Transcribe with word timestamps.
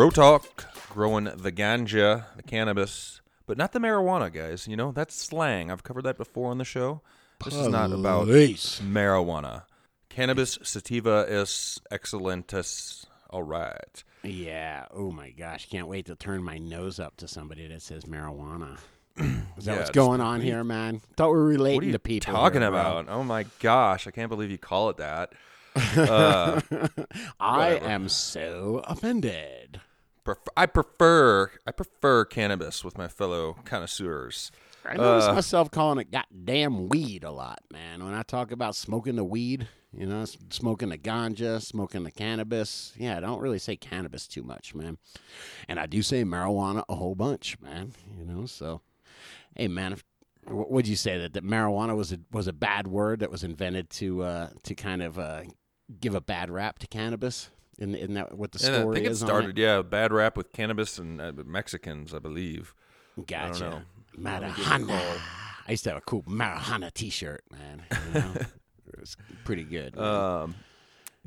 Grow 0.00 0.08
Talk, 0.08 0.64
growing 0.88 1.24
the 1.24 1.52
ganja, 1.52 2.24
the 2.34 2.42
cannabis, 2.42 3.20
but 3.46 3.58
not 3.58 3.72
the 3.72 3.78
marijuana, 3.78 4.32
guys. 4.32 4.66
You 4.66 4.74
know, 4.74 4.92
that's 4.92 5.14
slang. 5.14 5.70
I've 5.70 5.82
covered 5.82 6.04
that 6.04 6.16
before 6.16 6.50
on 6.50 6.56
the 6.56 6.64
show. 6.64 7.02
This 7.44 7.52
is 7.54 7.68
not 7.68 7.92
about 7.92 8.24
Police. 8.24 8.80
marijuana. 8.82 9.64
Cannabis 10.08 10.58
sativa 10.62 11.26
is 11.28 11.82
excellentus. 11.92 13.04
All 13.28 13.42
right. 13.42 14.02
Yeah. 14.22 14.86
Oh 14.90 15.10
my 15.10 15.32
gosh. 15.32 15.68
Can't 15.68 15.86
wait 15.86 16.06
to 16.06 16.14
turn 16.16 16.42
my 16.42 16.56
nose 16.56 16.98
up 16.98 17.18
to 17.18 17.28
somebody 17.28 17.68
that 17.68 17.82
says 17.82 18.04
marijuana. 18.04 18.78
Is 19.18 19.66
that 19.66 19.72
Yeah, 19.72 19.76
what's 19.80 19.90
going 19.90 20.22
on 20.22 20.40
here, 20.40 20.64
man? 20.64 21.02
Thought 21.18 21.32
we 21.32 21.36
were 21.36 21.44
relating 21.44 21.76
What 21.76 21.84
are 21.84 21.86
you 21.88 21.92
to 21.92 21.98
people. 21.98 22.32
talking 22.32 22.62
here, 22.62 22.70
bro. 22.70 22.80
about? 22.80 23.08
Oh 23.10 23.22
my 23.22 23.44
gosh, 23.58 24.06
I 24.06 24.12
can't 24.12 24.30
believe 24.30 24.50
you 24.50 24.56
call 24.56 24.88
it 24.88 24.96
that. 24.96 25.34
Uh, 25.94 26.60
I 27.38 27.72
am 27.82 28.08
so 28.08 28.82
offended. 28.86 29.78
Pref- 30.24 30.38
I 30.56 30.66
prefer 30.66 31.50
I 31.66 31.70
prefer 31.72 32.24
cannabis 32.24 32.84
with 32.84 32.98
my 32.98 33.08
fellow 33.08 33.56
connoisseurs. 33.64 34.50
I 34.84 34.96
notice 34.96 35.26
Uh, 35.26 35.34
myself 35.34 35.70
calling 35.70 35.98
it 35.98 36.10
goddamn 36.10 36.88
weed 36.88 37.22
a 37.24 37.30
lot, 37.30 37.60
man. 37.70 38.02
When 38.02 38.14
I 38.14 38.22
talk 38.22 38.50
about 38.50 38.74
smoking 38.74 39.16
the 39.16 39.24
weed, 39.24 39.68
you 39.92 40.06
know, 40.06 40.24
smoking 40.50 40.88
the 40.88 40.96
ganja, 40.98 41.60
smoking 41.60 42.02
the 42.04 42.10
cannabis. 42.10 42.94
Yeah, 42.96 43.16
I 43.16 43.20
don't 43.20 43.40
really 43.40 43.58
say 43.58 43.76
cannabis 43.76 44.26
too 44.26 44.42
much, 44.42 44.74
man. 44.74 44.96
And 45.68 45.78
I 45.78 45.86
do 45.86 46.00
say 46.02 46.24
marijuana 46.24 46.84
a 46.88 46.94
whole 46.94 47.14
bunch, 47.14 47.60
man. 47.60 47.92
You 48.18 48.24
know, 48.24 48.46
so 48.46 48.80
hey, 49.54 49.68
man, 49.68 49.92
if, 49.92 50.04
would 50.48 50.88
you 50.88 50.96
say 50.96 51.18
that, 51.18 51.34
that 51.34 51.44
marijuana 51.44 51.94
was 51.94 52.12
a 52.12 52.20
was 52.32 52.46
a 52.46 52.52
bad 52.52 52.86
word 52.86 53.20
that 53.20 53.30
was 53.30 53.44
invented 53.44 53.90
to 53.90 54.22
uh, 54.22 54.48
to 54.62 54.74
kind 54.74 55.02
of 55.02 55.18
uh, 55.18 55.42
give 56.00 56.14
a 56.14 56.20
bad 56.22 56.50
rap 56.50 56.78
to 56.78 56.86
cannabis? 56.86 57.50
Isn't, 57.80 57.94
isn't 57.94 58.14
that 58.14 58.36
what 58.36 58.52
the 58.52 58.66
And 58.66 58.76
story 58.76 58.90
I 58.90 58.94
think 58.94 59.06
it 59.06 59.12
is? 59.12 59.20
started, 59.20 59.58
yeah, 59.58 59.80
bad 59.80 60.12
rap 60.12 60.36
with 60.36 60.52
cannabis 60.52 60.98
and 60.98 61.20
uh, 61.20 61.32
Mexicans, 61.44 62.14
I 62.14 62.18
believe. 62.18 62.74
Gotcha. 63.26 63.70
know. 63.70 63.82
Marijuana. 64.18 65.18
I 65.66 65.70
used 65.70 65.84
to 65.84 65.90
have 65.90 65.98
a 65.98 66.02
cool 66.02 66.22
marijuana 66.24 66.92
T-shirt, 66.92 67.42
man. 67.50 67.82
You 67.90 68.20
know? 68.20 68.32
it 68.92 69.00
was 69.00 69.16
pretty 69.44 69.64
good. 69.64 69.96
Um, 69.98 70.56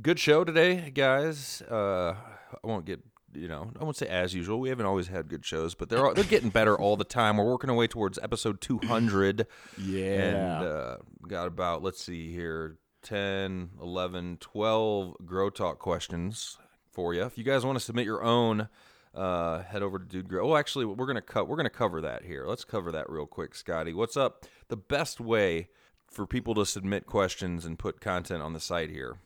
good 0.01 0.19
show 0.19 0.43
today, 0.43 0.91
guys. 0.91 1.63
Uh, 1.63 2.15
I 2.51 2.67
won't 2.67 2.85
get 2.85 3.01
you 3.35 3.47
know 3.47 3.71
I 3.79 3.83
won't 3.83 3.95
say 3.95 4.07
as 4.07 4.33
usual. 4.33 4.59
We 4.59 4.69
haven't 4.69 4.85
always 4.85 5.07
had 5.07 5.27
good 5.27 5.43
shows, 5.43 5.73
but 5.73 5.89
they're 5.89 6.13
they're 6.13 6.23
getting 6.23 6.49
better 6.49 6.77
all 6.77 6.97
the 6.97 7.03
time. 7.03 7.37
We're 7.37 7.45
working 7.45 7.69
our 7.69 7.75
way 7.75 7.87
towards 7.87 8.19
episode 8.21 8.61
two 8.61 8.79
hundred. 8.83 9.47
yeah. 9.81 10.05
and 10.05 10.65
uh, 10.65 10.97
got 11.27 11.47
about 11.47 11.81
let's 11.81 12.03
see 12.03 12.31
here 12.31 12.77
10 13.03 13.71
11 13.81 14.37
12 14.39 15.15
grow 15.25 15.49
talk 15.49 15.79
questions 15.79 16.57
for 16.91 17.13
you 17.13 17.23
if 17.23 17.37
you 17.37 17.43
guys 17.43 17.65
want 17.65 17.77
to 17.77 17.83
submit 17.83 18.05
your 18.05 18.23
own 18.23 18.67
uh, 19.13 19.61
head 19.63 19.83
over 19.83 19.99
to 19.99 20.05
dude 20.05 20.27
grow 20.27 20.51
oh 20.51 20.55
actually 20.55 20.85
we're 20.85 21.05
gonna 21.05 21.21
cut 21.21 21.47
we're 21.47 21.57
gonna 21.57 21.69
cover 21.69 22.01
that 22.01 22.23
here 22.23 22.45
let's 22.47 22.63
cover 22.65 22.91
that 22.91 23.09
real 23.09 23.25
quick 23.25 23.53
scotty 23.53 23.93
what's 23.93 24.17
up 24.17 24.45
the 24.69 24.77
best 24.77 25.19
way 25.19 25.67
for 26.09 26.25
people 26.25 26.55
to 26.55 26.65
submit 26.65 27.05
questions 27.05 27.65
and 27.65 27.77
put 27.77 28.01
content 28.01 28.41
on 28.41 28.53
the 28.53 28.59
site 28.59 28.89
here 28.89 29.17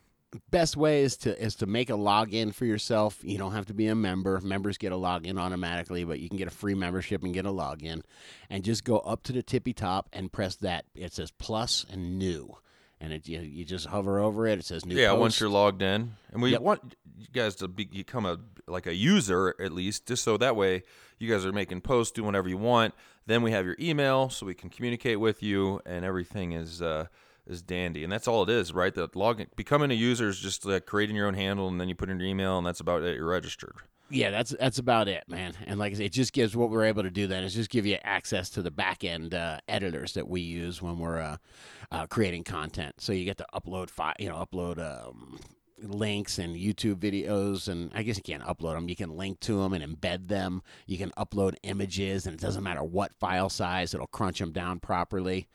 Best 0.51 0.75
way 0.75 1.03
is 1.03 1.15
to 1.17 1.41
is 1.41 1.55
to 1.55 1.65
make 1.65 1.89
a 1.89 1.93
login 1.93 2.53
for 2.53 2.65
yourself. 2.65 3.17
You 3.23 3.37
don't 3.37 3.53
have 3.53 3.67
to 3.67 3.73
be 3.73 3.87
a 3.87 3.95
member. 3.95 4.41
Members 4.41 4.77
get 4.77 4.91
a 4.91 4.95
login 4.95 5.39
automatically, 5.39 6.03
but 6.03 6.19
you 6.19 6.27
can 6.27 6.37
get 6.37 6.49
a 6.49 6.51
free 6.51 6.73
membership 6.73 7.23
and 7.23 7.33
get 7.33 7.45
a 7.45 7.51
login. 7.51 8.01
And 8.49 8.63
just 8.63 8.83
go 8.83 8.97
up 8.99 9.23
to 9.23 9.31
the 9.31 9.41
tippy 9.41 9.71
top 9.71 10.09
and 10.11 10.31
press 10.31 10.57
that. 10.57 10.83
It 10.95 11.13
says 11.13 11.31
plus 11.31 11.85
and 11.89 12.19
new, 12.19 12.57
and 12.99 13.13
it 13.13 13.27
you, 13.27 13.39
you 13.39 13.63
just 13.65 13.87
hover 13.87 14.19
over 14.19 14.47
it. 14.47 14.59
It 14.59 14.65
says 14.65 14.85
new. 14.85 14.95
yeah 14.95 15.11
once 15.13 15.39
you're 15.39 15.49
logged 15.49 15.81
in 15.81 16.13
and 16.31 16.41
we 16.41 16.51
Yep. 16.51 16.61
want 16.61 16.95
you 17.19 17.27
guys 17.33 17.55
to 17.55 17.67
be, 17.67 17.85
become 17.85 18.25
a 18.25 18.37
like 18.67 18.85
a 18.87 18.93
user 18.93 19.55
at 19.59 19.71
least 19.71 20.07
just 20.07 20.23
so 20.23 20.37
that 20.37 20.55
way 20.55 20.83
you 21.19 21.29
guys 21.31 21.45
are 21.45 21.51
making 21.51 21.81
posts 21.81 22.11
doing 22.11 22.25
whatever 22.27 22.49
you 22.49 22.57
want 22.57 22.93
then 23.25 23.41
we 23.41 23.51
have 23.51 23.65
your 23.65 23.75
email 23.79 24.29
so 24.29 24.45
we 24.45 24.53
can 24.53 24.69
communicate 24.69 25.19
with 25.19 25.41
you 25.41 25.79
and 25.85 26.03
everything 26.05 26.51
is 26.51 26.81
uh 26.81 27.05
is 27.47 27.61
dandy 27.61 28.03
and 28.03 28.11
that's 28.11 28.27
all 28.27 28.43
it 28.43 28.49
is 28.49 28.73
right 28.73 28.93
the 28.93 29.07
login 29.09 29.47
becoming 29.55 29.89
a 29.89 29.93
user 29.95 30.27
is 30.27 30.39
just 30.39 30.65
like 30.65 30.85
creating 30.85 31.15
your 31.15 31.25
own 31.27 31.33
handle 31.33 31.67
and 31.67 31.79
then 31.79 31.87
you 31.89 31.95
put 31.95 32.09
in 32.09 32.19
your 32.19 32.27
email 32.27 32.57
and 32.57 32.67
that's 32.67 32.79
about 32.81 33.01
it 33.03 33.15
you're 33.15 33.25
registered 33.25 33.73
Yeah, 34.09 34.29
that's 34.31 34.51
that's 34.51 34.79
about 34.79 35.07
it, 35.07 35.25
man. 35.27 35.53
And 35.65 35.79
like 35.79 35.91
I 35.93 35.95
say, 35.97 36.05
it 36.05 36.13
just 36.13 36.31
gives 36.31 36.55
what 36.55 36.69
we're 36.69 36.85
able 36.85 37.03
to 37.03 37.09
do. 37.09 37.27
Then 37.27 37.43
is 37.43 37.53
just 37.53 37.69
give 37.69 37.85
you 37.85 37.97
access 38.03 38.49
to 38.51 38.61
the 38.61 38.71
back 38.71 39.03
end 39.03 39.33
uh, 39.33 39.59
editors 39.67 40.13
that 40.13 40.27
we 40.27 40.41
use 40.41 40.81
when 40.81 40.97
we're 40.97 41.19
uh, 41.19 41.37
uh, 41.91 42.07
creating 42.07 42.45
content. 42.45 42.95
So 42.99 43.11
you 43.11 43.25
get 43.25 43.37
to 43.37 43.45
upload 43.53 43.89
file, 43.89 44.13
you 44.17 44.29
know, 44.29 44.35
upload 44.35 44.79
um, 44.79 45.39
links 45.81 46.39
and 46.39 46.55
YouTube 46.55 46.95
videos, 46.95 47.67
and 47.67 47.91
I 47.93 48.03
guess 48.03 48.15
you 48.15 48.23
can't 48.23 48.43
upload 48.43 48.75
them. 48.75 48.87
You 48.87 48.95
can 48.95 49.17
link 49.17 49.41
to 49.41 49.61
them 49.61 49.73
and 49.73 49.83
embed 49.83 50.29
them. 50.29 50.61
You 50.85 50.97
can 50.97 51.11
upload 51.17 51.55
images, 51.63 52.25
and 52.25 52.33
it 52.33 52.39
doesn't 52.39 52.63
matter 52.63 52.83
what 52.83 53.13
file 53.13 53.49
size; 53.49 53.93
it'll 53.93 54.07
crunch 54.07 54.39
them 54.39 54.53
down 54.53 54.79
properly. 54.79 55.49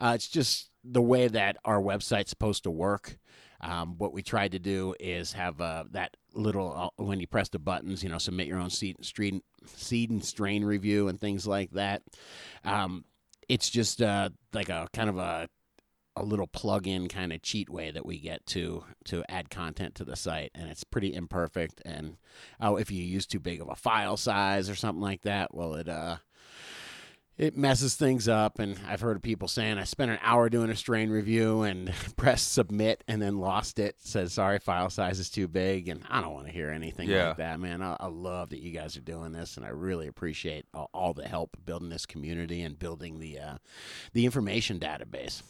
Uh, 0.00 0.12
it's 0.14 0.28
just 0.28 0.70
the 0.82 1.02
way 1.02 1.28
that 1.28 1.58
our 1.64 1.80
website's 1.80 2.30
supposed 2.30 2.62
to 2.62 2.70
work. 2.70 3.18
Um, 3.60 3.98
what 3.98 4.12
we 4.12 4.22
tried 4.22 4.52
to 4.52 4.58
do 4.58 4.94
is 5.00 5.32
have 5.32 5.60
uh, 5.60 5.84
that 5.90 6.16
little 6.34 6.92
uh, 6.98 7.02
when 7.02 7.20
you 7.20 7.26
press 7.26 7.48
the 7.48 7.58
buttons, 7.58 8.02
you 8.02 8.08
know, 8.08 8.18
submit 8.18 8.46
your 8.46 8.60
own 8.60 8.70
seed, 8.70 9.04
street, 9.04 9.42
seed 9.66 10.10
and 10.10 10.24
strain 10.24 10.64
review 10.64 11.08
and 11.08 11.20
things 11.20 11.46
like 11.46 11.72
that. 11.72 12.02
Um, 12.64 13.04
it's 13.48 13.68
just 13.70 14.02
uh, 14.02 14.30
like 14.52 14.68
a 14.68 14.88
kind 14.92 15.08
of 15.08 15.16
a 15.18 15.48
a 16.16 16.22
little 16.24 16.48
plug-in 16.48 17.06
kind 17.06 17.32
of 17.32 17.42
cheat 17.42 17.70
way 17.70 17.92
that 17.92 18.04
we 18.04 18.18
get 18.18 18.44
to 18.44 18.84
to 19.04 19.24
add 19.28 19.50
content 19.50 19.94
to 19.96 20.04
the 20.04 20.16
site, 20.16 20.50
and 20.54 20.68
it's 20.68 20.84
pretty 20.84 21.14
imperfect. 21.14 21.80
And 21.84 22.16
oh, 22.60 22.76
if 22.76 22.90
you 22.90 23.02
use 23.02 23.26
too 23.26 23.40
big 23.40 23.60
of 23.60 23.68
a 23.68 23.76
file 23.76 24.16
size 24.16 24.68
or 24.68 24.74
something 24.74 25.02
like 25.02 25.22
that, 25.22 25.54
well, 25.54 25.74
it 25.74 25.88
uh, 25.88 26.16
it 27.38 27.56
messes 27.56 27.94
things 27.94 28.28
up. 28.28 28.58
And 28.58 28.78
I've 28.86 29.00
heard 29.00 29.16
of 29.16 29.22
people 29.22 29.48
saying 29.48 29.78
I 29.78 29.84
spent 29.84 30.10
an 30.10 30.18
hour 30.20 30.48
doing 30.50 30.68
a 30.70 30.76
strain 30.76 31.08
review 31.08 31.62
and 31.62 31.92
pressed 32.16 32.52
submit 32.52 33.04
and 33.08 33.22
then 33.22 33.38
lost 33.38 33.78
it. 33.78 33.96
Said 34.00 34.30
sorry, 34.30 34.58
file 34.58 34.90
size 34.90 35.18
is 35.20 35.30
too 35.30 35.48
big, 35.48 35.88
and 35.88 36.02
I 36.10 36.20
don't 36.20 36.34
want 36.34 36.46
to 36.46 36.52
hear 36.52 36.70
anything 36.70 37.08
Yeah. 37.08 37.28
like 37.28 37.36
that, 37.38 37.60
man. 37.60 37.80
I, 37.80 37.96
I 38.00 38.06
love 38.08 38.50
that 38.50 38.60
you 38.60 38.72
guys 38.72 38.96
are 38.96 39.00
doing 39.00 39.32
this, 39.32 39.56
and 39.56 39.64
I 39.64 39.70
really 39.70 40.08
appreciate 40.08 40.66
all, 40.74 40.90
all 40.92 41.14
the 41.14 41.26
help 41.28 41.56
building 41.64 41.88
this 41.88 42.04
community 42.06 42.60
and 42.62 42.78
building 42.78 43.20
the 43.20 43.38
uh, 43.38 43.58
the 44.12 44.24
information 44.24 44.78
database. 44.80 45.42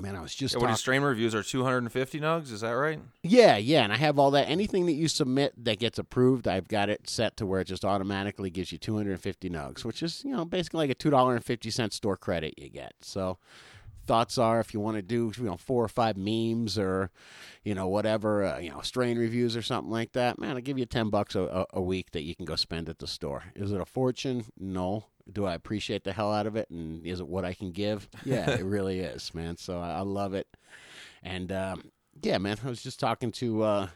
Man, 0.00 0.14
I 0.14 0.20
was 0.20 0.34
just 0.34 0.54
Yeah, 0.54 0.60
what 0.60 0.78
strain 0.78 1.02
reviews 1.02 1.34
are 1.34 1.42
250 1.42 2.20
nugs 2.20 2.52
is 2.52 2.60
that 2.60 2.70
right 2.70 3.00
Yeah, 3.22 3.56
yeah, 3.56 3.82
and 3.82 3.92
I 3.92 3.96
have 3.96 4.18
all 4.18 4.30
that. 4.32 4.48
Anything 4.48 4.86
that 4.86 4.92
you 4.92 5.08
submit 5.08 5.52
that 5.64 5.78
gets 5.78 5.98
approved, 5.98 6.46
I've 6.46 6.68
got 6.68 6.88
it 6.88 7.08
set 7.08 7.36
to 7.38 7.46
where 7.46 7.60
it 7.60 7.66
just 7.66 7.84
automatically 7.84 8.50
gives 8.50 8.70
you 8.70 8.78
250 8.78 9.50
nugs, 9.50 9.84
which 9.84 10.02
is 10.02 10.22
you 10.24 10.30
know 10.30 10.44
basically 10.44 10.78
like 10.78 10.90
a 10.90 10.94
two 10.94 11.10
dollar 11.10 11.34
and 11.34 11.44
fifty 11.44 11.70
cent 11.70 11.92
store 11.92 12.16
credit 12.16 12.54
you 12.56 12.68
get. 12.68 12.94
So, 13.00 13.38
thoughts 14.06 14.38
are 14.38 14.60
if 14.60 14.72
you 14.72 14.80
want 14.80 14.96
to 14.96 15.02
do 15.02 15.32
you 15.36 15.44
know 15.44 15.56
four 15.56 15.84
or 15.84 15.88
five 15.88 16.16
memes 16.16 16.78
or 16.78 17.10
you 17.64 17.74
know 17.74 17.88
whatever 17.88 18.44
uh, 18.44 18.58
you 18.58 18.70
know 18.70 18.80
strain 18.80 19.18
reviews 19.18 19.56
or 19.56 19.62
something 19.62 19.90
like 19.90 20.12
that, 20.12 20.38
man, 20.38 20.56
I'll 20.56 20.62
give 20.62 20.78
you 20.78 20.86
ten 20.86 21.10
bucks 21.10 21.34
a, 21.34 21.42
a, 21.42 21.66
a 21.74 21.82
week 21.82 22.12
that 22.12 22.22
you 22.22 22.36
can 22.36 22.44
go 22.44 22.56
spend 22.56 22.88
at 22.88 23.00
the 23.00 23.08
store. 23.08 23.44
Is 23.56 23.72
it 23.72 23.80
a 23.80 23.84
fortune? 23.84 24.44
No. 24.58 25.06
Do 25.30 25.44
I 25.46 25.54
appreciate 25.54 26.04
the 26.04 26.12
hell 26.12 26.32
out 26.32 26.46
of 26.46 26.56
it? 26.56 26.70
And 26.70 27.04
is 27.06 27.20
it 27.20 27.28
what 27.28 27.44
I 27.44 27.54
can 27.54 27.70
give? 27.70 28.08
Yeah, 28.24 28.50
it 28.50 28.64
really 28.64 29.00
is, 29.00 29.34
man. 29.34 29.56
So 29.56 29.78
I, 29.78 29.98
I 29.98 30.00
love 30.00 30.34
it. 30.34 30.46
And 31.22 31.52
um, 31.52 31.90
yeah, 32.22 32.38
man, 32.38 32.58
I 32.64 32.68
was 32.68 32.82
just 32.82 33.00
talking 33.00 33.32
to 33.32 33.62
uh, 33.62 33.88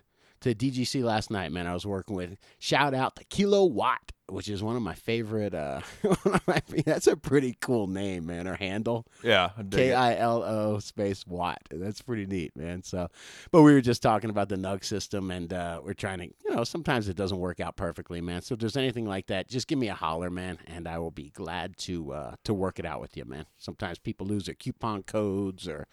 to 0.42 0.54
DGC 0.54 1.02
last 1.02 1.30
night, 1.30 1.52
man. 1.52 1.66
I 1.66 1.74
was 1.74 1.86
working 1.86 2.16
with 2.16 2.36
shout 2.58 2.94
out 2.94 3.16
to 3.16 3.24
Kilowatt 3.24 4.12
which 4.32 4.48
is 4.48 4.62
one 4.62 4.76
of 4.76 4.82
my 4.82 4.94
favorite. 4.94 5.54
Uh, 5.54 5.80
of 6.04 6.46
my, 6.46 6.62
that's 6.84 7.06
a 7.06 7.16
pretty 7.16 7.56
cool 7.60 7.86
name, 7.86 8.26
man. 8.26 8.48
Or 8.48 8.54
handle. 8.54 9.06
Yeah, 9.22 9.50
K. 9.70 9.92
I 9.92 10.16
L 10.16 10.42
O 10.42 10.78
space 10.78 11.26
Watt. 11.26 11.60
That's 11.70 12.02
pretty 12.02 12.26
neat, 12.26 12.56
man. 12.56 12.82
So, 12.82 13.08
but 13.50 13.62
we 13.62 13.72
were 13.72 13.80
just 13.80 14.02
talking 14.02 14.30
about 14.30 14.48
the 14.48 14.56
Nug 14.56 14.84
system, 14.84 15.30
and 15.30 15.52
uh, 15.52 15.80
we're 15.84 15.94
trying 15.94 16.18
to, 16.18 16.24
you 16.26 16.54
know, 16.54 16.64
sometimes 16.64 17.08
it 17.08 17.16
doesn't 17.16 17.38
work 17.38 17.60
out 17.60 17.76
perfectly, 17.76 18.20
man. 18.20 18.42
So 18.42 18.54
if 18.54 18.60
there's 18.60 18.76
anything 18.76 19.06
like 19.06 19.26
that, 19.26 19.48
just 19.48 19.68
give 19.68 19.78
me 19.78 19.88
a 19.88 19.94
holler, 19.94 20.30
man, 20.30 20.58
and 20.66 20.88
I 20.88 20.98
will 20.98 21.10
be 21.10 21.30
glad 21.30 21.76
to 21.78 22.12
uh, 22.12 22.34
to 22.44 22.54
work 22.54 22.78
it 22.78 22.86
out 22.86 23.00
with 23.00 23.16
you, 23.16 23.24
man. 23.24 23.46
Sometimes 23.58 23.98
people 23.98 24.26
lose 24.26 24.46
their 24.46 24.54
coupon 24.54 25.02
codes, 25.02 25.68
or 25.68 25.86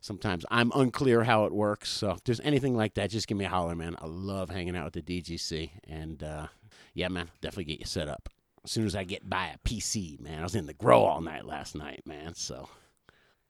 sometimes 0.00 0.44
I'm 0.50 0.72
unclear 0.74 1.24
how 1.24 1.44
it 1.44 1.52
works. 1.52 1.90
So 1.90 2.10
if 2.10 2.24
there's 2.24 2.40
anything 2.40 2.76
like 2.76 2.94
that, 2.94 3.10
just 3.10 3.28
give 3.28 3.38
me 3.38 3.44
a 3.44 3.48
holler, 3.48 3.74
man. 3.74 3.96
I 4.00 4.06
love 4.06 4.50
hanging 4.50 4.76
out 4.76 4.92
with 4.92 5.04
the 5.04 5.20
DGC, 5.22 5.70
and 5.88 6.22
uh, 6.22 6.46
yeah, 6.94 7.08
man, 7.08 7.30
definitely 7.40 7.64
get 7.64 7.80
you 7.80 7.86
set 7.86 8.08
up. 8.08 8.28
As 8.64 8.70
soon 8.70 8.86
as 8.86 8.96
I 8.96 9.04
get 9.04 9.28
by 9.28 9.46
a 9.46 9.58
PC, 9.68 10.20
man, 10.20 10.40
I 10.40 10.42
was 10.42 10.54
in 10.54 10.66
the 10.66 10.74
grow 10.74 11.04
all 11.04 11.20
night 11.20 11.46
last 11.46 11.74
night, 11.74 12.02
man. 12.04 12.34
So. 12.34 12.68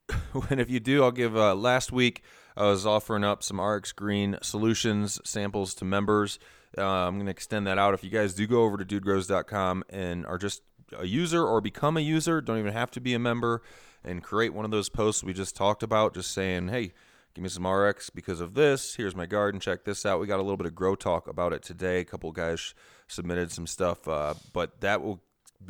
and 0.50 0.60
if 0.60 0.70
you 0.70 0.80
do, 0.80 1.02
I'll 1.02 1.10
give. 1.10 1.36
Uh, 1.36 1.54
last 1.54 1.92
week, 1.92 2.22
I 2.56 2.64
was 2.64 2.86
offering 2.86 3.24
up 3.24 3.42
some 3.42 3.60
RX 3.60 3.92
Green 3.92 4.38
solutions 4.42 5.20
samples 5.24 5.74
to 5.74 5.84
members. 5.84 6.38
Uh, 6.76 6.82
I'm 6.82 7.14
going 7.14 7.26
to 7.26 7.30
extend 7.30 7.66
that 7.66 7.78
out. 7.78 7.94
If 7.94 8.04
you 8.04 8.10
guys 8.10 8.34
do 8.34 8.46
go 8.46 8.64
over 8.64 8.76
to 8.76 8.84
dudegrows.com 8.84 9.84
and 9.90 10.26
are 10.26 10.38
just 10.38 10.62
a 10.98 11.06
user 11.06 11.44
or 11.44 11.60
become 11.60 11.96
a 11.96 12.00
user, 12.00 12.40
don't 12.40 12.58
even 12.58 12.72
have 12.72 12.90
to 12.92 13.00
be 13.00 13.14
a 13.14 13.18
member, 13.18 13.62
and 14.08 14.22
create 14.22 14.54
one 14.54 14.64
of 14.64 14.70
those 14.70 14.88
posts 14.88 15.22
we 15.22 15.34
just 15.34 15.54
talked 15.54 15.82
about, 15.82 16.14
just 16.14 16.32
saying, 16.32 16.68
hey, 16.68 16.92
give 17.34 17.42
me 17.42 17.48
some 17.48 17.66
RX 17.66 18.08
because 18.08 18.40
of 18.40 18.54
this. 18.54 18.94
Here's 18.94 19.14
my 19.14 19.26
garden. 19.26 19.60
Check 19.60 19.84
this 19.84 20.06
out. 20.06 20.18
We 20.18 20.26
got 20.26 20.40
a 20.40 20.42
little 20.42 20.56
bit 20.56 20.66
of 20.66 20.74
grow 20.74 20.94
talk 20.94 21.28
about 21.28 21.52
it 21.52 21.62
today. 21.62 22.00
A 22.00 22.04
couple 22.04 22.32
guys 22.32 22.74
submitted 23.06 23.52
some 23.52 23.66
stuff, 23.66 24.08
uh, 24.08 24.34
but 24.52 24.80
that 24.80 25.02
will 25.02 25.20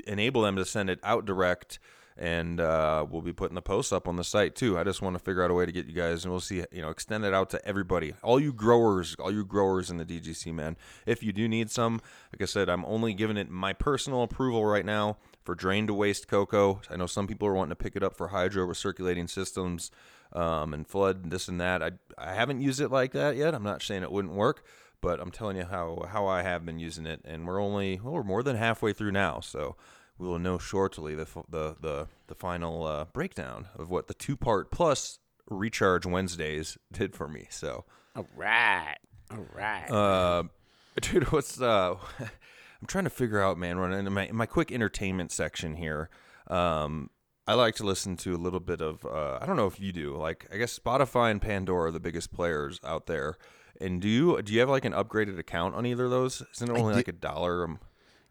enable 0.06 0.42
them 0.42 0.54
to 0.56 0.64
send 0.64 0.88
it 0.88 1.00
out 1.02 1.26
direct 1.26 1.80
and 2.18 2.60
uh, 2.60 3.06
we'll 3.08 3.22
be 3.22 3.32
putting 3.32 3.54
the 3.54 3.62
posts 3.62 3.92
up 3.92 4.08
on 4.08 4.16
the 4.16 4.24
site 4.24 4.56
too. 4.56 4.76
I 4.76 4.82
just 4.82 5.00
want 5.00 5.16
to 5.16 5.20
figure 5.20 5.42
out 5.42 5.50
a 5.50 5.54
way 5.54 5.64
to 5.66 5.72
get 5.72 5.86
you 5.86 5.94
guys, 5.94 6.24
and 6.24 6.32
we'll 6.32 6.40
see, 6.40 6.64
you 6.72 6.82
know, 6.82 6.90
extend 6.90 7.24
it 7.24 7.32
out 7.32 7.48
to 7.50 7.64
everybody, 7.64 8.12
all 8.22 8.40
you 8.40 8.52
growers, 8.52 9.14
all 9.20 9.32
you 9.32 9.44
growers 9.44 9.88
in 9.88 9.98
the 9.98 10.04
DGC, 10.04 10.52
man. 10.52 10.76
If 11.06 11.22
you 11.22 11.32
do 11.32 11.48
need 11.48 11.70
some, 11.70 12.00
like 12.32 12.42
I 12.42 12.46
said, 12.46 12.68
I'm 12.68 12.84
only 12.84 13.14
giving 13.14 13.36
it 13.36 13.48
my 13.48 13.72
personal 13.72 14.24
approval 14.24 14.64
right 14.64 14.84
now 14.84 15.16
for 15.48 15.54
drain 15.54 15.86
to 15.86 15.94
waste 15.94 16.28
cocoa. 16.28 16.78
I 16.90 16.96
know 16.96 17.06
some 17.06 17.26
people 17.26 17.48
are 17.48 17.54
wanting 17.54 17.70
to 17.70 17.74
pick 17.74 17.96
it 17.96 18.02
up 18.02 18.14
for 18.14 18.28
hydro 18.28 18.66
recirculating 18.66 19.30
systems 19.30 19.90
um, 20.34 20.74
and 20.74 20.86
flood 20.86 21.22
and 21.22 21.32
this 21.32 21.48
and 21.48 21.58
that. 21.58 21.82
I 21.82 21.92
I 22.18 22.34
haven't 22.34 22.60
used 22.60 22.82
it 22.82 22.90
like 22.90 23.12
that 23.12 23.34
yet. 23.34 23.54
I'm 23.54 23.62
not 23.62 23.80
saying 23.80 24.02
it 24.02 24.12
wouldn't 24.12 24.34
work. 24.34 24.62
But 25.00 25.20
I'm 25.20 25.30
telling 25.30 25.56
you 25.56 25.64
how, 25.64 26.04
how 26.10 26.26
I 26.26 26.42
have 26.42 26.66
been 26.66 26.78
using 26.78 27.06
it, 27.06 27.22
and 27.24 27.46
we're 27.46 27.62
only 27.62 27.98
well, 27.98 28.12
we're 28.12 28.24
more 28.24 28.42
than 28.42 28.56
halfway 28.56 28.92
through 28.92 29.12
now, 29.12 29.40
so 29.40 29.74
we 30.18 30.28
will 30.28 30.38
know 30.38 30.58
shortly 30.58 31.14
the 31.14 31.26
the 31.48 31.76
the, 31.80 32.08
the 32.26 32.34
final 32.34 32.84
uh, 32.84 33.06
breakdown 33.06 33.68
of 33.74 33.88
what 33.88 34.08
the 34.08 34.14
two 34.14 34.36
part 34.36 34.70
plus 34.70 35.18
recharge 35.48 36.04
Wednesdays 36.04 36.76
did 36.92 37.16
for 37.16 37.26
me. 37.26 37.46
So, 37.48 37.86
All 38.14 38.26
right. 38.36 38.98
All 39.30 39.46
right. 39.54 39.90
uh, 39.90 40.42
dude, 41.00 41.32
what's 41.32 41.58
uh, 41.58 41.94
I'm 42.80 42.86
trying 42.86 43.04
to 43.04 43.10
figure 43.10 43.40
out, 43.40 43.58
man. 43.58 43.78
Running 43.78 44.06
in 44.06 44.12
my 44.12 44.26
in 44.26 44.36
my 44.36 44.46
quick 44.46 44.70
entertainment 44.70 45.32
section 45.32 45.76
here, 45.76 46.10
um, 46.46 47.10
I 47.46 47.54
like 47.54 47.74
to 47.76 47.84
listen 47.84 48.16
to 48.18 48.34
a 48.34 48.36
little 48.36 48.60
bit 48.60 48.80
of. 48.80 49.04
Uh, 49.04 49.38
I 49.40 49.46
don't 49.46 49.56
know 49.56 49.66
if 49.66 49.80
you 49.80 49.92
do. 49.92 50.16
Like, 50.16 50.46
I 50.52 50.58
guess 50.58 50.78
Spotify 50.78 51.30
and 51.30 51.42
Pandora 51.42 51.88
are 51.88 51.90
the 51.90 52.00
biggest 52.00 52.32
players 52.32 52.78
out 52.84 53.06
there. 53.06 53.36
And 53.80 54.00
do 54.00 54.08
you 54.08 54.42
do 54.42 54.52
you 54.52 54.60
have 54.60 54.68
like 54.68 54.84
an 54.84 54.92
upgraded 54.92 55.38
account 55.38 55.74
on 55.74 55.86
either 55.86 56.04
of 56.04 56.10
those? 56.10 56.42
Isn't 56.54 56.70
it 56.70 56.78
only 56.78 56.94
like 56.94 57.08
a 57.08 57.12
dollar? 57.12 57.64
Um, 57.64 57.80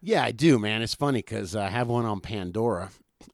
yeah, 0.00 0.22
I 0.22 0.30
do, 0.30 0.58
man. 0.58 0.82
It's 0.82 0.94
funny 0.94 1.18
because 1.18 1.56
I 1.56 1.68
have 1.68 1.88
one 1.88 2.04
on 2.04 2.20
Pandora, 2.20 2.90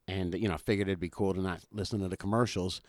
and 0.07 0.33
you 0.33 0.47
know, 0.47 0.57
figured 0.57 0.87
it'd 0.87 0.99
be 0.99 1.09
cool 1.09 1.33
to 1.33 1.41
not 1.41 1.61
listen 1.71 1.99
to 1.99 2.07
the 2.07 2.17
commercials. 2.17 2.81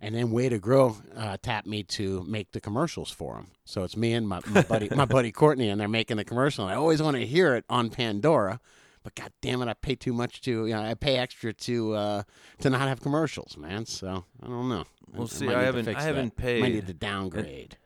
And 0.00 0.14
then 0.14 0.30
Way 0.30 0.48
to 0.48 0.58
Grow 0.58 0.96
uh, 1.16 1.36
tapped 1.42 1.66
me 1.66 1.82
to 1.84 2.22
make 2.28 2.52
the 2.52 2.60
commercials 2.60 3.10
for 3.10 3.34
them. 3.36 3.48
So 3.64 3.82
it's 3.84 3.96
me 3.96 4.12
and 4.12 4.28
my, 4.28 4.40
my 4.48 4.62
buddy, 4.62 4.88
my 4.94 5.04
buddy 5.06 5.32
Courtney, 5.32 5.68
and 5.68 5.80
they're 5.80 5.88
making 5.88 6.18
the 6.18 6.24
commercial. 6.24 6.64
And 6.66 6.72
I 6.72 6.76
always 6.76 7.00
want 7.02 7.16
to 7.16 7.26
hear 7.26 7.54
it 7.54 7.64
on 7.70 7.90
Pandora, 7.90 8.60
but 9.02 9.14
god 9.14 9.32
damn 9.40 9.62
it, 9.62 9.68
I 9.68 9.74
pay 9.74 9.94
too 9.94 10.12
much 10.12 10.40
to, 10.42 10.66
you 10.66 10.74
know, 10.74 10.82
I 10.82 10.94
pay 10.94 11.16
extra 11.16 11.52
to 11.52 11.94
uh, 11.94 12.22
to 12.60 12.70
not 12.70 12.82
have 12.82 13.00
commercials, 13.00 13.56
man. 13.56 13.86
So 13.86 14.24
I 14.42 14.46
don't 14.46 14.68
know. 14.68 14.84
Well, 15.14 15.28
see, 15.28 15.46
might 15.46 15.56
I 15.56 15.62
haven't- 15.64 15.88
I 15.88 16.02
haven't 16.02 16.36
that. 16.36 16.42
paid. 16.42 16.60
Might 16.62 16.72
need 16.72 16.86
to 16.88 16.94
downgrade. 16.94 17.76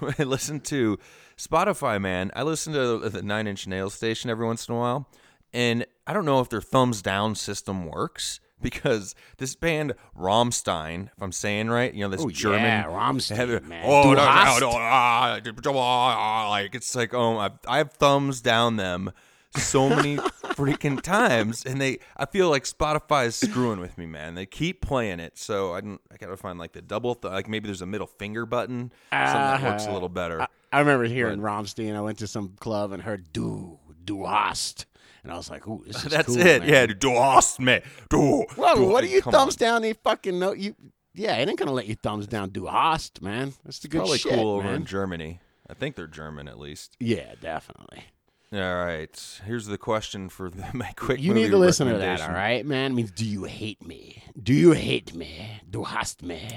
I 0.18 0.22
listen 0.24 0.60
to 0.60 0.98
Spotify, 1.38 2.00
man. 2.00 2.30
I 2.36 2.42
listen 2.42 2.72
to 2.74 3.08
the 3.08 3.22
Nine 3.22 3.46
Inch 3.46 3.66
Nails 3.66 3.94
station 3.94 4.28
every 4.30 4.46
once 4.46 4.68
in 4.68 4.74
a 4.74 4.78
while, 4.78 5.08
and 5.52 5.86
I 6.06 6.12
don't 6.12 6.24
know 6.26 6.40
if 6.40 6.48
their 6.50 6.60
thumbs 6.60 7.02
down 7.02 7.34
system 7.34 7.86
works 7.86 8.40
because 8.60 9.14
this 9.38 9.54
band 9.54 9.94
Rammstein, 10.18 11.06
if 11.16 11.22
I'm 11.22 11.32
saying 11.32 11.68
right, 11.68 11.92
you 11.92 12.00
know 12.04 12.08
this 12.10 12.22
Oh, 12.22 12.30
German 12.30 12.62
yeah, 12.64 12.84
Rammstein, 12.84 13.62
man. 13.66 13.84
Oh, 13.86 14.02
no, 14.14 14.14
no, 14.14 14.58
no, 14.58 14.70
ah, 14.72 16.16
ah, 16.18 16.48
like 16.50 16.74
it's 16.74 16.94
like 16.94 17.14
oh, 17.14 17.38
I, 17.38 17.50
I 17.66 17.78
have 17.78 17.92
thumbs 17.92 18.40
down 18.40 18.76
them 18.76 19.12
so 19.56 19.88
many 19.88 20.16
freaking 20.56 21.00
times, 21.00 21.64
and 21.64 21.80
they 21.80 21.98
I 22.16 22.26
feel 22.26 22.50
like 22.50 22.64
Spotify 22.64 23.26
is 23.26 23.36
screwing 23.36 23.80
with 23.80 23.96
me, 23.98 24.06
man. 24.06 24.34
They 24.34 24.46
keep 24.46 24.80
playing 24.82 25.20
it, 25.20 25.38
so 25.38 25.72
I 25.74 25.80
don't, 25.80 26.00
I 26.12 26.16
gotta 26.16 26.36
find 26.36 26.58
like 26.58 26.72
the 26.72 26.82
double, 26.82 27.14
th- 27.14 27.32
like 27.32 27.48
maybe 27.48 27.66
there's 27.66 27.82
a 27.82 27.86
middle 27.86 28.06
finger 28.06 28.46
button, 28.46 28.92
something 29.12 29.32
that 29.32 29.62
works 29.62 29.82
a 29.84 29.86
Uh-huh. 29.86 29.92
little 29.94 30.08
better. 30.08 30.42
I, 30.42 30.46
I 30.72 30.78
remember 30.80 31.04
hearing 31.04 31.40
Rammstein. 31.40 31.94
I 31.96 32.00
went 32.00 32.18
to 32.18 32.26
some 32.26 32.54
club 32.60 32.92
and 32.92 33.02
heard 33.02 33.32
"Du 33.32 33.78
Du 34.04 34.24
hast," 34.26 34.86
and 35.26 35.32
I 35.34 35.36
was 35.36 35.50
like, 35.50 35.66
"Ooh, 35.66 35.82
this 35.86 35.96
is 36.04 36.10
That's 36.10 36.26
cool, 36.28 36.38
it. 36.38 36.60
man. 36.62 36.68
Yeah, 36.68 36.86
du 36.86 37.10
hast 37.10 37.58
me. 37.60 37.80
Du. 38.08 38.44
Well, 38.56 38.76
du- 38.76 38.84
what 38.88 39.02
are 39.02 39.08
you 39.08 39.20
come 39.22 39.32
thumbs 39.32 39.56
on. 39.56 39.58
down? 39.58 39.84
You 39.84 39.94
fucking 39.94 40.38
know 40.38 40.52
you. 40.52 40.74
Yeah, 41.14 41.34
it 41.36 41.48
ain't 41.48 41.58
gonna 41.58 41.72
let 41.72 41.86
you 41.86 41.96
thumbs 41.96 42.26
down. 42.26 42.50
Du 42.50 42.66
hast, 42.66 43.20
man. 43.22 43.54
That's 43.64 43.80
the 43.80 43.88
good 43.88 43.98
Probably 43.98 44.18
shit, 44.18 44.32
cool 44.34 44.50
over 44.56 44.68
in 44.72 44.84
Germany. 44.84 45.40
I 45.68 45.74
think 45.74 45.96
they're 45.96 46.06
German 46.06 46.46
at 46.46 46.58
least. 46.58 46.96
yeah, 47.00 47.34
definitely. 47.40 48.04
All 48.52 48.60
right. 48.76 49.40
Here's 49.44 49.66
the 49.66 49.76
question 49.78 50.28
for 50.28 50.48
the, 50.48 50.64
my 50.72 50.92
quick. 50.94 51.20
You 51.20 51.34
need 51.34 51.50
to 51.50 51.56
listen 51.56 51.88
to 51.88 51.98
that, 51.98 52.20
all 52.20 52.28
right, 52.28 52.64
man. 52.64 52.92
It 52.92 52.94
means, 52.94 53.10
do 53.10 53.24
you 53.26 53.44
hate 53.44 53.84
me? 53.84 54.22
Do 54.40 54.54
you 54.54 54.70
hate 54.72 55.12
me? 55.14 55.60
Du 55.68 55.82
hast 55.82 56.22
me. 56.22 56.48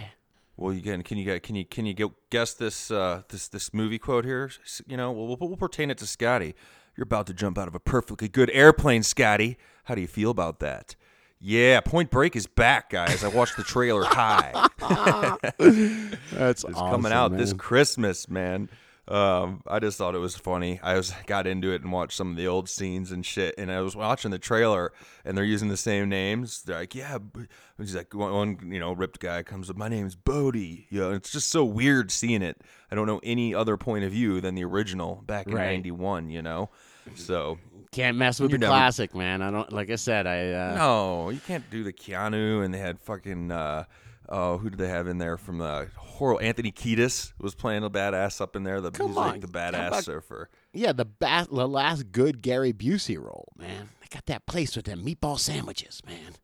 Well, 0.56 0.74
you 0.74 0.82
can 0.82 1.02
can 1.04 1.18
you 1.18 1.40
can 1.40 1.56
you 1.56 1.66
can 1.66 1.86
you 1.86 2.14
guess 2.30 2.54
this 2.54 2.92
uh, 2.92 3.24
this 3.30 3.48
this 3.48 3.74
movie 3.74 3.98
quote 3.98 4.26
here? 4.26 4.52
You 4.88 4.98
know, 4.98 5.12
we'll, 5.12 5.28
we'll, 5.28 5.38
we'll 5.40 5.58
pertain 5.58 5.90
it 5.90 5.98
to 6.00 6.06
Scotty. 6.06 6.54
You're 6.96 7.04
about 7.04 7.28
to 7.28 7.34
jump 7.34 7.58
out 7.58 7.68
of 7.68 7.76
a 7.76 7.80
perfectly 7.80 8.28
good 8.28 8.50
airplane, 8.52 9.04
Scotty. 9.04 9.58
How 9.86 9.96
do 9.96 10.02
you 10.02 10.08
feel 10.08 10.32
about 10.32 10.60
that? 10.60 10.96
Yeah, 11.42 11.80
Point 11.80 12.12
Break 12.12 12.36
is 12.36 12.48
back, 12.48 12.90
guys. 12.90 13.24
I 13.24 13.30
watched 13.30 13.56
the 13.56 13.64
trailer. 13.64 14.04
Hi. 14.04 14.52
That's 16.34 16.66
It's 16.66 16.74
coming 16.74 17.14
out 17.14 17.38
this 17.38 17.54
Christmas, 17.54 18.28
man. 18.28 18.70
Um, 19.10 19.64
I 19.66 19.80
just 19.80 19.98
thought 19.98 20.14
it 20.14 20.20
was 20.20 20.36
funny. 20.36 20.80
I 20.84 20.96
was 20.96 21.12
got 21.26 21.48
into 21.48 21.72
it 21.72 21.82
and 21.82 21.92
watched 21.92 22.16
some 22.16 22.30
of 22.30 22.38
the 22.38 22.48
old 22.48 22.70
scenes 22.70 23.12
and 23.12 23.26
shit. 23.26 23.56
And 23.58 23.72
I 23.72 23.82
was 23.82 23.96
watching 23.96 24.30
the 24.30 24.38
trailer, 24.38 24.94
and 25.26 25.36
they're 25.36 25.44
using 25.44 25.68
the 25.70 25.78
same 25.78 26.10
names. 26.10 26.62
They're 26.62 26.78
like, 26.78 26.94
"Yeah," 26.94 27.18
B-" 27.18 27.48
he's 27.80 27.96
like, 27.96 28.14
one, 28.14 28.32
one, 28.34 28.72
you 28.72 28.80
know, 28.80 28.94
ripped 28.94 29.20
guy 29.20 29.42
comes 29.42 29.68
up. 29.70 29.78
My 29.78 29.90
name's 29.90 30.14
Bodhi. 30.16 30.86
You 30.92 31.00
know, 31.00 31.12
it's 31.12 31.32
just 31.32 31.50
so 31.50 31.66
weird 31.66 32.12
seeing 32.12 32.44
it. 32.44 32.62
I 32.92 32.96
don't 32.96 33.08
know 33.08 33.20
any 33.24 33.56
other 33.56 33.78
point 33.78 34.06
of 34.06 34.12
view 34.12 34.42
than 34.42 34.54
the 34.54 34.64
original 34.64 35.24
back 35.26 35.48
in 35.48 35.56
Right. 35.56 35.66
'91. 35.72 36.30
You 36.30 36.44
know, 36.44 36.70
so 37.16 37.58
Can't 37.92 38.16
mess 38.16 38.40
with 38.40 38.52
the 38.52 38.60
never- 38.60 38.70
classic, 38.70 39.16
man. 39.16 39.42
I 39.42 39.50
don't. 39.50 39.74
Like 39.74 39.90
I 39.90 39.96
said, 39.96 40.28
I. 40.28 40.52
Uh, 40.52 40.76
no, 40.78 41.30
you 41.32 41.40
can't 41.48 41.68
do 41.72 41.84
the 41.84 41.94
Keanu. 41.94 42.64
And 42.64 42.72
they 42.72 42.78
had 42.80 43.00
fucking. 43.00 43.50
Uh, 43.52 43.86
Oh, 44.32 44.58
who 44.60 44.70
did 44.70 44.78
they 44.80 44.88
have 44.90 45.08
in 45.08 45.18
there 45.18 45.38
from 45.38 45.58
the 45.58 45.90
horror? 45.98 46.42
Anthony 46.42 46.72
Kiedis 46.72 47.34
was 47.40 47.56
playing 47.56 47.84
a 47.84 47.90
badass 47.90 48.40
up 48.40 48.56
in 48.56 48.64
there. 48.64 48.80
The, 48.80 48.92
Come 48.92 49.08
he's 49.08 49.16
like 49.16 49.42
the 49.42 49.48
badass 49.48 49.88
about- 49.88 50.04
surfer. 50.04 50.50
Yeah, 50.72 50.94
the 50.94 51.06
ba- 51.06 51.48
the 51.52 51.68
last 51.68 52.12
good 52.12 52.42
Gary 52.44 52.72
Busey 52.72 53.18
role, 53.18 53.52
man. 53.58 53.90
They 54.02 54.08
got 54.12 54.28
that 54.28 54.46
place 54.46 54.76
with 54.76 54.86
them 54.86 55.04
meatball 55.04 55.40
sandwiches, 55.40 56.02
man. 56.06 56.36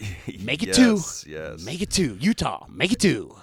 Make 0.40 0.62
it 0.62 0.76
yes, 0.76 1.22
two. 1.24 1.30
Yes. 1.30 1.64
Make 1.64 1.82
it 1.82 1.90
two. 1.90 2.16
Utah. 2.20 2.66
Make 2.70 2.92
it 2.92 3.00
two. 3.00 3.36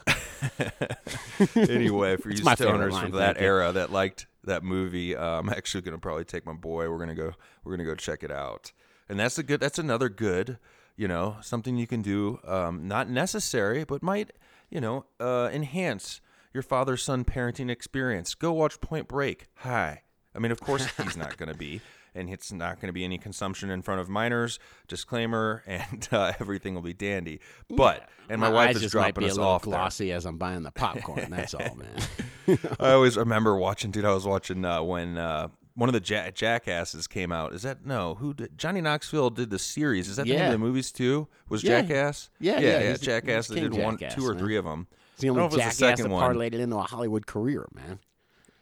anyway, 1.55 2.17
for 2.17 2.29
you 2.31 2.37
stoners 2.43 2.91
line, 2.91 3.09
from 3.11 3.19
that 3.19 3.39
era 3.39 3.71
that 3.71 3.91
liked 3.91 4.27
that 4.43 4.63
movie, 4.63 5.15
uh, 5.15 5.39
I'm 5.39 5.49
actually 5.49 5.81
gonna 5.81 5.99
probably 5.99 6.25
take 6.25 6.45
my 6.45 6.53
boy. 6.53 6.89
We're 6.89 6.97
gonna 6.99 7.15
go. 7.15 7.31
We're 7.63 7.73
gonna 7.77 7.87
go 7.87 7.95
check 7.95 8.23
it 8.23 8.31
out. 8.31 8.71
And 9.09 9.19
that's 9.19 9.37
a 9.37 9.43
good. 9.43 9.59
That's 9.59 9.79
another 9.79 10.09
good. 10.09 10.57
You 10.95 11.07
know, 11.07 11.37
something 11.41 11.77
you 11.77 11.87
can 11.87 12.01
do. 12.01 12.39
Um, 12.45 12.87
not 12.87 13.09
necessary, 13.09 13.83
but 13.83 14.03
might 14.03 14.31
you 14.69 14.79
know 14.81 15.05
uh, 15.19 15.49
enhance 15.51 16.21
your 16.53 16.63
father 16.63 16.97
son 16.97 17.25
parenting 17.25 17.69
experience. 17.69 18.35
Go 18.35 18.53
watch 18.53 18.79
Point 18.79 19.07
Break. 19.07 19.47
Hi. 19.57 20.03
I 20.35 20.39
mean, 20.39 20.51
of 20.51 20.59
course 20.59 20.87
he's 20.97 21.17
not 21.17 21.37
gonna 21.37 21.53
be. 21.53 21.81
And 22.15 22.29
it's 22.29 22.51
not 22.51 22.75
going 22.75 22.89
to 22.89 22.93
be 22.93 23.03
any 23.03 23.17
consumption 23.17 23.71
in 23.71 23.81
front 23.81 23.99
of 23.99 24.07
minors. 24.07 24.59
Disclaimer, 24.87 25.63
and 25.67 26.07
uh, 26.11 26.33
everything 26.39 26.75
will 26.75 26.83
be 26.83 26.93
dandy. 26.93 27.39
But 27.69 28.07
and 28.29 28.39
my, 28.39 28.49
wife 28.49 28.75
eyes 28.75 28.83
is 28.83 28.91
dropping 28.91 29.23
us 29.23 29.37
off 29.39 29.63
there. 29.63 29.71
glossy 29.71 30.11
as 30.11 30.25
I'm 30.25 30.37
buying 30.37 30.61
the 30.61 30.71
popcorn. 30.71 31.31
That's 31.31 31.55
all, 31.55 31.75
man. 31.75 32.59
I 32.79 32.91
always 32.91 33.17
remember 33.17 33.55
watching, 33.55 33.89
dude. 33.89 34.05
I 34.05 34.13
was 34.13 34.27
watching 34.27 34.63
uh, 34.63 34.83
when 34.83 35.17
uh, 35.17 35.47
one 35.75 35.89
of 35.89 35.93
the 35.93 36.01
ja- 36.13 36.29
jackasses 36.31 37.07
came 37.07 37.31
out. 37.31 37.53
Is 37.53 37.63
that 37.63 37.85
no? 37.85 38.15
Who 38.15 38.33
did 38.33 38.57
Johnny 38.57 38.81
Knoxville 38.81 39.31
did 39.31 39.49
the 39.49 39.59
series? 39.59 40.07
Is 40.07 40.17
that 40.17 40.25
the 40.27 40.33
name 40.33 40.45
of 40.45 40.51
the 40.51 40.57
movies 40.57 40.91
too? 40.91 41.27
Was 41.49 41.63
Yeah. 41.63 41.81
Jackass? 41.81 42.29
Yeah, 42.39 42.59
yeah, 42.59 42.59
yeah, 42.59 42.79
yeah. 42.89 42.97
Jackass. 42.97 43.47
They 43.47 43.59
did 43.61 43.73
one, 43.73 43.97
Jackass, 43.97 44.15
two 44.15 44.25
or 44.27 44.33
man. 44.33 44.43
three 44.43 44.55
of 44.57 44.65
them. 44.65 44.87
It's 45.13 45.21
the 45.21 45.29
only 45.29 45.41
don't 45.41 45.51
know 45.51 45.55
if 45.57 45.61
it 45.61 45.65
was 45.67 45.77
jackass 45.77 45.77
the 45.77 45.85
that 45.85 45.97
second 45.97 46.11
one. 46.11 46.35
parlayed 46.35 46.53
into 46.53 46.75
a 46.77 46.81
Hollywood 46.83 47.25
career, 47.27 47.67
man. 47.73 47.99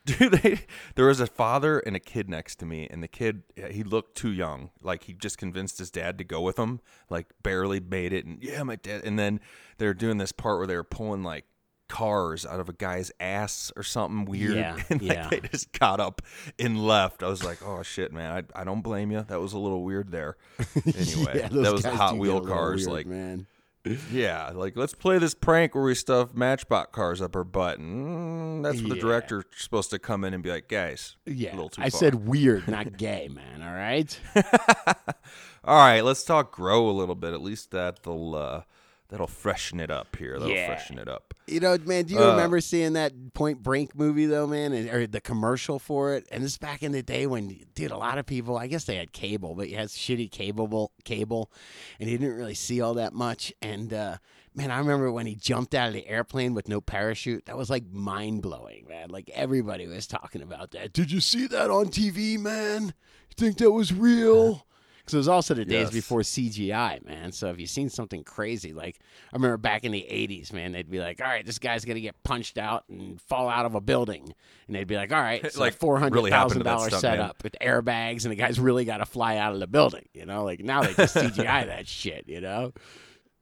Dude, 0.05 0.31
they, 0.31 0.59
there 0.95 1.05
was 1.05 1.19
a 1.19 1.27
father 1.27 1.77
and 1.77 1.95
a 1.95 1.99
kid 1.99 2.27
next 2.27 2.55
to 2.57 2.65
me, 2.65 2.87
and 2.89 3.03
the 3.03 3.07
kid 3.07 3.43
he 3.69 3.83
looked 3.83 4.15
too 4.17 4.31
young. 4.31 4.71
Like 4.81 5.03
he 5.03 5.13
just 5.13 5.37
convinced 5.37 5.77
his 5.77 5.91
dad 5.91 6.17
to 6.17 6.23
go 6.23 6.41
with 6.41 6.57
him. 6.57 6.79
Like 7.09 7.27
barely 7.43 7.79
made 7.79 8.11
it, 8.11 8.25
and 8.25 8.41
yeah, 8.41 8.63
my 8.63 8.77
dad. 8.77 9.03
And 9.03 9.19
then 9.19 9.39
they're 9.77 9.93
doing 9.93 10.17
this 10.17 10.31
part 10.31 10.57
where 10.57 10.65
they're 10.65 10.83
pulling 10.83 11.21
like 11.23 11.45
cars 11.91 12.45
out 12.45 12.59
of 12.59 12.69
a 12.69 12.73
guy's 12.73 13.11
ass 13.19 13.71
or 13.75 13.83
something 13.83 14.25
weird. 14.25 14.55
Yeah, 14.55 14.81
and 14.89 15.01
like 15.01 15.17
yeah. 15.17 15.27
they 15.29 15.41
just 15.41 15.71
got 15.77 15.99
up 15.99 16.21
and 16.57 16.83
left. 16.83 17.21
I 17.21 17.27
was 17.27 17.43
like, 17.43 17.59
oh 17.63 17.83
shit, 17.83 18.11
man, 18.13 18.45
I, 18.55 18.61
I 18.61 18.63
don't 18.63 18.81
blame 18.81 19.11
you. 19.11 19.23
That 19.27 19.39
was 19.41 19.53
a 19.53 19.59
little 19.59 19.83
weird 19.83 20.11
there. 20.11 20.37
Anyway, 20.85 21.37
yeah, 21.39 21.47
those 21.49 21.83
that 21.83 21.91
was 21.91 21.99
Hot 21.99 22.13
do 22.13 22.15
get 22.15 22.17
a 22.17 22.21
Wheel 22.21 22.41
cars, 22.41 22.87
weird, 22.87 22.91
like 22.93 23.07
man. 23.07 23.45
yeah, 24.11 24.51
like 24.53 24.75
let's 24.77 24.93
play 24.93 25.17
this 25.17 25.33
prank 25.33 25.73
where 25.75 25.83
we 25.83 25.95
stuff 25.95 26.33
Matchbox 26.33 26.91
cars 26.93 27.21
up 27.21 27.33
her 27.33 27.43
butt. 27.43 27.79
Mm, 27.79 28.63
that's 28.63 28.79
where 28.81 28.89
the 28.95 29.01
director's 29.01 29.45
supposed 29.57 29.89
to 29.91 29.99
come 29.99 30.23
in 30.23 30.33
and 30.33 30.41
be 30.43 30.49
like, 30.51 30.67
guys, 30.69 31.17
Yeah, 31.25 31.51
a 31.51 31.55
little 31.55 31.69
too 31.69 31.81
I 31.81 31.89
far. 31.89 31.99
said 31.99 32.15
weird, 32.27 32.67
not 32.67 32.97
gay, 32.97 33.27
man. 33.29 33.61
All 33.61 33.73
right. 33.73 34.19
All 35.63 35.77
right, 35.77 36.01
let's 36.01 36.23
talk 36.23 36.51
grow 36.51 36.89
a 36.89 36.91
little 36.91 37.15
bit. 37.15 37.33
At 37.33 37.41
least 37.41 37.71
that'll 37.71 38.35
uh, 38.35 38.61
that'll 39.11 39.27
freshen 39.27 39.79
it 39.79 39.91
up 39.91 40.15
here. 40.15 40.39
That'll 40.39 40.55
Yeah. 40.55 40.65
freshen 40.65 40.97
it 40.97 41.07
up. 41.07 41.33
You 41.45 41.59
know, 41.59 41.77
man, 41.85 42.05
do 42.05 42.13
you 42.15 42.19
Uh, 42.21 42.31
remember 42.31 42.61
seeing 42.61 42.93
that 42.93 43.33
Point 43.33 43.61
Break 43.61 43.93
movie 43.95 44.25
though, 44.25 44.47
man, 44.47 44.71
and, 44.73 44.89
or 44.89 45.05
the 45.05 45.21
commercial 45.21 45.77
for 45.77 46.15
it? 46.15 46.27
And 46.31 46.43
this 46.43 46.53
is 46.53 46.57
back 46.57 46.81
in 46.81 46.93
the 46.93 47.03
day 47.03 47.27
when, 47.27 47.59
dude, 47.75 47.91
a 47.91 47.97
lot 47.97 48.17
of 48.17 48.25
people, 48.25 48.57
I 48.57 48.67
guess 48.67 48.85
they 48.85 48.95
had 48.95 49.11
cable, 49.11 49.53
but 49.53 49.69
you 49.69 49.75
had 49.77 49.89
shitty 49.89 50.31
cable, 50.31 50.91
cable, 51.03 51.51
and 51.99 52.09
you 52.09 52.17
didn't 52.17 52.37
really 52.37 52.55
see 52.55 52.79
all 52.81 52.93
that 52.95 53.13
much. 53.13 53.53
And 53.61 53.93
uh, 53.93 54.17
man, 54.55 54.71
I 54.71 54.79
remember 54.79 55.11
when 55.11 55.25
he 55.27 55.35
jumped 55.35 55.75
out 55.75 55.89
of 55.89 55.93
the 55.93 56.07
airplane 56.07 56.53
with 56.53 56.69
no 56.69 56.79
parachute. 56.81 57.45
That 57.47 57.57
was 57.57 57.69
like 57.69 57.83
mind 57.91 58.41
blowing, 58.41 58.85
man. 58.87 59.09
Like 59.09 59.29
everybody 59.33 59.87
was 59.87 60.07
talking 60.07 60.41
about 60.41 60.71
that. 60.71 60.93
Did 60.93 61.11
you 61.11 61.19
see 61.19 61.47
that 61.47 61.69
on 61.69 61.87
TV, 61.87 62.39
man? 62.39 62.85
You 63.29 63.35
think 63.35 63.57
that 63.57 63.71
was 63.71 63.91
real? 63.93 64.65
Because 65.11 65.27
it 65.27 65.29
was 65.29 65.35
also 65.35 65.53
the 65.53 65.65
days 65.65 65.87
Yes. 65.87 65.91
before 65.93 66.21
CGI, 66.21 67.05
man. 67.05 67.31
So 67.33 67.49
if 67.49 67.59
you've 67.59 67.69
seen 67.69 67.89
something 67.89 68.23
crazy, 68.23 68.71
like 68.73 68.97
I 69.33 69.35
remember 69.35 69.57
back 69.57 69.83
in 69.83 69.91
the 69.91 70.05
'80s, 70.09 70.53
man, 70.53 70.71
they'd 70.71 70.89
be 70.89 70.99
like, 70.99 71.19
"All 71.21 71.27
right, 71.27 71.45
this 71.45 71.59
guy's 71.59 71.83
gonna 71.83 71.99
get 71.99 72.21
punched 72.23 72.57
out 72.57 72.85
and 72.89 73.19
fall 73.21 73.49
out 73.49 73.65
of 73.65 73.75
a 73.75 73.81
building," 73.81 74.33
and 74.67 74.75
they'd 74.75 74.87
be 74.87 74.95
like, 74.95 75.11
"All 75.11 75.19
right, 75.21 75.41
it's 75.43 75.57
like 75.57 75.73
Like, 75.73 75.79
four 75.79 75.99
hundred 75.99 76.15
really 76.15 76.31
happened 76.31 76.51
thousand 76.51 76.59
to 76.59 76.63
that 76.63 76.69
dollars 76.75 76.93
stuntman. 76.93 76.99
setup 77.01 77.43
with 77.43 77.55
airbags, 77.61 78.23
and 78.23 78.31
the 78.31 78.35
guy's 78.37 78.59
really 78.59 78.85
got 78.85 78.97
to 78.97 79.05
fly 79.05 79.35
out 79.37 79.53
of 79.53 79.59
the 79.59 79.67
building." 79.67 80.07
You 80.13 80.25
know, 80.25 80.43
like 80.45 80.61
now 80.61 80.81
they 80.83 80.93
just 80.93 81.15
CGI 81.15 81.65
that 81.67 81.87
shit. 81.87 82.25
You 82.27 82.39
know? 82.41 82.73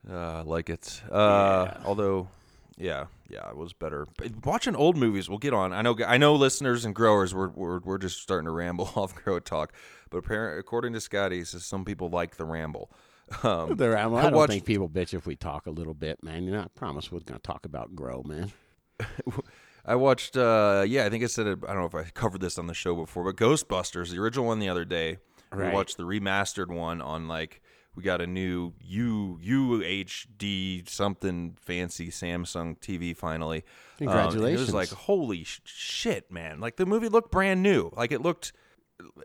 Uh, 0.10 0.44
like 0.46 0.70
it. 0.70 1.02
Uh, 1.12 1.74
Although, 1.86 2.30
yeah, 2.78 3.06
yeah, 3.30 3.50
it 3.50 3.58
was 3.58 3.74
better. 3.74 4.08
But 4.18 4.46
watching 4.46 4.76
old 4.76 4.96
movies, 4.98 5.30
we'll 5.30 5.38
get 5.38 5.54
on. 5.54 5.74
I 5.74 5.82
know, 5.82 5.96
I 6.08 6.18
know, 6.18 6.36
listeners 6.36 6.86
and 6.86 6.96
growers, 6.96 7.36
we're 7.36 7.50
we're, 7.50 7.80
we're 7.80 7.98
just 7.98 8.22
starting 8.22 8.46
to 8.46 8.52
ramble 8.52 8.90
off 8.96 9.14
grow 9.14 9.40
talk. 9.40 9.74
But 10.10 10.20
apparently, 10.20 10.60
according 10.60 10.94
to 10.94 11.02
Scotty, 11.02 11.38
he 11.40 11.44
says 11.44 11.66
some 11.66 11.86
people 11.86 12.10
like 12.10 12.38
the 12.38 12.46
ramble. 12.46 12.92
Um, 13.44 13.76
ramble. 13.76 14.18
I, 14.18 14.22
I 14.22 14.24
don't 14.24 14.34
watched- 14.34 14.50
think 14.54 14.66
people 14.66 14.90
bitch 14.90 15.14
if 15.14 15.28
we 15.28 15.36
talk 15.36 15.68
a 15.68 15.70
little 15.70 15.94
bit, 15.94 16.24
man. 16.24 16.46
You 16.46 16.52
know, 16.52 16.62
I 16.62 16.68
promise 16.74 17.12
we're 17.12 17.20
gonna 17.20 17.38
talk 17.38 17.64
about 17.64 17.96
grow, 17.96 18.24
man. 18.24 18.52
I 19.86 19.96
watched, 19.96 20.36
uh, 20.36 20.84
yeah, 20.88 21.06
I 21.06 21.10
think 21.10 21.24
I 21.24 21.28
said 21.28 21.46
it. 21.46 21.60
I 21.64 21.74
don't 21.74 21.82
know 21.82 21.86
if 21.86 22.08
I 22.08 22.10
covered 22.10 22.42
this 22.42 22.58
on 22.58 22.66
the 22.66 22.74
show 22.74 22.96
before, 22.96 23.24
but 23.24 23.36
Ghostbusters, 23.38 24.10
the 24.10 24.18
original 24.18 24.46
one, 24.46 24.58
the 24.58 24.70
other 24.70 24.84
day. 24.84 25.18
We 25.56 25.70
watched 25.70 25.98
the 25.98 26.04
remastered 26.04 26.70
one 26.70 27.02
on 27.02 27.28
like 27.28 27.62
we 27.96 28.04
got 28.04 28.22
a 28.22 28.28
new 28.28 28.74
U 28.82 29.40
UHD 29.44 30.88
something 30.88 31.58
fancy 31.60 32.10
Samsung 32.10 32.78
TV 32.80 33.16
finally. 33.16 33.64
Um, 34.02 34.08
it 34.46 34.60
was 34.60 34.74
like 34.74 34.90
holy 34.90 35.44
sh- 35.44 35.62
shit, 35.66 36.32
man! 36.32 36.60
Like 36.60 36.76
the 36.78 36.86
movie 36.86 37.10
looked 37.10 37.32
brand 37.32 37.64
new. 37.64 37.92
Like 37.96 38.12
it 38.12 38.22
looked. 38.22 38.54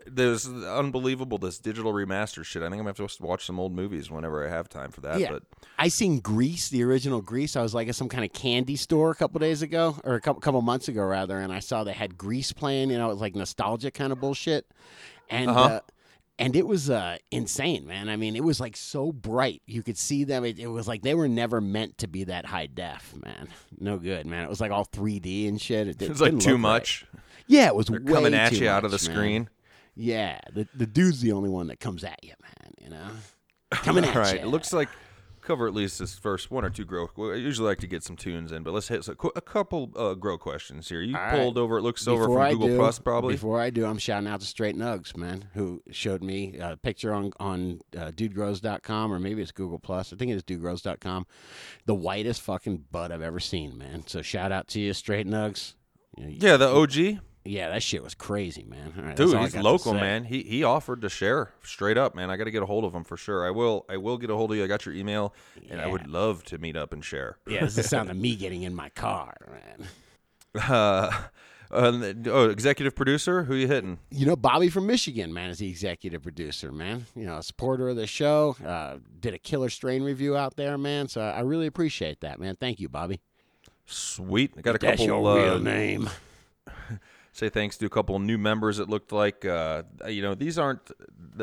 There's 0.07 0.47
unbelievable 0.47 1.37
this 1.37 1.57
digital 1.59 1.91
remaster 1.93 2.43
shit. 2.45 2.61
I 2.61 2.65
think 2.65 2.79
I'm 2.79 2.85
gonna 2.85 2.95
have 2.97 3.11
to 3.17 3.23
watch 3.23 3.45
some 3.45 3.59
old 3.59 3.73
movies 3.73 4.09
whenever 4.09 4.45
I 4.45 4.49
have 4.49 4.69
time 4.69 4.91
for 4.91 5.01
that. 5.01 5.19
Yeah. 5.19 5.31
But 5.31 5.43
I 5.77 5.89
seen 5.89 6.19
Grease, 6.19 6.69
the 6.69 6.83
original 6.83 7.21
Grease. 7.21 7.55
I 7.55 7.61
was 7.61 7.73
like 7.73 7.89
at 7.89 7.95
some 7.95 8.07
kind 8.07 8.23
of 8.23 8.31
candy 8.31 8.77
store 8.77 9.11
a 9.11 9.15
couple 9.15 9.39
days 9.39 9.61
ago, 9.61 9.97
or 10.03 10.15
a 10.15 10.21
couple 10.21 10.39
couple 10.41 10.61
months 10.61 10.87
ago 10.87 11.03
rather, 11.03 11.39
and 11.39 11.51
I 11.51 11.59
saw 11.59 11.83
they 11.83 11.93
had 11.93 12.17
Grease 12.17 12.53
playing. 12.53 12.89
You 12.91 12.97
know, 12.97 13.07
it 13.09 13.13
was 13.13 13.21
like 13.21 13.35
nostalgia 13.35 13.91
kind 13.91 14.13
of 14.13 14.19
bullshit, 14.21 14.65
and 15.29 15.49
Uh-huh. 15.49 15.59
uh, 15.59 15.79
and 16.37 16.55
it 16.55 16.67
was 16.67 16.89
uh, 16.89 17.17
insane, 17.31 17.87
man. 17.87 18.09
I 18.09 18.17
mean, 18.17 18.35
it 18.35 18.43
was 18.43 18.59
like 18.59 18.75
so 18.75 19.11
bright, 19.13 19.61
you 19.65 19.81
could 19.83 19.97
see 19.97 20.25
them. 20.25 20.43
It, 20.43 20.59
it 20.59 20.67
was 20.67 20.85
like 20.87 21.01
they 21.01 21.15
were 21.15 21.29
never 21.29 21.59
meant 21.61 21.97
to 21.99 22.07
be 22.07 22.25
that 22.25 22.45
high 22.45 22.67
def, 22.67 23.13
man. 23.23 23.47
No 23.79 23.97
good, 23.97 24.25
man. 24.25 24.43
It 24.43 24.49
was 24.49 24.59
like 24.59 24.71
all 24.71 24.85
3D 24.85 25.47
and 25.47 25.61
shit. 25.61 25.87
It, 25.87 26.01
it 26.01 26.09
was 26.09 26.19
like 26.21 26.31
too 26.31 26.37
look 26.37 26.45
right. 26.47 26.59
much. 26.59 27.05
Yeah, 27.47 27.67
it 27.67 27.75
was 27.75 27.85
They're 27.87 27.99
coming 28.01 28.33
at 28.33 28.53
you 28.53 28.67
out 28.67 28.83
of 28.85 28.91
the 28.91 28.95
man. 28.95 29.15
screen. 29.15 29.49
Yeah, 29.95 30.39
the 30.53 30.67
the 30.75 30.85
dude's 30.85 31.21
the 31.21 31.31
only 31.31 31.49
one 31.49 31.67
that 31.67 31.79
comes 31.79 32.03
at 32.03 32.23
you, 32.23 32.33
man. 32.41 32.73
You 32.81 32.89
know, 32.89 33.07
coming 33.71 34.03
at 34.05 34.15
All 34.15 34.21
right. 34.21 34.35
you. 34.35 34.41
It 34.41 34.47
looks 34.47 34.73
like 34.73 34.89
cover 35.41 35.67
at 35.67 35.75
least 35.75 35.99
this 35.99 36.17
first 36.17 36.49
one 36.49 36.65
or 36.65 36.71
two 36.71 36.83
grow. 36.83 37.07
I 37.31 37.35
usually 37.35 37.67
like 37.67 37.77
to 37.81 37.87
get 37.87 38.03
some 38.03 38.15
tunes 38.15 38.51
in, 38.51 38.63
but 38.63 38.73
let's 38.73 38.87
hit 38.87 39.07
a, 39.07 39.15
a 39.35 39.41
couple 39.41 39.91
uh, 39.95 40.15
grow 40.15 40.39
questions 40.39 40.89
here. 40.89 41.01
You 41.01 41.15
All 41.15 41.21
right. 41.21 41.39
pulled 41.39 41.57
over. 41.59 41.77
It 41.77 41.83
looks 41.83 42.07
over 42.07 42.23
Before 42.23 42.37
from 42.37 42.45
I 42.47 42.51
Google 42.53 42.67
do- 42.69 42.77
Plus, 42.77 42.97
probably. 42.97 43.35
Before 43.35 43.61
I 43.61 43.69
do, 43.69 43.85
I'm 43.85 43.99
shouting 43.99 44.27
out 44.27 44.39
to 44.39 44.45
Straight 44.47 44.75
Nugs, 44.75 45.15
man, 45.15 45.45
who 45.53 45.83
showed 45.91 46.23
me 46.23 46.57
a 46.59 46.75
picture 46.77 47.13
on 47.13 47.31
on 47.39 47.79
uh, 47.95 48.11
dudegrows.com 48.11 49.13
or 49.13 49.19
maybe 49.19 49.41
it's 49.43 49.51
Google 49.51 49.77
Plus. 49.79 50.11
I 50.11 50.15
think 50.15 50.31
it's 50.31 50.43
dudegrows.com. 50.43 51.27
The 51.85 51.95
whitest 51.95 52.41
fucking 52.41 52.85
butt 52.91 53.11
I've 53.11 53.21
ever 53.21 53.39
seen, 53.39 53.77
man. 53.77 54.07
So 54.07 54.21
shout 54.23 54.51
out 54.51 54.67
to 54.69 54.79
you, 54.79 54.93
Straight 54.93 55.27
Nugs. 55.27 55.75
You 56.17 56.25
know, 56.25 56.31
yeah, 56.39 56.57
the 56.57 56.67
OG 56.69 57.19
yeah, 57.45 57.69
that 57.69 57.83
shit 57.83 58.03
was 58.03 58.15
crazy, 58.15 58.63
man. 58.63 58.93
All 58.97 59.03
right, 59.03 59.15
that's 59.15 59.31
dude. 59.31 59.39
He's 59.39 59.55
local, 59.55 59.93
man. 59.93 60.23
He 60.23 60.41
he 60.41 60.63
offered 60.63 61.01
to 61.01 61.09
share 61.09 61.51
straight 61.63 61.97
up, 61.97 62.15
man. 62.15 62.31
I 62.31 62.37
got 62.37 62.45
to 62.45 62.51
get 62.51 62.63
a 62.63 62.65
hold 62.65 62.83
of 62.83 62.93
him 62.93 63.03
for 63.03 63.17
sure. 63.17 63.45
I 63.45 63.51
will. 63.51 63.85
I 63.87 63.97
will 63.97 64.17
get 64.17 64.31
a 64.31 64.35
hold 64.35 64.51
of 64.51 64.57
you. 64.57 64.63
I 64.63 64.67
got 64.67 64.85
your 64.85 64.95
email, 64.95 65.33
and 65.69 65.79
I 65.79 65.87
would 65.87 66.07
love 66.07 66.43
to 66.45 66.57
meet 66.57 66.75
up 66.75 66.91
and 66.91 67.05
share. 67.05 67.37
Yeah, 67.47 67.61
this 67.61 67.71
is 67.71 67.75
the 67.75 67.83
sound 67.83 68.09
of 68.09 68.17
me 68.17 68.35
getting 68.35 68.63
in 68.63 68.73
my 68.73 68.89
car, 68.89 69.35
man. 69.47 69.87
Uh, 70.67 71.11
uh, 71.71 72.13
oh, 72.27 72.49
executive 72.49 72.95
producer, 72.95 73.43
who 73.43 73.53
you 73.53 73.67
hitting? 73.67 73.99
You 74.09 74.25
know, 74.25 74.35
Bobby 74.35 74.69
from 74.69 74.87
Michigan, 74.87 75.31
man, 75.31 75.51
is 75.51 75.59
the 75.59 75.69
executive 75.69 76.23
producer, 76.23 76.71
man. 76.71 77.05
You 77.15 77.25
know, 77.25 77.37
a 77.37 77.43
supporter 77.43 77.89
of 77.89 77.95
the 77.95 78.07
show. 78.07 78.55
Uh, 78.65 78.97
did 79.19 79.35
a 79.35 79.39
killer 79.39 79.69
strain 79.69 80.01
review 80.03 80.35
out 80.35 80.55
there, 80.55 80.79
man. 80.79 81.07
So 81.07 81.21
I 81.21 81.41
really 81.41 81.67
appreciate 81.67 82.21
that, 82.21 82.39
man. 82.39 82.55
Thank 82.55 82.79
you, 82.79 82.89
Bobby. 82.89 83.21
Sweet. 83.85 84.53
I 84.57 84.61
got 84.61 84.75
a 84.75 84.79
That's 84.79 85.01
couple. 85.01 85.05
your 85.05 85.29
uh, 85.29 85.43
real 85.43 85.59
name. 85.59 86.09
Say 87.35 87.49
thanks 87.49 87.77
to 87.77 87.85
a 87.85 87.89
couple 87.89 88.17
new 88.19 88.37
members. 88.37 88.79
It 88.79 88.89
looked 88.89 89.11
like 89.11 89.45
uh, 89.45 89.83
you 90.07 90.21
know 90.21 90.35
these 90.35 90.57
aren't. 90.57 90.91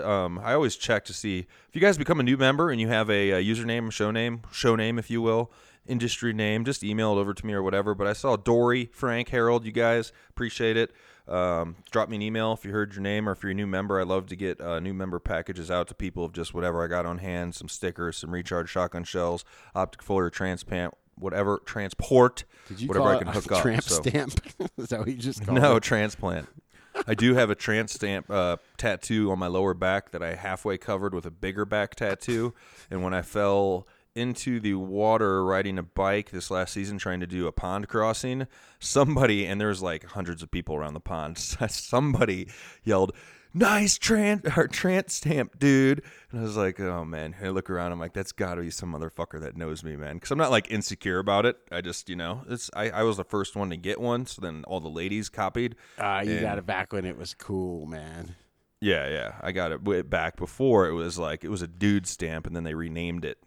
Um, 0.03 0.39
I 0.43 0.55
always 0.55 0.77
check 0.77 1.05
to 1.07 1.13
see 1.13 1.41
if 1.41 1.75
you 1.75 1.81
guys 1.81 1.99
become 1.99 2.19
a 2.19 2.23
new 2.23 2.37
member 2.37 2.71
and 2.71 2.81
you 2.81 2.89
have 2.89 3.11
a, 3.11 3.31
a 3.33 3.45
username, 3.45 3.93
show 3.93 4.11
name, 4.11 4.41
show 4.51 4.75
name, 4.75 4.99
if 4.99 5.11
you 5.11 5.21
will, 5.21 5.53
industry 5.87 6.33
name. 6.33 6.65
Just 6.65 6.83
email 6.83 7.17
it 7.17 7.21
over 7.21 7.35
to 7.35 7.47
me 7.47 7.53
or 7.53 7.63
whatever. 7.63 7.95
But 7.95 8.07
I 8.07 8.15
saw 8.15 8.37
Dory, 8.37 8.91
Frank, 8.93 9.29
Harold. 9.29 9.67
You 9.67 9.73
guys 9.73 10.13
appreciate 10.31 10.77
it. 10.77 10.93
Um, 11.29 11.77
drop 11.91 12.09
me 12.09 12.17
an 12.17 12.23
email 12.23 12.53
if 12.53 12.65
you 12.65 12.73
heard 12.73 12.95
your 12.95 13.03
name 13.03 13.29
or 13.29 13.33
if 13.33 13.43
you're 13.43 13.53
a 13.53 13.55
new 13.55 13.67
member. 13.67 14.01
I 14.01 14.03
love 14.03 14.27
to 14.29 14.37
get 14.37 14.61
uh, 14.61 14.81
new 14.81 14.95
member 14.95 15.19
packages 15.19 15.71
out 15.71 15.89
to 15.89 15.95
people 15.95 16.25
of 16.25 16.33
just 16.33 16.53
whatever 16.53 16.83
I 16.83 16.89
got 16.89 17.07
on 17.07 17.19
hand, 17.19 17.55
some 17.55 17.69
stickers, 17.69 18.17
some 18.17 18.31
recharge 18.31 18.71
shotgun 18.71 19.05
shells, 19.05 19.45
optic 19.75 20.03
folder, 20.03 20.31
transplant, 20.31 20.95
whatever, 21.17 21.61
transport, 21.65 22.45
Did 22.69 22.81
you 22.81 22.89
whatever 22.89 23.05
call 23.07 23.15
I 23.17 23.19
can 23.19 23.29
a 23.29 23.33
hook 23.33 23.53
up. 23.53 23.63
tramp 23.63 23.83
so. 23.83 24.03
stamp? 24.03 24.41
is 24.79 24.89
that 24.89 25.01
what 25.01 25.09
you 25.09 25.15
just 25.17 25.43
called 25.47 25.61
No, 25.61 25.77
it? 25.77 25.83
transplant. 25.83 26.49
I 27.07 27.15
do 27.15 27.35
have 27.35 27.49
a 27.49 27.55
trans 27.55 27.93
stamp 27.93 28.31
uh, 28.31 28.59
tattoo 28.77 29.31
on 29.33 29.39
my 29.39 29.47
lower 29.47 29.73
back 29.75 30.11
that 30.11 30.23
I 30.23 30.35
halfway 30.35 30.77
covered 30.77 31.15
with 31.15 31.25
a 31.25 31.31
bigger 31.31 31.65
back 31.65 31.95
tattoo. 31.95 32.53
And 32.91 33.03
when 33.03 33.15
I 33.15 33.23
fell 33.23 33.87
into 34.15 34.61
the 34.61 34.75
water 34.75 35.43
riding 35.43 35.79
a 35.79 35.83
bike 35.83 36.31
this 36.31 36.51
last 36.51 36.75
season 36.75 36.99
trying 36.99 37.21
to 37.21 37.27
do 37.27 37.47
a 37.47 37.53
pond 37.53 37.89
crossing, 37.89 38.47
somebody, 38.79 39.47
and 39.47 39.59
there's 39.59 39.81
like 39.83 40.05
hundreds 40.05 40.43
of 40.43 40.51
people 40.51 40.75
around 40.77 40.93
the 40.93 41.01
pond, 41.01 41.39
somebody 41.69 42.49
yelled, 42.85 43.13
Nice 43.55 43.99
trans 43.99 44.43
or 44.57 44.67
trans 44.67 45.15
stamp, 45.15 45.59
dude. 45.59 46.03
And 46.31 46.41
I 46.41 46.43
was 46.43 46.57
like, 46.57 46.81
oh 46.81 47.05
man. 47.05 47.35
And 47.39 47.47
I 47.47 47.51
look 47.51 47.69
around, 47.69 47.93
I'm 47.93 48.01
like, 48.01 48.15
that's 48.15 48.33
got 48.33 48.55
to 48.55 48.63
be 48.63 48.71
some 48.71 48.93
motherfucker 48.93 49.41
that 49.41 49.57
knows 49.57 49.85
me, 49.85 49.97
man. 49.97 50.15
Because 50.15 50.31
I'm 50.31 50.39
not 50.39 50.51
like 50.51 50.71
insecure 50.71 51.19
about 51.19 51.45
it. 51.47 51.57
I 51.71 51.81
just, 51.83 52.09
you 52.09 52.17
know, 52.17 52.43
it's 52.49 52.71
I, 52.75 52.91
I 52.91 53.03
was 53.03 53.19
the 53.19 53.25
first 53.25 53.55
one 53.55 53.71
to 53.71 53.77
get 53.77 54.01
one, 54.01 54.25
so 54.27 54.41
then 54.41 54.65
all 54.67 54.81
the 54.81 54.89
ladies 54.89 55.29
copied. 55.29 55.77
Uh, 55.99 56.23
you 56.25 56.33
And- 56.33 56.41
got 56.41 56.59
it 56.59 56.67
back 56.67 56.93
when 56.93 57.05
it 57.05 57.17
was 57.19 57.35
cool, 57.35 57.87
man. 57.87 58.37
Yeah, 58.81 59.09
yeah. 59.09 59.35
I 59.41 59.53
got 59.53 59.71
it 59.71 60.11
back 60.11 60.37
before 60.37 60.89
it 60.89 60.93
was 60.93 61.17
like 61.19 61.45
it 61.45 61.49
was 61.51 61.63
a 61.63 61.69
dude 61.69 62.07
stamp, 62.07 62.47
and 62.47 62.57
then 62.57 62.65
they 62.65 62.75
renamed 62.75 63.25
it. 63.25 63.39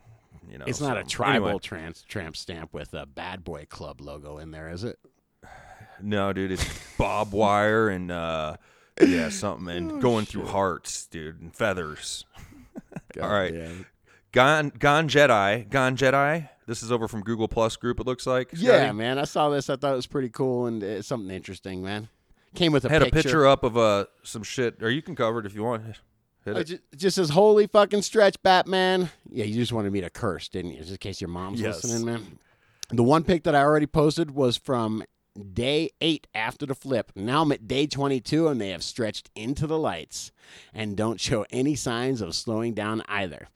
You 0.50 0.59
know, 0.59 0.65
It's 0.65 0.79
not 0.79 0.97
a 0.97 1.03
tribal 1.03 1.47
anyway. 1.47 1.59
trans 1.62 2.03
tramp 2.03 2.38
stamp 2.38 2.74
with 2.74 2.93
a 2.93 3.05
Bad 3.07 3.43
Boy 3.43 3.65
Club 3.67 4.00
logo 4.00 4.38
in 4.38 4.51
there, 4.51 4.69
is 4.69 4.83
it? 4.83 5.00
no, 6.01 6.31
dude. 6.31 6.51
It's 6.51 6.65
Bob 6.97 7.33
Wire 7.33 7.89
and 7.89 8.12
uh, 8.12 8.57
Yeah, 9.01 9.29
something 9.29 9.67
and 9.69 10.01
going 10.01 10.25
through 10.25 10.45
hearts, 10.45 11.05
dude, 11.07 11.41
and 11.41 11.53
feathers. 11.53 12.25
All 13.21 13.29
right. 13.29 13.53
Gone, 14.31 14.71
gone 14.79 15.07
Jedi, 15.09 15.69
gone 15.69 15.95
Jedi. 15.97 16.49
This 16.67 16.81
is 16.81 16.91
over 16.91 17.07
from 17.07 17.21
Google 17.21 17.47
Plus 17.47 17.75
Group. 17.75 17.99
It 17.99 18.05
looks 18.05 18.25
like. 18.25 18.49
Yeah, 18.53 18.91
man. 18.91 19.19
I 19.19 19.25
saw 19.25 19.49
this. 19.49 19.69
I 19.69 19.75
thought 19.75 19.93
it 19.93 19.97
was 19.97 20.07
pretty 20.07 20.29
cool 20.29 20.65
and 20.65 20.81
it's 20.81 21.07
something 21.07 21.33
interesting, 21.33 21.83
man. 21.83 22.09
Came 22.55 22.71
with 22.71 22.85
a 22.85 22.89
had 22.89 23.01
picture. 23.03 23.19
a 23.19 23.21
picture 23.23 23.45
up 23.47 23.63
of 23.63 23.77
uh 23.77 24.05
some 24.23 24.43
shit. 24.43 24.81
Or 24.81 24.89
you 24.89 25.01
can 25.01 25.15
cover 25.15 25.39
it 25.39 25.45
if 25.45 25.53
you 25.53 25.63
want. 25.63 25.83
Hit 26.45 26.55
Uh, 26.55 26.59
it. 26.59 26.63
ju- 26.65 26.79
It 26.93 26.97
just 26.97 27.15
says, 27.17 27.29
"Holy 27.29 27.67
fucking 27.67 28.01
stretch, 28.01 28.41
Batman." 28.43 29.09
Yeah, 29.29 29.45
you 29.45 29.55
just 29.55 29.73
wanted 29.73 29.91
me 29.91 30.01
to 30.01 30.09
curse, 30.09 30.47
didn't 30.47 30.71
you? 30.71 30.79
Just 30.79 30.91
in 30.91 30.97
case 30.97 31.19
your 31.21 31.27
mom's 31.29 31.59
Yes. 31.59 31.83
listening, 31.83 32.05
man. 32.05 32.39
The 32.89 33.03
one 33.03 33.23
pic 33.23 33.43
that 33.43 33.55
I 33.55 33.61
already 33.61 33.87
posted 33.87 34.31
was 34.31 34.55
from 34.57 35.03
day 35.54 35.92
eight 36.01 36.27
after 36.34 36.65
the 36.65 36.75
flip. 36.75 37.12
Now 37.15 37.42
I'm 37.42 37.51
at 37.51 37.68
day 37.68 37.88
22, 37.88 38.48
and 38.48 38.60
they 38.60 38.70
have 38.70 38.84
stretched 38.84 39.30
into 39.36 39.68
the 39.68 39.77
lights 39.77 40.32
and 40.74 40.96
don't 40.96 41.20
show 41.20 41.46
any 41.50 41.75
signs 41.75 42.22
of 42.22 42.36
slowing 42.36 42.74
down 42.74 43.04
either. 43.08 43.50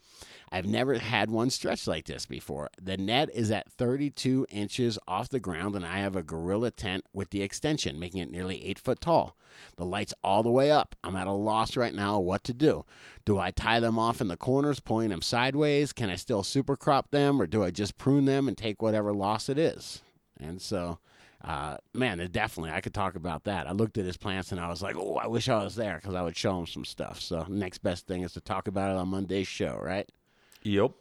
I've 0.52 0.66
never 0.66 0.98
had 0.98 1.30
one 1.30 1.52
stretch 1.52 1.86
like 1.86 2.06
this 2.06 2.26
before. 2.26 2.70
The 2.82 2.98
net 2.98 3.30
is 3.34 3.52
at 3.52 3.72
32 3.72 4.48
inches 4.50 4.98
off 5.08 5.30
the 5.30 5.40
ground, 5.40 5.76
and 5.76 5.86
I 5.86 6.00
have 6.00 6.16
a 6.16 6.24
gorilla 6.24 6.72
tent 6.72 7.06
with 7.14 7.30
the 7.30 7.44
extension, 7.44 8.00
making 8.00 8.22
it 8.22 8.32
nearly 8.32 8.66
eight 8.66 8.80
foot 8.80 9.00
tall. 9.00 9.38
The 9.76 9.86
lights 9.86 10.14
all 10.24 10.42
the 10.42 10.50
way 10.50 10.72
up. 10.72 10.96
I'm 11.04 11.16
at 11.16 11.28
a 11.28 11.32
loss 11.32 11.78
right 11.78 11.94
now 11.94 12.20
what 12.20 12.44
to 12.46 12.54
do. 12.54 12.86
Do 13.26 13.38
I 13.38 13.52
tie 13.52 13.80
them 13.80 14.00
off 14.00 14.22
in 14.22 14.28
the 14.28 14.38
corners, 14.38 14.80
pulling 14.80 15.10
them 15.10 15.22
sideways? 15.22 15.94
Can 15.94 16.10
I 16.10 16.16
still 16.16 16.44
super 16.44 16.76
crop 16.76 17.12
them, 17.12 17.40
or 17.40 17.46
do 17.46 17.64
I 17.64 17.70
just 17.70 17.98
prune 17.98 18.26
them 18.26 18.48
and 18.48 18.58
take 18.58 18.82
whatever 18.82 19.14
loss 19.14 19.50
it 19.50 19.60
is? 19.60 20.02
And 20.40 20.62
so, 20.62 21.00
uh, 21.43 21.77
man, 21.93 22.17
definitely, 22.31 22.72
I 22.72 22.81
could 22.81 22.93
talk 22.93 23.15
about 23.15 23.46
that. 23.46 23.67
I 23.67 23.72
looked 23.72 23.98
at 23.98 24.05
his 24.05 24.17
plants 24.17 24.51
and 24.51 24.60
I 24.60 24.67
was 24.69 24.81
like, 24.81 24.96
oh, 24.98 25.15
I 25.15 25.27
wish 25.27 25.48
I 25.50 25.63
was 25.63 25.75
there 25.75 25.96
because 25.96 26.15
I 26.15 26.22
would 26.22 26.36
show 26.36 26.60
him 26.60 26.67
some 26.67 26.86
stuff. 26.86 27.22
So, 27.22 27.46
next 27.48 27.79
best 27.79 28.08
thing 28.08 28.24
is 28.24 28.34
to 28.34 28.41
talk 28.41 28.67
about 28.67 28.91
it 28.91 28.98
on 28.98 29.08
Monday's 29.08 29.48
show, 29.48 29.79
right? 29.81 30.10
Yep. 30.63 30.91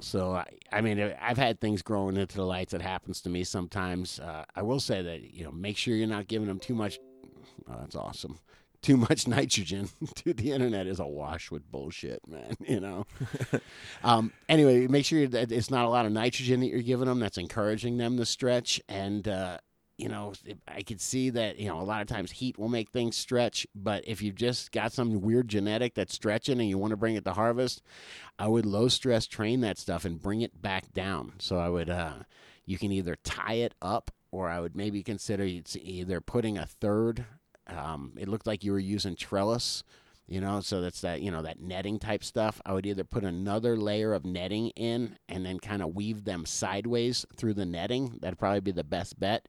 So 0.00 0.32
I, 0.32 0.46
I 0.72 0.80
mean, 0.80 1.00
I've 1.20 1.38
had 1.38 1.60
things 1.60 1.82
growing 1.82 2.16
into 2.16 2.36
the 2.36 2.44
lights. 2.44 2.74
It 2.74 2.82
happens 2.82 3.20
to 3.22 3.30
me 3.30 3.44
sometimes. 3.44 4.18
Uh, 4.18 4.44
I 4.54 4.62
will 4.62 4.80
say 4.80 5.02
that 5.02 5.34
you 5.34 5.44
know, 5.44 5.52
make 5.52 5.76
sure 5.76 5.94
you're 5.94 6.06
not 6.06 6.28
giving 6.28 6.48
them 6.48 6.58
too 6.58 6.74
much. 6.74 6.98
Oh, 7.68 7.76
that's 7.80 7.96
awesome. 7.96 8.38
Too 8.82 8.96
much 8.96 9.26
nitrogen. 9.28 9.88
Dude, 10.16 10.36
the 10.36 10.52
internet 10.52 10.86
is 10.86 11.00
awash 11.00 11.50
with 11.50 11.70
bullshit, 11.70 12.20
man. 12.26 12.56
You 12.68 12.80
know. 12.80 13.06
um, 14.04 14.32
anyway, 14.48 14.86
make 14.88 15.06
sure 15.06 15.26
that 15.26 15.52
it's 15.52 15.70
not 15.70 15.84
a 15.84 15.88
lot 15.88 16.06
of 16.06 16.12
nitrogen 16.12 16.60
that 16.60 16.66
you're 16.66 16.82
giving 16.82 17.06
them. 17.06 17.20
That's 17.20 17.38
encouraging 17.38 17.96
them 17.96 18.16
to 18.16 18.26
stretch. 18.26 18.80
And 18.88 19.26
uh, 19.28 19.58
you 19.96 20.08
know, 20.08 20.32
I 20.66 20.82
could 20.82 21.00
see 21.00 21.30
that 21.30 21.58
you 21.58 21.68
know 21.68 21.80
a 21.80 21.82
lot 21.82 22.02
of 22.02 22.08
times 22.08 22.32
heat 22.32 22.58
will 22.58 22.68
make 22.68 22.90
things 22.90 23.16
stretch. 23.16 23.66
But 23.74 24.06
if 24.06 24.22
you've 24.22 24.34
just 24.34 24.72
got 24.72 24.92
some 24.92 25.20
weird 25.20 25.48
genetic 25.48 25.94
that's 25.94 26.14
stretching 26.14 26.60
and 26.60 26.68
you 26.68 26.78
want 26.78 26.90
to 26.90 26.96
bring 26.96 27.14
it 27.14 27.24
to 27.24 27.32
harvest, 27.32 27.82
I 28.38 28.48
would 28.48 28.66
low 28.66 28.88
stress 28.88 29.26
train 29.26 29.60
that 29.60 29.78
stuff 29.78 30.04
and 30.04 30.20
bring 30.20 30.40
it 30.40 30.60
back 30.60 30.92
down. 30.92 31.34
So 31.38 31.58
I 31.58 31.68
would, 31.68 31.90
uh, 31.90 32.14
you 32.66 32.78
can 32.78 32.90
either 32.90 33.16
tie 33.22 33.54
it 33.54 33.74
up 33.80 34.10
or 34.32 34.48
I 34.48 34.58
would 34.58 34.74
maybe 34.74 35.02
consider 35.02 35.44
either 35.44 36.20
putting 36.20 36.58
a 36.58 36.66
third. 36.66 37.24
Um, 37.68 38.14
it 38.18 38.28
looked 38.28 38.46
like 38.46 38.64
you 38.64 38.72
were 38.72 38.78
using 38.80 39.14
trellis, 39.14 39.84
you 40.26 40.40
know, 40.40 40.60
so 40.60 40.80
that's 40.80 41.02
that, 41.02 41.20
you 41.20 41.30
know, 41.30 41.42
that 41.42 41.60
netting 41.60 41.98
type 41.98 42.24
stuff. 42.24 42.60
I 42.64 42.72
would 42.72 42.86
either 42.86 43.04
put 43.04 43.24
another 43.24 43.76
layer 43.76 44.14
of 44.14 44.24
netting 44.24 44.68
in 44.70 45.18
and 45.28 45.44
then 45.44 45.58
kind 45.58 45.82
of 45.82 45.94
weave 45.94 46.24
them 46.24 46.46
sideways 46.46 47.26
through 47.36 47.54
the 47.54 47.66
netting. 47.66 48.18
That'd 48.22 48.38
probably 48.38 48.60
be 48.60 48.72
the 48.72 48.84
best 48.84 49.20
bet. 49.20 49.46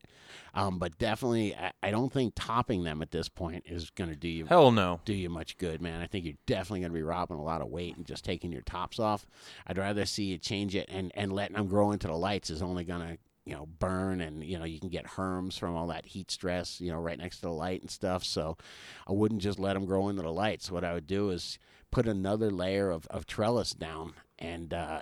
Um, 0.54 0.78
but 0.78 0.98
definitely, 0.98 1.56
I, 1.56 1.72
I 1.82 1.92
don't 1.92 2.12
think 2.12 2.34
topping 2.36 2.84
them 2.84 3.02
at 3.02 3.12
this 3.12 3.30
point 3.30 3.64
is 3.68 3.90
going 3.90 4.10
to 4.10 4.18
do 4.18 4.28
you 4.28 4.46
Hell 4.48 4.72
no. 4.72 5.00
do 5.06 5.14
you 5.14 5.30
much 5.30 5.58
good, 5.58 5.82
man. 5.82 6.02
I 6.02 6.08
think 6.08 6.26
you're 6.26 6.34
definitely 6.46 6.82
going 6.82 6.92
to 6.92 6.98
be 6.98 7.04
robbing 7.04 7.38
a 7.38 7.44
lot 7.44 7.62
of 7.62 7.70
weight 7.70 7.96
and 7.96 8.06
just 8.06 8.26
taking 8.26 8.52
your 8.52 8.62
tops 8.62 9.00
off. 9.00 9.26
I'd 9.66 9.78
rather 9.78 10.06
see 10.06 10.26
you 10.26 10.38
change 10.38 10.76
it 10.76 10.90
and, 10.90 11.12
and 11.16 11.32
letting 11.32 11.56
them 11.56 11.68
grow 11.68 11.92
into 11.92 12.08
the 12.08 12.18
lights 12.18 12.50
is 12.50 12.62
only 12.62 12.84
going 12.84 13.02
to, 13.02 13.18
you 13.46 13.54
know, 13.54 13.68
burn 13.80 14.22
and, 14.22 14.44
you 14.44 14.58
know, 14.58 14.66
you 14.66 14.80
can 14.80 14.90
get 14.90 15.06
herms 15.06 15.58
from 15.58 15.76
all 15.76 15.88
that 15.88 16.06
heat 16.06 16.32
stress, 16.32 16.82
you 16.82 16.92
know, 16.92 17.00
right 17.00 17.20
next 17.20 17.38
to 17.38 17.44
the 17.44 17.52
light 17.52 17.82
and 17.82 17.92
stuff. 17.92 18.24
So 18.24 18.58
I 19.08 19.12
wouldn't 19.12 19.42
just 19.42 19.60
let 19.60 19.74
them 19.74 19.86
grow 19.86 20.10
into 20.10 20.24
the 20.24 20.32
lights. 20.32 20.72
What 20.72 20.84
I 20.84 20.94
would 20.94 21.08
do 21.08 21.30
is 21.30 21.60
put 21.92 22.08
another 22.08 22.50
layer 22.50 22.90
of, 22.90 23.08
of 23.08 23.26
trellis 23.26 23.72
down 23.72 24.14
and, 24.40 24.74
uh, 24.74 25.02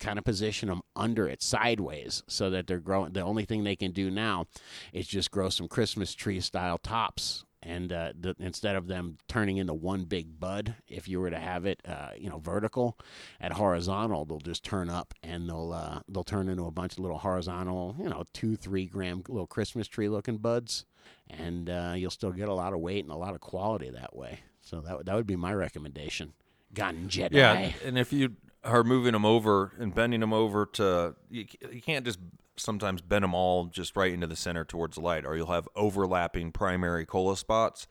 kind 0.00 0.18
of 0.18 0.24
position 0.24 0.68
them 0.68 0.82
under 0.96 1.28
it 1.28 1.40
sideways 1.40 2.24
so 2.26 2.50
that 2.50 2.66
they're 2.66 2.80
growing. 2.80 3.12
The 3.12 3.20
only 3.20 3.44
thing 3.44 3.62
they 3.62 3.76
can 3.76 3.92
do 3.92 4.10
now 4.10 4.46
is 4.92 5.06
just 5.06 5.30
grow 5.30 5.48
some 5.48 5.68
Christmas 5.68 6.14
tree 6.14 6.40
style 6.40 6.78
tops. 6.78 7.44
And 7.64 7.92
uh, 7.92 8.12
the, 8.18 8.36
instead 8.38 8.76
of 8.76 8.88
them 8.88 9.16
turning 9.26 9.56
into 9.56 9.72
one 9.72 10.04
big 10.04 10.38
bud, 10.38 10.74
if 10.86 11.08
you 11.08 11.18
were 11.18 11.30
to 11.30 11.38
have 11.38 11.64
it, 11.64 11.80
uh, 11.88 12.10
you 12.16 12.28
know, 12.28 12.38
vertical, 12.38 12.98
at 13.40 13.52
horizontal, 13.52 14.26
they'll 14.26 14.38
just 14.38 14.64
turn 14.64 14.90
up 14.90 15.14
and 15.22 15.48
they'll 15.48 15.72
uh, 15.72 16.00
they'll 16.08 16.24
turn 16.24 16.48
into 16.48 16.66
a 16.66 16.70
bunch 16.70 16.92
of 16.92 16.98
little 16.98 17.18
horizontal, 17.18 17.96
you 17.98 18.08
know, 18.08 18.24
two 18.34 18.54
three 18.56 18.84
gram 18.84 19.22
little 19.28 19.46
Christmas 19.46 19.88
tree 19.88 20.08
looking 20.08 20.36
buds, 20.36 20.84
and 21.30 21.70
uh, 21.70 21.94
you'll 21.96 22.10
still 22.10 22.32
get 22.32 22.48
a 22.48 22.54
lot 22.54 22.74
of 22.74 22.80
weight 22.80 23.02
and 23.02 23.12
a 23.12 23.16
lot 23.16 23.34
of 23.34 23.40
quality 23.40 23.88
that 23.90 24.14
way. 24.14 24.40
So 24.60 24.80
that 24.82 25.06
that 25.06 25.14
would 25.14 25.26
be 25.26 25.36
my 25.36 25.54
recommendation. 25.54 26.34
Gun 26.74 27.08
Jedi. 27.08 27.32
Yeah, 27.32 27.72
and 27.84 27.96
if 27.96 28.12
you 28.12 28.36
are 28.62 28.84
moving 28.84 29.12
them 29.12 29.24
over 29.24 29.72
and 29.78 29.94
bending 29.94 30.20
them 30.20 30.32
over 30.32 30.66
to, 30.66 31.14
you, 31.30 31.46
you 31.70 31.80
can't 31.80 32.04
just 32.04 32.18
sometimes 32.56 33.00
bend 33.02 33.22
them 33.22 33.34
all 33.34 33.66
just 33.66 33.96
right 33.96 34.12
into 34.12 34.26
the 34.26 34.36
center 34.36 34.64
towards 34.64 34.96
the 34.96 35.02
light, 35.02 35.24
or 35.24 35.36
you'll 35.36 35.52
have 35.52 35.68
overlapping 35.74 36.52
primary 36.52 37.06
cola 37.06 37.36
spots. 37.36 37.86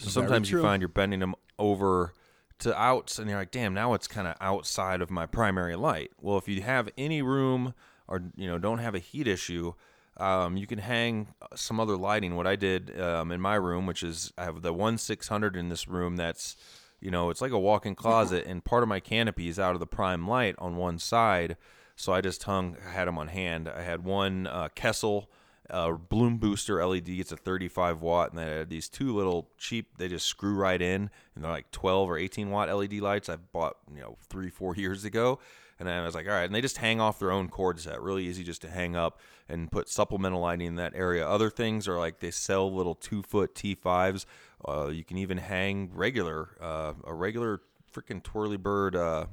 So 0.00 0.08
sometimes 0.08 0.50
you 0.50 0.60
find 0.60 0.80
you're 0.82 0.88
bending 0.88 1.20
them 1.20 1.34
over 1.58 2.12
to 2.60 2.78
outs, 2.78 3.18
and 3.18 3.28
you're 3.28 3.38
like, 3.38 3.50
damn, 3.50 3.74
now 3.74 3.94
it's 3.94 4.08
kind 4.08 4.26
of 4.26 4.34
outside 4.40 5.00
of 5.00 5.10
my 5.10 5.26
primary 5.26 5.76
light. 5.76 6.10
Well, 6.20 6.38
if 6.38 6.48
you 6.48 6.60
have 6.62 6.88
any 6.96 7.22
room 7.22 7.74
or 8.06 8.22
you 8.36 8.46
know 8.46 8.58
don't 8.58 8.78
have 8.78 8.94
a 8.94 8.98
heat 8.98 9.26
issue. 9.26 9.74
Um, 10.16 10.56
you 10.56 10.68
can 10.68 10.78
hang 10.78 11.34
some 11.56 11.80
other 11.80 11.96
lighting. 11.96 12.36
What 12.36 12.46
I 12.46 12.54
did 12.54 13.00
um, 13.00 13.32
in 13.32 13.40
my 13.40 13.56
room, 13.56 13.84
which 13.84 14.04
is 14.04 14.32
I 14.38 14.44
have 14.44 14.62
the 14.62 14.72
one 14.72 14.96
six 14.96 15.28
hundred 15.28 15.56
in 15.56 15.68
this 15.68 15.88
room. 15.88 16.16
That's 16.16 16.56
you 17.00 17.10
know, 17.10 17.30
it's 17.30 17.42
like 17.42 17.52
a 17.52 17.58
walk-in 17.58 17.94
closet, 17.94 18.46
and 18.46 18.64
part 18.64 18.82
of 18.82 18.88
my 18.88 19.00
canopy 19.00 19.48
is 19.48 19.58
out 19.58 19.74
of 19.74 19.80
the 19.80 19.86
prime 19.86 20.26
light 20.26 20.54
on 20.58 20.76
one 20.76 20.98
side. 20.98 21.56
So 21.96 22.12
I 22.12 22.20
just 22.20 22.42
hung, 22.42 22.76
had 22.82 23.06
them 23.06 23.18
on 23.18 23.28
hand. 23.28 23.68
I 23.68 23.82
had 23.82 24.04
one 24.04 24.46
uh, 24.46 24.68
Kessil 24.74 25.26
uh, 25.70 25.92
Bloom 25.92 26.38
Booster 26.38 26.84
LED. 26.84 27.08
It's 27.08 27.32
a 27.32 27.36
35 27.36 28.02
watt, 28.02 28.30
and 28.30 28.38
then 28.38 28.48
I 28.48 28.50
had 28.58 28.70
these 28.70 28.88
two 28.88 29.14
little 29.14 29.48
cheap. 29.58 29.96
They 29.98 30.08
just 30.08 30.26
screw 30.26 30.54
right 30.54 30.80
in, 30.80 31.10
and 31.34 31.44
they're 31.44 31.50
like 31.50 31.70
12 31.70 32.10
or 32.10 32.18
18 32.18 32.50
watt 32.50 32.74
LED 32.74 32.94
lights. 32.94 33.28
I 33.28 33.36
bought 33.36 33.76
you 33.92 34.00
know 34.00 34.16
three, 34.28 34.50
four 34.50 34.74
years 34.76 35.04
ago, 35.04 35.38
and 35.78 35.88
then 35.88 36.00
I 36.00 36.04
was 36.04 36.14
like, 36.14 36.26
all 36.26 36.32
right, 36.32 36.44
and 36.44 36.54
they 36.54 36.60
just 36.60 36.78
hang 36.78 37.00
off 37.00 37.18
their 37.18 37.30
own 37.30 37.48
cord 37.48 37.80
set. 37.80 38.00
Really 38.02 38.26
easy 38.26 38.44
just 38.44 38.62
to 38.62 38.70
hang 38.70 38.96
up 38.96 39.20
and 39.48 39.70
put 39.70 39.88
supplemental 39.88 40.40
lighting 40.40 40.66
in 40.66 40.76
that 40.76 40.92
area. 40.94 41.26
Other 41.26 41.50
things 41.50 41.88
are 41.88 41.98
like 41.98 42.20
they 42.20 42.30
sell 42.30 42.72
little 42.72 42.94
two 42.94 43.22
foot 43.22 43.54
T5s. 43.54 44.26
Uh, 44.66 44.88
you 44.88 45.04
can 45.04 45.18
even 45.18 45.38
hang 45.38 45.90
regular, 45.92 46.56
uh, 46.60 46.94
a 47.04 47.14
regular 47.14 47.60
freaking 47.92 48.22
twirly 48.22 48.56
bird 48.56 48.96
uh, 48.96 49.26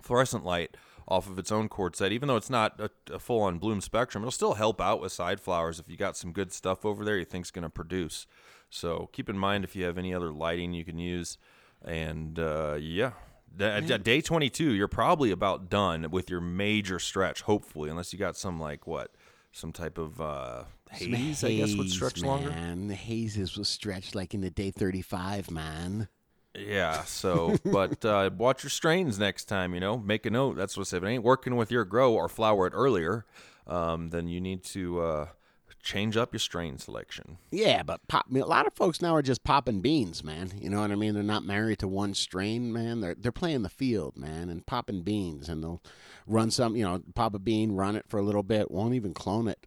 fluorescent 0.00 0.44
light 0.44 0.76
off 1.06 1.28
of 1.28 1.38
its 1.38 1.52
own 1.52 1.68
cord 1.68 1.94
set. 1.96 2.12
Even 2.12 2.28
though 2.28 2.36
it's 2.36 2.50
not 2.50 2.80
a, 2.80 2.90
a 3.12 3.18
full 3.18 3.42
on 3.42 3.58
bloom 3.58 3.80
spectrum, 3.80 4.22
it'll 4.24 4.30
still 4.32 4.54
help 4.54 4.80
out 4.80 5.00
with 5.00 5.12
side 5.12 5.40
flowers 5.40 5.78
if 5.78 5.88
you 5.88 5.96
got 5.96 6.16
some 6.16 6.32
good 6.32 6.52
stuff 6.52 6.84
over 6.84 7.04
there 7.04 7.18
you 7.18 7.24
think's 7.24 7.50
going 7.50 7.62
to 7.62 7.70
produce. 7.70 8.26
So 8.70 9.08
keep 9.12 9.28
in 9.28 9.38
mind 9.38 9.64
if 9.64 9.76
you 9.76 9.84
have 9.84 9.98
any 9.98 10.14
other 10.14 10.32
lighting 10.32 10.72
you 10.72 10.84
can 10.84 10.98
use. 10.98 11.38
And 11.84 12.38
uh, 12.38 12.76
yeah, 12.80 13.12
Da- 13.56 13.80
da- 13.80 13.98
day 13.98 14.20
22, 14.20 14.72
you're 14.72 14.88
probably 14.88 15.30
about 15.30 15.70
done 15.70 16.10
with 16.10 16.28
your 16.28 16.40
major 16.40 16.98
stretch, 16.98 17.42
hopefully, 17.42 17.88
unless 17.88 18.12
you 18.12 18.18
got 18.18 18.36
some 18.36 18.58
like 18.58 18.86
what, 18.86 19.12
some 19.52 19.70
type 19.70 19.96
of 19.96 20.20
uh, 20.20 20.64
Some 20.98 21.12
haze, 21.12 21.44
I 21.44 21.54
guess, 21.54 21.74
would 21.76 21.84
haze, 21.86 21.94
stretch 21.94 22.22
longer. 22.22 22.50
Man. 22.50 22.88
The 22.88 22.94
hazes 22.96 23.56
will 23.56 23.64
stretch 23.64 24.14
like 24.14 24.34
in 24.34 24.40
the 24.40 24.50
day 24.50 24.72
35, 24.72 25.50
man. 25.52 26.08
Yeah. 26.56 27.04
So, 27.04 27.56
but 27.64 28.04
uh, 28.04 28.30
watch 28.36 28.62
your 28.62 28.70
strains 28.70 29.18
next 29.18 29.44
time. 29.44 29.74
You 29.74 29.80
know, 29.80 29.98
make 29.98 30.26
a 30.26 30.30
note. 30.30 30.56
That's 30.56 30.76
what 30.76 30.82
I 30.82 30.90
said. 30.90 30.96
If 30.98 31.04
it 31.04 31.08
ain't 31.08 31.24
working 31.24 31.56
with 31.56 31.70
your 31.70 31.84
grow 31.84 32.12
or 32.14 32.28
flower 32.28 32.66
it 32.66 32.72
earlier, 32.74 33.24
um, 33.66 34.10
then 34.10 34.28
you 34.28 34.40
need 34.40 34.62
to 34.64 35.00
uh, 35.00 35.26
change 35.82 36.16
up 36.16 36.32
your 36.32 36.40
strain 36.40 36.78
selection. 36.78 37.38
Yeah, 37.50 37.82
but 37.82 38.06
pop, 38.08 38.26
a 38.34 38.38
lot 38.38 38.66
of 38.66 38.74
folks 38.74 39.02
now 39.02 39.14
are 39.14 39.22
just 39.22 39.44
popping 39.44 39.80
beans, 39.80 40.24
man. 40.24 40.52
You 40.58 40.70
know 40.70 40.80
what 40.80 40.90
I 40.90 40.96
mean? 40.96 41.14
They're 41.14 41.22
not 41.22 41.44
married 41.44 41.78
to 41.80 41.88
one 41.88 42.14
strain, 42.14 42.72
man. 42.72 43.00
They're 43.00 43.14
they're 43.14 43.32
playing 43.32 43.62
the 43.62 43.68
field, 43.68 44.16
man, 44.16 44.48
and 44.48 44.66
popping 44.66 45.02
beans, 45.02 45.48
and 45.48 45.62
they'll 45.62 45.82
run 46.26 46.50
some, 46.50 46.74
you 46.74 46.84
know, 46.84 47.02
pop 47.14 47.34
a 47.34 47.38
bean, 47.38 47.72
run 47.72 47.96
it 47.96 48.06
for 48.08 48.18
a 48.18 48.22
little 48.22 48.42
bit, 48.42 48.70
won't 48.70 48.94
even 48.94 49.12
clone 49.12 49.46
it, 49.46 49.66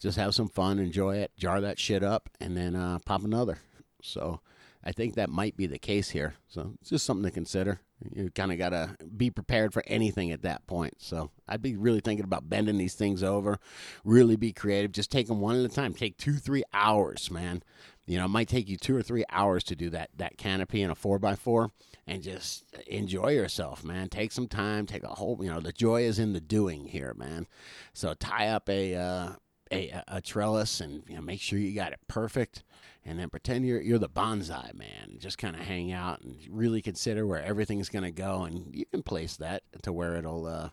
just 0.00 0.16
have 0.16 0.34
some 0.34 0.48
fun, 0.48 0.78
enjoy 0.78 1.16
it, 1.16 1.32
jar 1.36 1.60
that 1.60 1.78
shit 1.78 2.02
up, 2.02 2.30
and 2.40 2.56
then 2.56 2.76
uh, 2.76 2.98
pop 3.04 3.24
another. 3.24 3.58
So 4.02 4.40
I 4.86 4.92
think 4.92 5.16
that 5.16 5.28
might 5.28 5.56
be 5.56 5.66
the 5.66 5.80
case 5.80 6.10
here. 6.10 6.34
So 6.46 6.74
it's 6.80 6.90
just 6.90 7.04
something 7.04 7.24
to 7.24 7.32
consider. 7.32 7.80
You 8.14 8.30
kind 8.30 8.52
of 8.52 8.58
got 8.58 8.68
to 8.68 8.96
be 9.16 9.30
prepared 9.30 9.72
for 9.72 9.82
anything 9.88 10.30
at 10.30 10.42
that 10.42 10.64
point. 10.68 10.94
So 10.98 11.30
I'd 11.48 11.60
be 11.60 11.74
really 11.74 11.98
thinking 11.98 12.24
about 12.24 12.48
bending 12.48 12.78
these 12.78 12.94
things 12.94 13.24
over, 13.24 13.58
really 14.04 14.36
be 14.36 14.52
creative. 14.52 14.92
Just 14.92 15.10
take 15.10 15.26
them 15.26 15.40
one 15.40 15.56
at 15.56 15.64
a 15.64 15.74
time. 15.74 15.92
Take 15.92 16.18
two, 16.18 16.34
three 16.34 16.62
hours, 16.72 17.32
man. 17.32 17.64
You 18.06 18.18
know, 18.18 18.26
it 18.26 18.28
might 18.28 18.48
take 18.48 18.68
you 18.68 18.76
two 18.76 18.96
or 18.96 19.02
three 19.02 19.24
hours 19.28 19.64
to 19.64 19.74
do 19.74 19.90
that 19.90 20.10
that 20.18 20.38
canopy 20.38 20.82
in 20.82 20.90
a 20.90 20.94
four 20.94 21.18
by 21.18 21.34
four, 21.34 21.72
and 22.06 22.22
just 22.22 22.64
enjoy 22.86 23.32
yourself, 23.32 23.82
man. 23.82 24.08
Take 24.08 24.30
some 24.30 24.46
time. 24.46 24.86
Take 24.86 25.02
a 25.02 25.08
whole. 25.08 25.36
You 25.42 25.50
know, 25.52 25.58
the 25.58 25.72
joy 25.72 26.02
is 26.02 26.20
in 26.20 26.32
the 26.32 26.40
doing 26.40 26.84
here, 26.86 27.14
man. 27.16 27.48
So 27.92 28.14
tie 28.14 28.46
up 28.46 28.68
a 28.68 28.94
uh, 28.94 29.32
a, 29.72 30.02
a 30.08 30.20
trellis 30.20 30.80
and 30.80 31.02
you 31.08 31.16
know 31.16 31.22
make 31.22 31.40
sure 31.40 31.58
you 31.58 31.74
got 31.74 31.92
it 31.92 32.00
perfect, 32.08 32.62
and 33.06 33.18
then 33.18 33.30
pretend 33.30 33.64
you're 33.66 33.80
you're 33.80 33.98
the 33.98 34.08
bonsai 34.08 34.74
man. 34.74 35.16
Just 35.18 35.38
kind 35.38 35.54
of 35.56 35.62
hang 35.62 35.92
out 35.92 36.20
and 36.22 36.36
really 36.50 36.82
consider 36.82 37.26
where 37.26 37.42
everything's 37.42 37.88
gonna 37.88 38.10
go, 38.10 38.42
and 38.42 38.74
you 38.74 38.84
can 38.86 39.02
place 39.02 39.36
that 39.36 39.62
to 39.82 39.92
where 39.92 40.16
it'll. 40.16 40.46
Uh, 40.46 40.68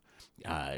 uh, 0.46 0.78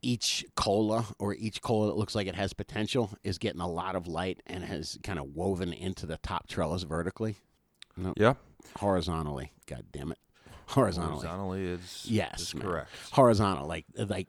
each 0.00 0.44
cola 0.54 1.04
or 1.18 1.34
each 1.34 1.60
cola 1.60 1.88
that 1.88 1.96
looks 1.96 2.14
like 2.14 2.28
it 2.28 2.36
has 2.36 2.52
potential 2.52 3.10
is 3.24 3.36
getting 3.38 3.60
a 3.60 3.66
lot 3.68 3.96
of 3.96 4.06
light 4.06 4.40
and 4.46 4.62
has 4.62 4.96
kind 5.02 5.18
of 5.18 5.34
woven 5.34 5.72
into 5.72 6.06
the 6.06 6.18
top 6.18 6.46
trellis 6.46 6.84
vertically, 6.84 7.34
Yeah. 8.16 8.34
horizontally. 8.78 9.50
God 9.66 9.86
damn 9.90 10.12
it, 10.12 10.18
horizontally. 10.68 11.26
Horizontally 11.26 11.64
is 11.66 12.06
Yes, 12.08 12.40
is 12.42 12.52
correct. 12.52 12.90
Horizontal, 13.10 13.66
like 13.66 13.86
like 13.96 14.28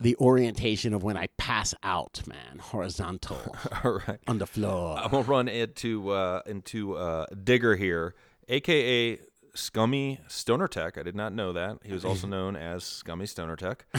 the 0.00 0.16
orientation 0.16 0.92
of 0.94 1.02
when 1.02 1.16
I 1.16 1.28
pass 1.38 1.74
out, 1.82 2.20
man. 2.26 2.58
Horizontal 2.58 3.38
All 3.84 4.00
right. 4.06 4.18
on 4.26 4.38
the 4.38 4.46
floor. 4.46 4.98
I'm 4.98 5.10
gonna 5.10 5.22
run 5.24 5.48
into 5.48 6.10
uh, 6.10 6.42
into 6.46 6.96
uh, 6.96 7.26
Digger 7.44 7.76
here, 7.76 8.14
aka 8.48 9.18
Scummy 9.54 10.20
Stoner 10.28 10.68
Tech. 10.68 10.98
I 10.98 11.02
did 11.02 11.14
not 11.16 11.32
know 11.32 11.52
that 11.54 11.78
he 11.82 11.92
was 11.94 12.04
also 12.04 12.26
known 12.36 12.56
as 12.56 12.84
Scummy 12.84 13.26
Stoner 13.26 13.56
Tech. 13.56 13.86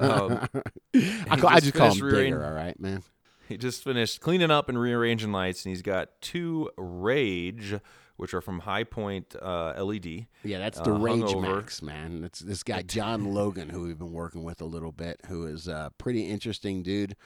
Um, 0.00 0.46
I, 0.94 1.36
call, 1.36 1.50
I 1.50 1.60
just 1.60 1.64
just 1.66 1.74
call 1.74 1.92
him 1.94 2.04
rearranging- 2.04 2.32
Digger, 2.34 2.44
all 2.44 2.52
right, 2.52 2.78
man. 2.80 3.02
he 3.48 3.56
just 3.56 3.82
finished 3.84 4.20
cleaning 4.20 4.50
up 4.50 4.68
and 4.68 4.78
rearranging 4.78 5.32
lights, 5.32 5.64
and 5.64 5.70
he's 5.70 5.82
got 5.82 6.08
two 6.20 6.68
Rage, 6.76 7.76
which 8.20 8.34
are 8.34 8.42
from 8.42 8.58
High 8.58 8.84
Point 8.84 9.34
uh, 9.40 9.72
LED. 9.82 10.26
Yeah, 10.44 10.58
that's 10.58 10.78
uh, 10.78 10.82
the 10.82 10.90
hung 10.92 11.22
Rage 11.22 11.34
over. 11.34 11.56
Max, 11.56 11.80
man. 11.80 12.22
It's 12.22 12.40
this 12.40 12.62
guy 12.62 12.82
John 12.82 13.24
Logan, 13.34 13.70
who 13.70 13.84
we've 13.84 13.98
been 13.98 14.12
working 14.12 14.44
with 14.44 14.60
a 14.60 14.66
little 14.66 14.92
bit, 14.92 15.22
who 15.26 15.46
is 15.46 15.66
a 15.66 15.90
pretty 15.96 16.28
interesting 16.28 16.82
dude. 16.82 17.16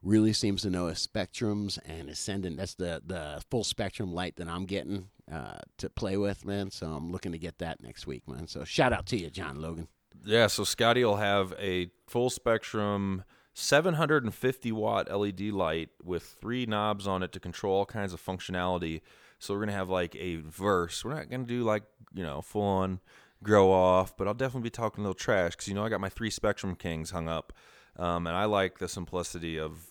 Really 0.00 0.32
seems 0.32 0.62
to 0.62 0.70
know 0.70 0.86
his 0.86 1.04
spectrums 1.04 1.80
and 1.84 2.08
ascendant. 2.08 2.56
That's 2.56 2.74
the 2.76 3.02
the 3.04 3.42
full 3.50 3.64
spectrum 3.64 4.14
light 4.14 4.36
that 4.36 4.46
I'm 4.46 4.64
getting 4.64 5.08
uh, 5.30 5.58
to 5.78 5.90
play 5.90 6.16
with, 6.16 6.44
man. 6.44 6.70
So 6.70 6.86
I'm 6.86 7.10
looking 7.10 7.32
to 7.32 7.38
get 7.38 7.58
that 7.58 7.82
next 7.82 8.06
week, 8.06 8.28
man. 8.28 8.46
So 8.46 8.62
shout 8.62 8.92
out 8.92 9.06
to 9.06 9.18
you, 9.18 9.30
John 9.30 9.60
Logan. 9.60 9.88
Yeah, 10.24 10.46
so 10.46 10.62
Scotty 10.62 11.04
will 11.04 11.16
have 11.16 11.52
a 11.58 11.90
full 12.06 12.30
spectrum 12.30 13.24
750 13.54 14.70
watt 14.70 15.10
LED 15.10 15.40
light 15.50 15.88
with 16.00 16.36
three 16.40 16.64
knobs 16.64 17.08
on 17.08 17.24
it 17.24 17.32
to 17.32 17.40
control 17.40 17.74
all 17.78 17.86
kinds 17.86 18.12
of 18.12 18.24
functionality. 18.24 19.00
So 19.44 19.54
we're 19.54 19.60
going 19.60 19.68
to 19.68 19.74
have 19.74 19.90
like 19.90 20.16
a 20.16 20.36
verse. 20.36 21.04
We're 21.04 21.14
not 21.14 21.28
going 21.28 21.42
to 21.42 21.46
do 21.46 21.62
like, 21.62 21.82
you 22.14 22.22
know, 22.22 22.40
full 22.40 22.62
on 22.62 23.00
grow 23.42 23.70
off, 23.70 24.16
but 24.16 24.26
I'll 24.26 24.34
definitely 24.34 24.68
be 24.68 24.70
talking 24.70 25.00
a 25.00 25.06
little 25.06 25.14
trash 25.14 25.52
because, 25.52 25.68
you 25.68 25.74
know, 25.74 25.84
I 25.84 25.90
got 25.90 26.00
my 26.00 26.08
three 26.08 26.30
Spectrum 26.30 26.74
Kings 26.74 27.10
hung 27.10 27.28
up. 27.28 27.52
Um, 27.96 28.26
and 28.26 28.36
I 28.36 28.46
like 28.46 28.78
the 28.78 28.88
simplicity 28.88 29.58
of 29.58 29.86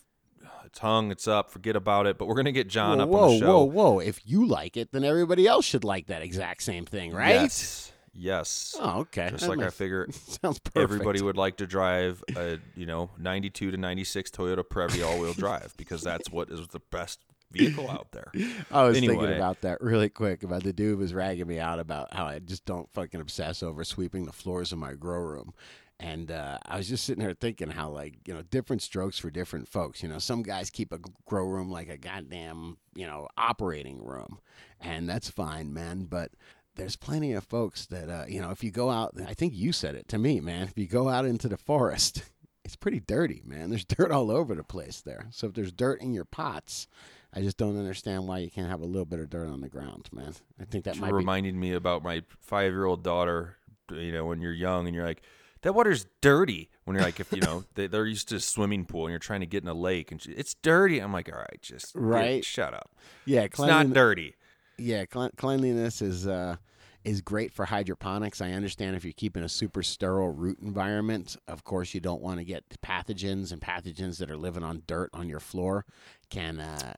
it's 0.66 0.80
hung, 0.80 1.12
it's 1.12 1.28
up, 1.28 1.52
forget 1.52 1.76
about 1.76 2.08
it. 2.08 2.18
But 2.18 2.28
we're 2.28 2.34
going 2.36 2.46
to 2.46 2.52
get 2.52 2.68
John 2.68 2.98
whoa, 2.98 3.04
up 3.04 3.10
whoa, 3.10 3.24
on 3.24 3.30
the 3.30 3.40
show. 3.40 3.64
whoa, 3.64 3.64
whoa! 3.64 4.00
If 4.00 4.22
you 4.26 4.46
like 4.46 4.76
it, 4.76 4.92
then 4.92 5.04
everybody 5.04 5.48
else 5.48 5.66
should 5.66 5.84
like 5.84 6.08
that 6.08 6.22
exact 6.24 6.64
same 6.64 6.86
thing, 6.86 7.14
right? 7.14 7.36
Yes. 7.36 7.92
Yes. 8.16 8.76
Oh, 8.80 9.02
okay. 9.02 9.30
Just 9.30 9.48
That 9.48 9.58
like 9.58 9.66
I 9.66 9.70
figure 9.70 10.08
sounds 10.12 10.60
perfect. 10.60 10.78
everybody 10.78 11.22
would 11.22 11.38
like 11.38 11.58
to 11.58 11.68
drive 11.68 12.24
a 12.36 12.60
you 12.76 12.86
know 12.86 13.10
92 13.18 13.72
to 13.72 13.78
96 13.78 14.30
Toyota 14.30 14.64
Previa 14.64 15.08
all-wheel 15.08 15.34
drive 15.34 15.74
because 15.78 16.04
that's 16.04 16.30
what 16.30 16.50
is 16.52 16.68
the 16.68 16.80
best 16.92 17.20
vehicle 17.54 17.90
out 17.90 18.08
there. 18.12 18.32
I 18.72 18.84
was 18.84 19.00
thinking 19.00 19.34
about 19.34 19.62
that 19.62 19.82
really 19.82 20.10
quick. 20.10 20.44
About 20.44 20.64
the 20.64 20.74
dude 20.74 21.00
was 21.00 21.14
ragging 21.14 21.48
me 21.48 21.60
out 21.60 21.80
about 21.80 22.14
how 22.14 22.26
I 22.26 22.40
just 22.40 22.66
don't 22.66 22.92
fucking 22.92 23.22
obsess 23.22 23.64
over 23.64 23.84
sweeping 23.84 24.26
the 24.26 24.34
floors 24.34 24.72
of 24.72 24.80
my 24.80 24.94
grow 24.94 25.20
room. 25.20 25.54
And 26.00 26.32
uh, 26.32 26.58
I 26.66 26.78
was 26.78 26.90
just 26.90 27.06
sitting 27.06 27.24
there 27.24 27.34
thinking 27.34 27.70
how, 27.70 27.90
like, 27.90 28.28
you 28.28 28.34
know, 28.34 28.42
different 28.42 28.82
strokes 28.82 29.18
for 29.18 29.30
different 29.30 29.70
folks. 29.70 30.04
You 30.04 30.10
know, 30.10 30.18
some 30.18 30.44
guys 30.44 30.70
keep 30.70 30.92
a 30.92 31.00
grow 31.26 31.46
room 31.46 31.72
like 31.72 31.88
a 31.88 31.98
goddamn, 31.98 32.78
you 32.94 33.06
know, 33.06 33.30
operating 33.38 34.04
room, 34.04 34.40
and 34.82 35.08
that's 35.08 35.30
fine, 35.30 35.74
man. 35.74 36.06
But 36.10 36.32
there's 36.76 36.96
plenty 36.96 37.34
of 37.34 37.44
folks 37.46 37.86
that, 37.86 38.10
uh, 38.10 38.26
you 38.28 38.42
know, 38.42 38.50
if 38.50 38.64
you 38.64 38.72
go 38.72 38.90
out, 38.90 39.14
I 39.26 39.34
think 39.34 39.54
you 39.56 39.72
said 39.72 39.96
it 39.96 40.08
to 40.10 40.18
me, 40.18 40.40
man. 40.40 40.68
If 40.68 40.78
you 40.78 40.88
go 40.88 41.10
out 41.10 41.26
into 41.26 41.48
the 41.48 41.58
forest, 41.58 42.24
it's 42.66 42.76
pretty 42.76 43.00
dirty, 43.00 43.42
man. 43.46 43.70
There's 43.70 43.86
dirt 43.86 44.12
all 44.12 44.32
over 44.32 44.56
the 44.56 44.64
place 44.64 45.02
there. 45.02 45.28
So 45.32 45.48
if 45.48 45.54
there's 45.54 45.72
dirt 45.72 46.02
in 46.02 46.14
your 46.14 46.26
pots, 46.26 46.88
I 47.36 47.42
just 47.42 47.58
don't 47.58 47.78
understand 47.78 48.28
why 48.28 48.40
you 48.40 48.52
can't 48.52 48.70
have 48.70 48.82
a 48.82 48.86
little 48.86 49.06
bit 49.06 49.20
of 49.20 49.30
dirt 49.30 49.48
on 49.48 49.62
the 49.62 49.70
ground, 49.70 50.10
man. 50.12 50.34
I 50.62 50.66
think 50.66 50.86
that 50.86 50.98
might 50.98 51.08
be. 51.08 51.14
reminding 51.14 51.60
me 51.60 51.74
about 51.74 52.04
my 52.04 52.22
five-year-old 52.40 53.04
daughter. 53.04 53.58
You 53.92 54.12
know, 54.12 54.26
when 54.26 54.40
you're 54.42 54.54
young 54.54 54.86
and 54.88 54.96
you're 54.96 55.06
like, 55.06 55.22
that 55.64 55.74
water's 55.74 56.06
dirty. 56.22 56.70
When 56.86 56.96
you're 56.96 57.04
like, 57.06 57.20
if 57.20 57.32
you 57.32 57.42
know, 57.42 57.64
they, 57.76 57.88
they're 57.88 58.06
used 58.06 58.30
to 58.30 58.36
a 58.36 58.40
swimming 58.40 58.86
pool 58.86 59.06
and 59.06 59.12
you're 59.12 59.20
trying 59.20 59.40
to 59.42 59.46
get 59.46 59.64
in 59.64 59.70
a 59.70 59.74
lake 59.74 60.12
and 60.12 60.22
she, 60.22 60.32
it's 60.32 60.54
dirty. 60.56 61.00
I'm 61.00 61.12
like, 61.14 61.30
all 61.32 61.40
right, 61.40 61.62
just 61.62 61.92
Right. 61.96 62.44
shut 62.46 62.74
up. 62.74 62.92
Yeah, 63.26 63.42
It's 63.42 63.60
not 63.60 63.92
dirty. 63.94 64.36
Yeah, 64.78 65.06
cle- 65.06 65.32
cleanliness 65.38 66.02
is 66.02 66.26
uh, 66.28 66.56
is 67.04 67.22
great 67.22 67.52
for 67.54 67.66
hydroponics. 67.66 68.42
I 68.42 68.52
understand 68.52 68.96
if 68.96 69.04
you're 69.04 69.14
keeping 69.14 69.44
a 69.44 69.50
super 69.50 69.84
sterile 69.84 70.30
root 70.30 70.60
environment, 70.62 71.36
of 71.48 71.64
course 71.64 71.94
you 71.94 72.00
don't 72.00 72.22
want 72.22 72.40
to 72.40 72.44
get 72.46 72.64
pathogens 72.82 73.52
and 73.52 73.62
pathogens 73.62 74.18
that 74.20 74.32
are 74.32 74.38
living 74.38 74.64
on 74.64 74.84
dirt 74.88 75.10
on 75.14 75.30
your 75.30 75.40
floor 75.42 75.86
can 76.30 76.60
uh, 76.60 76.94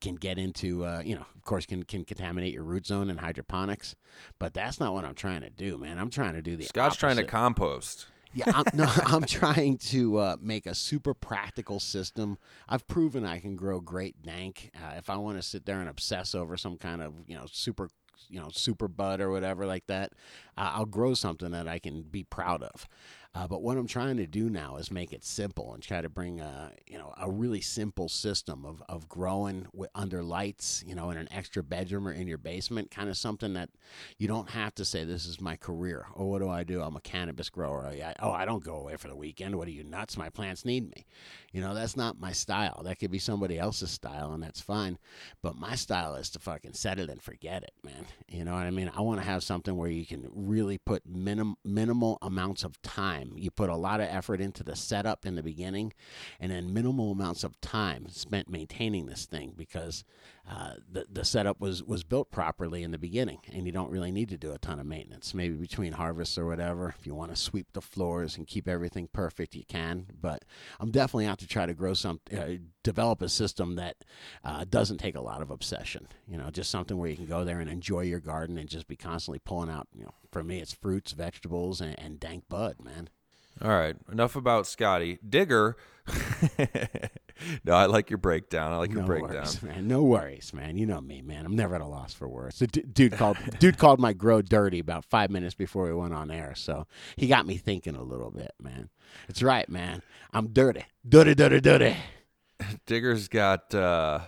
can 0.00 0.14
get 0.14 0.38
into 0.38 0.84
uh, 0.84 1.02
you 1.04 1.14
know 1.14 1.26
of 1.34 1.44
course 1.44 1.66
can 1.66 1.82
can 1.82 2.04
contaminate 2.04 2.52
your 2.52 2.64
root 2.64 2.86
zone 2.86 3.10
in 3.10 3.18
hydroponics. 3.18 3.94
But 4.38 4.54
that's 4.54 4.80
not 4.80 4.92
what 4.92 5.04
I'm 5.04 5.14
trying 5.14 5.42
to 5.42 5.50
do, 5.50 5.78
man. 5.78 5.98
I'm 5.98 6.10
trying 6.10 6.34
to 6.34 6.42
do 6.42 6.56
the 6.56 6.64
Scott's 6.64 6.96
trying 6.96 7.16
to 7.16 7.24
compost. 7.24 8.06
Yeah, 8.32 8.44
I'm, 8.54 8.64
no, 8.74 8.86
I'm 9.06 9.24
trying 9.24 9.78
to 9.78 10.18
uh, 10.18 10.36
make 10.40 10.66
a 10.66 10.74
super 10.74 11.14
practical 11.14 11.80
system. 11.80 12.38
I've 12.68 12.86
proven 12.86 13.24
I 13.24 13.40
can 13.40 13.56
grow 13.56 13.80
great 13.80 14.22
dank. 14.22 14.70
Uh, 14.76 14.94
if 14.96 15.10
I 15.10 15.16
want 15.16 15.38
to 15.38 15.42
sit 15.42 15.66
there 15.66 15.80
and 15.80 15.88
obsess 15.88 16.34
over 16.34 16.56
some 16.56 16.76
kind 16.76 17.02
of 17.02 17.14
you 17.26 17.36
know 17.36 17.46
super 17.50 17.88
you 18.28 18.40
know 18.40 18.48
super 18.52 18.88
bud 18.88 19.20
or 19.20 19.30
whatever 19.30 19.66
like 19.66 19.86
that, 19.86 20.12
uh, 20.56 20.72
I'll 20.74 20.86
grow 20.86 21.14
something 21.14 21.50
that 21.50 21.66
I 21.66 21.78
can 21.78 22.02
be 22.02 22.22
proud 22.22 22.62
of. 22.62 22.86
Uh, 23.32 23.46
but 23.46 23.62
what 23.62 23.76
I'm 23.76 23.86
trying 23.86 24.16
to 24.16 24.26
do 24.26 24.50
now 24.50 24.76
is 24.76 24.90
make 24.90 25.12
it 25.12 25.24
simple 25.24 25.72
and 25.72 25.80
try 25.82 26.00
to 26.00 26.08
bring 26.08 26.40
a 26.40 26.72
you 26.86 26.98
know 26.98 27.14
a 27.16 27.30
really 27.30 27.60
simple 27.60 28.08
system 28.08 28.64
of, 28.66 28.82
of 28.88 29.08
growing 29.08 29.62
wi- 29.72 29.88
under 29.94 30.22
lights, 30.22 30.82
you 30.84 30.96
know, 30.96 31.10
in 31.10 31.16
an 31.16 31.28
extra 31.30 31.62
bedroom 31.62 32.08
or 32.08 32.12
in 32.12 32.26
your 32.26 32.38
basement, 32.38 32.90
kind 32.90 33.08
of 33.08 33.16
something 33.16 33.52
that 33.52 33.68
you 34.18 34.26
don't 34.26 34.50
have 34.50 34.74
to 34.74 34.84
say 34.84 35.04
this 35.04 35.26
is 35.26 35.40
my 35.40 35.54
career. 35.54 36.06
Oh, 36.16 36.24
what 36.26 36.40
do 36.40 36.48
I 36.48 36.64
do? 36.64 36.82
I'm 36.82 36.96
a 36.96 37.00
cannabis 37.00 37.50
grower. 37.50 37.92
Oh. 37.94 38.12
Oh, 38.20 38.32
I 38.32 38.44
don't 38.44 38.64
go 38.64 38.74
away 38.74 38.96
for 38.96 39.08
the 39.08 39.16
weekend. 39.16 39.56
What 39.56 39.68
are 39.68 39.72
you 39.72 39.84
nuts? 39.84 40.16
My 40.16 40.28
plants 40.28 40.64
need 40.64 40.88
me. 40.94 41.06
You 41.52 41.60
know, 41.60 41.74
that's 41.74 41.96
not 41.96 42.20
my 42.20 42.32
style. 42.32 42.82
That 42.84 42.98
could 42.98 43.10
be 43.10 43.18
somebody 43.18 43.58
else's 43.58 43.90
style, 43.90 44.32
and 44.32 44.42
that's 44.42 44.60
fine. 44.60 44.98
But 45.42 45.56
my 45.56 45.74
style 45.74 46.14
is 46.14 46.30
to 46.30 46.38
fucking 46.38 46.72
set 46.74 46.98
it 46.98 47.08
and 47.08 47.22
forget 47.22 47.62
it, 47.62 47.72
man. 47.84 48.06
You 48.28 48.44
know 48.44 48.54
what 48.54 48.66
I 48.66 48.70
mean? 48.70 48.90
I 48.96 49.00
want 49.02 49.20
to 49.20 49.26
have 49.26 49.42
something 49.42 49.76
where 49.76 49.90
you 49.90 50.06
can 50.06 50.28
really 50.32 50.78
put 50.78 51.02
minim- 51.06 51.56
minimal 51.64 52.18
amounts 52.22 52.64
of 52.64 52.80
time. 52.82 53.19
You 53.36 53.50
put 53.50 53.70
a 53.70 53.76
lot 53.76 54.00
of 54.00 54.08
effort 54.08 54.40
into 54.40 54.62
the 54.62 54.76
setup 54.76 55.26
in 55.26 55.34
the 55.34 55.42
beginning, 55.42 55.92
and 56.38 56.50
then 56.50 56.72
minimal 56.72 57.12
amounts 57.12 57.44
of 57.44 57.60
time 57.60 58.08
spent 58.08 58.48
maintaining 58.48 59.06
this 59.06 59.26
thing 59.26 59.54
because 59.56 60.04
uh, 60.50 60.72
the 60.90 61.06
the 61.08 61.24
setup 61.24 61.60
was 61.60 61.84
was 61.84 62.02
built 62.02 62.32
properly 62.32 62.82
in 62.82 62.90
the 62.90 62.98
beginning, 62.98 63.38
and 63.52 63.66
you 63.66 63.72
don't 63.72 63.90
really 63.90 64.10
need 64.10 64.28
to 64.30 64.36
do 64.36 64.52
a 64.52 64.58
ton 64.58 64.80
of 64.80 64.86
maintenance. 64.86 65.32
Maybe 65.32 65.54
between 65.54 65.92
harvests 65.92 66.36
or 66.36 66.44
whatever, 66.44 66.88
if 66.98 67.06
you 67.06 67.14
want 67.14 67.30
to 67.30 67.36
sweep 67.36 67.68
the 67.72 67.80
floors 67.80 68.36
and 68.36 68.48
keep 68.48 68.66
everything 68.66 69.08
perfect, 69.12 69.54
you 69.54 69.62
can. 69.68 70.06
But 70.20 70.44
I'm 70.80 70.90
definitely 70.90 71.26
out 71.26 71.38
to 71.38 71.46
try 71.46 71.66
to 71.66 71.74
grow 71.74 71.94
some, 71.94 72.20
uh, 72.36 72.54
develop 72.82 73.22
a 73.22 73.28
system 73.28 73.76
that 73.76 73.98
uh, 74.42 74.64
doesn't 74.68 74.98
take 74.98 75.14
a 75.14 75.20
lot 75.20 75.40
of 75.40 75.52
obsession. 75.52 76.08
You 76.26 76.38
know, 76.38 76.50
just 76.50 76.70
something 76.70 76.98
where 76.98 77.08
you 77.10 77.16
can 77.16 77.26
go 77.26 77.44
there 77.44 77.60
and 77.60 77.70
enjoy 77.70 78.00
your 78.00 78.20
garden 78.20 78.58
and 78.58 78.68
just 78.68 78.88
be 78.88 78.96
constantly 78.96 79.38
pulling 79.38 79.70
out. 79.70 79.86
You 79.94 80.04
know, 80.04 80.14
for 80.32 80.42
me, 80.42 80.58
it's 80.58 80.72
fruits, 80.72 81.12
vegetables, 81.12 81.80
and, 81.80 81.96
and 81.96 82.18
dank 82.18 82.48
bud, 82.48 82.76
man. 82.82 83.08
All 83.62 83.70
right, 83.70 83.96
enough 84.10 84.36
about 84.36 84.66
Scotty. 84.66 85.18
Digger. 85.26 85.76
no, 87.64 87.74
I 87.74 87.86
like 87.86 88.10
your 88.10 88.18
breakdown. 88.18 88.72
I 88.72 88.76
like 88.76 88.90
your 88.90 89.02
no 89.02 89.06
breakdown. 89.06 89.34
worries, 89.34 89.62
man. 89.62 89.86
No 89.86 90.02
worries, 90.02 90.52
man. 90.52 90.76
You 90.76 90.86
know 90.86 91.00
me, 91.00 91.22
man. 91.22 91.44
I'm 91.44 91.54
never 91.54 91.74
at 91.74 91.80
a 91.80 91.86
loss 91.86 92.14
for 92.14 92.28
words. 92.28 92.58
The 92.58 92.66
d- 92.66 92.84
dude 92.90 93.12
called 93.12 93.36
dude 93.58 93.78
called 93.78 94.00
my 94.00 94.12
grow 94.12 94.42
dirty 94.42 94.78
about 94.78 95.04
five 95.04 95.30
minutes 95.30 95.54
before 95.54 95.84
we 95.84 95.94
went 95.94 96.14
on 96.14 96.30
air, 96.30 96.54
so 96.54 96.86
he 97.16 97.26
got 97.26 97.46
me 97.46 97.56
thinking 97.56 97.96
a 97.96 98.02
little 98.02 98.30
bit, 98.30 98.52
man. 98.60 98.88
It's 99.28 99.42
right, 99.42 99.68
man. 99.68 100.02
I'm 100.32 100.48
dirty, 100.48 100.84
dirty, 101.08 101.34
dirty, 101.34 101.60
dirty. 101.60 101.96
Digger's 102.86 103.28
got. 103.28 103.74
Uh, 103.74 104.20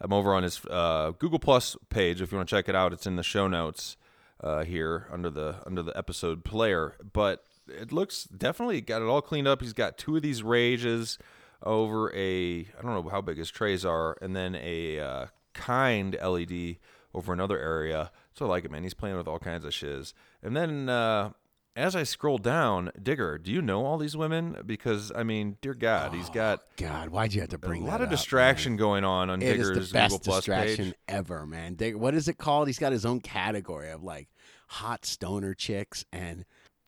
I'm 0.00 0.12
over 0.12 0.34
on 0.34 0.42
his 0.42 0.60
uh, 0.68 1.12
Google 1.18 1.38
Plus 1.38 1.76
page. 1.88 2.20
If 2.20 2.32
you 2.32 2.36
want 2.38 2.48
to 2.48 2.54
check 2.54 2.68
it 2.68 2.74
out, 2.74 2.92
it's 2.92 3.06
in 3.06 3.16
the 3.16 3.22
show 3.22 3.48
notes 3.48 3.96
uh, 4.42 4.64
here 4.64 5.08
under 5.10 5.30
the 5.30 5.56
under 5.66 5.82
the 5.82 5.96
episode 5.96 6.44
player. 6.44 6.94
But 7.12 7.44
it 7.68 7.92
looks 7.92 8.24
definitely 8.24 8.80
got 8.80 9.02
it 9.02 9.06
all 9.06 9.22
cleaned 9.22 9.48
up. 9.48 9.60
He's 9.60 9.72
got 9.72 9.98
two 9.98 10.16
of 10.16 10.22
these 10.22 10.42
rages 10.42 11.18
over 11.62 12.12
a. 12.14 12.60
I 12.60 12.82
don't 12.82 13.04
know 13.04 13.08
how 13.10 13.20
big 13.20 13.38
his 13.38 13.50
trays 13.50 13.84
are, 13.84 14.16
and 14.20 14.34
then 14.34 14.54
a 14.54 15.00
uh, 15.00 15.26
kind 15.52 16.16
LED 16.22 16.76
over 17.14 17.32
another 17.32 17.58
area. 17.58 18.10
So 18.34 18.46
I 18.46 18.48
like 18.48 18.64
it, 18.64 18.70
man. 18.70 18.82
He's 18.82 18.94
playing 18.94 19.16
with 19.16 19.28
all 19.28 19.38
kinds 19.38 19.64
of 19.64 19.72
shiz. 19.72 20.12
And 20.42 20.56
then 20.56 20.88
uh, 20.88 21.30
as 21.76 21.96
I 21.96 22.02
scroll 22.02 22.38
down, 22.38 22.90
Digger, 23.00 23.38
do 23.38 23.50
you 23.50 23.62
know 23.62 23.84
all 23.84 23.98
these 23.98 24.16
women? 24.16 24.56
Because 24.66 25.12
I 25.14 25.22
mean, 25.22 25.56
dear 25.60 25.74
God, 25.74 26.14
he's 26.14 26.30
got 26.30 26.62
God, 26.76 27.08
why'd 27.10 27.32
you 27.32 27.40
have 27.40 27.50
to 27.50 27.58
bring 27.58 27.82
a 27.82 27.86
lot 27.86 28.00
of 28.00 28.06
up, 28.06 28.10
distraction 28.10 28.72
man? 28.72 28.78
going 28.78 29.04
on 29.04 29.30
on 29.30 29.42
It 29.42 29.56
is 29.56 29.68
Digger's 29.68 29.90
the 29.90 29.94
best 29.94 30.10
Google 30.12 30.24
Plus 30.24 30.44
distraction 30.44 30.84
page. 30.86 30.94
ever, 31.08 31.46
man. 31.46 31.74
Dig, 31.74 31.96
what 31.96 32.14
is 32.14 32.28
it 32.28 32.38
called? 32.38 32.66
He's 32.66 32.78
got 32.78 32.92
his 32.92 33.06
own 33.06 33.20
category 33.20 33.90
of 33.90 34.02
like 34.02 34.28
hot 34.68 35.04
stoner 35.04 35.54
chicks 35.54 36.04
and 36.12 36.44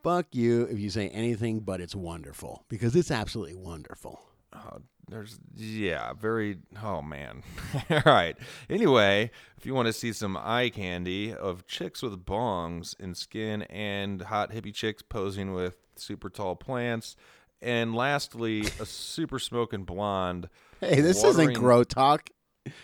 fuck 0.07 0.27
you 0.31 0.63
if 0.71 0.79
you 0.79 0.89
say 0.89 1.09
anything 1.09 1.59
but 1.59 1.81
it's 1.81 1.95
wonderful 1.95 2.65
because 2.69 2.95
it's 2.95 3.11
absolutely 3.11 3.57
wonderful. 3.57 4.25
Oh, 4.53 4.79
there's 5.09 5.41
yeah, 5.57 6.13
very 6.13 6.59
oh 6.81 7.03
man. 7.03 7.43
All 7.91 8.03
right. 8.07 8.37
Anyway, 8.71 9.33
if 9.57 9.67
you 9.67 9.75
want 9.75 9.87
to 9.87 9.93
see 9.93 10.13
some 10.13 10.37
eye 10.37 10.71
candy 10.73 11.35
of 11.35 11.67
chicks 11.67 12.03
with 12.03 12.25
bongs 12.25 12.99
in 13.01 13.17
skin 13.17 13.63
and 13.63 14.23
hot 14.23 14.53
hippie 14.53 14.73
chicks 14.73 15.03
posing 15.03 15.53
with 15.53 15.77
super 15.97 16.31
tall 16.31 16.55
plants, 16.55 17.17
and 17.61 17.93
lastly, 17.93 18.61
a 18.79 18.87
super 18.87 19.41
smoking 19.41 19.83
blonde. 19.83 20.49
Hey, 20.81 21.01
this 21.01 21.25
isn't 21.25 21.55
grow 21.55 21.83
talk. 21.83 22.31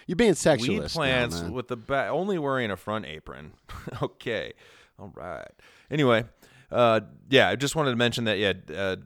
You're 0.09 0.17
being 0.17 0.33
sexualist. 0.33 0.69
Weed 0.69 0.81
now, 0.81 0.89
plants 0.89 1.41
man. 1.41 1.53
with 1.53 1.69
the 1.69 1.77
back 1.77 2.11
only 2.11 2.39
wearing 2.39 2.73
a 2.73 2.77
front 2.77 3.07
apron. 3.07 3.53
okay. 4.03 4.55
All 4.99 5.13
right. 5.15 5.51
Anyway, 5.91 6.25
uh, 6.73 7.01
yeah, 7.29 7.49
I 7.49 7.57
just 7.57 7.77
wanted 7.77 7.91
to 7.91 7.97
mention 7.97 8.25
that. 8.25 8.39
Yeah, 8.39 8.53
uh, 8.75 8.97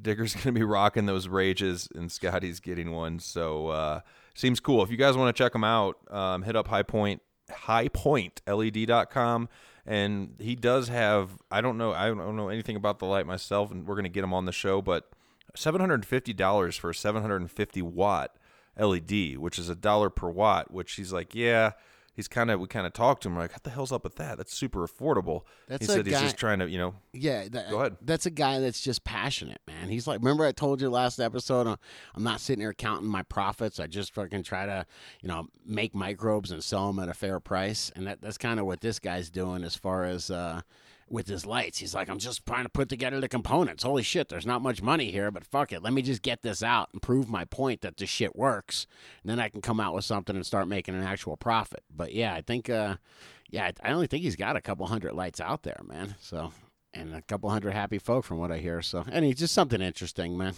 Digger's 0.00 0.34
gonna 0.36 0.52
be 0.52 0.64
rocking 0.64 1.06
those 1.06 1.28
rages, 1.28 1.88
and 1.94 2.10
Scotty's 2.10 2.60
getting 2.60 2.92
one. 2.92 3.18
So 3.18 3.68
uh, 3.68 4.00
seems 4.34 4.60
cool. 4.60 4.82
If 4.82 4.90
you 4.90 4.96
guys 4.96 5.16
want 5.16 5.34
to 5.34 5.42
check 5.42 5.54
him 5.54 5.64
out, 5.64 5.96
um, 6.10 6.42
hit 6.42 6.56
up 6.56 6.68
High 6.68 6.82
Point 6.82 7.22
highpointled.com 7.52 9.48
and 9.84 10.34
he 10.38 10.54
does 10.54 10.88
have 10.88 11.30
I 11.50 11.60
don't 11.60 11.76
know 11.76 11.92
I 11.92 12.08
don't 12.08 12.36
know 12.36 12.48
anything 12.48 12.76
about 12.76 12.98
the 12.98 13.06
light 13.06 13.26
myself 13.26 13.70
and 13.70 13.86
we're 13.86 13.94
going 13.94 14.04
to 14.04 14.10
get 14.10 14.24
him 14.24 14.34
on 14.34 14.46
the 14.46 14.52
show 14.52 14.80
but 14.80 15.10
$750 15.56 16.78
for 16.78 16.90
a 16.90 16.94
750 16.94 17.82
watt 17.82 18.36
LED 18.78 19.36
which 19.36 19.58
is 19.58 19.68
a 19.68 19.74
dollar 19.74 20.08
per 20.08 20.28
watt 20.28 20.70
which 20.70 20.92
he's 20.92 21.12
like 21.12 21.34
yeah 21.34 21.72
he's 22.14 22.28
kind 22.28 22.50
of 22.50 22.60
we 22.60 22.66
kind 22.66 22.86
of 22.86 22.92
talked 22.92 23.22
to 23.22 23.28
him 23.28 23.36
like 23.36 23.52
what 23.52 23.62
the 23.62 23.70
hell's 23.70 23.92
up 23.92 24.04
with 24.04 24.16
that 24.16 24.36
that's 24.36 24.54
super 24.54 24.86
affordable 24.86 25.42
That's 25.68 25.86
he 25.86 25.92
said 25.92 26.06
he's 26.06 26.20
just 26.20 26.36
trying 26.36 26.58
to 26.58 26.68
you 26.68 26.78
know 26.78 26.94
Yeah, 27.12 27.48
that, 27.50 27.70
Go 27.70 27.80
ahead. 27.80 27.96
That's 28.02 28.26
a 28.26 28.30
guy 28.30 28.58
that's 28.58 28.80
just 28.80 29.04
passionate, 29.04 29.60
man. 29.66 29.88
He's 29.88 30.06
like, 30.06 30.20
remember 30.20 30.44
I 30.44 30.52
told 30.52 30.80
you 30.80 30.90
last 30.90 31.18
episode, 31.20 31.66
uh, 31.66 31.76
I'm 32.14 32.22
not 32.22 32.40
sitting 32.40 32.60
here 32.62 32.74
counting 32.74 33.08
my 33.08 33.22
profits. 33.22 33.80
I 33.80 33.86
just 33.86 34.14
fucking 34.14 34.42
try 34.42 34.66
to, 34.66 34.86
you 35.20 35.28
know, 35.28 35.46
make 35.64 35.94
microbes 35.94 36.50
and 36.50 36.62
sell 36.62 36.86
them 36.88 37.02
at 37.02 37.08
a 37.08 37.14
fair 37.14 37.40
price. 37.40 37.90
And 37.96 38.06
that 38.06 38.20
that's 38.20 38.38
kind 38.38 38.60
of 38.60 38.66
what 38.66 38.80
this 38.80 38.98
guy's 38.98 39.30
doing 39.30 39.64
as 39.64 39.74
far 39.74 40.04
as 40.04 40.30
uh, 40.30 40.62
with 41.08 41.28
his 41.28 41.44
lights. 41.44 41.78
He's 41.78 41.94
like, 41.94 42.08
I'm 42.08 42.18
just 42.18 42.44
trying 42.46 42.64
to 42.64 42.68
put 42.68 42.88
together 42.88 43.20
the 43.20 43.28
components. 43.28 43.82
Holy 43.82 44.02
shit, 44.02 44.28
there's 44.28 44.46
not 44.46 44.62
much 44.62 44.82
money 44.82 45.10
here, 45.10 45.30
but 45.30 45.44
fuck 45.44 45.72
it. 45.72 45.82
Let 45.82 45.92
me 45.92 46.02
just 46.02 46.22
get 46.22 46.42
this 46.42 46.62
out 46.62 46.88
and 46.92 47.02
prove 47.02 47.28
my 47.28 47.44
point 47.44 47.82
that 47.82 47.96
this 47.96 48.08
shit 48.10 48.36
works. 48.36 48.86
And 49.22 49.30
then 49.30 49.38
I 49.38 49.48
can 49.48 49.60
come 49.60 49.80
out 49.80 49.94
with 49.94 50.04
something 50.04 50.36
and 50.36 50.46
start 50.46 50.68
making 50.68 50.94
an 50.94 51.02
actual 51.02 51.36
profit. 51.36 51.82
But 51.94 52.14
yeah, 52.14 52.34
I 52.34 52.40
think, 52.40 52.70
uh, 52.70 52.96
yeah, 53.50 53.70
I 53.82 53.92
only 53.92 54.06
think 54.06 54.22
he's 54.22 54.36
got 54.36 54.56
a 54.56 54.60
couple 54.60 54.86
hundred 54.86 55.12
lights 55.14 55.40
out 55.40 55.62
there, 55.62 55.80
man. 55.86 56.16
So 56.20 56.52
and 56.94 57.14
a 57.14 57.22
couple 57.22 57.50
hundred 57.50 57.72
happy 57.72 57.98
folk 57.98 58.24
from 58.24 58.38
what 58.38 58.52
I 58.52 58.58
hear. 58.58 58.82
So, 58.82 59.04
and 59.10 59.24
it's 59.24 59.40
just 59.40 59.54
something 59.54 59.80
interesting, 59.80 60.36
man. 60.36 60.54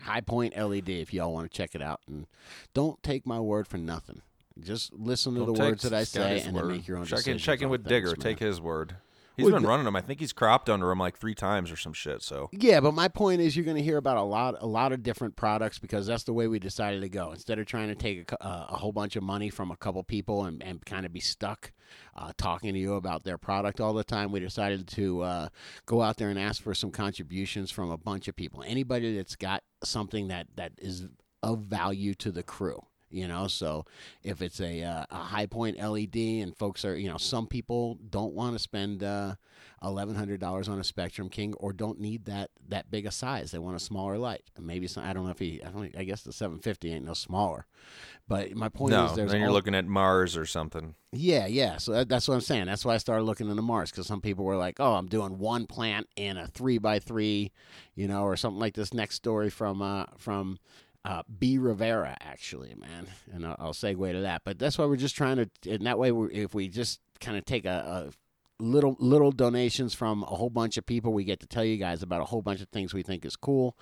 High 0.00 0.20
Point 0.20 0.56
LED, 0.56 0.88
if 0.88 1.12
y'all 1.12 1.32
want 1.32 1.50
to 1.50 1.56
check 1.56 1.74
it 1.74 1.82
out, 1.82 2.00
and 2.06 2.26
don't 2.74 3.02
take 3.02 3.26
my 3.26 3.40
word 3.40 3.66
for 3.66 3.78
nothing. 3.78 4.22
Just 4.60 4.92
listen 4.92 5.34
to 5.34 5.40
don't 5.40 5.54
the 5.54 5.60
words 5.60 5.82
that 5.82 5.92
I 5.92 6.04
say, 6.04 6.40
and 6.40 6.54
word. 6.54 6.62
then 6.62 6.72
make 6.72 6.88
your 6.88 6.98
own 6.98 7.04
check 7.04 7.26
in 7.26 7.38
check 7.38 7.62
in 7.62 7.68
with 7.68 7.84
Digger 7.84 8.14
take 8.16 8.38
his 8.38 8.60
word 8.60 8.96
He's 9.38 9.44
Well, 9.44 9.54
been 9.54 9.68
running 9.68 9.84
them. 9.84 9.94
I 9.94 10.00
think 10.00 10.18
he's 10.18 10.32
cropped 10.32 10.68
under 10.68 10.88
them 10.88 10.98
like 10.98 11.16
three 11.16 11.34
times 11.34 11.70
or 11.70 11.76
some 11.76 11.92
shit. 11.92 12.22
So 12.22 12.48
Yeah, 12.50 12.80
but 12.80 12.92
my 12.92 13.06
point 13.06 13.40
is, 13.40 13.56
you're 13.56 13.64
going 13.64 13.76
to 13.76 13.82
hear 13.82 13.96
about 13.96 14.16
a 14.16 14.22
lot, 14.22 14.56
a 14.58 14.66
lot 14.66 14.90
of 14.90 15.04
different 15.04 15.36
products 15.36 15.78
because 15.78 16.08
that's 16.08 16.24
the 16.24 16.32
way 16.32 16.48
we 16.48 16.58
decided 16.58 17.02
to 17.02 17.08
go. 17.08 17.30
Instead 17.30 17.60
of 17.60 17.66
trying 17.66 17.86
to 17.86 17.94
take 17.94 18.32
a, 18.32 18.44
uh, 18.44 18.66
a 18.70 18.76
whole 18.76 18.90
bunch 18.90 19.14
of 19.14 19.22
money 19.22 19.48
from 19.48 19.70
a 19.70 19.76
couple 19.76 20.02
people 20.02 20.44
and, 20.44 20.60
and 20.60 20.84
kind 20.84 21.06
of 21.06 21.12
be 21.12 21.20
stuck 21.20 21.72
uh, 22.16 22.32
talking 22.36 22.74
to 22.74 22.80
you 22.80 22.94
about 22.94 23.22
their 23.22 23.38
product 23.38 23.80
all 23.80 23.94
the 23.94 24.02
time, 24.02 24.32
we 24.32 24.40
decided 24.40 24.88
to 24.88 25.22
uh, 25.22 25.48
go 25.86 26.02
out 26.02 26.16
there 26.16 26.30
and 26.30 26.38
ask 26.38 26.60
for 26.60 26.74
some 26.74 26.90
contributions 26.90 27.70
from 27.70 27.92
a 27.92 27.96
bunch 27.96 28.26
of 28.26 28.34
people. 28.34 28.64
Anybody 28.66 29.16
that's 29.16 29.36
got 29.36 29.62
something 29.84 30.26
that 30.28 30.48
that 30.56 30.72
is 30.78 31.06
of 31.44 31.60
value 31.60 32.14
to 32.14 32.32
the 32.32 32.42
crew. 32.42 32.82
You 33.10 33.26
know, 33.26 33.46
so 33.48 33.86
if 34.22 34.42
it's 34.42 34.60
a 34.60 34.82
uh, 34.82 35.04
a 35.10 35.16
high 35.16 35.46
point 35.46 35.78
LED 35.78 36.16
and 36.16 36.54
folks 36.56 36.84
are, 36.84 36.96
you 36.96 37.08
know, 37.08 37.16
some 37.16 37.46
people 37.46 37.98
don't 38.10 38.34
want 38.34 38.54
to 38.54 38.58
spend 38.58 39.02
uh, 39.02 39.34
eleven 39.82 40.14
hundred 40.14 40.40
dollars 40.40 40.68
on 40.68 40.78
a 40.78 40.84
Spectrum 40.84 41.30
King 41.30 41.54
or 41.54 41.72
don't 41.72 41.98
need 41.98 42.26
that 42.26 42.50
that 42.68 42.90
big 42.90 43.06
a 43.06 43.10
size. 43.10 43.50
They 43.50 43.58
want 43.58 43.76
a 43.76 43.80
smaller 43.80 44.18
light. 44.18 44.42
Maybe 44.60 44.86
some, 44.86 45.04
I 45.04 45.14
don't 45.14 45.24
know 45.24 45.30
if 45.30 45.38
he. 45.38 45.62
I 45.64 45.70
don't. 45.70 45.96
I 45.96 46.04
guess 46.04 46.22
the 46.22 46.32
seven 46.34 46.58
fifty 46.58 46.92
ain't 46.92 47.06
no 47.06 47.14
smaller. 47.14 47.66
But 48.28 48.54
my 48.54 48.68
point 48.68 48.92
no, 48.92 49.06
is, 49.06 49.16
there's 49.16 49.30
then 49.30 49.40
you're 49.40 49.48
all- 49.48 49.54
looking 49.54 49.74
at 49.74 49.86
Mars 49.86 50.36
or 50.36 50.44
something. 50.44 50.94
yeah, 51.12 51.46
yeah. 51.46 51.78
So 51.78 51.92
that, 51.92 52.10
that's 52.10 52.28
what 52.28 52.34
I'm 52.34 52.42
saying. 52.42 52.66
That's 52.66 52.84
why 52.84 52.92
I 52.92 52.98
started 52.98 53.22
looking 53.22 53.48
into 53.48 53.62
Mars 53.62 53.90
because 53.90 54.06
some 54.06 54.20
people 54.20 54.44
were 54.44 54.56
like, 54.58 54.76
"Oh, 54.80 54.94
I'm 54.96 55.06
doing 55.06 55.38
one 55.38 55.66
plant 55.66 56.08
in 56.16 56.36
a 56.36 56.46
three 56.46 56.76
by 56.76 56.98
three, 56.98 57.52
you 57.94 58.06
know, 58.06 58.24
or 58.24 58.36
something 58.36 58.60
like 58.60 58.74
this." 58.74 58.92
Next 58.92 59.14
story 59.14 59.48
from 59.48 59.80
uh, 59.80 60.04
from 60.18 60.58
uh, 61.04 61.22
B 61.38 61.58
Rivera, 61.58 62.16
actually, 62.20 62.74
man, 62.74 63.06
and 63.32 63.46
I'll, 63.46 63.56
I'll 63.58 63.72
segue 63.72 64.12
to 64.12 64.20
that. 64.22 64.42
But 64.44 64.58
that's 64.58 64.78
why 64.78 64.86
we're 64.86 64.96
just 64.96 65.16
trying 65.16 65.36
to, 65.36 65.50
and 65.70 65.86
that 65.86 65.98
way, 65.98 66.10
if 66.32 66.54
we 66.54 66.68
just 66.68 67.00
kind 67.20 67.36
of 67.36 67.44
take 67.44 67.64
a, 67.64 68.08
a 68.08 68.12
little 68.60 68.96
little 68.98 69.30
donations 69.32 69.94
from 69.94 70.22
a 70.22 70.26
whole 70.26 70.50
bunch 70.50 70.76
of 70.76 70.86
people, 70.86 71.12
we 71.12 71.24
get 71.24 71.40
to 71.40 71.46
tell 71.46 71.64
you 71.64 71.76
guys 71.76 72.02
about 72.02 72.20
a 72.20 72.24
whole 72.24 72.42
bunch 72.42 72.60
of 72.60 72.68
things 72.68 72.92
we 72.92 73.02
think 73.02 73.24
is 73.24 73.36
cool, 73.36 73.76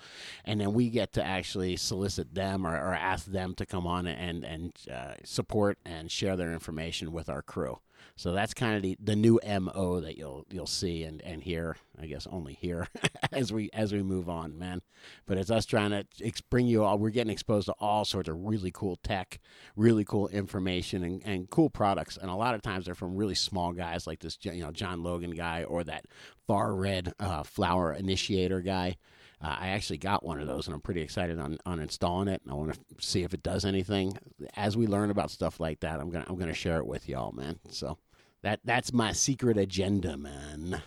and 0.45 0.61
then 0.61 0.73
we 0.73 0.89
get 0.89 1.13
to 1.13 1.23
actually 1.23 1.75
solicit 1.75 2.33
them 2.33 2.65
or, 2.65 2.75
or 2.75 2.93
ask 2.93 3.25
them 3.25 3.53
to 3.55 3.65
come 3.65 3.87
on 3.87 4.07
and 4.07 4.43
and 4.43 4.73
uh, 4.91 5.13
support 5.23 5.77
and 5.85 6.11
share 6.11 6.35
their 6.35 6.51
information 6.53 7.11
with 7.11 7.29
our 7.29 7.41
crew. 7.41 7.79
So 8.15 8.31
that's 8.31 8.53
kind 8.55 8.75
of 8.75 8.81
the, 8.81 8.97
the 8.99 9.15
new 9.15 9.39
mo 9.43 9.99
that 10.01 10.17
you'll 10.17 10.45
you'll 10.49 10.65
see 10.65 11.03
and, 11.03 11.21
and 11.21 11.43
hear. 11.43 11.77
I 11.99 12.05
guess 12.05 12.27
only 12.27 12.53
hear 12.53 12.87
as 13.31 13.51
we 13.51 13.69
as 13.73 13.93
we 13.93 14.03
move 14.03 14.29
on, 14.29 14.57
man. 14.57 14.81
But 15.25 15.37
it's 15.37 15.51
us 15.51 15.65
trying 15.65 15.91
to 15.91 16.05
bring 16.49 16.67
you 16.67 16.83
all. 16.83 16.97
We're 16.97 17.09
getting 17.09 17.31
exposed 17.31 17.67
to 17.67 17.73
all 17.79 18.05
sorts 18.05 18.29
of 18.29 18.35
really 18.39 18.71
cool 18.71 18.97
tech, 18.97 19.39
really 19.75 20.03
cool 20.03 20.27
information, 20.29 21.03
and, 21.03 21.21
and 21.25 21.49
cool 21.49 21.69
products. 21.69 22.17
And 22.17 22.29
a 22.29 22.35
lot 22.35 22.55
of 22.55 22.61
times 22.61 22.85
they're 22.85 22.95
from 22.95 23.15
really 23.15 23.35
small 23.35 23.71
guys 23.71 24.07
like 24.07 24.19
this, 24.19 24.37
you 24.41 24.61
know, 24.67 24.71
John 24.71 25.03
Logan 25.03 25.31
guy 25.31 25.63
or 25.63 25.83
that 25.85 26.05
far 26.47 26.73
red 26.75 27.13
uh, 27.19 27.43
flower 27.43 27.93
initiator 27.93 28.61
guy. 28.61 28.97
Uh, 29.41 29.55
I 29.59 29.67
actually 29.69 29.99
got 29.99 30.25
one 30.25 30.39
of 30.39 30.47
those, 30.47 30.65
and 30.67 30.73
I'm 30.73 30.81
pretty 30.81 31.01
excited 31.01 31.37
on, 31.39 31.59
on 31.65 31.79
installing 31.79 32.27
it. 32.27 32.41
I 32.49 32.55
want 32.55 32.73
to 32.73 32.79
see 33.05 33.23
if 33.23 33.33
it 33.33 33.43
does 33.43 33.65
anything. 33.65 34.17
As 34.55 34.75
we 34.75 34.87
learn 34.87 35.11
about 35.11 35.29
stuff 35.29 35.59
like 35.59 35.81
that, 35.81 35.99
I'm 35.99 36.09
gonna 36.09 36.25
I'm 36.27 36.37
gonna 36.37 36.55
share 36.55 36.77
it 36.77 36.87
with 36.87 37.07
y'all, 37.07 37.31
man. 37.33 37.59
So 37.69 37.99
that 38.41 38.61
that's 38.63 38.91
my 38.91 39.11
secret 39.11 39.57
agenda, 39.57 40.17
man. 40.17 40.81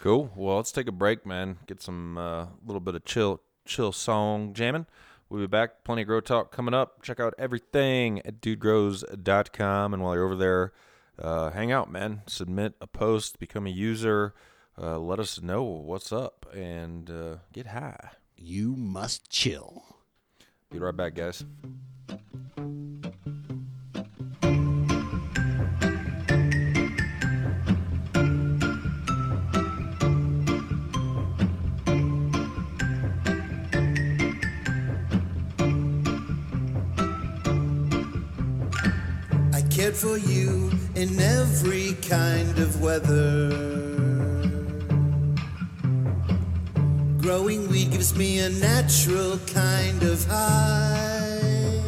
Cool. 0.00 0.30
Well, 0.36 0.56
let's 0.56 0.70
take 0.70 0.86
a 0.86 0.92
break, 0.92 1.26
man. 1.26 1.58
Get 1.66 1.82
some 1.82 2.16
uh, 2.16 2.46
little 2.64 2.80
bit 2.80 2.94
of 2.94 3.04
chill, 3.04 3.40
chill 3.64 3.90
song 3.90 4.54
jamming. 4.54 4.86
We'll 5.28 5.40
be 5.40 5.48
back. 5.48 5.82
Plenty 5.82 6.02
of 6.02 6.08
grow 6.08 6.20
talk 6.20 6.52
coming 6.52 6.74
up. 6.74 7.02
Check 7.02 7.18
out 7.18 7.34
everything 7.38 8.20
at 8.24 8.40
dudegrows.com. 8.40 9.94
And 9.94 10.02
while 10.02 10.14
you're 10.14 10.24
over 10.24 10.36
there, 10.36 10.72
uh, 11.18 11.50
hang 11.50 11.72
out, 11.72 11.90
man. 11.90 12.22
Submit 12.26 12.74
a 12.80 12.86
post, 12.86 13.38
become 13.38 13.66
a 13.66 13.70
user. 13.70 14.34
Uh, 14.80 14.98
let 14.98 15.18
us 15.18 15.40
know 15.40 15.62
what's 15.62 16.12
up 16.12 16.46
and 16.54 17.10
uh, 17.10 17.36
get 17.52 17.68
high. 17.68 18.10
You 18.36 18.76
must 18.76 19.30
chill. 19.30 19.84
Be 20.70 20.78
right 20.78 20.94
back, 20.94 21.14
guys. 21.14 21.44
I 39.52 39.62
cared 39.70 39.96
for 39.96 40.18
you 40.18 40.65
in 40.96 41.20
every 41.20 41.92
kind 42.08 42.58
of 42.58 42.80
weather. 42.80 43.50
Growing 47.18 47.68
weed 47.68 47.90
gives 47.90 48.16
me 48.16 48.38
a 48.38 48.48
natural 48.48 49.38
kind 49.52 50.02
of 50.02 50.24
high. 50.24 51.82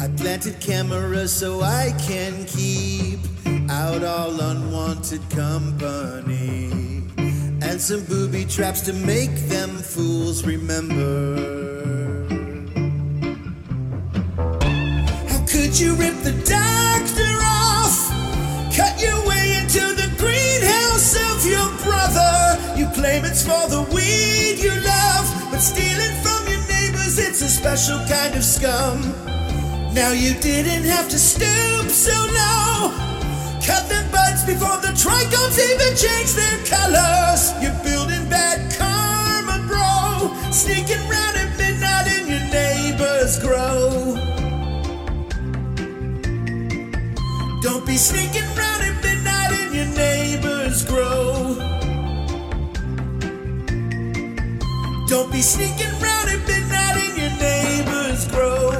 I 0.00 0.08
planted 0.16 0.60
cameras 0.60 1.32
so 1.32 1.60
I 1.62 1.94
can 2.00 2.44
keep 2.46 3.20
out 3.70 4.02
all 4.02 4.40
unwanted 4.40 5.22
company. 5.30 7.04
And 7.62 7.80
some 7.80 8.04
booby 8.06 8.44
traps 8.44 8.80
to 8.82 8.92
make 8.92 9.34
them 9.48 9.70
fools 9.70 10.44
remember. 10.44 11.99
Did 15.70 15.78
you 15.78 15.94
rip 15.94 16.16
the 16.24 16.32
doctor 16.32 17.30
off? 17.46 18.10
Cut 18.74 19.00
your 19.00 19.24
way 19.24 19.54
into 19.54 19.78
the 19.94 20.10
greenhouse 20.18 21.14
of 21.14 21.46
your 21.46 21.70
brother. 21.86 22.58
You 22.76 22.90
claim 22.90 23.24
it's 23.24 23.46
for 23.46 23.68
the 23.70 23.86
weed 23.94 24.58
you 24.58 24.74
love, 24.82 25.30
but 25.52 25.60
stealing 25.60 26.10
from 26.26 26.42
your 26.50 26.58
neighbors, 26.66 27.20
it's 27.20 27.40
a 27.42 27.48
special 27.48 28.00
kind 28.10 28.34
of 28.34 28.42
scum. 28.42 29.14
Now 29.94 30.10
you 30.10 30.34
didn't 30.42 30.90
have 30.90 31.08
to 31.08 31.18
stoop 31.20 31.86
so 31.86 32.18
low. 32.18 32.90
Cut 33.62 33.86
the 33.86 34.02
buds 34.10 34.42
before 34.42 34.82
the 34.82 34.90
trichomes 34.98 35.54
even 35.54 35.94
change 35.94 36.34
their 36.34 36.58
colors. 36.66 37.54
You're 37.62 37.78
building 37.86 38.28
bad 38.28 38.58
karma, 38.74 39.64
bro. 39.68 40.34
Sneaking 40.50 41.06
round 41.08 41.36
at 41.38 41.56
midnight 41.56 42.08
in 42.18 42.26
your 42.26 42.42
neighbor's 42.50 43.38
grow. 43.38 44.39
Don't 47.62 47.84
be 47.84 47.98
sneaking 47.98 48.48
round 48.56 48.82
at 48.82 49.02
midnight 49.02 49.52
in 49.52 49.74
your 49.74 49.84
neighbor's 49.94 50.82
grow. 50.86 51.56
Don't 55.06 55.30
be 55.30 55.42
sneaking 55.42 55.92
round 56.00 56.30
at 56.30 56.40
midnight 56.48 56.96
in 56.96 57.16
your 57.20 57.30
neighbor's 57.38 58.26
grow. 58.28 58.70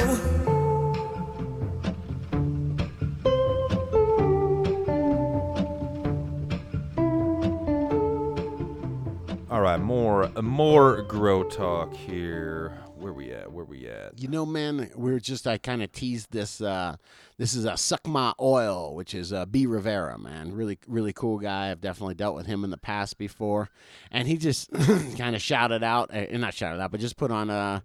All 9.50 9.60
right, 9.60 9.78
more 9.78 10.30
more 10.40 11.02
grow 11.02 11.42
talk 11.44 11.92
here. 11.92 12.78
Where 12.96 13.12
we 13.12 13.32
at? 13.32 13.50
Where 13.52 13.64
we 13.64 13.88
at? 13.88 14.18
You 14.20 14.28
know, 14.28 14.46
man, 14.46 14.90
we 14.94 15.12
are 15.12 15.20
just 15.20 15.46
I 15.46 15.58
kind 15.58 15.82
of 15.82 15.90
teased 15.92 16.30
this. 16.32 16.60
Uh, 16.60 16.96
this 17.40 17.54
is 17.54 17.64
a 17.64 17.74
Suck 17.74 18.06
My 18.06 18.34
Oil, 18.38 18.94
which 18.94 19.14
is 19.14 19.32
uh, 19.32 19.46
B 19.46 19.64
Rivera, 19.64 20.18
man. 20.18 20.52
Really, 20.52 20.78
really 20.86 21.14
cool 21.14 21.38
guy. 21.38 21.70
I've 21.70 21.80
definitely 21.80 22.14
dealt 22.14 22.36
with 22.36 22.44
him 22.44 22.64
in 22.64 22.70
the 22.70 22.76
past 22.76 23.16
before, 23.16 23.70
and 24.10 24.28
he 24.28 24.36
just 24.36 24.70
kind 25.16 25.34
of 25.34 25.40
shouted 25.40 25.82
out, 25.82 26.14
uh, 26.14 26.26
not 26.36 26.52
shouted 26.52 26.82
out, 26.82 26.90
but 26.90 27.00
just 27.00 27.16
put 27.16 27.30
on 27.30 27.48
uh, 27.48 27.80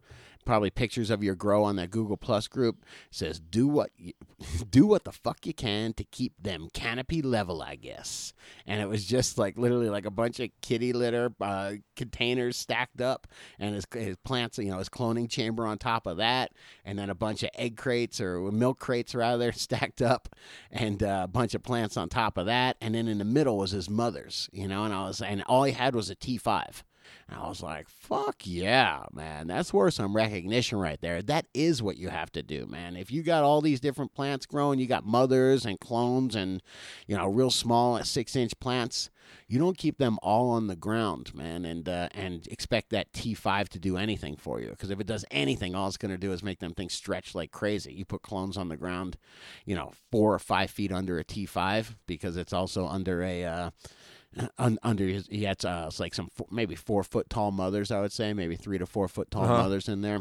probably 0.45 0.69
pictures 0.69 1.09
of 1.09 1.23
your 1.23 1.35
grow 1.35 1.63
on 1.63 1.75
that 1.75 1.91
Google 1.91 2.17
Plus 2.17 2.47
group. 2.47 2.85
Says 3.11 3.39
do 3.39 3.67
what 3.67 3.91
you, 3.97 4.13
do 4.69 4.85
what 4.87 5.03
the 5.03 5.11
fuck 5.11 5.45
you 5.45 5.53
can 5.53 5.93
to 5.93 6.03
keep 6.03 6.33
them 6.41 6.69
canopy 6.73 7.21
level, 7.21 7.61
I 7.61 7.75
guess. 7.75 8.33
And 8.65 8.81
it 8.81 8.87
was 8.87 9.05
just 9.05 9.37
like 9.37 9.57
literally 9.57 9.89
like 9.89 10.05
a 10.05 10.11
bunch 10.11 10.39
of 10.39 10.49
kitty 10.61 10.93
litter 10.93 11.33
uh, 11.41 11.73
containers 11.95 12.57
stacked 12.57 13.01
up, 13.01 13.27
and 13.59 13.75
his, 13.75 13.85
his 13.93 14.17
plants, 14.17 14.57
you 14.57 14.69
know, 14.69 14.79
his 14.79 14.89
cloning 14.89 15.29
chamber 15.29 15.65
on 15.65 15.77
top 15.77 16.07
of 16.07 16.17
that, 16.17 16.51
and 16.83 16.97
then 16.97 17.09
a 17.09 17.15
bunch 17.15 17.43
of 17.43 17.49
egg 17.55 17.77
crates 17.77 18.21
or 18.21 18.39
milk 18.51 18.79
crates 18.79 19.15
rather 19.15 19.51
stacked 19.53 20.01
up, 20.01 20.29
and 20.71 21.01
uh, 21.03 21.21
a 21.23 21.27
bunch 21.27 21.55
of 21.55 21.63
plants 21.63 21.97
on 21.97 22.09
top 22.09 22.37
of 22.37 22.45
that, 22.45 22.77
and 22.81 22.95
then 22.95 23.07
in 23.07 23.17
the 23.17 23.25
middle 23.25 23.57
was 23.57 23.71
his 23.71 23.89
mother's, 23.89 24.49
you 24.51 24.67
know, 24.67 24.83
and 24.83 24.93
I 24.93 25.07
was 25.07 25.21
and 25.21 25.43
all 25.43 25.63
he 25.63 25.73
had 25.73 25.95
was 25.95 26.09
a 26.09 26.15
T 26.15 26.37
five. 26.37 26.83
And 27.27 27.39
I 27.39 27.47
was 27.47 27.63
like, 27.63 27.89
fuck 27.89 28.35
yeah, 28.45 29.03
man. 29.11 29.47
That's 29.47 29.73
worth 29.73 29.95
some 29.95 30.15
recognition 30.15 30.77
right 30.77 30.99
there. 31.01 31.21
That 31.21 31.47
is 31.53 31.81
what 31.81 31.97
you 31.97 32.09
have 32.09 32.31
to 32.33 32.43
do, 32.43 32.65
man. 32.65 32.95
If 32.95 33.11
you 33.11 33.23
got 33.23 33.43
all 33.43 33.61
these 33.61 33.79
different 33.79 34.13
plants 34.13 34.45
growing, 34.45 34.79
you 34.79 34.85
got 34.85 35.05
mothers 35.05 35.65
and 35.65 35.79
clones 35.79 36.35
and, 36.35 36.61
you 37.07 37.15
know, 37.15 37.27
real 37.27 37.51
small 37.51 38.03
six 38.03 38.35
inch 38.35 38.59
plants, 38.59 39.09
you 39.47 39.59
don't 39.59 39.77
keep 39.77 39.97
them 39.97 40.17
all 40.21 40.49
on 40.49 40.67
the 40.67 40.75
ground, 40.75 41.33
man, 41.35 41.65
and 41.65 41.87
uh, 41.87 42.09
and 42.13 42.47
expect 42.47 42.89
that 42.89 43.11
T5 43.13 43.69
to 43.69 43.79
do 43.79 43.97
anything 43.97 44.35
for 44.35 44.59
you. 44.59 44.69
Because 44.69 44.89
if 44.89 44.99
it 44.99 45.07
does 45.07 45.25
anything, 45.31 45.75
all 45.75 45.87
it's 45.87 45.97
going 45.97 46.11
to 46.11 46.17
do 46.17 46.31
is 46.31 46.43
make 46.43 46.59
them 46.59 46.73
things 46.73 46.93
stretch 46.93 47.35
like 47.35 47.51
crazy. 47.51 47.93
You 47.93 48.05
put 48.05 48.21
clones 48.21 48.57
on 48.57 48.69
the 48.69 48.77
ground, 48.77 49.17
you 49.65 49.75
know, 49.75 49.93
four 50.11 50.33
or 50.33 50.39
five 50.39 50.71
feet 50.71 50.91
under 50.91 51.19
a 51.19 51.23
T5 51.23 51.95
because 52.07 52.37
it's 52.37 52.53
also 52.53 52.87
under 52.87 53.23
a. 53.23 53.45
Uh, 53.45 53.69
un, 54.57 54.77
under 54.83 55.05
his, 55.05 55.27
he 55.27 55.43
had 55.43 55.63
uh, 55.65 55.89
like 55.99 56.13
some 56.13 56.29
four, 56.33 56.47
maybe 56.51 56.75
four 56.75 57.03
foot 57.03 57.29
tall 57.29 57.51
mothers, 57.51 57.91
I 57.91 58.01
would 58.01 58.11
say, 58.11 58.33
maybe 58.33 58.55
three 58.55 58.77
to 58.77 58.85
four 58.85 59.07
foot 59.07 59.31
tall 59.31 59.43
Uh-huh. 59.43 59.63
mothers 59.63 59.87
in 59.89 60.01
there. 60.01 60.19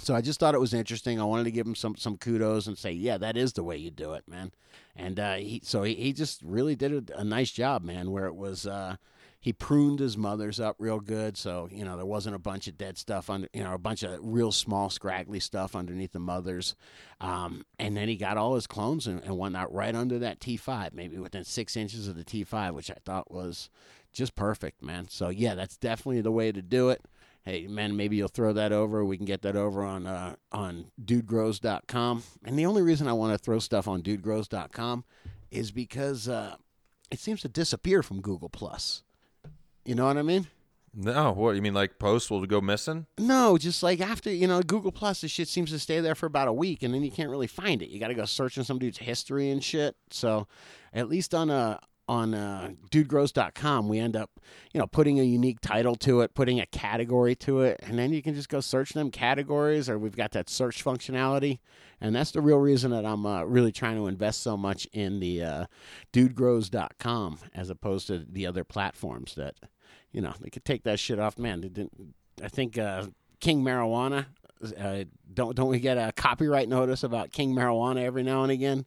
So 0.00 0.14
I 0.14 0.20
just 0.22 0.40
thought 0.40 0.54
it 0.54 0.60
was 0.60 0.72
interesting. 0.74 1.20
I 1.20 1.24
wanted 1.24 1.44
to 1.44 1.50
give 1.50 1.66
him 1.66 1.74
some 1.74 1.96
some 1.96 2.16
kudos 2.16 2.66
and 2.66 2.78
say, 2.78 2.92
yeah, 2.92 3.18
that 3.18 3.36
is 3.36 3.52
the 3.52 3.62
way 3.62 3.76
you 3.76 3.90
do 3.90 4.14
it, 4.14 4.26
man. 4.26 4.50
And 4.96 5.20
uh, 5.20 5.34
he 5.34 5.60
so 5.64 5.82
he, 5.82 5.94
he 5.94 6.12
just 6.12 6.40
really 6.42 6.74
did 6.74 7.10
a, 7.10 7.20
a 7.20 7.24
nice 7.24 7.50
job, 7.52 7.84
man. 7.84 8.10
Where 8.10 8.26
it 8.26 8.34
was. 8.34 8.66
Uh, 8.66 8.96
he 9.42 9.52
pruned 9.52 9.98
his 9.98 10.16
mothers 10.16 10.60
up 10.60 10.76
real 10.78 11.00
good, 11.00 11.36
so 11.36 11.68
you 11.72 11.84
know 11.84 11.96
there 11.96 12.06
wasn't 12.06 12.36
a 12.36 12.38
bunch 12.38 12.68
of 12.68 12.78
dead 12.78 12.96
stuff 12.96 13.28
under, 13.28 13.48
you 13.52 13.64
know, 13.64 13.74
a 13.74 13.78
bunch 13.78 14.04
of 14.04 14.16
real 14.22 14.52
small, 14.52 14.88
scraggly 14.88 15.40
stuff 15.40 15.74
underneath 15.74 16.12
the 16.12 16.20
mothers. 16.20 16.76
Um, 17.20 17.66
and 17.76 17.96
then 17.96 18.06
he 18.06 18.14
got 18.14 18.38
all 18.38 18.54
his 18.54 18.68
clones 18.68 19.08
and, 19.08 19.20
and 19.24 19.36
whatnot 19.36 19.74
right 19.74 19.96
under 19.96 20.16
that 20.20 20.38
T5, 20.38 20.94
maybe 20.94 21.18
within 21.18 21.42
six 21.42 21.76
inches 21.76 22.06
of 22.06 22.14
the 22.14 22.24
T5, 22.24 22.72
which 22.72 22.88
I 22.88 22.98
thought 23.04 23.32
was 23.32 23.68
just 24.12 24.36
perfect, 24.36 24.80
man. 24.80 25.08
So 25.08 25.28
yeah, 25.28 25.56
that's 25.56 25.76
definitely 25.76 26.20
the 26.20 26.30
way 26.30 26.52
to 26.52 26.62
do 26.62 26.90
it. 26.90 27.02
Hey 27.44 27.66
man, 27.66 27.96
maybe 27.96 28.14
you'll 28.14 28.28
throw 28.28 28.52
that 28.52 28.70
over. 28.70 29.04
We 29.04 29.16
can 29.16 29.26
get 29.26 29.42
that 29.42 29.56
over 29.56 29.82
on 29.82 30.06
uh, 30.06 30.36
on 30.52 30.92
dudegrows.com. 31.04 32.22
And 32.44 32.56
the 32.56 32.66
only 32.66 32.82
reason 32.82 33.08
I 33.08 33.12
want 33.12 33.32
to 33.32 33.38
throw 33.38 33.58
stuff 33.58 33.88
on 33.88 34.02
dudegrows.com 34.02 35.04
is 35.50 35.72
because 35.72 36.28
uh, 36.28 36.54
it 37.10 37.18
seems 37.18 37.40
to 37.40 37.48
disappear 37.48 38.04
from 38.04 38.20
Google 38.20 38.48
Plus. 38.48 39.02
You 39.84 39.94
know 39.94 40.06
what 40.06 40.16
I 40.16 40.22
mean? 40.22 40.46
No, 40.94 41.32
what 41.32 41.54
you 41.56 41.62
mean? 41.62 41.72
Like 41.72 41.98
posts 41.98 42.30
will 42.30 42.44
go 42.44 42.60
missing? 42.60 43.06
No, 43.18 43.56
just 43.56 43.82
like 43.82 44.00
after 44.00 44.30
you 44.30 44.46
know 44.46 44.60
Google 44.60 44.92
Plus, 44.92 45.22
the 45.22 45.28
shit 45.28 45.48
seems 45.48 45.70
to 45.70 45.78
stay 45.78 46.00
there 46.00 46.14
for 46.14 46.26
about 46.26 46.48
a 46.48 46.52
week, 46.52 46.82
and 46.82 46.92
then 46.92 47.02
you 47.02 47.10
can't 47.10 47.30
really 47.30 47.46
find 47.46 47.80
it. 47.80 47.88
You 47.88 47.98
got 47.98 48.08
to 48.08 48.14
go 48.14 48.26
searching 48.26 48.62
some 48.62 48.78
dude's 48.78 48.98
history 48.98 49.50
and 49.50 49.64
shit. 49.64 49.96
So, 50.10 50.46
at 50.92 51.08
least 51.08 51.34
on 51.34 51.48
uh, 51.48 51.78
on 52.08 52.34
uh, 52.34 52.70
dudegrows.com, 52.90 53.88
we 53.88 53.98
end 53.98 54.16
up 54.16 54.30
you 54.72 54.80
know 54.80 54.86
putting 54.86 55.20
a 55.20 55.22
unique 55.22 55.60
title 55.60 55.94
to 55.96 56.20
it, 56.20 56.34
putting 56.34 56.60
a 56.60 56.66
category 56.66 57.34
to 57.36 57.60
it, 57.60 57.80
and 57.82 57.98
then 57.98 58.12
you 58.12 58.22
can 58.22 58.34
just 58.34 58.48
go 58.48 58.60
search 58.60 58.90
them 58.90 59.10
categories, 59.10 59.88
or 59.88 59.98
we've 59.98 60.16
got 60.16 60.32
that 60.32 60.50
search 60.50 60.84
functionality, 60.84 61.58
and 62.00 62.14
that's 62.14 62.32
the 62.32 62.40
real 62.40 62.58
reason 62.58 62.90
that 62.90 63.06
I'm 63.06 63.24
uh, 63.24 63.44
really 63.44 63.72
trying 63.72 63.96
to 63.96 64.06
invest 64.06 64.42
so 64.42 64.56
much 64.56 64.86
in 64.92 65.20
the 65.20 65.42
uh, 65.42 65.66
dudegrows.com 66.12 67.38
as 67.54 67.70
opposed 67.70 68.06
to 68.08 68.24
the 68.28 68.46
other 68.46 68.64
platforms 68.64 69.34
that 69.36 69.54
you 70.10 70.20
know 70.20 70.34
they 70.40 70.50
could 70.50 70.64
take 70.64 70.84
that 70.84 70.98
shit 70.98 71.18
off. 71.18 71.38
Man, 71.38 71.60
they 71.60 71.68
didn't. 71.68 72.14
I 72.42 72.48
think 72.48 72.78
uh, 72.78 73.06
King 73.40 73.62
Marijuana. 73.62 74.26
Uh, 74.78 75.04
don't 75.34 75.56
don't 75.56 75.68
we 75.68 75.80
get 75.80 75.98
a 75.98 76.12
copyright 76.12 76.68
notice 76.68 77.02
about 77.02 77.32
King 77.32 77.54
Marijuana 77.54 78.02
every 78.04 78.22
now 78.22 78.42
and 78.42 78.52
again? 78.52 78.86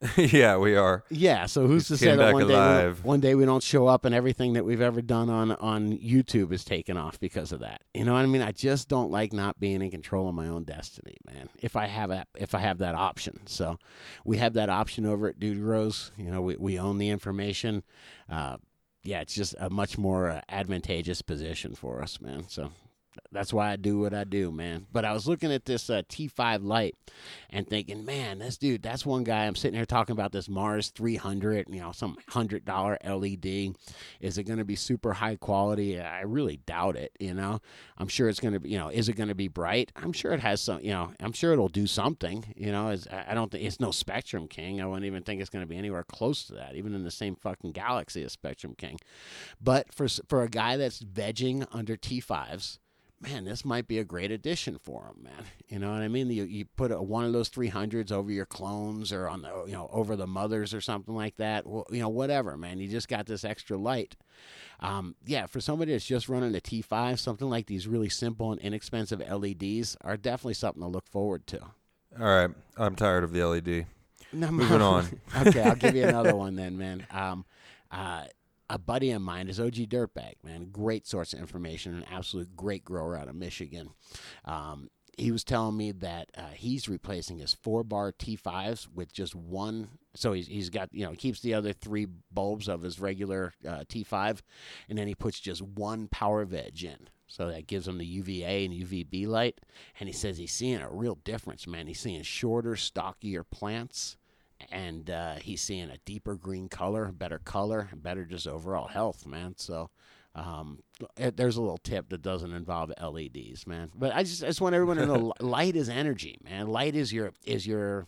yeah, 0.16 0.58
we 0.58 0.76
are. 0.76 1.04
Yeah. 1.08 1.46
So 1.46 1.66
who's 1.66 1.88
to 1.88 1.96
say 1.96 2.14
that 2.14 2.32
one 2.34 2.46
day, 2.46 2.48
we 2.48 2.52
don't, 2.52 3.04
one 3.04 3.20
day 3.20 3.34
we 3.34 3.44
don't 3.46 3.62
show 3.62 3.86
up 3.86 4.04
and 4.04 4.14
everything 4.14 4.52
that 4.52 4.64
we've 4.64 4.80
ever 4.82 5.00
done 5.00 5.30
on 5.30 5.52
on 5.52 5.96
YouTube 5.98 6.52
is 6.52 6.64
taken 6.64 6.98
off 6.98 7.18
because 7.18 7.50
of 7.50 7.60
that? 7.60 7.82
You 7.94 8.04
know 8.04 8.12
what 8.12 8.20
I 8.20 8.26
mean? 8.26 8.42
I 8.42 8.52
just 8.52 8.88
don't 8.88 9.10
like 9.10 9.32
not 9.32 9.58
being 9.58 9.80
in 9.80 9.90
control 9.90 10.28
of 10.28 10.34
my 10.34 10.48
own 10.48 10.64
destiny, 10.64 11.16
man. 11.26 11.48
If 11.62 11.76
I 11.76 11.86
have 11.86 12.10
that, 12.10 12.28
if 12.36 12.54
I 12.54 12.58
have 12.58 12.78
that 12.78 12.94
option, 12.94 13.46
so 13.46 13.78
we 14.24 14.36
have 14.36 14.52
that 14.54 14.68
option 14.68 15.06
over 15.06 15.28
at 15.28 15.40
Dude 15.40 15.60
Grows. 15.60 16.12
You 16.18 16.30
know, 16.30 16.42
we 16.42 16.56
we 16.56 16.78
own 16.78 16.98
the 16.98 17.08
information. 17.08 17.82
Uh, 18.28 18.58
yeah, 19.02 19.20
it's 19.20 19.34
just 19.34 19.54
a 19.58 19.70
much 19.70 19.96
more 19.96 20.28
uh, 20.28 20.40
advantageous 20.48 21.22
position 21.22 21.74
for 21.74 22.02
us, 22.02 22.20
man. 22.20 22.44
So 22.48 22.70
that's 23.32 23.52
why 23.52 23.70
I 23.70 23.76
do 23.76 23.98
what 23.98 24.14
I 24.14 24.24
do, 24.24 24.50
man. 24.50 24.86
But 24.92 25.04
I 25.04 25.12
was 25.12 25.26
looking 25.26 25.52
at 25.52 25.64
this 25.64 25.90
uh, 25.90 26.02
T5 26.08 26.64
light 26.64 26.94
and 27.50 27.68
thinking, 27.68 28.04
man, 28.04 28.38
this 28.38 28.56
dude, 28.56 28.82
that's 28.82 29.04
one 29.04 29.24
guy. 29.24 29.44
I'm 29.46 29.56
sitting 29.56 29.76
here 29.76 29.86
talking 29.86 30.12
about 30.12 30.32
this 30.32 30.48
Mars 30.48 30.88
300, 30.90 31.68
you 31.70 31.80
know, 31.80 31.92
some 31.92 32.16
hundred 32.28 32.64
dollar 32.64 32.98
LED. 33.04 33.74
Is 34.20 34.38
it 34.38 34.44
going 34.44 34.58
to 34.58 34.64
be 34.64 34.76
super 34.76 35.14
high 35.14 35.36
quality? 35.36 36.00
I 36.00 36.22
really 36.22 36.58
doubt 36.66 36.96
it. 36.96 37.12
You 37.18 37.34
know, 37.34 37.60
I'm 37.98 38.08
sure 38.08 38.28
it's 38.28 38.40
going 38.40 38.54
to 38.54 38.60
be. 38.60 38.70
You 38.70 38.78
know, 38.78 38.88
is 38.88 39.08
it 39.08 39.14
going 39.14 39.28
to 39.28 39.34
be 39.34 39.48
bright? 39.48 39.92
I'm 39.96 40.12
sure 40.12 40.32
it 40.32 40.40
has 40.40 40.60
some. 40.60 40.80
You 40.80 40.90
know, 40.90 41.12
I'm 41.20 41.32
sure 41.32 41.52
it'll 41.52 41.68
do 41.68 41.86
something. 41.86 42.54
You 42.56 42.72
know, 42.72 42.88
is 42.88 43.06
I 43.08 43.26
I 43.30 43.34
don't 43.34 43.50
think 43.50 43.64
it's 43.64 43.80
no 43.80 43.90
Spectrum 43.90 44.48
King. 44.48 44.80
I 44.80 44.86
wouldn't 44.86 45.06
even 45.06 45.22
think 45.22 45.40
it's 45.40 45.50
going 45.50 45.64
to 45.64 45.68
be 45.68 45.76
anywhere 45.76 46.04
close 46.04 46.44
to 46.44 46.54
that, 46.54 46.74
even 46.74 46.94
in 46.94 47.04
the 47.04 47.10
same 47.10 47.36
fucking 47.36 47.72
galaxy 47.72 48.22
as 48.24 48.32
Spectrum 48.32 48.74
King. 48.76 48.98
But 49.60 49.92
for 49.92 50.06
for 50.28 50.42
a 50.42 50.48
guy 50.48 50.76
that's 50.76 51.02
vegging 51.02 51.66
under 51.72 51.96
T5s 51.96 52.78
man, 53.20 53.44
this 53.44 53.64
might 53.64 53.88
be 53.88 53.98
a 53.98 54.04
great 54.04 54.30
addition 54.30 54.78
for 54.78 55.06
him, 55.06 55.24
man. 55.24 55.44
You 55.68 55.80
know 55.80 55.90
what 55.90 56.02
I 56.02 56.06
mean? 56.06 56.30
You, 56.30 56.44
you 56.44 56.64
put 56.64 56.92
a, 56.92 57.02
one 57.02 57.24
of 57.24 57.32
those 57.32 57.50
300s 57.50 58.12
over 58.12 58.30
your 58.30 58.46
clones 58.46 59.12
or 59.12 59.28
on 59.28 59.42
the, 59.42 59.64
you 59.66 59.72
know, 59.72 59.90
over 59.92 60.14
the 60.14 60.28
mothers 60.28 60.72
or 60.72 60.80
something 60.80 61.12
like 61.12 61.38
that. 61.38 61.66
Well, 61.66 61.84
you 61.90 61.98
know, 61.98 62.08
whatever, 62.08 62.56
man. 62.56 62.78
You 62.78 62.86
just 62.86 63.08
got 63.08 63.26
this 63.26 63.44
extra 63.44 63.76
light. 63.76 64.14
Um, 64.78 65.16
yeah, 65.26 65.46
for 65.46 65.60
somebody 65.60 65.90
that's 65.90 66.06
just 66.06 66.28
running 66.28 66.54
a 66.54 66.60
T5, 66.60 67.18
something 67.18 67.50
like 67.50 67.66
these 67.66 67.88
really 67.88 68.08
simple 68.08 68.52
and 68.52 68.60
inexpensive 68.60 69.18
LEDs 69.18 69.96
are 70.02 70.16
definitely 70.16 70.54
something 70.54 70.82
to 70.82 70.88
look 70.88 71.08
forward 71.08 71.48
to. 71.48 71.60
All 71.62 72.26
right, 72.26 72.50
I'm 72.76 72.94
tired 72.94 73.24
of 73.24 73.32
the 73.32 73.42
LED. 73.42 73.86
No, 74.32 74.52
Moving 74.52 74.80
on. 74.80 75.20
okay, 75.46 75.62
I'll 75.62 75.74
give 75.74 75.96
you 75.96 76.04
another 76.08 76.36
one 76.36 76.54
then, 76.54 76.78
man. 76.78 77.04
Um, 77.10 77.44
uh, 77.90 78.26
a 78.68 78.78
buddy 78.78 79.10
of 79.10 79.22
mine 79.22 79.48
is 79.48 79.60
OG 79.60 79.74
Dirtbag, 79.88 80.34
man. 80.42 80.68
Great 80.70 81.06
source 81.06 81.32
of 81.32 81.40
information, 81.40 81.94
an 81.94 82.04
absolute 82.10 82.56
great 82.56 82.84
grower 82.84 83.16
out 83.16 83.28
of 83.28 83.34
Michigan. 83.34 83.90
Um, 84.44 84.90
he 85.16 85.30
was 85.30 85.44
telling 85.44 85.76
me 85.76 85.92
that 85.92 86.30
uh, 86.36 86.48
he's 86.54 86.88
replacing 86.88 87.38
his 87.38 87.54
four 87.54 87.82
bar 87.82 88.12
T5s 88.12 88.88
with 88.94 89.12
just 89.12 89.34
one. 89.34 89.88
So 90.14 90.32
he's, 90.32 90.46
he's 90.46 90.68
got, 90.68 90.90
you 90.92 91.06
know, 91.06 91.12
keeps 91.12 91.40
the 91.40 91.54
other 91.54 91.72
three 91.72 92.06
bulbs 92.30 92.68
of 92.68 92.82
his 92.82 93.00
regular 93.00 93.54
uh, 93.66 93.84
T5, 93.88 94.40
and 94.88 94.98
then 94.98 95.06
he 95.06 95.14
puts 95.14 95.40
just 95.40 95.62
one 95.62 96.08
power 96.08 96.44
veg 96.44 96.84
in. 96.84 97.08
So 97.28 97.48
that 97.48 97.66
gives 97.66 97.88
him 97.88 97.98
the 97.98 98.06
UVA 98.06 98.66
and 98.66 98.74
UVB 98.74 99.26
light. 99.26 99.60
And 99.98 100.08
he 100.08 100.12
says 100.12 100.38
he's 100.38 100.52
seeing 100.52 100.80
a 100.80 100.90
real 100.90 101.18
difference, 101.24 101.66
man. 101.66 101.86
He's 101.86 102.00
seeing 102.00 102.22
shorter, 102.22 102.76
stockier 102.76 103.42
plants, 103.42 104.16
and 104.70 105.10
uh, 105.10 105.34
he's 105.36 105.60
seeing 105.60 105.90
a 105.90 105.98
deeper 106.04 106.34
green 106.34 106.68
color, 106.68 107.12
better 107.12 107.38
color, 107.38 107.88
better 107.94 108.24
just 108.24 108.46
overall 108.46 108.88
health, 108.88 109.26
man. 109.26 109.54
So 109.56 109.90
um, 110.34 110.80
it, 111.16 111.36
there's 111.36 111.56
a 111.56 111.60
little 111.60 111.78
tip 111.78 112.10
that 112.10 112.22
doesn't 112.22 112.52
involve 112.52 112.92
LEDs, 113.00 113.66
man. 113.66 113.90
But 113.94 114.14
I 114.14 114.22
just, 114.22 114.44
I 114.44 114.48
just 114.48 114.60
want 114.60 114.74
everyone 114.74 114.98
to 114.98 115.06
know 115.06 115.32
light 115.40 115.76
is 115.76 115.88
energy, 115.88 116.38
man. 116.44 116.68
Light 116.68 116.94
is 116.94 117.12
your 117.12 117.32
is 117.44 117.66
your 117.66 118.06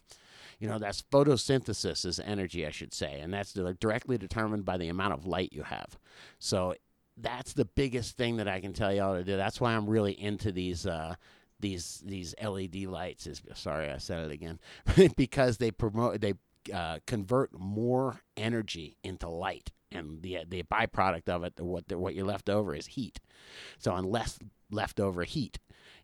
you 0.58 0.68
know 0.68 0.78
that's 0.78 1.02
photosynthesis 1.12 2.04
is 2.04 2.18
energy 2.20 2.66
i 2.66 2.70
should 2.70 2.92
say 2.92 3.20
and 3.20 3.32
that's 3.32 3.52
directly 3.78 4.18
determined 4.18 4.64
by 4.64 4.76
the 4.76 4.88
amount 4.88 5.14
of 5.14 5.24
light 5.24 5.52
you 5.52 5.62
have 5.62 5.98
so 6.38 6.74
that's 7.16 7.52
the 7.52 7.64
biggest 7.64 8.16
thing 8.16 8.36
that 8.36 8.48
i 8.48 8.60
can 8.60 8.72
tell 8.72 8.92
y'all 8.92 9.14
to 9.14 9.24
do 9.24 9.36
that's 9.36 9.60
why 9.60 9.74
i'm 9.74 9.88
really 9.88 10.20
into 10.20 10.50
these 10.50 10.86
uh 10.86 11.14
these 11.60 12.02
these 12.04 12.34
led 12.42 12.74
lights 12.74 13.26
is 13.26 13.42
sorry 13.54 13.90
i 13.90 13.98
said 13.98 14.26
it 14.26 14.32
again 14.32 14.58
because 15.16 15.58
they 15.58 15.70
promote 15.70 16.20
they 16.20 16.34
uh, 16.72 16.98
convert 17.06 17.58
more 17.58 18.20
energy 18.36 18.96
into 19.02 19.28
light 19.28 19.72
and 19.90 20.22
the 20.22 20.38
the 20.46 20.62
byproduct 20.64 21.28
of 21.28 21.44
it 21.44 21.54
what 21.60 21.88
the, 21.88 21.98
what 21.98 22.14
you're 22.14 22.26
left 22.26 22.50
over 22.50 22.74
is 22.74 22.86
heat 22.86 23.20
so 23.78 23.94
unless 23.94 24.38
leftover 24.70 25.24
heat 25.24 25.58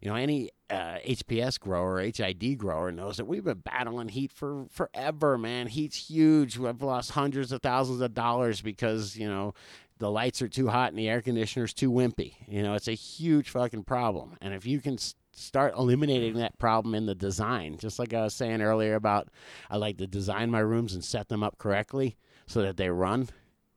you 0.04 0.10
know, 0.10 0.16
any 0.16 0.50
uh, 0.68 0.98
HPS 1.06 1.58
grower, 1.58 1.98
HID 1.98 2.58
grower 2.58 2.92
knows 2.92 3.16
that 3.16 3.24
we've 3.24 3.42
been 3.42 3.60
battling 3.60 4.08
heat 4.08 4.32
for 4.32 4.66
forever, 4.70 5.38
man. 5.38 5.66
Heat's 5.66 6.10
huge. 6.10 6.58
We've 6.58 6.82
lost 6.82 7.12
hundreds 7.12 7.52
of 7.52 7.62
thousands 7.62 8.02
of 8.02 8.12
dollars 8.12 8.60
because, 8.60 9.16
you 9.16 9.26
know, 9.26 9.54
the 9.98 10.10
lights 10.10 10.42
are 10.42 10.48
too 10.48 10.68
hot 10.68 10.90
and 10.90 10.98
the 10.98 11.08
air 11.08 11.22
conditioner's 11.22 11.72
too 11.72 11.90
wimpy. 11.90 12.34
You 12.46 12.62
know, 12.62 12.74
it's 12.74 12.88
a 12.88 12.92
huge 12.92 13.48
fucking 13.48 13.84
problem. 13.84 14.36
And 14.42 14.52
if 14.52 14.66
you 14.66 14.80
can 14.80 14.98
start 15.34 15.74
eliminating 15.76 16.34
that 16.34 16.58
problem 16.58 16.94
in 16.94 17.06
the 17.06 17.14
design, 17.14 17.78
just 17.78 17.98
like 17.98 18.14
I 18.14 18.22
was 18.22 18.34
saying 18.34 18.62
earlier 18.62 18.94
about 18.94 19.28
I 19.70 19.76
like 19.76 19.98
to 19.98 20.06
design 20.06 20.50
my 20.50 20.60
rooms 20.60 20.94
and 20.94 21.04
set 21.04 21.28
them 21.28 21.42
up 21.42 21.58
correctly 21.58 22.16
so 22.46 22.62
that 22.62 22.76
they 22.76 22.88
run, 22.90 23.28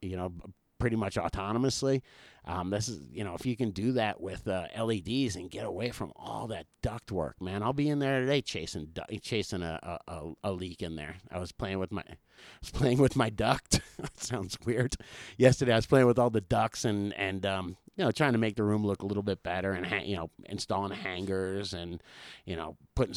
you 0.01 0.17
know, 0.17 0.33
pretty 0.79 0.95
much 0.95 1.15
autonomously. 1.15 2.01
Um, 2.45 2.69
this 2.69 2.87
is, 2.87 3.01
you 3.11 3.25
know, 3.25 3.33
if 3.33 3.45
you 3.45 3.57
can 3.57 3.71
do 3.71 3.91
that 3.93 4.21
with 4.21 4.47
uh, 4.47 4.67
LEDs 4.81 5.35
and 5.35 5.51
get 5.51 5.65
away 5.65 5.89
from 5.91 6.13
all 6.15 6.47
that 6.47 6.65
duct 6.81 7.11
work, 7.11 7.41
man. 7.41 7.61
I'll 7.61 7.73
be 7.73 7.89
in 7.89 7.99
there 7.99 8.21
today 8.21 8.41
chasing 8.41 8.93
chasing 9.21 9.63
a, 9.63 9.99
a, 10.07 10.31
a, 10.45 10.51
leak 10.53 10.81
in 10.81 10.95
there. 10.95 11.15
I 11.29 11.39
was 11.39 11.51
playing 11.51 11.79
with 11.79 11.91
my 11.91 12.01
I 12.07 12.15
was 12.61 12.71
playing 12.71 12.99
with 12.99 13.17
my 13.17 13.29
duct. 13.29 13.81
that 13.97 14.17
sounds 14.17 14.57
weird. 14.65 14.95
Yesterday 15.37 15.73
I 15.73 15.77
was 15.77 15.87
playing 15.87 16.07
with 16.07 16.17
all 16.17 16.29
the 16.29 16.39
ducts 16.39 16.85
and 16.85 17.13
and 17.15 17.45
um, 17.45 17.77
you 17.97 18.05
know 18.05 18.11
trying 18.11 18.33
to 18.33 18.37
make 18.37 18.55
the 18.55 18.63
room 18.63 18.85
look 18.85 19.01
a 19.01 19.05
little 19.05 19.23
bit 19.23 19.43
better 19.43 19.71
and 19.73 19.85
ha- 19.85 20.03
you 20.03 20.15
know 20.15 20.29
installing 20.45 20.91
hangers 20.91 21.73
and 21.73 22.01
you 22.45 22.55
know 22.55 22.77
putting 22.95 23.15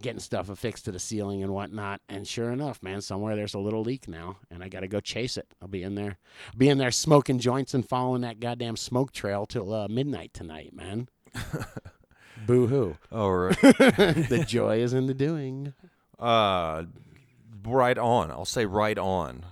getting 0.00 0.20
stuff 0.20 0.48
affixed 0.48 0.86
to 0.86 0.92
the 0.92 0.98
ceiling 0.98 1.42
and 1.42 1.52
whatnot. 1.52 2.00
And 2.08 2.26
sure 2.26 2.50
enough, 2.50 2.82
man, 2.82 3.00
somewhere 3.02 3.36
there's 3.36 3.54
a 3.54 3.58
little 3.58 3.82
leak 3.82 4.08
now, 4.08 4.38
and 4.50 4.62
I 4.64 4.68
got 4.68 4.80
to 4.80 4.88
go 4.88 5.00
chase 5.00 5.36
it. 5.36 5.46
I'll 5.60 5.68
be 5.68 5.82
in 5.82 5.94
there, 5.94 6.18
be 6.56 6.68
in 6.68 6.78
there 6.78 6.90
smoking 6.90 7.38
joints 7.38 7.74
and 7.74 7.86
following 7.88 8.22
that 8.22 8.40
goddamn 8.40 8.76
smoke 8.76 9.12
trail 9.12 9.46
till 9.46 9.72
uh, 9.72 9.86
midnight 9.88 10.32
tonight, 10.34 10.74
man. 10.74 11.08
Boo 12.46 12.66
hoo. 12.66 12.96
All 13.12 13.32
right. 13.32 13.60
the 13.60 14.44
joy 14.46 14.78
is 14.80 14.92
in 14.92 15.06
the 15.06 15.14
doing. 15.14 15.74
uh, 16.18 16.84
right 17.64 17.98
on. 17.98 18.30
I'll 18.30 18.44
say 18.44 18.66
right 18.66 18.98
on. 18.98 19.44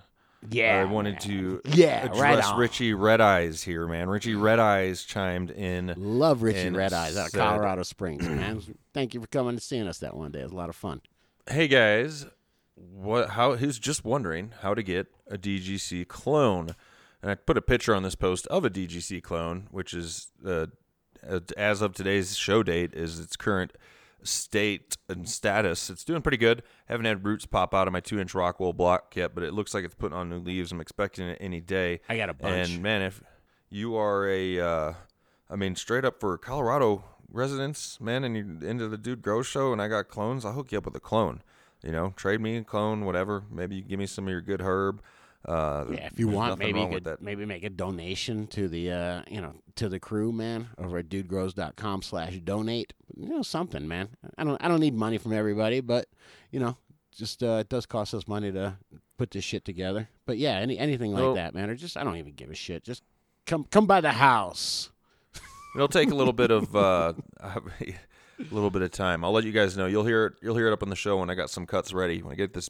Yeah. 0.49 0.81
I 0.81 0.85
wanted 0.91 1.21
to 1.21 1.61
Yeah, 1.67 2.07
address 2.07 2.47
right. 2.47 2.57
Richie 2.59 2.95
Red 2.95 3.21
Eyes 3.21 3.63
here, 3.63 3.87
man. 3.87 4.09
Richie 4.09 4.35
Red 4.35 4.59
Eyes 4.59 5.05
chimed 5.05 5.51
in. 5.51 5.93
Love 5.97 6.43
Richie 6.43 6.71
Red 6.71 6.93
Eyes 6.95 7.17
out 7.17 7.27
of 7.27 7.31
said- 7.33 7.41
Colorado 7.41 7.83
Springs, 7.83 8.27
man. 8.27 8.63
Thank 8.95 9.13
you 9.15 9.21
for 9.21 9.27
coming 9.27 9.51
and 9.51 9.63
seeing 9.63 9.87
us 9.87 9.99
that 9.99 10.17
one 10.17 10.31
day. 10.33 10.41
It 10.41 10.45
was 10.45 10.53
a 10.53 10.57
lot 10.57 10.69
of 10.71 10.77
fun. 10.77 11.03
Hey 11.49 11.69
guys, 11.69 12.27
what? 12.75 13.31
How? 13.31 13.57
Who's 13.57 13.79
just 13.79 14.05
wondering 14.05 14.53
how 14.63 14.73
to 14.75 14.83
get 14.83 15.09
a 15.31 15.37
DGC 15.37 16.07
clone? 16.09 16.75
And 17.23 17.31
I 17.31 17.35
put 17.35 17.59
a 17.59 17.63
picture 17.63 17.95
on 17.95 18.03
this 18.03 18.15
post 18.15 18.47
of 18.47 18.65
a 18.65 18.71
DGC 18.71 19.23
clone, 19.23 19.67
which 19.71 19.93
is 19.93 20.29
uh, 20.47 20.67
as 21.57 21.83
of 21.83 21.93
today's 21.93 22.35
show 22.37 22.63
date 22.63 22.95
is 22.95 23.21
its 23.21 23.37
current 23.37 23.73
state 24.23 24.97
and 25.09 25.29
status. 25.29 25.91
It's 25.91 26.05
doing 26.05 26.23
pretty 26.23 26.37
good. 26.37 26.63
Haven't 26.87 27.07
had 27.07 27.25
roots 27.25 27.47
pop 27.47 27.75
out 27.75 27.87
of 27.87 27.93
my 27.93 28.01
two-inch 28.01 28.33
Rockwool 28.33 28.77
block 28.77 29.17
yet, 29.17 29.35
but 29.35 29.45
it 29.45 29.53
looks 29.53 29.75
like 29.75 29.85
it's 29.85 29.95
putting 29.95 30.17
on 30.17 30.31
new 30.31 30.39
leaves. 30.39 30.73
I'm 30.73 30.81
expecting 30.81 31.29
it 31.29 31.39
any 31.41 31.61
day. 31.61 32.01
I 32.09 32.17
got 32.17 32.31
a 32.31 32.35
bunch. 32.35 32.71
And 32.71 32.83
man, 32.83 33.03
if 33.03 33.23
you 33.71 33.97
are 33.97 34.29
a, 34.29 34.61
uh, 34.61 34.93
I 35.49 35.57
mean, 35.57 35.77
straight 35.77 36.05
up 36.05 36.21
for 36.21 36.37
Colorado 36.39 37.05
residents, 37.33 38.01
man, 38.01 38.25
and 38.25 38.37
you're 38.37 38.71
into 38.71 38.89
the 38.89 38.99
Dude 38.99 39.23
Grow 39.23 39.43
Show, 39.43 39.73
and 39.73 39.81
I 39.81 39.89
got 39.89 40.09
clones, 40.09 40.45
I'll 40.45 40.53
hook 40.53 40.73
you 40.73 40.79
up 40.79 40.85
with 40.85 40.97
a 40.97 41.01
clone. 41.01 41.43
You 41.83 41.93
know, 41.93 42.13
trade 42.17 42.41
me 42.41 42.57
a 42.57 42.65
clone, 42.65 43.05
whatever. 43.05 43.45
Maybe 43.51 43.77
you 43.77 43.83
give 43.83 43.99
me 43.99 44.07
some 44.07 44.27
of 44.27 44.31
your 44.31 44.43
good 44.43 44.61
herb. 44.61 45.01
Uh, 45.45 45.87
Yeah, 45.91 46.07
if 46.07 46.19
you 46.19 46.29
want, 46.29 46.59
maybe 46.59 46.81
you 46.81 46.89
could 46.89 47.17
maybe 47.21 47.47
make 47.47 47.65
a 47.65 47.71
donation 47.71 48.47
to 48.49 48.69
the 48.69 48.93
uh, 48.93 49.23
you 49.29 49.41
know 49.41 49.55
to 49.77 49.89
the 49.89 49.99
crew, 49.99 50.33
man, 50.33 50.69
over 50.79 50.99
at 50.99 51.09
dudegrows.com 51.09 52.03
slash 52.03 52.39
donate. 52.41 52.93
You 53.17 53.29
know 53.29 53.43
something, 53.43 53.89
man. 53.89 54.11
I 54.37 54.45
don't 54.45 54.63
I 54.63 54.69
don't 54.69 54.81
need 54.81 54.95
money 54.95 55.19
from 55.19 55.33
everybody, 55.33 55.81
but 55.81 56.07
you 56.51 56.61
know, 56.61 56.77
just 57.17 57.43
uh, 57.43 57.59
it 57.61 57.69
does 57.69 57.87
cost 57.87 58.13
us 58.15 58.29
money 58.29 58.53
to 58.53 58.77
put 59.17 59.31
this 59.31 59.45
shit 59.45 59.65
together. 59.65 60.09
But 60.27 60.39
yeah, 60.39 60.57
any 60.59 60.79
anything 60.79 61.13
like 61.13 61.35
that, 61.37 61.55
man, 61.55 61.71
or 61.71 61.75
just 61.75 61.97
I 61.97 62.05
don't 62.05 62.17
even 62.17 62.33
give 62.35 62.51
a 62.51 62.55
shit. 62.55 62.85
Just 62.85 63.03
come 63.47 63.65
come 63.65 63.87
by 63.87 64.01
the 64.01 64.13
house. 64.13 64.91
It'll 65.75 65.89
take 65.89 66.11
a 66.11 66.15
little 66.15 66.33
bit 66.33 66.51
of 66.51 66.77
uh, 66.77 67.15
a 67.41 67.61
little 68.51 68.71
bit 68.71 68.83
of 68.83 68.91
time. 68.91 69.25
I'll 69.25 69.33
let 69.33 69.45
you 69.45 69.53
guys 69.53 69.77
know. 69.77 69.87
You'll 69.87 70.05
hear 70.05 70.27
it. 70.27 70.33
You'll 70.43 70.57
hear 70.57 70.69
it 70.69 70.73
up 70.73 70.83
on 70.83 70.89
the 70.91 70.97
show 70.97 71.19
when 71.19 71.31
I 71.31 71.35
got 71.35 71.51
some 71.51 71.67
cuts 71.67 71.93
ready. 71.93 72.23
When 72.23 72.33
I 72.33 72.37
get 72.37 72.53
this 72.55 72.69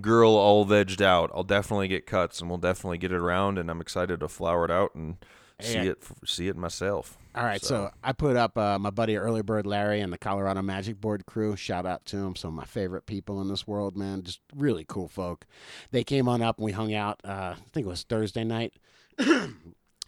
girl 0.00 0.30
all 0.32 0.66
vegged 0.66 1.00
out, 1.00 1.30
I'll 1.34 1.44
definitely 1.44 1.88
get 1.88 2.06
cuts, 2.06 2.40
and 2.40 2.48
we'll 2.50 2.58
definitely 2.58 2.98
get 2.98 3.12
it 3.12 3.16
around. 3.18 3.58
And 3.58 3.70
I'm 3.70 3.80
excited 3.80 4.20
to 4.20 4.28
flower 4.28 4.64
it 4.64 4.70
out 4.70 4.94
and 4.94 5.16
see 5.60 5.74
Yeah. 5.74 5.82
it 5.92 5.98
see 6.24 6.48
it 6.48 6.56
myself. 6.56 7.16
All 7.34 7.44
right, 7.44 7.62
so, 7.62 7.90
I 8.02 8.12
put 8.12 8.34
up 8.36 8.56
uh, 8.56 8.78
my 8.78 8.88
buddy 8.88 9.18
Early 9.18 9.42
Bird 9.42 9.66
Larry 9.66 10.00
and 10.00 10.10
the 10.10 10.16
Colorado 10.16 10.62
Magic 10.62 10.98
Board 11.02 11.26
crew. 11.26 11.54
Shout 11.54 11.84
out 11.84 12.06
to 12.06 12.16
them, 12.16 12.34
some 12.34 12.48
of 12.48 12.54
my 12.54 12.64
favorite 12.64 13.04
people 13.04 13.42
in 13.42 13.48
this 13.48 13.66
world, 13.66 13.94
man. 13.94 14.22
Just 14.22 14.40
really 14.54 14.86
cool 14.88 15.06
folk. 15.06 15.44
They 15.90 16.02
came 16.02 16.28
on 16.30 16.40
up 16.40 16.56
and 16.56 16.64
we 16.64 16.72
hung 16.72 16.94
out. 16.94 17.20
Uh, 17.22 17.54
I 17.58 17.70
think 17.74 17.84
it 17.86 17.90
was 17.90 18.04
Thursday 18.04 18.42
night. 18.42 18.72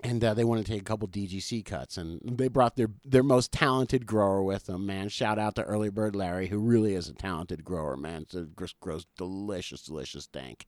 And 0.00 0.22
uh, 0.22 0.34
they 0.34 0.44
wanted 0.44 0.64
to 0.66 0.72
take 0.72 0.82
a 0.82 0.84
couple 0.84 1.08
DGC 1.08 1.64
cuts, 1.64 1.96
and 1.96 2.20
they 2.22 2.46
brought 2.46 2.76
their 2.76 2.90
their 3.04 3.24
most 3.24 3.50
talented 3.50 4.06
grower 4.06 4.42
with 4.44 4.66
them. 4.66 4.86
Man, 4.86 5.08
shout 5.08 5.40
out 5.40 5.56
to 5.56 5.64
Early 5.64 5.90
Bird 5.90 6.14
Larry, 6.14 6.46
who 6.46 6.58
really 6.60 6.94
is 6.94 7.08
a 7.08 7.14
talented 7.14 7.64
grower. 7.64 7.96
Man, 7.96 8.26
so 8.28 8.40
it 8.40 8.74
grows 8.80 9.06
delicious, 9.16 9.82
delicious 9.82 10.28
dank. 10.28 10.66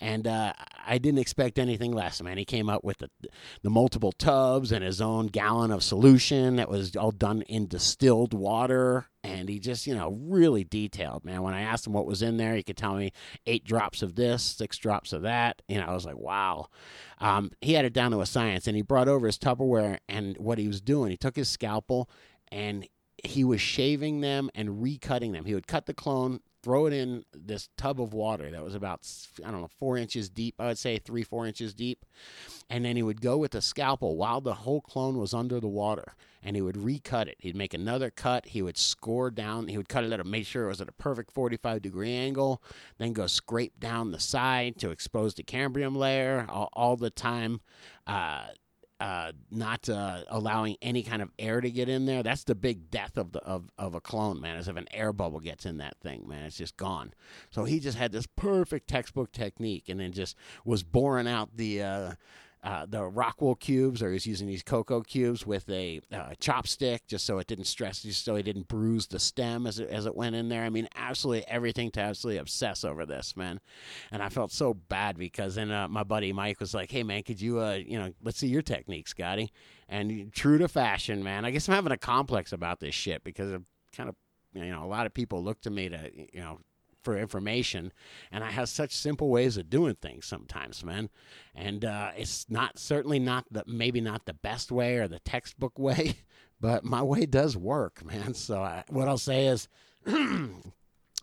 And 0.00 0.26
uh, 0.26 0.54
I 0.84 0.98
didn't 0.98 1.20
expect 1.20 1.58
anything 1.58 1.92
less. 1.92 2.20
Man, 2.20 2.36
he 2.36 2.44
came 2.44 2.68
up 2.68 2.82
with 2.82 2.98
the 2.98 3.10
the 3.62 3.70
multiple 3.70 4.12
tubs 4.12 4.72
and 4.72 4.84
his 4.84 5.00
own 5.00 5.28
gallon 5.28 5.70
of 5.70 5.84
solution 5.84 6.56
that 6.56 6.68
was 6.68 6.96
all 6.96 7.12
done 7.12 7.42
in 7.42 7.68
distilled 7.68 8.34
water. 8.34 9.06
And 9.24 9.48
he 9.48 9.58
just, 9.58 9.86
you 9.86 9.94
know, 9.94 10.10
really 10.10 10.64
detailed, 10.64 11.24
man. 11.24 11.42
When 11.42 11.54
I 11.54 11.62
asked 11.62 11.86
him 11.86 11.94
what 11.94 12.06
was 12.06 12.20
in 12.20 12.36
there, 12.36 12.54
he 12.54 12.62
could 12.62 12.76
tell 12.76 12.94
me 12.94 13.10
eight 13.46 13.64
drops 13.64 14.02
of 14.02 14.16
this, 14.16 14.42
six 14.42 14.76
drops 14.76 15.14
of 15.14 15.22
that. 15.22 15.62
You 15.66 15.78
know, 15.78 15.86
I 15.86 15.94
was 15.94 16.04
like, 16.04 16.18
wow. 16.18 16.66
Um, 17.20 17.50
he 17.62 17.72
had 17.72 17.86
it 17.86 17.94
down 17.94 18.10
to 18.10 18.20
a 18.20 18.26
science, 18.26 18.66
and 18.66 18.76
he 18.76 18.82
brought 18.82 19.08
over 19.08 19.26
his 19.26 19.38
Tupperware. 19.38 19.98
And 20.10 20.36
what 20.36 20.58
he 20.58 20.68
was 20.68 20.82
doing, 20.82 21.10
he 21.10 21.16
took 21.16 21.36
his 21.36 21.48
scalpel 21.48 22.10
and 22.52 22.86
he 23.24 23.44
was 23.44 23.60
shaving 23.60 24.20
them 24.20 24.50
and 24.54 24.82
recutting 24.82 25.32
them. 25.32 25.44
He 25.44 25.54
would 25.54 25.66
cut 25.66 25.86
the 25.86 25.94
clone, 25.94 26.40
throw 26.62 26.86
it 26.86 26.92
in 26.92 27.24
this 27.32 27.68
tub 27.76 28.00
of 28.00 28.12
water 28.14 28.50
that 28.50 28.64
was 28.64 28.74
about 28.74 29.06
I 29.44 29.50
don't 29.50 29.60
know 29.60 29.70
four 29.78 29.96
inches 29.96 30.28
deep. 30.28 30.54
I 30.58 30.66
would 30.66 30.78
say 30.78 30.98
three 30.98 31.22
four 31.22 31.46
inches 31.46 31.74
deep, 31.74 32.04
and 32.68 32.84
then 32.84 32.96
he 32.96 33.02
would 33.02 33.20
go 33.20 33.36
with 33.36 33.52
the 33.52 33.62
scalpel 33.62 34.16
while 34.16 34.40
the 34.40 34.54
whole 34.54 34.80
clone 34.80 35.18
was 35.18 35.34
under 35.34 35.58
the 35.58 35.68
water, 35.68 36.14
and 36.42 36.54
he 36.54 36.62
would 36.62 36.76
recut 36.76 37.28
it. 37.28 37.36
He'd 37.38 37.56
make 37.56 37.74
another 37.74 38.10
cut. 38.10 38.46
He 38.46 38.62
would 38.62 38.76
score 38.76 39.30
down. 39.30 39.68
He 39.68 39.76
would 39.76 39.88
cut 39.88 40.04
it 40.04 40.12
at 40.12 40.20
a 40.20 40.24
make 40.24 40.46
sure 40.46 40.66
it 40.66 40.68
was 40.68 40.80
at 40.80 40.88
a 40.88 40.92
perfect 40.92 41.32
45 41.32 41.82
degree 41.82 42.14
angle. 42.14 42.62
Then 42.98 43.12
go 43.12 43.26
scrape 43.26 43.80
down 43.80 44.10
the 44.10 44.20
side 44.20 44.78
to 44.78 44.90
expose 44.90 45.34
the 45.34 45.42
cambium 45.42 45.96
layer 45.96 46.46
all, 46.48 46.68
all 46.74 46.96
the 46.96 47.10
time. 47.10 47.60
Uh, 48.06 48.46
uh, 49.00 49.32
not 49.50 49.88
uh, 49.88 50.22
allowing 50.28 50.76
any 50.80 51.02
kind 51.02 51.20
of 51.20 51.30
air 51.38 51.60
to 51.60 51.70
get 51.70 51.88
in 51.88 52.06
there. 52.06 52.22
That's 52.22 52.44
the 52.44 52.54
big 52.54 52.90
death 52.90 53.16
of 53.16 53.32
the 53.32 53.40
of, 53.40 53.70
of 53.78 53.94
a 53.94 54.00
clone, 54.00 54.40
man. 54.40 54.56
Is 54.56 54.68
if 54.68 54.76
an 54.76 54.86
air 54.92 55.12
bubble 55.12 55.40
gets 55.40 55.66
in 55.66 55.78
that 55.78 55.96
thing, 56.00 56.26
man, 56.28 56.44
it's 56.44 56.56
just 56.56 56.76
gone. 56.76 57.12
So 57.50 57.64
he 57.64 57.80
just 57.80 57.98
had 57.98 58.12
this 58.12 58.26
perfect 58.26 58.88
textbook 58.88 59.32
technique, 59.32 59.88
and 59.88 60.00
then 60.00 60.12
just 60.12 60.36
was 60.64 60.82
boring 60.82 61.28
out 61.28 61.56
the. 61.56 61.82
Uh, 61.82 62.12
uh, 62.64 62.86
the 62.88 62.98
Rockwool 62.98 63.60
cubes, 63.60 64.02
or 64.02 64.08
he 64.08 64.14
was 64.14 64.26
using 64.26 64.46
these 64.46 64.62
cocoa 64.62 65.02
cubes 65.02 65.46
with 65.46 65.68
a 65.68 66.00
uh, 66.10 66.30
chopstick, 66.40 67.00
just 67.06 67.26
so 67.26 67.38
it 67.38 67.46
didn't 67.46 67.66
stress, 67.66 68.02
just 68.02 68.24
so 68.24 68.36
he 68.36 68.42
didn't 68.42 68.68
bruise 68.68 69.06
the 69.06 69.18
stem 69.18 69.66
as 69.66 69.78
it 69.78 69.90
as 69.90 70.06
it 70.06 70.16
went 70.16 70.34
in 70.34 70.48
there. 70.48 70.62
I 70.62 70.70
mean, 70.70 70.88
absolutely 70.96 71.46
everything 71.46 71.90
to 71.92 72.00
absolutely 72.00 72.38
obsess 72.38 72.82
over 72.82 73.04
this, 73.04 73.36
man. 73.36 73.60
And 74.10 74.22
I 74.22 74.30
felt 74.30 74.50
so 74.50 74.72
bad 74.72 75.18
because 75.18 75.56
then 75.56 75.70
uh, 75.70 75.88
my 75.88 76.04
buddy 76.04 76.32
Mike 76.32 76.58
was 76.58 76.72
like, 76.72 76.90
"Hey, 76.90 77.02
man, 77.02 77.22
could 77.22 77.38
you, 77.38 77.60
uh, 77.60 77.74
you 77.74 77.98
know, 77.98 78.14
let's 78.22 78.38
see 78.38 78.48
your 78.48 78.62
technique, 78.62 79.08
Scotty." 79.08 79.52
And 79.86 80.32
true 80.32 80.56
to 80.56 80.66
fashion, 80.66 81.22
man, 81.22 81.44
I 81.44 81.50
guess 81.50 81.68
I'm 81.68 81.74
having 81.74 81.92
a 81.92 81.98
complex 81.98 82.50
about 82.50 82.80
this 82.80 82.94
shit 82.94 83.22
because 83.24 83.52
of 83.52 83.62
kind 83.94 84.08
of, 84.08 84.16
you 84.54 84.70
know, 84.70 84.84
a 84.84 84.88
lot 84.88 85.04
of 85.04 85.12
people 85.12 85.44
look 85.44 85.60
to 85.60 85.70
me 85.70 85.90
to, 85.90 86.10
you 86.32 86.40
know 86.40 86.60
for 87.04 87.16
information, 87.16 87.92
and 88.32 88.42
I 88.42 88.50
have 88.50 88.68
such 88.68 88.92
simple 88.92 89.28
ways 89.28 89.56
of 89.56 89.70
doing 89.70 89.94
things 89.94 90.26
sometimes, 90.26 90.84
man. 90.84 91.10
And 91.54 91.84
uh, 91.84 92.10
it's 92.16 92.46
not 92.48 92.78
certainly 92.78 93.18
not 93.18 93.44
the 93.50 93.64
maybe 93.66 94.00
not 94.00 94.24
the 94.24 94.34
best 94.34 94.72
way 94.72 94.96
or 94.96 95.06
the 95.06 95.20
textbook 95.20 95.78
way, 95.78 96.16
but 96.60 96.84
my 96.84 97.02
way 97.02 97.26
does 97.26 97.56
work, 97.56 98.04
man. 98.04 98.34
So 98.34 98.60
I, 98.62 98.84
what 98.88 99.08
I'll 99.08 99.18
say 99.18 99.46
is. 99.46 99.68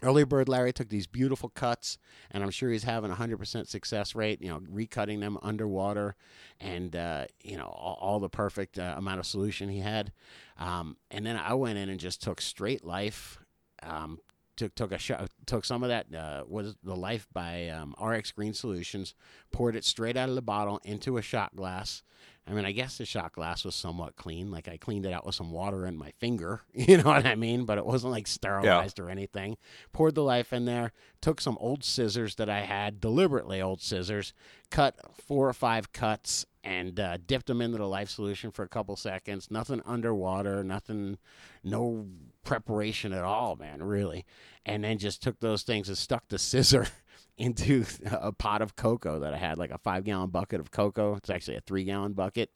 Early 0.03 0.23
Bird 0.23 0.49
Larry 0.49 0.73
took 0.73 0.89
these 0.89 1.05
beautiful 1.05 1.49
cuts, 1.49 1.99
and 2.31 2.43
I'm 2.43 2.49
sure 2.49 2.71
he's 2.71 2.83
having 2.83 3.11
a 3.11 3.15
100% 3.15 3.67
success 3.67 4.15
rate, 4.15 4.41
you 4.41 4.49
know, 4.49 4.59
recutting 4.59 5.19
them 5.19 5.37
underwater 5.43 6.15
and, 6.59 6.95
uh, 6.95 7.25
you 7.43 7.55
know, 7.55 7.65
all, 7.65 7.99
all 8.01 8.19
the 8.19 8.29
perfect 8.29 8.79
uh, 8.79 8.95
amount 8.97 9.19
of 9.19 9.27
solution 9.27 9.69
he 9.69 9.79
had. 9.79 10.11
Um, 10.57 10.97
and 11.11 11.23
then 11.23 11.37
I 11.37 11.53
went 11.53 11.77
in 11.77 11.89
and 11.89 11.99
just 11.99 12.21
took 12.21 12.41
straight 12.41 12.83
life, 12.83 13.37
um, 13.83 14.19
took 14.61 14.75
took 14.75 14.91
a 14.91 14.97
shot, 14.97 15.29
took 15.45 15.65
some 15.65 15.81
of 15.83 15.89
that 15.89 16.13
uh, 16.13 16.43
was 16.47 16.75
the 16.83 16.95
life 16.95 17.27
by 17.33 17.69
um, 17.69 17.95
RX 18.01 18.31
Green 18.31 18.53
Solutions, 18.53 19.15
poured 19.51 19.75
it 19.75 19.83
straight 19.83 20.15
out 20.15 20.29
of 20.29 20.35
the 20.35 20.41
bottle 20.41 20.79
into 20.83 21.17
a 21.17 21.21
shot 21.21 21.55
glass. 21.55 22.03
I 22.47 22.53
mean, 22.53 22.65
I 22.65 22.71
guess 22.71 22.97
the 22.97 23.05
shot 23.05 23.33
glass 23.33 23.63
was 23.65 23.75
somewhat 23.75 24.15
clean. 24.15 24.51
Like 24.51 24.67
I 24.67 24.77
cleaned 24.77 25.05
it 25.05 25.13
out 25.13 25.25
with 25.25 25.35
some 25.35 25.51
water 25.51 25.85
in 25.87 25.97
my 25.97 26.11
finger, 26.19 26.61
you 26.73 26.97
know 26.97 27.03
what 27.03 27.25
I 27.25 27.35
mean? 27.35 27.65
But 27.65 27.79
it 27.79 27.85
wasn't 27.85 28.13
like 28.13 28.27
sterilized 28.27 28.99
or 28.99 29.09
anything. 29.09 29.57
Poured 29.93 30.15
the 30.15 30.23
life 30.23 30.53
in 30.53 30.65
there. 30.65 30.91
Took 31.21 31.41
some 31.41 31.57
old 31.59 31.83
scissors 31.83 32.35
that 32.35 32.49
I 32.49 32.61
had, 32.61 32.99
deliberately 32.99 33.61
old 33.61 33.81
scissors, 33.81 34.33
cut 34.69 34.95
four 35.19 35.49
or 35.49 35.53
five 35.53 35.91
cuts 35.91 36.45
and 36.63 36.99
uh, 36.99 37.17
dipped 37.25 37.47
them 37.47 37.61
into 37.61 37.77
the 37.77 37.87
life 37.87 38.09
solution 38.09 38.51
for 38.51 38.63
a 38.63 38.69
couple 38.69 38.95
seconds. 38.95 39.49
Nothing 39.49 39.81
underwater, 39.85 40.63
nothing, 40.63 41.17
no 41.63 42.07
preparation 42.43 43.13
at 43.13 43.23
all, 43.23 43.55
man, 43.55 43.81
really. 43.83 44.25
And 44.65 44.83
then 44.83 44.97
just 44.97 45.21
took 45.23 45.39
those 45.39 45.63
things 45.63 45.87
and 45.87 45.97
stuck 45.97 46.27
the 46.27 46.39
scissor 46.39 46.87
into 47.37 47.85
a 48.05 48.31
pot 48.31 48.61
of 48.61 48.75
cocoa 48.75 49.19
that 49.19 49.33
I 49.33 49.37
had, 49.37 49.57
like 49.57 49.71
a 49.71 49.77
five 49.77 50.03
gallon 50.03 50.29
bucket 50.29 50.59
of 50.59 50.71
cocoa. 50.71 51.15
It's 51.15 51.29
actually 51.29 51.57
a 51.57 51.61
three 51.61 51.83
gallon 51.83 52.13
bucket. 52.13 52.51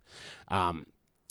Um, 0.47 0.85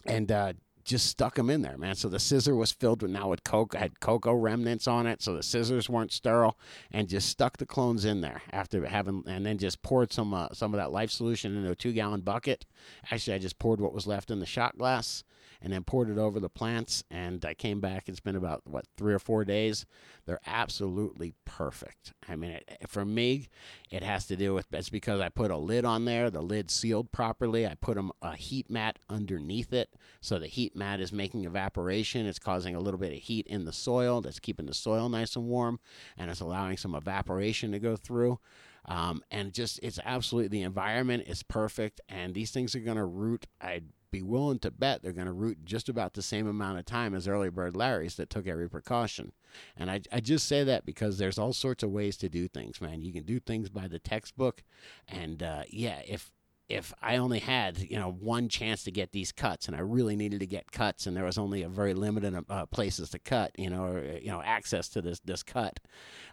and 0.07 0.31
uh, 0.31 0.53
just 0.85 1.07
stuck 1.07 1.35
them 1.35 1.51
in 1.51 1.63
there, 1.63 1.79
man. 1.79 1.95
So 1.95 2.09
the 2.09 2.19
scissor 2.19 2.55
was 2.55 2.71
filled 2.71 3.03
with 3.03 3.11
now 3.11 3.31
with 3.31 3.43
cocoa, 3.43 3.79
had 3.79 4.01
cocoa 4.01 4.35
remnants 4.35 4.87
on 4.87 5.07
it, 5.07 5.23
so 5.23 5.35
the 5.35 5.43
scissors 5.43 5.89
weren't 5.89 6.13
sterile, 6.13 6.59
and 6.93 7.09
just 7.09 7.29
stuck 7.29 7.57
the 7.57 7.67
clones 7.67 8.05
in 8.05 8.21
there 8.21 8.43
after 8.53 8.85
having, 8.85 9.25
and 9.27 9.47
then 9.47 9.59
just 9.59 9.83
poured 9.83 10.13
some 10.13 10.35
uh, 10.35 10.49
some 10.53 10.75
of 10.75 10.79
that 10.79 10.93
life 10.93 11.11
solution 11.11 11.57
into 11.57 11.71
a 11.71 11.75
two 11.77 11.93
gallon 11.93 12.21
bucket. 12.21 12.67
Actually, 13.11 13.35
I 13.35 13.39
just 13.39 13.59
poured 13.59 13.81
what 13.81 13.95
was 13.95 14.07
left 14.07 14.31
in 14.31 14.41
the 14.41 14.47
shot 14.47 14.77
glass, 14.77 15.25
and 15.65 15.73
then 15.73 15.83
poured 15.83 16.11
it 16.11 16.19
over 16.19 16.39
the 16.39 16.51
plants. 16.51 17.03
And 17.11 17.43
I 17.45 17.55
came 17.55 17.81
back. 17.81 18.07
It's 18.07 18.21
been 18.21 18.37
about 18.37 18.63
what 18.67 18.85
three 18.99 19.15
or 19.15 19.19
four 19.19 19.45
days. 19.47 19.87
They're 20.27 20.41
absolutely 20.47 21.33
perfect. 21.47 22.13
I 22.29 22.37
mean, 22.37 22.51
it, 22.51 22.79
for 22.87 23.05
me, 23.05 23.49
it 23.91 24.03
has 24.03 24.27
to 24.27 24.37
do 24.37 24.53
with 24.53 24.67
it's 24.73 24.91
because 24.91 25.21
I 25.21 25.31
put 25.31 25.51
a 25.51 25.57
lid 25.57 25.87
on 25.87 26.05
there. 26.05 26.31
The 26.31 26.43
lid 26.43 26.71
sealed 26.71 27.11
properly. 27.11 27.67
I 27.67 27.75
put 27.75 27.97
'em 27.97 28.13
a 28.21 28.37
heat 28.37 28.69
mat 28.69 28.99
underneath 29.09 29.73
it, 29.73 29.95
so 30.21 30.39
the 30.39 30.47
heat 30.47 30.77
mat 30.77 31.01
is 31.01 31.13
making 31.13 31.45
evaporation. 31.45 32.27
It's 32.27 32.39
causing 32.39 32.75
a 32.75 32.81
little 32.81 33.01
bit 33.01 33.13
of 33.13 33.19
heat 33.19 33.47
in 33.47 33.65
the 33.65 33.73
soil. 33.73 34.21
That's 34.21 34.39
keeping 34.39 34.67
the 34.67 34.75
soil 34.75 35.09
nice 35.09 35.35
and 35.35 35.47
warm, 35.47 35.81
and 36.19 36.31
it's 36.31 36.41
allowing 36.41 36.77
some 36.77 36.95
evaporation 36.95 37.73
to 37.73 37.79
go 37.79 37.97
through. 37.97 38.39
Um, 38.87 39.23
and 39.31 39.55
just 39.55 39.81
it's 39.83 39.99
absolutely 40.05 40.49
the 40.49 40.63
environment 40.63 41.25
is 41.27 41.43
perfect, 41.43 42.03
and 42.07 42.35
these 42.35 42.51
things 42.51 42.75
are 42.75 42.81
going 42.81 42.99
to 42.99 43.05
root. 43.07 43.47
I'd 43.61 43.87
be 44.15 44.23
willing 44.23 44.61
to 44.61 44.71
bet 44.71 45.03
they're 45.03 45.13
going 45.13 45.27
to 45.27 45.33
root 45.33 45.65
just 45.65 45.89
about 45.89 46.15
the 46.15 46.23
same 46.23 46.47
amount 46.47 46.79
of 46.79 46.85
time 46.85 47.17
as 47.17 47.27
early 47.27 47.51
bird 47.51 47.77
Larry's 47.77 48.15
that 48.15 48.31
took 48.31 48.47
every 48.47 48.71
precaution. 48.71 49.33
And 49.77 49.91
I, 49.91 50.03
I 50.13 50.21
just 50.21 50.47
say 50.47 50.63
that 50.63 50.87
because 50.87 51.19
there's 51.19 51.37
all 51.37 51.53
sorts 51.53 51.83
of 51.83 51.91
ways 51.91 52.17
to 52.19 52.29
do 52.29 52.47
things, 52.47 52.81
man. 52.81 53.03
You 53.03 53.13
can 53.13 53.25
do 53.25 53.41
things 53.41 53.71
by 53.71 53.89
the 53.89 53.99
textbook, 53.99 54.63
and 55.09 55.43
uh, 55.43 55.63
yeah, 55.69 56.01
if 56.07 56.31
if 56.69 56.95
I 57.03 57.17
only 57.17 57.41
had 57.41 57.79
you 57.79 57.99
know 57.99 58.11
one 58.13 58.49
chance 58.49 58.85
to 58.85 58.93
get 58.93 59.11
these 59.11 59.33
cuts, 59.33 59.67
and 59.67 59.77
I 59.77 59.81
really 59.81 60.15
needed 60.15 60.41
to 60.41 60.47
get 60.47 60.71
cuts, 60.71 61.07
and 61.07 61.17
there 61.17 61.25
was 61.25 61.39
only 61.39 61.63
a 61.63 61.69
very 61.69 61.95
limited 61.95 62.37
uh, 62.49 62.67
places 62.67 63.11
to 63.11 63.19
cut, 63.19 63.53
you 63.59 63.71
know, 63.71 63.85
or 63.85 64.19
you 64.21 64.29
know 64.29 64.43
access 64.43 64.89
to 64.91 65.03
this 65.03 65.21
this 65.21 65.43
cut, 65.43 65.81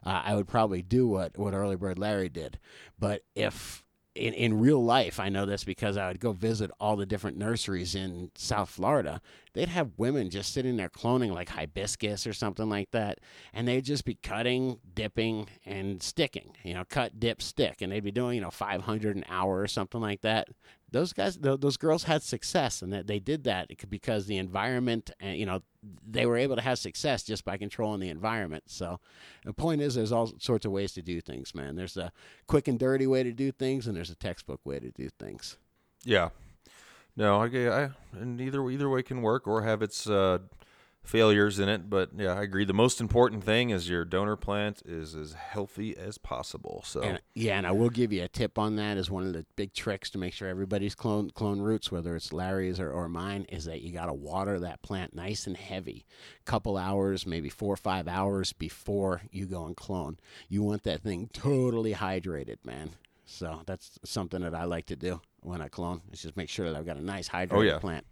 uh, 0.06 0.22
I 0.24 0.36
would 0.36 0.48
probably 0.48 0.84
do 0.84 1.08
what 1.08 1.38
what 1.38 1.54
early 1.54 1.76
bird 1.76 1.98
Larry 1.98 2.30
did. 2.30 2.60
But 3.00 3.24
if 3.36 3.84
in, 4.16 4.34
in 4.34 4.60
real 4.60 4.84
life, 4.84 5.20
I 5.20 5.30
know 5.30 5.46
this 5.46 5.64
because 5.64 5.98
I 5.98 6.08
would 6.08 6.20
go 6.20 6.34
visit 6.34 6.72
all 6.80 6.96
the 6.96 7.06
different 7.06 7.38
nurseries 7.38 7.96
in 7.96 8.32
South 8.36 8.70
Florida. 8.70 9.22
They'd 9.54 9.70
have 9.70 9.92
women 9.98 10.30
just 10.30 10.54
sitting 10.54 10.78
there 10.78 10.90
cloning 10.90 11.34
like 11.34 11.50
hibiscus 11.50 12.26
or 12.26 12.34
something 12.34 12.70
like 12.70 12.92
that, 12.92 13.20
and 13.54 13.68
they'd 13.68 13.84
just 13.84 14.06
be 14.06 14.16
cutting, 14.16 14.80
dipping, 14.94 15.48
and 15.66 16.02
sticking. 16.02 16.56
You 16.64 16.74
know, 16.76 16.84
cut, 16.90 17.20
dip, 17.20 17.42
stick, 17.42 17.82
and 17.82 17.92
they'd 17.92 18.04
be 18.04 18.12
doing 18.12 18.36
you 18.36 18.42
know 18.42 18.52
500 18.52 19.16
an 19.18 19.26
hour 19.28 19.60
or 19.60 19.68
something 19.68 20.00
like 20.00 20.22
that. 20.22 20.48
Those 20.90 21.14
guys, 21.14 21.38
those 21.38 21.78
girls 21.78 22.04
had 22.04 22.22
success, 22.22 22.82
and 22.82 22.92
that 22.94 23.08
they 23.08 23.20
did 23.20 23.44
that 23.46 23.70
because 23.90 24.26
the 24.26 24.38
environment, 24.38 25.12
and 25.20 25.38
you 25.38 25.46
know, 25.46 25.62
they 26.06 26.26
were 26.26 26.38
able 26.38 26.56
to 26.56 26.62
have 26.62 26.80
success 26.80 27.24
just 27.24 27.46
by 27.46 27.58
controlling 27.58 28.00
the 28.00 28.10
environment. 28.10 28.64
So, 28.68 29.00
the 29.46 29.54
point 29.54 29.82
is, 29.82 29.96
there's 29.96 30.12
all 30.12 30.32
sorts 30.40 30.66
of 30.66 30.72
ways 30.72 30.94
to 30.94 31.02
do 31.02 31.22
things, 31.22 31.56
man. 31.56 31.76
There's 31.76 31.98
a 31.98 32.12
quick 32.48 32.68
and 32.68 32.78
dirty 32.78 33.08
way 33.08 33.24
to 33.24 33.32
do 33.32 33.52
things, 33.52 33.88
and 33.88 33.96
there's 33.96 34.10
a 34.10 34.16
textbook 34.16 34.62
way 34.66 34.80
to 34.80 34.92
do 34.92 35.10
things. 35.18 35.58
Yeah. 36.04 36.30
No, 37.16 37.42
I, 37.42 37.46
I 37.46 37.90
and 38.14 38.40
either 38.40 38.68
either 38.70 38.90
way 38.90 39.04
can 39.04 39.22
work 39.22 39.48
or 39.48 39.64
have 39.64 39.82
its 39.82 40.08
uh, 40.08 40.40
failures 41.04 41.60
in 41.60 41.68
it. 41.68 41.90
But 41.90 42.12
yeah, 42.18 42.34
I 42.34 42.44
agree. 42.44 42.66
The 42.66 42.74
most 42.74 43.02
important 43.02 43.44
thing 43.44 43.70
is 43.70 43.90
your 43.90 44.06
donor 44.06 44.36
plant 44.36 44.82
is 44.86 45.16
as 45.16 45.34
healthy 45.34 45.98
as 45.98 46.18
possible. 46.18 46.84
So 46.86 47.02
And, 47.02 47.22
yeah, 47.34 47.58
and 47.58 47.68
I 47.68 47.72
will 47.72 47.90
give 47.90 48.14
you 48.14 48.24
a 48.24 48.28
tip 48.28 48.58
on 48.58 48.76
that 48.78 48.98
as 48.98 49.10
one 49.10 49.26
of 49.26 49.34
the 49.34 49.46
big 49.56 49.74
tricks 49.74 50.10
to 50.12 50.18
make 50.18 50.34
sure 50.34 50.48
everybody's 50.48 50.96
clone 50.96 51.32
clone 51.32 51.60
roots, 51.60 51.92
whether 51.92 52.16
it's 52.16 52.32
Larry's 52.32 52.80
or, 52.80 52.92
or 52.92 53.10
mine, 53.10 53.46
is 53.50 53.66
that 53.66 53.82
you 53.82 53.92
got 53.92 54.08
to 54.08 54.14
water 54.14 54.60
that 54.60 54.82
plant 54.82 55.16
nice 55.16 55.48
and 55.48 55.58
heavy, 55.58 56.06
couple 56.46 56.78
hours, 56.78 57.26
maybe 57.26 57.50
four 57.50 57.74
or 57.74 57.78
five 57.78 58.08
hours 58.08 58.54
before 58.54 59.22
you 59.32 59.46
go 59.46 59.66
and 59.66 59.76
clone. 59.76 60.18
You 60.48 60.64
want 60.64 60.84
that 60.84 61.02
thing 61.02 61.30
totally 61.34 61.94
hydrated, 61.94 62.58
man. 62.64 62.92
So 63.32 63.62
that's 63.66 64.00
something 64.06 64.42
that 64.42 64.54
I 64.54 64.66
like 64.66 64.88
to 64.88 64.96
do 64.96 65.22
when 65.42 65.62
I 65.62 65.68
clone. 65.68 66.02
Is 66.12 66.22
just 66.22 66.38
make 66.38 66.50
sure 66.50 66.70
that 66.70 66.78
I've 66.78 66.86
got 66.86 66.98
a 66.98 67.04
nice 67.04 67.30
hydrated 67.30 67.68
yeah. 67.68 67.80
plant. 67.80 68.06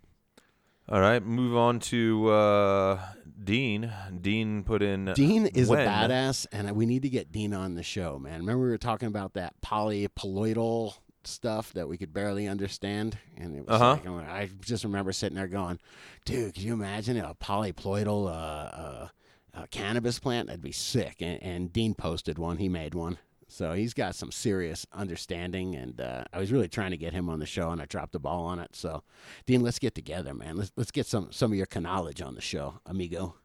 all 0.87 0.99
right, 1.01 1.23
move 1.23 1.55
on 1.55 1.79
to 1.81 2.29
uh, 2.29 2.99
Dean. 3.43 3.91
Dean 4.21 4.63
put 4.63 4.81
in 4.81 5.11
Dean 5.13 5.45
is 5.47 5.69
when. 5.69 5.81
a 5.81 5.89
badass, 5.89 6.47
and 6.51 6.71
we 6.75 6.85
need 6.85 7.03
to 7.03 7.09
get 7.09 7.31
Dean 7.31 7.53
on 7.53 7.75
the 7.75 7.83
show, 7.83 8.17
man. 8.17 8.39
Remember 8.39 8.63
we 8.63 8.69
were 8.69 8.77
talking 8.77 9.07
about 9.07 9.33
that 9.33 9.53
polyploidal 9.61 10.95
stuff 11.25 11.73
that 11.73 11.87
we 11.87 11.97
could 11.97 12.13
barely 12.13 12.47
understand, 12.47 13.17
and 13.37 13.55
it 13.55 13.67
was 13.67 13.81
Uh-huh. 13.81 14.11
like, 14.11 14.27
I 14.29 14.49
just 14.61 14.83
remember 14.83 15.11
sitting 15.11 15.35
there 15.35 15.47
going, 15.47 15.79
"Dude, 16.25 16.53
could 16.53 16.63
you 16.63 16.73
imagine 16.73 17.17
a 17.17 17.35
polyploidal 17.35 18.27
uh, 18.27 18.29
uh, 18.31 19.07
uh, 19.53 19.65
cannabis 19.69 20.17
plant? 20.17 20.47
That'd 20.47 20.61
be 20.61 20.71
sick." 20.71 21.17
And, 21.21 21.41
and 21.43 21.73
Dean 21.73 21.93
posted 21.93 22.39
one; 22.39 22.57
he 22.57 22.69
made 22.69 22.95
one. 22.95 23.17
So 23.49 23.73
he's 23.73 23.95
got 23.95 24.13
some 24.13 24.31
serious 24.31 24.85
understanding, 24.93 25.75
and 25.75 25.99
uh, 25.99 26.23
I 26.31 26.39
was 26.39 26.51
really 26.51 26.67
trying 26.67 26.91
to 26.91 26.97
get 26.97 27.13
him 27.13 27.29
on 27.29 27.39
the 27.39 27.47
show, 27.47 27.71
and 27.71 27.81
I 27.81 27.85
dropped 27.85 28.13
the 28.13 28.19
ball 28.19 28.45
on 28.45 28.59
it. 28.59 28.75
So, 28.75 29.03
Dean, 29.47 29.61
let's 29.61 29.79
get 29.79 29.95
together, 29.95 30.35
man. 30.35 30.55
Let's 30.55 30.71
let's 30.75 30.91
get 30.91 31.07
some 31.07 31.31
some 31.31 31.51
of 31.51 31.57
your 31.57 31.67
knowledge 31.75 32.21
on 32.21 32.35
the 32.35 32.41
show, 32.41 32.79
amigo. 32.85 33.35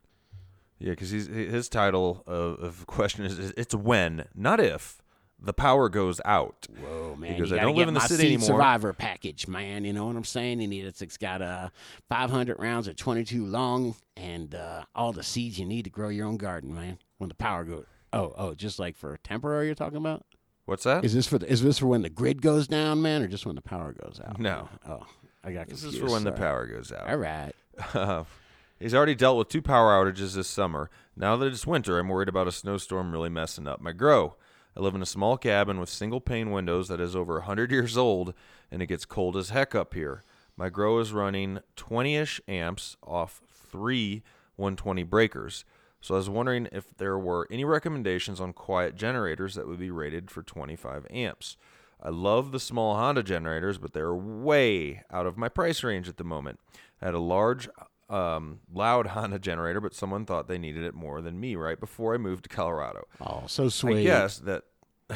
Yeah, 0.78 0.90
because 0.90 1.11
his 1.11 1.68
title 1.70 2.22
of, 2.26 2.59
of 2.61 2.86
question 2.86 3.24
is 3.24 3.55
it's 3.57 3.74
when, 3.74 4.26
not 4.34 4.61
if, 4.61 5.00
the 5.40 5.55
power 5.55 5.88
goes 5.88 6.20
out. 6.26 6.66
Whoa, 6.82 7.16
man! 7.16 7.36
Because 7.36 7.52
I 7.52 7.61
don't 7.61 7.74
live 7.74 7.88
in 7.88 7.94
the 7.94 8.00
city 8.00 8.34
anymore. 8.34 8.46
Survivor 8.46 8.92
package, 8.92 9.48
man. 9.48 9.84
You 9.84 9.94
know 9.94 10.07
what 10.07 10.16
I'm 10.16 10.24
saying? 10.24 10.61
You 10.61 10.68
need 10.68 10.84
it. 10.84 11.00
It's 11.00 11.16
got 11.16 11.40
uh, 11.40 11.70
500 12.11 12.59
rounds 12.59 12.88
of 12.88 12.96
22 12.96 13.46
long, 13.46 13.96
and 14.18 14.55
uh, 14.55 14.84
all 14.94 15.12
the 15.12 15.22
seeds 15.22 15.59
you 15.59 15.64
need 15.64 15.84
to 15.84 15.90
grow 15.90 16.11
your 16.11 16.26
own 16.26 16.36
garden, 16.36 16.74
man. 16.74 16.98
When 17.16 17.28
the 17.28 17.34
power 17.34 17.64
goes. 17.64 17.86
Oh, 18.14 18.32
oh, 18.36 18.54
just 18.54 18.78
like 18.78 18.96
for 18.96 19.16
temporary, 19.18 19.66
you're 19.66 19.74
talking 19.74 19.98
about? 19.98 20.24
What's 20.66 20.84
that? 20.84 21.04
Is 21.04 21.12
this 21.14 21.26
for 21.26 21.38
the, 21.38 21.50
is 21.50 21.62
this 21.62 21.78
for 21.78 21.86
when 21.86 22.02
the 22.02 22.08
grid 22.08 22.40
goes 22.40 22.66
down, 22.66 23.02
man, 23.02 23.22
or 23.22 23.28
just 23.28 23.44
when 23.44 23.54
the 23.54 23.60
power 23.60 23.92
goes 23.92 24.20
out? 24.24 24.38
No. 24.40 24.68
Oh, 24.88 25.06
I 25.42 25.52
got 25.52 25.68
confused. 25.68 25.84
this 25.84 25.94
is 25.94 26.00
for 26.00 26.10
when 26.10 26.24
the 26.24 26.32
power 26.32 26.66
goes 26.66 26.90
out. 26.90 27.08
All 27.08 27.16
right. 27.16 27.52
Uh, 27.92 28.24
he's 28.78 28.94
already 28.94 29.14
dealt 29.14 29.36
with 29.36 29.48
two 29.48 29.60
power 29.60 29.92
outages 29.92 30.34
this 30.34 30.48
summer. 30.48 30.90
Now 31.16 31.36
that 31.36 31.46
it's 31.46 31.66
winter, 31.66 31.98
I'm 31.98 32.08
worried 32.08 32.28
about 32.28 32.48
a 32.48 32.52
snowstorm 32.52 33.12
really 33.12 33.28
messing 33.28 33.68
up 33.68 33.80
my 33.80 33.92
grow. 33.92 34.36
I 34.76 34.80
live 34.80 34.94
in 34.94 35.02
a 35.02 35.06
small 35.06 35.36
cabin 35.36 35.78
with 35.78 35.88
single 35.88 36.20
pane 36.20 36.50
windows 36.50 36.88
that 36.88 37.00
is 37.00 37.14
over 37.14 37.34
100 37.34 37.70
years 37.70 37.96
old, 37.96 38.32
and 38.70 38.82
it 38.82 38.86
gets 38.86 39.04
cold 39.04 39.36
as 39.36 39.50
heck 39.50 39.74
up 39.74 39.94
here. 39.94 40.22
My 40.56 40.68
grow 40.68 40.98
is 40.98 41.12
running 41.12 41.60
20 41.76 42.16
ish 42.16 42.40
amps 42.48 42.96
off 43.02 43.42
three 43.52 44.22
120 44.56 45.02
breakers. 45.02 45.64
So 46.05 46.12
I 46.12 46.18
was 46.18 46.28
wondering 46.28 46.68
if 46.70 46.94
there 46.98 47.18
were 47.18 47.48
any 47.50 47.64
recommendations 47.64 48.38
on 48.38 48.52
quiet 48.52 48.94
generators 48.94 49.55
that 49.55 49.66
would 49.66 49.78
be 49.78 49.90
rated 49.90 50.30
for 50.30 50.42
25 50.42 51.07
amps. 51.09 51.57
I 51.98 52.11
love 52.11 52.52
the 52.52 52.61
small 52.61 52.94
Honda 52.94 53.22
generators, 53.22 53.78
but 53.78 53.94
they're 53.94 54.14
way 54.14 55.02
out 55.11 55.24
of 55.24 55.38
my 55.38 55.48
price 55.48 55.82
range 55.82 56.07
at 56.07 56.18
the 56.18 56.22
moment. 56.24 56.61
I 57.00 57.07
had 57.07 57.14
a 57.14 57.20
large, 57.20 57.70
um, 58.11 58.61
loud 58.70 59.07
Honda 59.16 59.38
generator, 59.38 59.80
but 59.80 59.94
someone 59.94 60.26
thought 60.26 60.46
they 60.46 60.59
needed 60.59 60.84
it 60.84 60.92
more 60.92 61.22
than 61.22 61.40
me 61.40 61.57
right 61.57 61.80
before 61.80 62.12
I 62.12 62.18
moved 62.18 62.42
to 62.42 62.50
Colorado. 62.50 63.07
Oh, 63.22 63.44
so 63.46 63.70
sweet. 63.70 64.00
I 64.00 64.02
guess 64.02 64.38
that 64.40 64.64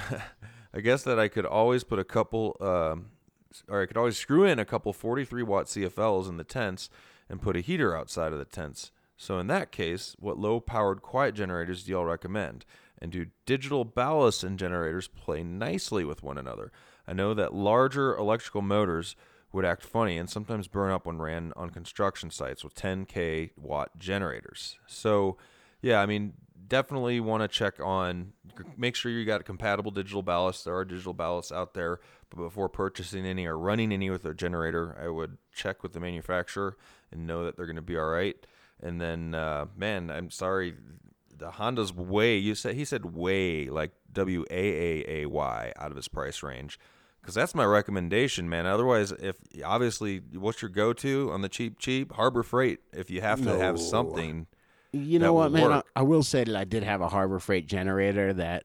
I 0.72 0.80
guess 0.80 1.02
that 1.02 1.18
I 1.18 1.28
could 1.28 1.44
always 1.44 1.84
put 1.84 1.98
a 1.98 2.04
couple, 2.04 2.56
um, 2.62 3.10
or 3.68 3.82
I 3.82 3.86
could 3.86 3.98
always 3.98 4.16
screw 4.16 4.44
in 4.44 4.58
a 4.58 4.64
couple 4.64 4.94
43 4.94 5.42
watt 5.42 5.66
CFLs 5.66 6.30
in 6.30 6.38
the 6.38 6.44
tents 6.44 6.88
and 7.28 7.42
put 7.42 7.58
a 7.58 7.60
heater 7.60 7.94
outside 7.94 8.32
of 8.32 8.38
the 8.38 8.46
tents. 8.46 8.90
So 9.18 9.38
in 9.38 9.48
that 9.48 9.72
case, 9.72 10.14
what 10.18 10.38
low 10.38 10.60
powered 10.60 11.02
quiet 11.02 11.34
generators 11.34 11.82
do 11.82 11.92
y'all 11.92 12.04
recommend? 12.04 12.64
And 13.00 13.12
do 13.12 13.26
digital 13.46 13.84
ballast 13.84 14.44
and 14.44 14.58
generators 14.58 15.08
play 15.08 15.42
nicely 15.42 16.04
with 16.04 16.22
one 16.22 16.38
another? 16.38 16.72
I 17.06 17.12
know 17.12 17.34
that 17.34 17.52
larger 17.52 18.16
electrical 18.16 18.62
motors 18.62 19.16
would 19.52 19.64
act 19.64 19.82
funny 19.82 20.18
and 20.18 20.30
sometimes 20.30 20.68
burn 20.68 20.92
up 20.92 21.04
when 21.04 21.18
ran 21.18 21.52
on 21.56 21.70
construction 21.70 22.30
sites 22.30 22.62
with 22.62 22.74
10k 22.74 23.50
watt 23.56 23.98
generators. 23.98 24.78
So, 24.86 25.36
yeah, 25.82 26.00
I 26.00 26.06
mean, 26.06 26.34
definitely 26.68 27.18
want 27.18 27.42
to 27.42 27.48
check 27.48 27.80
on 27.80 28.34
make 28.76 28.94
sure 28.94 29.10
you 29.10 29.24
got 29.24 29.44
compatible 29.44 29.90
digital 29.90 30.22
ballasts. 30.22 30.62
There 30.64 30.76
are 30.76 30.84
digital 30.84 31.14
ballasts 31.14 31.50
out 31.50 31.74
there, 31.74 31.98
but 32.30 32.36
before 32.36 32.68
purchasing 32.68 33.26
any 33.26 33.46
or 33.46 33.58
running 33.58 33.92
any 33.92 34.10
with 34.10 34.24
a 34.24 34.34
generator, 34.34 34.96
I 35.02 35.08
would 35.08 35.38
check 35.52 35.82
with 35.82 35.92
the 35.92 36.00
manufacturer 36.00 36.76
and 37.10 37.26
know 37.26 37.44
that 37.44 37.56
they're 37.56 37.66
going 37.66 37.76
to 37.76 37.82
be 37.82 37.96
all 37.96 38.06
right. 38.06 38.36
And 38.80 39.00
then, 39.00 39.34
uh, 39.34 39.66
man, 39.76 40.10
I'm 40.10 40.30
sorry, 40.30 40.74
the 41.36 41.52
Honda's 41.52 41.92
way. 41.92 42.36
You 42.36 42.54
said 42.54 42.74
he 42.74 42.84
said 42.84 43.14
way 43.14 43.68
like 43.68 43.92
W 44.12 44.44
A 44.50 44.54
A 44.54 45.22
A 45.22 45.26
Y 45.26 45.72
out 45.76 45.90
of 45.90 45.96
his 45.96 46.08
price 46.08 46.42
range, 46.42 46.78
because 47.20 47.34
that's 47.34 47.54
my 47.54 47.64
recommendation, 47.64 48.48
man. 48.48 48.66
Otherwise, 48.66 49.12
if 49.12 49.36
obviously 49.64 50.22
what's 50.34 50.62
your 50.62 50.68
go 50.68 50.92
to 50.94 51.30
on 51.32 51.42
the 51.42 51.48
cheap 51.48 51.78
cheap 51.78 52.12
Harbor 52.12 52.42
Freight, 52.42 52.80
if 52.92 53.10
you 53.10 53.20
have 53.20 53.42
to 53.44 53.56
have 53.56 53.80
something. 53.80 54.46
You 54.92 55.18
know 55.18 55.34
what, 55.34 55.52
man? 55.52 55.70
I. 55.70 55.82
I 55.96 56.02
will 56.02 56.22
say 56.22 56.44
that 56.44 56.56
I 56.56 56.64
did 56.64 56.82
have 56.82 57.00
a 57.00 57.08
Harbor 57.08 57.38
Freight 57.38 57.66
generator 57.66 58.32
that 58.32 58.64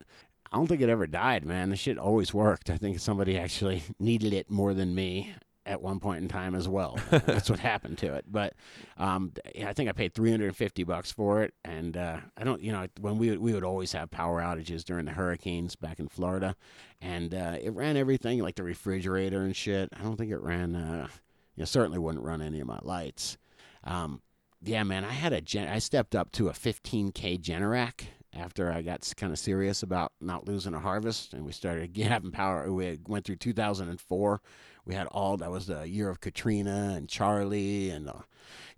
I 0.51 0.57
don't 0.57 0.67
think 0.67 0.81
it 0.81 0.89
ever 0.89 1.07
died, 1.07 1.45
man. 1.45 1.69
The 1.69 1.75
shit 1.75 1.97
always 1.97 2.33
worked. 2.33 2.69
I 2.69 2.77
think 2.77 2.99
somebody 2.99 3.37
actually 3.37 3.83
needed 3.99 4.33
it 4.33 4.49
more 4.49 4.73
than 4.73 4.95
me 4.95 5.33
at 5.65 5.81
one 5.81 5.99
point 5.99 6.21
in 6.21 6.27
time 6.27 6.55
as 6.55 6.67
well. 6.67 6.99
That's 7.09 7.49
what 7.49 7.59
happened 7.59 7.97
to 7.99 8.13
it. 8.13 8.25
But 8.27 8.53
um, 8.97 9.33
I 9.63 9.73
think 9.73 9.89
I 9.89 9.93
paid 9.93 10.13
350 10.13 10.83
bucks 10.83 11.11
for 11.11 11.41
it, 11.43 11.53
and 11.63 11.95
uh, 11.95 12.17
I 12.37 12.43
don't, 12.43 12.61
you 12.61 12.71
know, 12.71 12.87
when 12.99 13.17
we 13.17 13.35
we 13.37 13.53
would 13.53 13.63
always 13.63 13.91
have 13.93 14.11
power 14.11 14.41
outages 14.41 14.83
during 14.83 15.05
the 15.05 15.11
hurricanes 15.11 15.75
back 15.75 15.99
in 15.99 16.07
Florida, 16.07 16.55
and 17.01 17.33
uh, 17.33 17.57
it 17.61 17.73
ran 17.73 17.97
everything 17.97 18.39
like 18.39 18.55
the 18.55 18.63
refrigerator 18.63 19.41
and 19.41 19.55
shit. 19.55 19.89
I 19.97 20.03
don't 20.03 20.17
think 20.17 20.31
it 20.31 20.41
ran. 20.41 20.75
Uh, 20.75 21.07
you 21.55 21.61
know, 21.61 21.65
certainly 21.65 21.99
wouldn't 21.99 22.23
run 22.23 22.41
any 22.41 22.59
of 22.59 22.67
my 22.67 22.79
lights. 22.81 23.37
Um, 23.83 24.21
yeah, 24.61 24.83
man, 24.83 25.03
I 25.03 25.11
had 25.11 25.33
a 25.33 25.41
gen- 25.41 25.67
I 25.67 25.79
stepped 25.79 26.15
up 26.15 26.31
to 26.33 26.47
a 26.47 26.53
15k 26.53 27.41
Generac 27.41 28.05
after 28.35 28.71
I 28.71 28.81
got 28.81 29.11
kind 29.17 29.31
of 29.31 29.39
serious 29.39 29.83
about 29.83 30.11
not 30.19 30.47
losing 30.47 30.73
a 30.73 30.79
harvest, 30.79 31.33
and 31.33 31.45
we 31.45 31.51
started 31.51 31.95
having 31.97 32.31
power. 32.31 32.71
We 32.71 32.99
went 33.07 33.25
through 33.25 33.37
2004. 33.37 34.41
We 34.85 34.95
had 34.95 35.07
all 35.07 35.37
that 35.37 35.51
was 35.51 35.67
the 35.67 35.87
year 35.87 36.09
of 36.09 36.21
Katrina 36.21 36.93
and 36.95 37.07
Charley 37.07 37.89
and 37.89 38.09
uh, 38.09 38.21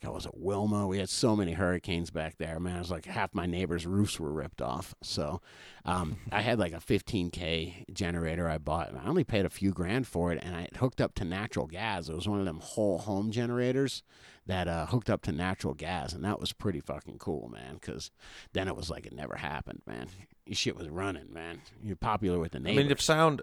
God, 0.01 0.13
was 0.13 0.25
it 0.25 0.33
Wilma? 0.35 0.87
We 0.87 0.99
had 0.99 1.09
so 1.09 1.35
many 1.35 1.53
hurricanes 1.53 2.11
back 2.11 2.37
there, 2.37 2.59
man. 2.59 2.75
It 2.75 2.79
was 2.79 2.91
like 2.91 3.05
half 3.05 3.33
my 3.33 3.45
neighbors' 3.45 3.87
roofs 3.87 4.19
were 4.19 4.31
ripped 4.31 4.61
off. 4.61 4.93
So 5.01 5.41
um, 5.83 6.17
I 6.31 6.41
had 6.41 6.59
like 6.59 6.73
a 6.73 6.77
15k 6.77 7.91
generator 7.93 8.47
I 8.47 8.57
bought. 8.57 8.89
And 8.89 8.99
I 8.99 9.05
only 9.05 9.23
paid 9.23 9.45
a 9.45 9.49
few 9.49 9.71
grand 9.71 10.07
for 10.07 10.31
it, 10.31 10.39
and 10.43 10.55
I 10.55 10.61
it 10.63 10.77
hooked 10.77 11.01
up 11.01 11.15
to 11.15 11.25
natural 11.25 11.65
gas. 11.67 12.09
It 12.09 12.15
was 12.15 12.27
one 12.27 12.39
of 12.39 12.45
them 12.45 12.59
whole 12.59 12.99
home 12.99 13.31
generators 13.31 14.03
that 14.45 14.67
uh, 14.67 14.85
hooked 14.85 15.09
up 15.09 15.23
to 15.23 15.31
natural 15.31 15.73
gas, 15.73 16.13
and 16.13 16.23
that 16.23 16.39
was 16.39 16.53
pretty 16.53 16.79
fucking 16.79 17.17
cool, 17.17 17.49
man. 17.49 17.75
Because 17.75 18.11
then 18.53 18.67
it 18.67 18.75
was 18.75 18.89
like 18.89 19.05
it 19.05 19.13
never 19.13 19.35
happened, 19.35 19.81
man. 19.87 20.07
Your 20.45 20.55
shit 20.55 20.75
was 20.75 20.89
running, 20.89 21.33
man. 21.33 21.61
You're 21.81 21.95
popular 21.95 22.37
with 22.37 22.51
the 22.51 22.59
neighbors. 22.59 22.79
I 22.79 22.83
mean, 22.83 22.91
if 22.91 23.01
sound 23.01 23.41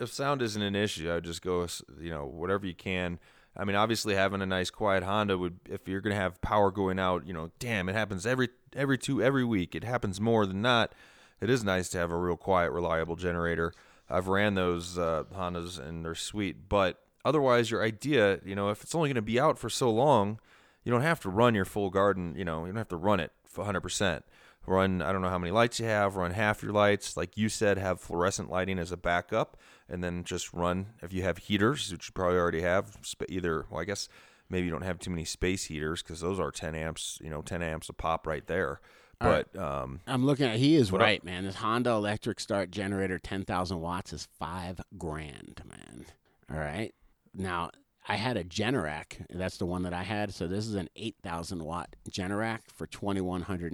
if 0.00 0.12
sound 0.12 0.42
isn't 0.42 0.60
an 0.60 0.74
issue, 0.74 1.10
I 1.10 1.14
would 1.14 1.24
just 1.24 1.42
go 1.42 1.66
you 2.00 2.10
know 2.10 2.26
whatever 2.26 2.66
you 2.66 2.74
can. 2.74 3.18
I 3.56 3.64
mean, 3.64 3.76
obviously 3.76 4.14
having 4.14 4.42
a 4.42 4.46
nice 4.46 4.70
quiet 4.70 5.04
Honda 5.04 5.38
would 5.38 5.60
if 5.68 5.86
you're 5.86 6.00
gonna 6.00 6.14
have 6.16 6.40
power 6.40 6.70
going 6.70 6.98
out. 6.98 7.26
You 7.26 7.32
know, 7.32 7.50
damn, 7.58 7.88
it 7.88 7.94
happens 7.94 8.26
every 8.26 8.48
every 8.74 8.98
two 8.98 9.22
every 9.22 9.44
week. 9.44 9.74
It 9.74 9.84
happens 9.84 10.20
more 10.20 10.46
than 10.46 10.62
not. 10.62 10.92
It 11.40 11.50
is 11.50 11.62
nice 11.62 11.88
to 11.90 11.98
have 11.98 12.10
a 12.10 12.16
real 12.16 12.36
quiet, 12.36 12.70
reliable 12.70 13.16
generator. 13.16 13.72
I've 14.08 14.28
ran 14.28 14.54
those 14.54 14.98
uh, 14.98 15.24
Hondas 15.34 15.78
and 15.78 16.04
they're 16.04 16.14
sweet, 16.14 16.68
but 16.68 17.02
otherwise, 17.24 17.70
your 17.70 17.82
idea, 17.82 18.40
you 18.44 18.54
know, 18.54 18.70
if 18.70 18.82
it's 18.82 18.94
only 18.94 19.08
going 19.08 19.16
to 19.16 19.22
be 19.22 19.40
out 19.40 19.58
for 19.58 19.70
so 19.70 19.90
long, 19.90 20.38
you 20.84 20.92
don't 20.92 21.02
have 21.02 21.20
to 21.20 21.30
run 21.30 21.54
your 21.54 21.64
full 21.64 21.90
garden. 21.90 22.34
You 22.36 22.44
know, 22.44 22.60
you 22.60 22.72
don't 22.72 22.78
have 22.78 22.88
to 22.88 22.96
run 22.96 23.20
it 23.20 23.32
100 23.54 23.80
percent. 23.80 24.24
Run, 24.66 25.02
I 25.02 25.12
don't 25.12 25.22
know 25.22 25.28
how 25.28 25.38
many 25.38 25.50
lights 25.50 25.78
you 25.78 25.86
have. 25.86 26.16
Run 26.16 26.30
half 26.30 26.62
your 26.62 26.72
lights, 26.72 27.16
like 27.16 27.36
you 27.36 27.48
said, 27.48 27.76
have 27.78 28.00
fluorescent 28.00 28.50
lighting 28.50 28.78
as 28.78 28.92
a 28.92 28.96
backup, 28.96 29.58
and 29.88 30.02
then 30.02 30.24
just 30.24 30.52
run 30.52 30.86
if 31.02 31.12
you 31.12 31.22
have 31.22 31.38
heaters, 31.38 31.92
which 31.92 32.08
you 32.08 32.12
probably 32.12 32.38
already 32.38 32.62
have. 32.62 32.96
Either, 33.28 33.66
well, 33.70 33.80
I 33.80 33.84
guess 33.84 34.08
maybe 34.48 34.66
you 34.66 34.72
don't 34.72 34.82
have 34.82 34.98
too 34.98 35.10
many 35.10 35.24
space 35.24 35.64
heaters 35.64 36.02
because 36.02 36.20
those 36.20 36.40
are 36.40 36.50
10 36.50 36.74
amps. 36.74 37.18
You 37.22 37.30
know, 37.30 37.42
10 37.42 37.62
amps 37.62 37.88
a 37.88 37.92
pop 37.92 38.26
right 38.26 38.46
there. 38.46 38.80
All 39.20 39.30
right. 39.30 39.46
But 39.52 39.62
um, 39.62 40.00
I'm 40.06 40.24
looking 40.24 40.46
at. 40.46 40.56
He 40.56 40.76
is 40.76 40.90
right, 40.90 41.22
man. 41.24 41.44
This 41.44 41.56
Honda 41.56 41.90
electric 41.90 42.40
start 42.40 42.70
generator, 42.70 43.18
ten 43.18 43.44
thousand 43.44 43.80
watts, 43.80 44.12
is 44.12 44.28
five 44.38 44.80
grand, 44.98 45.62
man. 45.64 46.06
All 46.50 46.58
right. 46.58 46.92
Now 47.32 47.70
I 48.06 48.16
had 48.16 48.36
a 48.36 48.44
Generac. 48.44 49.24
That's 49.30 49.56
the 49.56 49.66
one 49.66 49.82
that 49.84 49.94
I 49.94 50.02
had. 50.02 50.34
So 50.34 50.46
this 50.46 50.66
is 50.66 50.74
an 50.74 50.88
eight 50.94 51.16
thousand 51.22 51.62
watt 51.64 51.96
Generac 52.10 52.60
for 52.68 52.86
twenty 52.86 53.20
one 53.20 53.42
hundred 53.42 53.72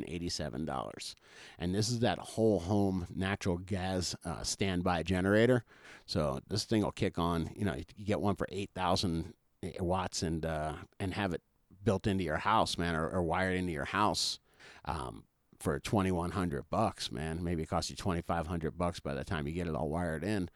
and 1.59 1.75
this 1.75 1.89
is 1.89 2.01
that 2.01 2.19
whole 2.19 2.61
home 2.61 3.07
natural 3.15 3.59
gas 3.59 4.15
uh, 4.25 4.43
standby 4.43 5.03
generator. 5.03 5.65
So 6.07 6.41
this 6.49 6.65
thing 6.65 6.83
will 6.83 6.93
kick 6.93 7.19
on. 7.19 7.51
You 7.57 7.65
know, 7.65 7.75
you 7.97 8.05
get 8.05 8.21
one 8.21 8.37
for 8.37 8.47
eight 8.51 8.71
thousand 8.75 9.35
watts 9.81 10.23
and 10.23 10.47
uh, 10.47 10.75
and 11.01 11.15
have 11.15 11.35
it 11.35 11.43
built 11.85 12.07
into 12.07 12.25
your 12.25 12.37
house, 12.37 12.79
man, 12.79 12.95
or, 12.95 13.09
or 13.09 13.23
wired 13.23 13.57
into 13.57 13.73
your 13.73 13.87
house. 13.87 14.39
Um, 14.85 15.25
for 15.59 15.79
2100 15.79 16.71
bucks 16.71 17.13
man 17.13 17.45
maybe 17.45 17.65
it 17.65 17.69
costs 17.69 17.91
you 17.91 17.97
2500 17.97 18.79
bucks 18.79 18.99
by 18.99 19.13
the 19.13 19.23
time 19.23 19.47
you 19.47 19.53
get 19.53 19.67
it 19.67 19.75
all 19.75 19.91
wired 19.91 20.25
in 20.25 20.49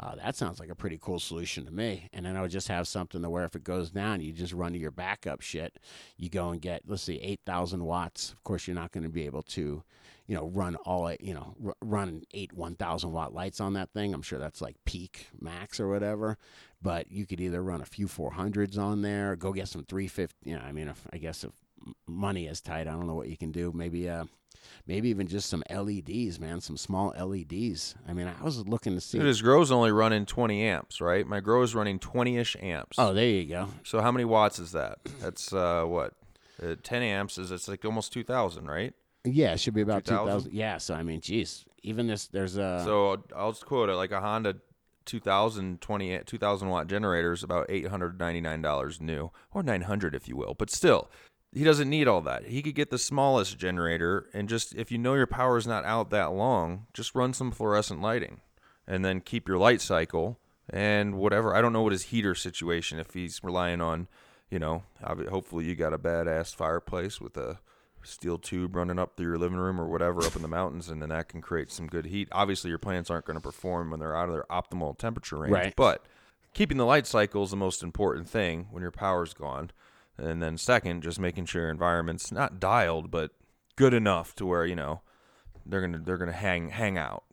uh, 0.00 0.14
that 0.16 0.36
sounds 0.36 0.60
like 0.60 0.70
a 0.70 0.74
pretty 0.74 0.98
cool 1.00 1.20
solution 1.20 1.64
to 1.64 1.70
me. 1.70 2.08
And 2.12 2.26
then 2.26 2.36
i 2.36 2.42
would 2.42 2.50
just 2.50 2.68
have 2.68 2.88
something 2.88 3.22
to 3.22 3.30
where 3.30 3.44
if 3.44 3.56
it 3.56 3.64
goes 3.64 3.90
down 3.90 4.20
you 4.20 4.32
just 4.32 4.52
run 4.52 4.72
to 4.72 4.78
your 4.78 4.90
backup 4.90 5.40
shit. 5.40 5.78
You 6.16 6.28
go 6.28 6.50
and 6.50 6.60
get 6.60 6.82
let's 6.86 7.02
see 7.02 7.20
8000 7.20 7.84
watts. 7.84 8.32
Of 8.32 8.42
course 8.44 8.66
you're 8.66 8.74
not 8.74 8.92
going 8.92 9.04
to 9.04 9.10
be 9.10 9.26
able 9.26 9.42
to 9.44 9.82
you 10.26 10.36
know 10.36 10.48
run 10.48 10.76
all 10.76 11.12
you 11.20 11.34
know 11.34 11.54
r- 11.64 11.76
run 11.82 12.22
eight 12.32 12.52
1000 12.52 13.12
watt 13.12 13.34
lights 13.34 13.60
on 13.60 13.74
that 13.74 13.90
thing. 13.92 14.14
I'm 14.14 14.22
sure 14.22 14.38
that's 14.38 14.60
like 14.60 14.76
peak 14.84 15.28
max 15.40 15.80
or 15.80 15.88
whatever. 15.88 16.38
But 16.80 17.10
you 17.12 17.26
could 17.26 17.40
either 17.40 17.62
run 17.62 17.80
a 17.80 17.86
few 17.86 18.06
400s 18.08 18.78
on 18.78 19.02
there 19.02 19.36
go 19.36 19.52
get 19.52 19.68
some 19.68 19.84
350 19.84 20.50
you 20.50 20.56
know 20.56 20.62
i 20.62 20.72
mean 20.72 20.88
if 20.88 21.06
i 21.12 21.18
guess 21.18 21.44
if 21.44 21.52
money 22.06 22.46
is 22.46 22.60
tight 22.60 22.88
i 22.88 22.92
don't 22.92 23.06
know 23.06 23.14
what 23.14 23.28
you 23.28 23.36
can 23.36 23.52
do. 23.52 23.72
Maybe 23.74 24.08
uh 24.08 24.24
maybe 24.86 25.08
even 25.08 25.26
just 25.26 25.48
some 25.48 25.62
LEDs, 25.70 26.38
man, 26.40 26.60
some 26.60 26.76
small 26.76 27.14
LEDs. 27.18 27.94
I 28.08 28.12
mean, 28.12 28.26
I 28.26 28.42
was 28.42 28.66
looking 28.66 28.94
to 28.94 29.00
see. 29.00 29.18
dude, 29.18 29.26
his 29.26 29.42
grow's 29.42 29.70
only 29.70 29.92
running 29.92 30.26
20 30.26 30.62
amps, 30.62 31.00
right? 31.00 31.26
My 31.26 31.40
grow 31.40 31.62
is 31.62 31.74
running 31.74 31.98
20 31.98 32.38
ish 32.38 32.56
amps. 32.60 32.98
oh, 32.98 33.12
there 33.12 33.28
you 33.28 33.44
go. 33.46 33.68
So 33.84 34.00
how 34.00 34.12
many 34.12 34.24
watts 34.24 34.58
is 34.58 34.72
that? 34.72 34.98
That's 35.20 35.52
uh, 35.52 35.84
what? 35.84 36.14
Uh, 36.62 36.76
10 36.82 37.02
amps 37.02 37.38
is 37.38 37.50
it's 37.50 37.68
like 37.68 37.84
almost 37.84 38.12
2,000, 38.12 38.66
right? 38.66 38.94
Yeah, 39.24 39.52
it 39.52 39.60
should 39.60 39.74
be 39.74 39.82
about 39.82 40.04
2000? 40.04 40.26
2000. 40.26 40.52
Yeah, 40.52 40.78
so 40.78 40.94
I 40.94 41.02
mean, 41.02 41.20
geez, 41.20 41.64
even 41.82 42.06
this, 42.06 42.26
there's 42.26 42.56
a. 42.56 42.82
So 42.84 43.22
I'll- 43.34 43.52
just 43.52 43.66
quote 43.66 43.88
it 43.88 43.94
like 43.94 44.10
a 44.10 44.20
Honda 44.20 44.56
2000 45.04 45.80
20 45.80 46.18
2000 46.26 46.68
watt 46.68 46.86
generator 46.86 47.32
is 47.32 47.42
about 47.42 47.68
$899 47.68 49.00
new 49.00 49.30
or 49.52 49.62
900 49.62 50.14
if 50.14 50.28
you 50.28 50.36
will. 50.36 50.54
But 50.54 50.70
still, 50.70 51.10
he 51.54 51.64
doesn't 51.64 51.90
need 51.90 52.08
all 52.08 52.20
that. 52.22 52.46
He 52.46 52.62
could 52.62 52.74
get 52.74 52.90
the 52.90 52.98
smallest 52.98 53.58
generator 53.58 54.28
and 54.32 54.48
just 54.48 54.74
if 54.74 54.90
you 54.90 54.98
know 54.98 55.14
your 55.14 55.26
power 55.26 55.56
is 55.58 55.66
not 55.66 55.84
out 55.84 56.10
that 56.10 56.32
long, 56.32 56.86
just 56.94 57.14
run 57.14 57.32
some 57.34 57.50
fluorescent 57.50 58.00
lighting 58.00 58.40
and 58.86 59.04
then 59.04 59.20
keep 59.20 59.46
your 59.48 59.58
light 59.58 59.80
cycle 59.80 60.38
and 60.70 61.14
whatever. 61.16 61.54
I 61.54 61.60
don't 61.60 61.72
know 61.72 61.82
what 61.82 61.92
his 61.92 62.04
heater 62.04 62.34
situation 62.34 62.98
if 62.98 63.12
he's 63.14 63.40
relying 63.42 63.80
on, 63.80 64.08
you 64.50 64.58
know, 64.58 64.84
hopefully 65.02 65.64
you 65.66 65.74
got 65.74 65.92
a 65.92 65.98
badass 65.98 66.54
fireplace 66.54 67.20
with 67.20 67.36
a 67.36 67.58
steel 68.04 68.38
tube 68.38 68.74
running 68.74 68.98
up 68.98 69.16
through 69.16 69.26
your 69.26 69.38
living 69.38 69.58
room 69.58 69.80
or 69.80 69.86
whatever 69.86 70.24
up 70.24 70.34
in 70.34 70.42
the 70.42 70.48
mountains, 70.48 70.88
and 70.88 71.00
then 71.00 71.10
that 71.10 71.28
can 71.28 71.40
create 71.40 71.70
some 71.70 71.86
good 71.86 72.06
heat. 72.06 72.28
Obviously, 72.32 72.68
your 72.68 72.78
plants 72.78 73.10
aren't 73.10 73.24
going 73.26 73.36
to 73.36 73.40
perform 73.40 73.90
when 73.90 74.00
they're 74.00 74.16
out 74.16 74.28
of 74.28 74.34
their 74.34 74.46
optimal 74.50 74.96
temperature 74.98 75.36
range, 75.36 75.52
Right. 75.52 75.74
but 75.76 76.04
keeping 76.52 76.78
the 76.78 76.84
light 76.86 77.06
cycle 77.06 77.44
is 77.44 77.50
the 77.50 77.56
most 77.56 77.80
important 77.82 78.28
thing 78.28 78.66
when 78.70 78.82
your 78.82 78.90
power's 78.90 79.34
gone. 79.34 79.70
And 80.18 80.42
then 80.42 80.58
second, 80.58 81.02
just 81.02 81.18
making 81.18 81.46
sure 81.46 81.62
your 81.62 81.70
environment's 81.70 82.30
not 82.30 82.60
dialed, 82.60 83.10
but 83.10 83.30
good 83.76 83.94
enough 83.94 84.34
to 84.36 84.46
where 84.46 84.66
you 84.66 84.76
know 84.76 85.00
they're 85.64 85.80
gonna 85.80 85.98
they're 85.98 86.18
gonna 86.18 86.32
hang 86.32 86.68
hang 86.68 86.98
out. 86.98 87.24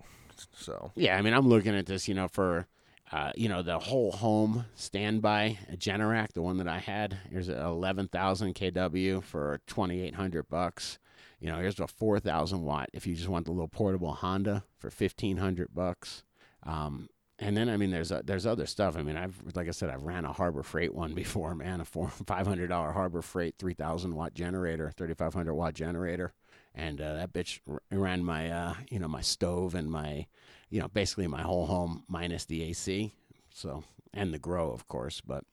So 0.54 0.92
Yeah, 0.96 1.18
I 1.18 1.22
mean, 1.22 1.34
I'm 1.34 1.48
looking 1.48 1.76
at 1.76 1.86
this, 1.86 2.08
you 2.08 2.14
know, 2.14 2.28
for, 2.28 2.68
uh, 3.12 3.32
you 3.36 3.50
know, 3.50 3.62
the 3.62 3.80
whole 3.80 4.12
home 4.12 4.66
standby 4.76 5.58
Generac, 5.74 6.34
the 6.34 6.42
one 6.42 6.58
that 6.58 6.68
I 6.68 6.80
had. 6.80 7.18
Here's 7.30 7.50
a 7.50 7.60
11,000 7.62 8.56
kW 8.56 9.24
for 9.24 9.60
2,800 9.68 10.48
bucks. 10.50 11.00
You 11.40 11.48
know, 11.48 11.58
here's 11.58 11.80
a 11.80 11.88
4,000 11.88 12.64
watt 12.64 12.90
if 12.94 13.08
you 13.08 13.16
just 13.16 13.30
want 13.30 13.46
the 13.46 13.52
little 13.52 13.68
portable 13.68 14.14
Honda 14.14 14.64
for 14.78 14.90
1,500 14.90 15.74
bucks. 15.74 16.24
Um, 16.64 17.10
and 17.40 17.56
then 17.56 17.70
I 17.70 17.78
mean, 17.78 17.92
there's 17.92 18.12
uh 18.12 18.22
there's 18.24 18.46
other 18.46 18.66
stuff. 18.66 18.98
I 18.98 19.04
mean, 19.04 19.18
I've 19.18 19.36
like 19.56 19.68
I 19.68 19.72
said, 19.72 19.90
I've 19.90 20.04
ran 20.04 20.26
a 20.26 20.34
Harbor 20.34 20.64
Freight 20.64 20.94
one 20.94 21.14
before, 21.16 21.56
man. 21.56 21.82
A 21.82 21.86
four 21.86 22.10
five 22.26 22.48
hundred 22.48 22.68
dollar 22.68 22.92
Harbor 22.92 23.22
Freight 23.22 23.56
three 23.58 23.74
thousand 23.74 24.16
watt 24.16 24.34
generator, 24.34 24.92
thirty 24.96 25.14
five 25.14 25.34
hundred 25.34 25.54
watt 25.56 25.74
generator, 25.74 26.34
and 26.76 27.00
uh, 27.02 27.14
that 27.14 27.34
bitch 27.34 27.60
ran 27.92 28.24
my 28.24 28.50
uh, 28.50 28.74
you 28.90 29.00
know 29.00 29.08
my 29.08 29.22
stove 29.22 29.76
and 29.76 29.90
my 29.90 30.26
you 30.70 30.80
know 30.80 30.88
basically 30.90 31.28
my 31.28 31.42
whole 31.42 31.66
home 31.66 32.04
minus 32.08 32.46
the 32.46 32.64
AC. 32.64 33.14
So 33.54 33.84
and 34.14 34.34
the 34.34 34.40
grow, 34.40 34.72
of 34.72 34.88
course. 34.88 35.22
But 35.22 35.44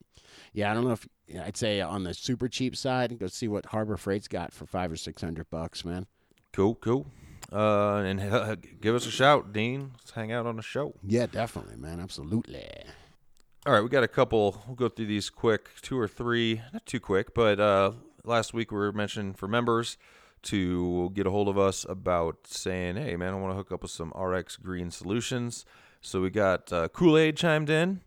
yeah, 0.52 0.70
I 0.70 0.74
don't 0.74 0.84
know 0.84 0.92
if 0.92 1.06
I'd 1.40 1.56
say 1.56 1.80
on 1.80 2.04
the 2.04 2.14
super 2.14 2.48
cheap 2.48 2.76
side, 2.76 3.18
go 3.18 3.26
see 3.26 3.48
what 3.48 3.66
Harbor 3.66 3.96
Freight's 3.96 4.28
got 4.28 4.52
for 4.52 4.66
five 4.66 4.90
or 4.90 4.96
six 4.96 5.22
hundred 5.22 5.50
bucks, 5.50 5.84
man. 5.84 6.06
cool, 6.52 6.74
cool. 6.76 7.06
Uh, 7.52 7.98
and 7.98 8.62
give 8.80 8.94
us 8.94 9.06
a 9.06 9.10
shout, 9.10 9.52
Dean. 9.52 9.92
Let's 9.94 10.10
hang 10.10 10.32
out 10.32 10.46
on 10.46 10.56
the 10.56 10.62
show. 10.62 10.94
Yeah, 11.02 11.26
definitely, 11.26 11.76
man. 11.76 12.00
Absolutely. 12.00 12.66
All 13.64 13.72
right, 13.72 13.82
we 13.82 13.88
got 13.88 14.04
a 14.04 14.08
couple. 14.08 14.62
We'll 14.66 14.76
go 14.76 14.88
through 14.88 15.06
these 15.06 15.30
quick, 15.30 15.68
two 15.82 15.98
or 15.98 16.08
three, 16.08 16.62
not 16.72 16.86
too 16.86 17.00
quick, 17.00 17.34
but 17.34 17.58
uh, 17.58 17.92
last 18.24 18.54
week 18.54 18.70
we 18.70 18.78
were 18.78 18.92
mentioned 18.92 19.38
for 19.38 19.48
members 19.48 19.96
to 20.42 21.10
get 21.14 21.26
a 21.26 21.30
hold 21.30 21.48
of 21.48 21.58
us 21.58 21.84
about 21.88 22.46
saying, 22.46 22.96
hey, 22.96 23.16
man, 23.16 23.34
I 23.34 23.36
want 23.36 23.52
to 23.52 23.56
hook 23.56 23.72
up 23.72 23.82
with 23.82 23.90
some 23.90 24.12
RX 24.16 24.56
Green 24.56 24.90
Solutions. 24.90 25.64
So 26.00 26.20
we 26.20 26.30
got 26.30 26.72
uh, 26.72 26.88
Kool 26.88 27.18
Aid 27.18 27.36
chimed 27.36 27.68
in. 27.68 28.02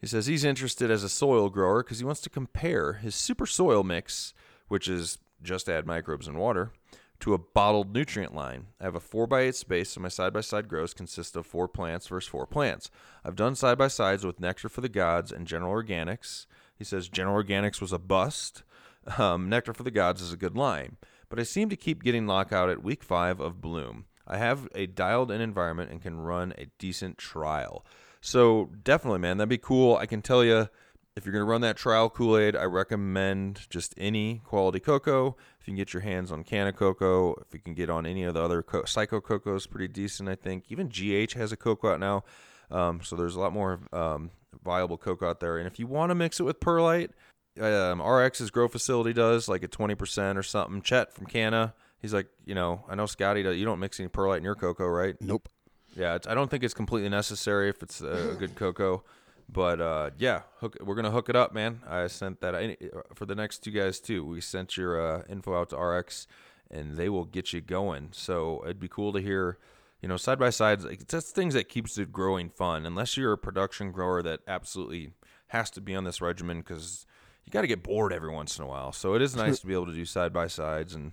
He 0.00 0.06
says 0.08 0.26
he's 0.26 0.44
interested 0.44 0.90
as 0.90 1.04
a 1.04 1.08
soil 1.08 1.48
grower 1.48 1.82
because 1.82 2.00
he 2.00 2.04
wants 2.04 2.20
to 2.22 2.30
compare 2.30 2.94
his 2.94 3.14
super 3.14 3.46
soil 3.46 3.84
mix, 3.84 4.34
which 4.68 4.88
is 4.88 5.18
just 5.42 5.68
add 5.68 5.86
microbes 5.86 6.26
and 6.26 6.36
water, 6.38 6.72
to 7.20 7.34
a 7.34 7.38
bottled 7.38 7.94
nutrient 7.94 8.34
line. 8.34 8.66
I 8.80 8.84
have 8.84 8.94
a 8.94 9.00
4x8 9.00 9.54
space, 9.54 9.90
so 9.90 10.00
my 10.00 10.08
side 10.08 10.32
by 10.32 10.40
side 10.40 10.68
grows 10.68 10.94
consist 10.94 11.36
of 11.36 11.46
four 11.46 11.68
plants 11.68 12.08
versus 12.08 12.28
four 12.28 12.46
plants. 12.46 12.90
I've 13.24 13.36
done 13.36 13.54
side 13.54 13.78
by 13.78 13.88
sides 13.88 14.24
with 14.24 14.40
Nectar 14.40 14.68
for 14.68 14.80
the 14.80 14.88
Gods 14.88 15.32
and 15.32 15.46
General 15.46 15.74
Organics. 15.74 16.46
He 16.76 16.84
says 16.84 17.08
General 17.08 17.42
Organics 17.42 17.80
was 17.80 17.92
a 17.92 17.98
bust. 17.98 18.62
Um, 19.18 19.48
Nectar 19.48 19.72
for 19.72 19.82
the 19.82 19.90
Gods 19.90 20.20
is 20.20 20.32
a 20.32 20.36
good 20.36 20.56
line, 20.56 20.96
but 21.28 21.38
I 21.38 21.44
seem 21.44 21.68
to 21.68 21.76
keep 21.76 22.02
getting 22.02 22.26
lockout 22.26 22.70
at 22.70 22.82
week 22.82 23.04
five 23.04 23.40
of 23.40 23.60
bloom. 23.60 24.06
I 24.26 24.38
have 24.38 24.68
a 24.74 24.86
dialed 24.86 25.30
in 25.30 25.40
environment 25.40 25.90
and 25.90 26.02
can 26.02 26.18
run 26.18 26.52
a 26.58 26.66
decent 26.78 27.16
trial. 27.16 27.86
So, 28.20 28.70
definitely, 28.82 29.20
man, 29.20 29.36
that'd 29.36 29.48
be 29.48 29.58
cool. 29.58 29.96
I 29.96 30.06
can 30.06 30.22
tell 30.22 30.42
you 30.44 30.68
if 31.16 31.24
you're 31.24 31.32
going 31.32 31.44
to 31.44 31.50
run 31.50 31.62
that 31.62 31.76
trial 31.76 32.10
Kool 32.10 32.36
Aid, 32.36 32.54
I 32.54 32.64
recommend 32.64 33.66
just 33.70 33.94
any 33.96 34.42
quality 34.44 34.80
cocoa. 34.80 35.36
If 35.58 35.66
you 35.66 35.72
can 35.72 35.76
get 35.76 35.94
your 35.94 36.02
hands 36.02 36.30
on 36.30 36.44
Canna 36.44 36.72
Cocoa, 36.72 37.34
if 37.40 37.54
you 37.54 37.58
can 37.58 37.72
get 37.72 37.88
on 37.88 38.04
any 38.04 38.22
of 38.24 38.34
the 38.34 38.42
other 38.42 38.62
co- 38.62 38.84
Psycho 38.84 39.20
Cocoa 39.20 39.56
is 39.56 39.66
pretty 39.66 39.88
decent, 39.88 40.28
I 40.28 40.34
think. 40.34 40.64
Even 40.68 40.88
GH 40.88 41.32
has 41.32 41.52
a 41.52 41.56
cocoa 41.56 41.94
out 41.94 42.00
now. 42.00 42.24
Um, 42.70 43.00
so 43.02 43.16
there's 43.16 43.34
a 43.34 43.40
lot 43.40 43.52
more 43.52 43.80
um, 43.92 44.30
viable 44.62 44.98
cocoa 44.98 45.30
out 45.30 45.40
there. 45.40 45.56
And 45.56 45.66
if 45.66 45.78
you 45.78 45.86
want 45.86 46.10
to 46.10 46.14
mix 46.14 46.38
it 46.38 46.42
with 46.42 46.60
perlite, 46.60 47.10
um, 47.58 48.00
RX's 48.00 48.50
grow 48.50 48.68
facility 48.68 49.14
does 49.14 49.48
like 49.48 49.62
a 49.62 49.68
20% 49.68 50.36
or 50.36 50.42
something. 50.42 50.82
Chet 50.82 51.14
from 51.14 51.26
Canna, 51.26 51.72
he's 51.98 52.12
like, 52.12 52.26
you 52.44 52.54
know, 52.54 52.84
I 52.90 52.94
know 52.94 53.06
Scotty, 53.06 53.42
does, 53.42 53.56
you 53.56 53.64
don't 53.64 53.80
mix 53.80 53.98
any 53.98 54.10
perlite 54.10 54.38
in 54.38 54.44
your 54.44 54.54
cocoa, 54.54 54.86
right? 54.86 55.16
Nope. 55.20 55.48
Yeah, 55.96 56.16
it's, 56.16 56.26
I 56.26 56.34
don't 56.34 56.50
think 56.50 56.62
it's 56.62 56.74
completely 56.74 57.08
necessary 57.08 57.70
if 57.70 57.82
it's 57.82 58.02
a, 58.02 58.32
a 58.32 58.34
good 58.34 58.54
cocoa, 58.54 59.02
but 59.48 59.80
uh, 59.80 60.10
yeah, 60.18 60.42
hook, 60.60 60.76
we're 60.80 60.94
gonna 60.94 61.10
hook 61.10 61.28
it 61.28 61.36
up, 61.36 61.54
man. 61.54 61.80
I 61.88 62.06
sent 62.08 62.40
that 62.40 62.54
any- 62.54 62.76
for 63.14 63.26
the 63.26 63.34
next 63.34 63.58
two 63.58 63.70
guys 63.70 64.00
too. 64.00 64.24
We 64.24 64.40
sent 64.40 64.76
your 64.76 65.00
uh, 65.00 65.22
info 65.28 65.58
out 65.58 65.70
to 65.70 65.76
RX, 65.76 66.26
and 66.70 66.96
they 66.96 67.08
will 67.08 67.24
get 67.24 67.52
you 67.52 67.60
going. 67.60 68.08
So 68.12 68.62
it'd 68.64 68.80
be 68.80 68.88
cool 68.88 69.12
to 69.12 69.20
hear, 69.20 69.58
you 70.02 70.08
know, 70.08 70.16
side 70.16 70.38
by 70.38 70.50
sides. 70.50 70.84
Like, 70.84 71.06
just 71.08 71.34
things 71.34 71.54
that 71.54 71.68
keeps 71.68 71.96
it 71.98 72.12
growing 72.12 72.50
fun. 72.50 72.86
Unless 72.86 73.16
you're 73.16 73.32
a 73.32 73.38
production 73.38 73.92
grower 73.92 74.22
that 74.22 74.40
absolutely 74.48 75.12
has 75.48 75.70
to 75.70 75.80
be 75.80 75.94
on 75.94 76.04
this 76.04 76.20
regimen 76.20 76.58
because 76.58 77.06
you 77.44 77.52
got 77.52 77.60
to 77.60 77.68
get 77.68 77.84
bored 77.84 78.12
every 78.12 78.30
once 78.32 78.58
in 78.58 78.64
a 78.64 78.66
while. 78.66 78.92
So 78.92 79.14
it 79.14 79.22
is 79.22 79.36
nice 79.44 79.60
to 79.60 79.66
be 79.66 79.74
able 79.74 79.86
to 79.86 79.92
do 79.94 80.04
side 80.04 80.32
by 80.32 80.48
sides 80.48 80.94
and 80.94 81.12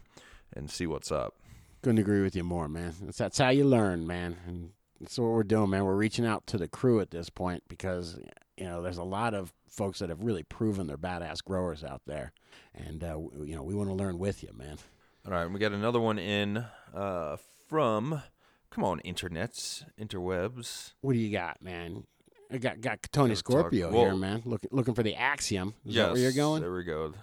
and 0.55 0.69
see 0.69 0.85
what's 0.87 1.11
up. 1.11 1.35
Couldn't 1.81 1.97
agree 1.99 2.21
with 2.21 2.35
you 2.35 2.43
more, 2.43 2.67
man. 2.67 2.93
That's, 3.01 3.17
that's 3.17 3.37
how 3.37 3.49
you 3.49 3.65
learn, 3.65 4.07
man. 4.07 4.37
And 4.47 4.71
that's 5.03 5.19
what 5.19 5.31
we're 5.31 5.43
doing, 5.43 5.69
man. 5.69 5.83
We're 5.83 5.95
reaching 5.95 6.25
out 6.25 6.47
to 6.47 6.57
the 6.57 6.67
crew 6.67 7.01
at 7.01 7.11
this 7.11 7.29
point 7.29 7.63
because, 7.67 8.17
you 8.57 8.63
know, 8.63 8.81
there's 8.81 8.97
a 8.97 9.03
lot 9.03 9.33
of 9.33 9.53
folks 9.69 9.99
that 9.99 10.07
have 10.07 10.23
really 10.23 10.43
proven 10.43 10.87
they're 10.87 10.97
badass 10.97 11.43
growers 11.43 11.83
out 11.83 12.01
there. 12.07 12.31
And, 12.73 13.03
uh, 13.03 13.19
you 13.43 13.53
know, 13.53 13.63
we 13.63 13.75
want 13.75 13.89
to 13.89 13.95
learn 13.95 14.17
with 14.17 14.43
you, 14.43 14.51
man. 14.55 14.77
All 15.27 15.33
right, 15.33 15.45
we 15.45 15.59
got 15.59 15.73
another 15.73 15.99
one 15.99 16.17
in 16.17 16.65
uh, 16.93 17.35
from, 17.67 18.21
come 18.69 18.85
on, 18.85 19.01
internets, 19.01 19.83
interwebs. 19.99 20.93
What 21.01 21.13
do 21.13 21.19
you 21.19 21.31
got, 21.31 21.61
man? 21.61 22.05
I 22.49 22.57
got 22.57 22.79
got 22.81 22.99
Tony 23.11 23.35
Scorpio 23.35 23.91
here, 23.91 24.15
man. 24.15 24.43
Looking 24.45 24.69
looking 24.71 24.93
for 24.93 25.01
the 25.01 25.15
axiom. 25.15 25.73
Is 25.85 25.95
that 25.95 26.11
where 26.11 26.21
you're 26.21 26.31
going? 26.31 26.61
There 26.61 26.71
we 26.71 26.83
go. 26.83 27.13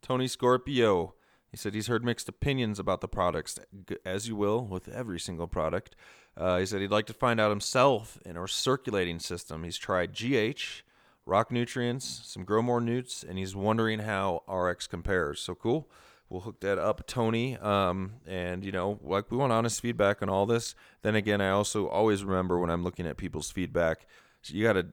Tony 0.00 0.28
Scorpio. 0.28 1.14
He 1.56 1.58
said 1.58 1.72
he's 1.72 1.86
heard 1.86 2.04
mixed 2.04 2.28
opinions 2.28 2.78
about 2.78 3.00
the 3.00 3.08
products, 3.08 3.58
as 4.04 4.28
you 4.28 4.36
will 4.36 4.66
with 4.66 4.88
every 4.88 5.18
single 5.18 5.46
product. 5.46 5.96
Uh, 6.36 6.58
he 6.58 6.66
said 6.66 6.82
he'd 6.82 6.90
like 6.90 7.06
to 7.06 7.14
find 7.14 7.40
out 7.40 7.48
himself 7.48 8.18
in 8.26 8.36
our 8.36 8.46
circulating 8.46 9.18
system. 9.18 9.64
He's 9.64 9.78
tried 9.78 10.12
GH, 10.12 10.82
Rock 11.24 11.50
Nutrients, 11.50 12.20
some 12.24 12.44
Grow 12.44 12.60
More 12.60 12.82
Newts, 12.82 13.24
and 13.26 13.38
he's 13.38 13.56
wondering 13.56 14.00
how 14.00 14.42
RX 14.46 14.86
compares. 14.86 15.40
So 15.40 15.54
cool. 15.54 15.88
We'll 16.28 16.42
hook 16.42 16.60
that 16.60 16.78
up, 16.78 17.06
Tony. 17.06 17.56
Um, 17.56 18.16
and 18.26 18.62
you 18.62 18.70
know, 18.70 19.00
like 19.02 19.30
we 19.30 19.38
want 19.38 19.50
honest 19.50 19.80
feedback 19.80 20.20
on 20.20 20.28
all 20.28 20.44
this. 20.44 20.74
Then 21.00 21.14
again, 21.14 21.40
I 21.40 21.48
also 21.48 21.88
always 21.88 22.22
remember 22.22 22.58
when 22.58 22.68
I'm 22.68 22.84
looking 22.84 23.06
at 23.06 23.16
people's 23.16 23.50
feedback, 23.50 24.06
you 24.44 24.62
got 24.62 24.74
to 24.74 24.88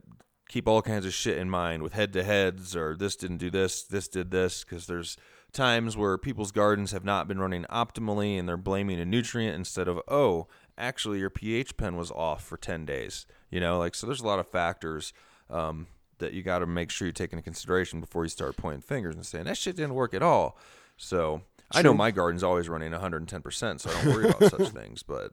keep 0.48 0.70
all 0.70 0.82
kinds 0.82 1.06
of 1.06 1.14
shit 1.14 1.38
in 1.38 1.50
mind 1.50 1.84
with 1.84 1.92
head 1.92 2.14
to 2.14 2.24
heads 2.24 2.74
or 2.74 2.96
this 2.96 3.18
didn't 3.18 3.40
do 3.40 3.50
this, 3.50 3.84
this 3.84 4.08
did 4.08 4.32
this, 4.32 4.64
because 4.64 4.88
there's 4.88 5.18
times 5.54 5.96
where 5.96 6.18
people's 6.18 6.52
gardens 6.52 6.92
have 6.92 7.06
not 7.06 7.28
been 7.28 7.40
running 7.40 7.66
optimally 7.70 8.38
and 8.38 8.48
they're 8.48 8.58
blaming 8.58 9.00
a 9.00 9.06
nutrient 9.06 9.56
instead 9.56 9.88
of, 9.88 10.00
oh, 10.08 10.48
actually 10.78 11.20
your 11.20 11.30
pH 11.30 11.78
pen 11.78 11.96
was 11.96 12.12
off 12.12 12.44
for 12.44 12.58
10 12.58 12.86
days. 12.86 13.26
You 13.50 13.60
know, 13.60 13.78
like, 13.78 13.96
so 13.96 14.08
there's 14.08 14.22
a 14.22 14.28
lot 14.28 14.40
of 14.40 14.48
factors 14.48 15.14
um, 15.50 15.88
that 16.18 16.34
you 16.34 16.42
got 16.44 16.60
to 16.60 16.66
make 16.66 16.90
sure 16.90 17.06
you 17.08 17.12
take 17.14 17.32
into 17.32 17.44
consideration 17.44 18.00
before 18.00 18.24
you 18.24 18.30
start 18.30 18.58
pointing 18.58 18.82
fingers 18.82 19.16
and 19.16 19.26
saying, 19.26 19.46
that 19.46 19.58
shit 19.58 19.76
didn't 19.76 19.94
work 19.94 20.14
at 20.14 20.24
all. 20.24 20.58
So 20.98 21.42
I 21.72 21.82
know 21.82 21.94
my 21.94 22.12
garden's 22.12 22.44
always 22.44 22.70
running 22.70 22.92
110%, 22.92 23.80
so 23.80 23.90
I 23.90 23.94
don't 24.04 24.14
worry 24.14 24.30
about 24.30 24.52
such 24.52 24.70
things, 24.74 25.04
but 25.04 25.32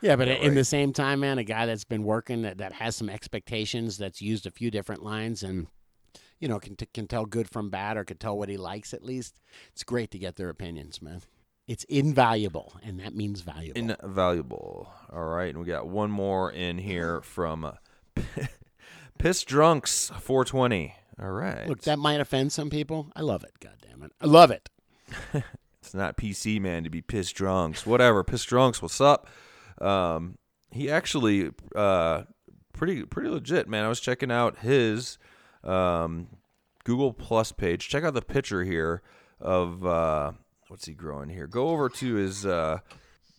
Yeah, 0.00 0.16
but 0.16 0.28
in 0.28 0.40
right. 0.40 0.54
the 0.54 0.64
same 0.64 0.92
time, 0.92 1.20
man, 1.20 1.38
a 1.38 1.44
guy 1.44 1.66
that's 1.66 1.84
been 1.84 2.04
working 2.04 2.42
that, 2.42 2.58
that 2.58 2.72
has 2.74 2.96
some 2.96 3.08
expectations, 3.08 3.96
that's 3.98 4.20
used 4.20 4.46
a 4.46 4.50
few 4.50 4.70
different 4.70 5.02
lines, 5.02 5.42
and 5.42 5.66
you 6.40 6.48
know 6.48 6.58
can 6.58 6.74
t- 6.74 6.88
can 6.92 7.06
tell 7.06 7.26
good 7.26 7.48
from 7.48 7.70
bad, 7.70 7.96
or 7.96 8.04
can 8.04 8.16
tell 8.16 8.36
what 8.36 8.48
he 8.48 8.56
likes 8.56 8.92
at 8.92 9.04
least. 9.04 9.38
It's 9.72 9.84
great 9.84 10.10
to 10.10 10.18
get 10.18 10.36
their 10.36 10.48
opinions, 10.48 11.00
man. 11.00 11.22
It's 11.68 11.84
invaluable, 11.84 12.72
and 12.82 12.98
that 12.98 13.14
means 13.14 13.42
valuable. 13.42 13.78
invaluable. 13.78 14.92
All 15.12 15.26
right, 15.26 15.50
and 15.50 15.58
we 15.58 15.66
got 15.66 15.86
one 15.86 16.10
more 16.10 16.50
in 16.50 16.78
here 16.78 17.20
from 17.20 17.64
uh, 17.64 18.22
Piss 19.18 19.44
Drunks 19.44 20.08
420. 20.08 20.94
All 21.22 21.30
right. 21.30 21.68
Look, 21.68 21.82
that 21.82 21.98
might 21.98 22.20
offend 22.20 22.50
some 22.50 22.70
people. 22.70 23.12
I 23.14 23.20
love 23.20 23.44
it. 23.44 23.52
God 23.60 23.76
damn 23.86 24.02
it, 24.02 24.12
I 24.20 24.26
love 24.26 24.50
it. 24.50 24.68
it's 25.80 25.94
not 25.94 26.16
PC 26.16 26.60
man 26.60 26.82
to 26.84 26.90
be 26.90 27.02
piss 27.02 27.30
drunks. 27.30 27.86
Whatever, 27.86 28.24
piss 28.24 28.44
drunks. 28.44 28.80
What's 28.80 29.00
up? 29.00 29.28
Um, 29.80 30.38
he 30.70 30.90
actually 30.90 31.50
uh, 31.76 32.22
pretty 32.72 33.04
pretty 33.04 33.28
legit, 33.28 33.68
man. 33.68 33.84
I 33.84 33.88
was 33.88 34.00
checking 34.00 34.32
out 34.32 34.58
his 34.58 35.18
um, 35.64 36.28
Google 36.84 37.12
Plus 37.12 37.52
page. 37.52 37.88
Check 37.88 38.04
out 38.04 38.14
the 38.14 38.22
picture 38.22 38.64
here 38.64 39.02
of 39.40 39.84
uh, 39.84 40.32
what's 40.68 40.86
he 40.86 40.92
growing 40.94 41.28
here. 41.28 41.46
Go 41.46 41.68
over 41.68 41.88
to 41.88 42.14
his. 42.14 42.46
Uh, 42.46 42.78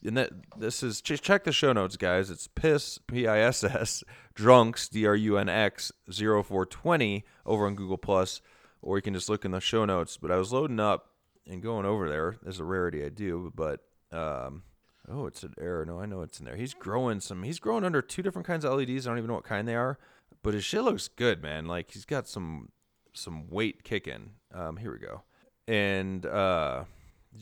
and 0.03 0.17
that 0.17 0.32
this 0.57 0.84
is 0.84 1.01
ch- 1.01 1.22
check 1.22 1.43
the 1.43 1.51
show 1.51 1.74
notes, 1.74 1.95
guys. 1.95 2.30
It's 2.30 2.47
piss 2.47 2.97
p 2.97 3.28
i 3.28 3.39
s 3.39 3.63
s 3.63 4.03
drunks 4.34 4.89
d 4.89 5.05
r 5.05 5.15
u 5.15 5.38
n 5.38 5.49
x 5.49 5.91
0420 6.09 7.24
over 7.45 7.67
on 7.67 7.76
Google 7.76 7.97
Plus, 7.97 8.41
or 8.82 8.97
you 8.97 9.01
can 9.01 9.13
just 9.13 9.30
look 9.30 9.45
in 9.45 9.51
the 9.51 9.59
show 9.59 9.86
notes. 9.86 10.17
But 10.17 10.32
I 10.32 10.38
was 10.38 10.51
loading 10.51 10.80
up 10.80 11.07
and 11.47 11.61
going 11.61 11.86
over 11.86 12.09
there. 12.09 12.38
There's 12.41 12.59
a 12.59 12.63
rarity 12.63 13.03
I 13.05 13.09
do, 13.09 13.51
but 13.55 13.82
um, 14.11 14.63
oh, 15.09 15.26
it's 15.28 15.43
an 15.43 15.53
error. 15.59 15.86
No, 15.86 15.99
I 15.99 16.05
know 16.05 16.22
it's 16.22 16.39
in 16.39 16.45
there. 16.45 16.55
He's 16.55 16.74
growing 16.74 17.19
some. 17.19 17.43
He's 17.43 17.59
growing 17.59 17.84
under 17.84 18.01
two 18.01 18.24
different 18.24 18.47
kinds 18.47 18.65
of 18.65 18.74
LEDs. 18.74 19.05
I 19.05 19.11
don't 19.11 19.17
even 19.19 19.28
know 19.28 19.36
what 19.36 19.43
kind 19.43 19.67
they 19.67 19.76
are, 19.76 19.97
but 20.43 20.53
his 20.53 20.63
shit 20.65 20.83
looks 20.83 21.07
good, 21.07 21.41
man. 21.41 21.65
Like 21.65 21.91
he's 21.91 22.05
got 22.05 22.27
some 22.27 22.69
some 23.13 23.49
weight 23.49 23.83
kicking. 23.83 24.31
Um, 24.53 24.77
here 24.77 24.91
we 24.91 24.99
go. 24.99 25.23
And 25.67 26.25
uh, 26.25 26.85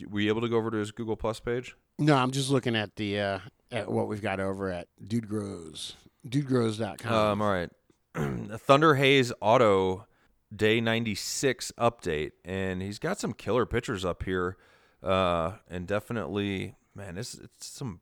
were 0.09 0.19
you 0.19 0.29
able 0.29 0.41
to 0.41 0.49
go 0.49 0.57
over 0.57 0.71
to 0.71 0.77
his 0.77 0.91
Google 0.91 1.15
Plus 1.15 1.39
page? 1.39 1.75
No, 1.97 2.15
I'm 2.15 2.31
just 2.31 2.49
looking 2.49 2.75
at 2.75 2.95
the 2.95 3.19
uh, 3.19 3.39
at 3.71 3.91
what 3.91 4.07
we've 4.07 4.21
got 4.21 4.39
over 4.39 4.69
at 4.69 4.87
Dude 5.05 5.27
Grows, 5.27 5.95
dudegrows.com. 6.27 7.13
Um, 7.13 7.41
all 7.41 7.51
right. 7.51 7.69
Thunder 8.59 8.95
Haze 8.95 9.31
Auto 9.41 10.05
Day 10.55 10.81
96 10.81 11.71
update. 11.77 12.31
And 12.43 12.81
he's 12.81 12.99
got 12.99 13.19
some 13.19 13.33
killer 13.33 13.65
pictures 13.65 14.03
up 14.05 14.23
here. 14.23 14.57
Uh, 15.03 15.53
and 15.69 15.87
definitely, 15.87 16.75
man, 16.95 17.17
it's, 17.17 17.35
it's 17.35 17.67
some 17.67 18.01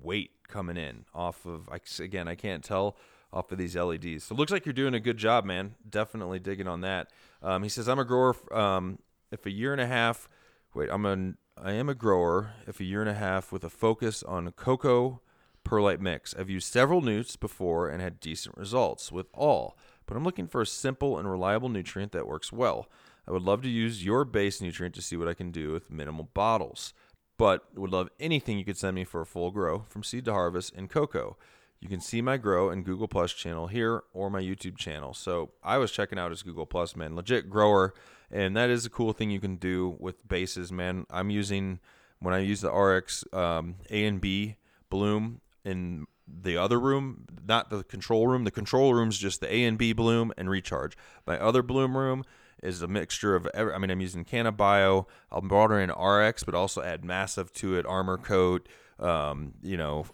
weight 0.00 0.30
coming 0.48 0.76
in 0.76 1.04
off 1.14 1.44
of, 1.46 1.68
I- 1.70 2.02
again, 2.02 2.26
I 2.28 2.34
can't 2.34 2.64
tell 2.64 2.96
off 3.32 3.52
of 3.52 3.58
these 3.58 3.76
LEDs. 3.76 4.24
So 4.24 4.34
it 4.34 4.38
looks 4.38 4.52
like 4.52 4.66
you're 4.66 4.72
doing 4.72 4.94
a 4.94 5.00
good 5.00 5.16
job, 5.16 5.44
man. 5.44 5.74
Definitely 5.88 6.38
digging 6.38 6.68
on 6.68 6.80
that. 6.80 7.10
Um, 7.42 7.62
he 7.62 7.68
says, 7.68 7.88
I'm 7.88 7.98
a 7.98 8.04
grower. 8.04 8.34
Um, 8.52 8.98
if 9.30 9.46
a 9.46 9.50
year 9.50 9.72
and 9.72 9.80
a 9.80 9.86
half, 9.86 10.28
wait, 10.74 10.88
I'm 10.90 11.06
an, 11.06 11.36
I 11.56 11.72
am 11.72 11.88
a 11.88 11.94
grower. 11.94 12.54
If 12.66 12.80
a 12.80 12.84
year 12.84 13.00
and 13.00 13.10
a 13.10 13.14
half 13.14 13.52
with 13.52 13.64
a 13.64 13.70
focus 13.70 14.22
on 14.22 14.50
cocoa 14.52 15.20
perlite 15.64 16.00
mix. 16.00 16.34
I've 16.34 16.50
used 16.50 16.72
several 16.72 17.00
newts 17.00 17.36
before 17.36 17.88
and 17.88 18.02
had 18.02 18.20
decent 18.20 18.56
results 18.56 19.12
with 19.12 19.26
all, 19.32 19.76
but 20.06 20.16
I'm 20.16 20.24
looking 20.24 20.46
for 20.46 20.60
a 20.60 20.66
simple 20.66 21.18
and 21.18 21.30
reliable 21.30 21.68
nutrient 21.68 22.12
that 22.12 22.26
works 22.26 22.52
well. 22.52 22.88
I 23.28 23.32
would 23.32 23.42
love 23.42 23.62
to 23.62 23.68
use 23.68 24.04
your 24.04 24.24
base 24.24 24.60
nutrient 24.60 24.94
to 24.96 25.02
see 25.02 25.16
what 25.16 25.28
I 25.28 25.34
can 25.34 25.50
do 25.50 25.72
with 25.72 25.90
minimal 25.90 26.30
bottles, 26.34 26.92
but 27.38 27.66
would 27.76 27.92
love 27.92 28.08
anything 28.18 28.58
you 28.58 28.64
could 28.64 28.78
send 28.78 28.94
me 28.94 29.04
for 29.04 29.20
a 29.20 29.26
full 29.26 29.50
grow 29.50 29.84
from 29.88 30.02
seed 30.02 30.24
to 30.24 30.32
harvest 30.32 30.74
in 30.74 30.88
cocoa. 30.88 31.36
You 31.80 31.88
can 31.88 32.00
see 32.00 32.20
my 32.20 32.36
grow 32.36 32.68
and 32.68 32.84
Google 32.84 33.08
Plus 33.08 33.32
channel 33.32 33.66
here 33.66 34.02
or 34.12 34.28
my 34.28 34.42
YouTube 34.42 34.76
channel. 34.76 35.14
So 35.14 35.52
I 35.64 35.78
was 35.78 35.90
checking 35.90 36.18
out 36.18 36.30
his 36.30 36.42
Google 36.42 36.66
Plus, 36.66 36.94
man, 36.94 37.16
legit 37.16 37.48
grower, 37.48 37.94
and 38.30 38.54
that 38.56 38.68
is 38.68 38.84
a 38.84 38.90
cool 38.90 39.12
thing 39.12 39.30
you 39.30 39.40
can 39.40 39.56
do 39.56 39.96
with 39.98 40.28
bases, 40.28 40.70
man. 40.70 41.06
I'm 41.10 41.30
using 41.30 41.80
when 42.20 42.34
I 42.34 42.40
use 42.40 42.60
the 42.60 42.70
RX 42.70 43.24
um, 43.32 43.76
A 43.88 44.04
and 44.04 44.20
B 44.20 44.56
bloom 44.90 45.40
in 45.64 46.06
the 46.28 46.56
other 46.56 46.78
room, 46.78 47.24
not 47.46 47.70
the 47.70 47.82
control 47.82 48.26
room. 48.26 48.44
The 48.44 48.50
control 48.50 48.94
room's 48.94 49.18
just 49.18 49.40
the 49.40 49.52
A 49.52 49.64
and 49.64 49.78
B 49.78 49.92
bloom 49.92 50.32
and 50.36 50.50
recharge. 50.50 50.96
My 51.26 51.38
other 51.38 51.62
bloom 51.62 51.96
room 51.96 52.24
is 52.62 52.82
a 52.82 52.88
mixture 52.88 53.34
of 53.34 53.48
every, 53.54 53.72
I 53.72 53.78
mean, 53.78 53.90
I'm 53.90 54.00
using. 54.00 54.26
I'll 54.30 55.06
border 55.42 55.80
in 55.80 55.90
RX, 55.90 56.44
but 56.44 56.54
also 56.54 56.82
add 56.82 57.04
massive 57.04 57.52
to 57.54 57.76
it, 57.76 57.86
armor 57.86 58.18
coat, 58.18 58.68
um, 58.98 59.54
you 59.62 59.76
know, 59.78 60.04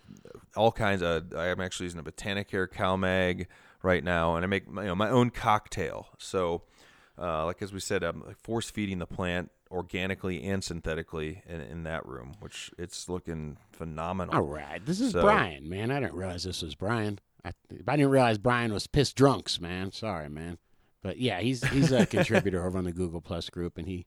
all 0.56 0.72
kinds 0.72 1.02
of. 1.02 1.32
I'm 1.34 1.60
actually 1.60 1.84
using 1.84 2.00
a 2.00 2.04
Botanicare 2.04 2.68
CalMag 2.68 3.46
right 3.82 4.02
now, 4.02 4.36
and 4.36 4.44
I 4.44 4.48
make 4.48 4.68
my, 4.68 4.82
you 4.82 4.88
know, 4.88 4.94
my 4.94 5.08
own 5.10 5.30
cocktail. 5.30 6.08
So, 6.18 6.62
uh, 7.18 7.44
like 7.46 7.62
as 7.62 7.72
we 7.72 7.80
said, 7.80 8.02
I'm 8.02 8.22
force 8.42 8.70
feeding 8.70 8.98
the 8.98 9.06
plant 9.06 9.50
organically 9.70 10.44
and 10.44 10.62
synthetically 10.62 11.42
in, 11.48 11.60
in 11.60 11.82
that 11.84 12.06
room, 12.06 12.34
which 12.40 12.70
it's 12.78 13.08
looking 13.08 13.56
phenomenal. 13.72 14.34
All 14.34 14.42
right, 14.42 14.84
this 14.84 15.00
is 15.00 15.12
So- 15.12 15.22
Brian, 15.22 15.68
man. 15.68 15.90
I 15.90 16.00
didn't 16.00 16.14
realize 16.14 16.44
this 16.44 16.62
was 16.62 16.74
Brian. 16.74 17.18
I, 17.44 17.50
I 17.88 17.96
didn't 17.96 18.10
realize 18.10 18.38
Brian 18.38 18.72
was 18.72 18.86
pissed 18.86 19.16
drunks, 19.16 19.60
man. 19.60 19.92
Sorry, 19.92 20.28
man. 20.28 20.58
But 21.02 21.18
yeah, 21.18 21.40
he's 21.40 21.64
he's 21.68 21.92
a 21.92 22.06
contributor 22.06 22.64
over 22.66 22.76
on 22.78 22.84
the 22.84 22.92
Google 22.92 23.20
Plus 23.20 23.48
group, 23.50 23.78
and 23.78 23.86
he, 23.86 24.06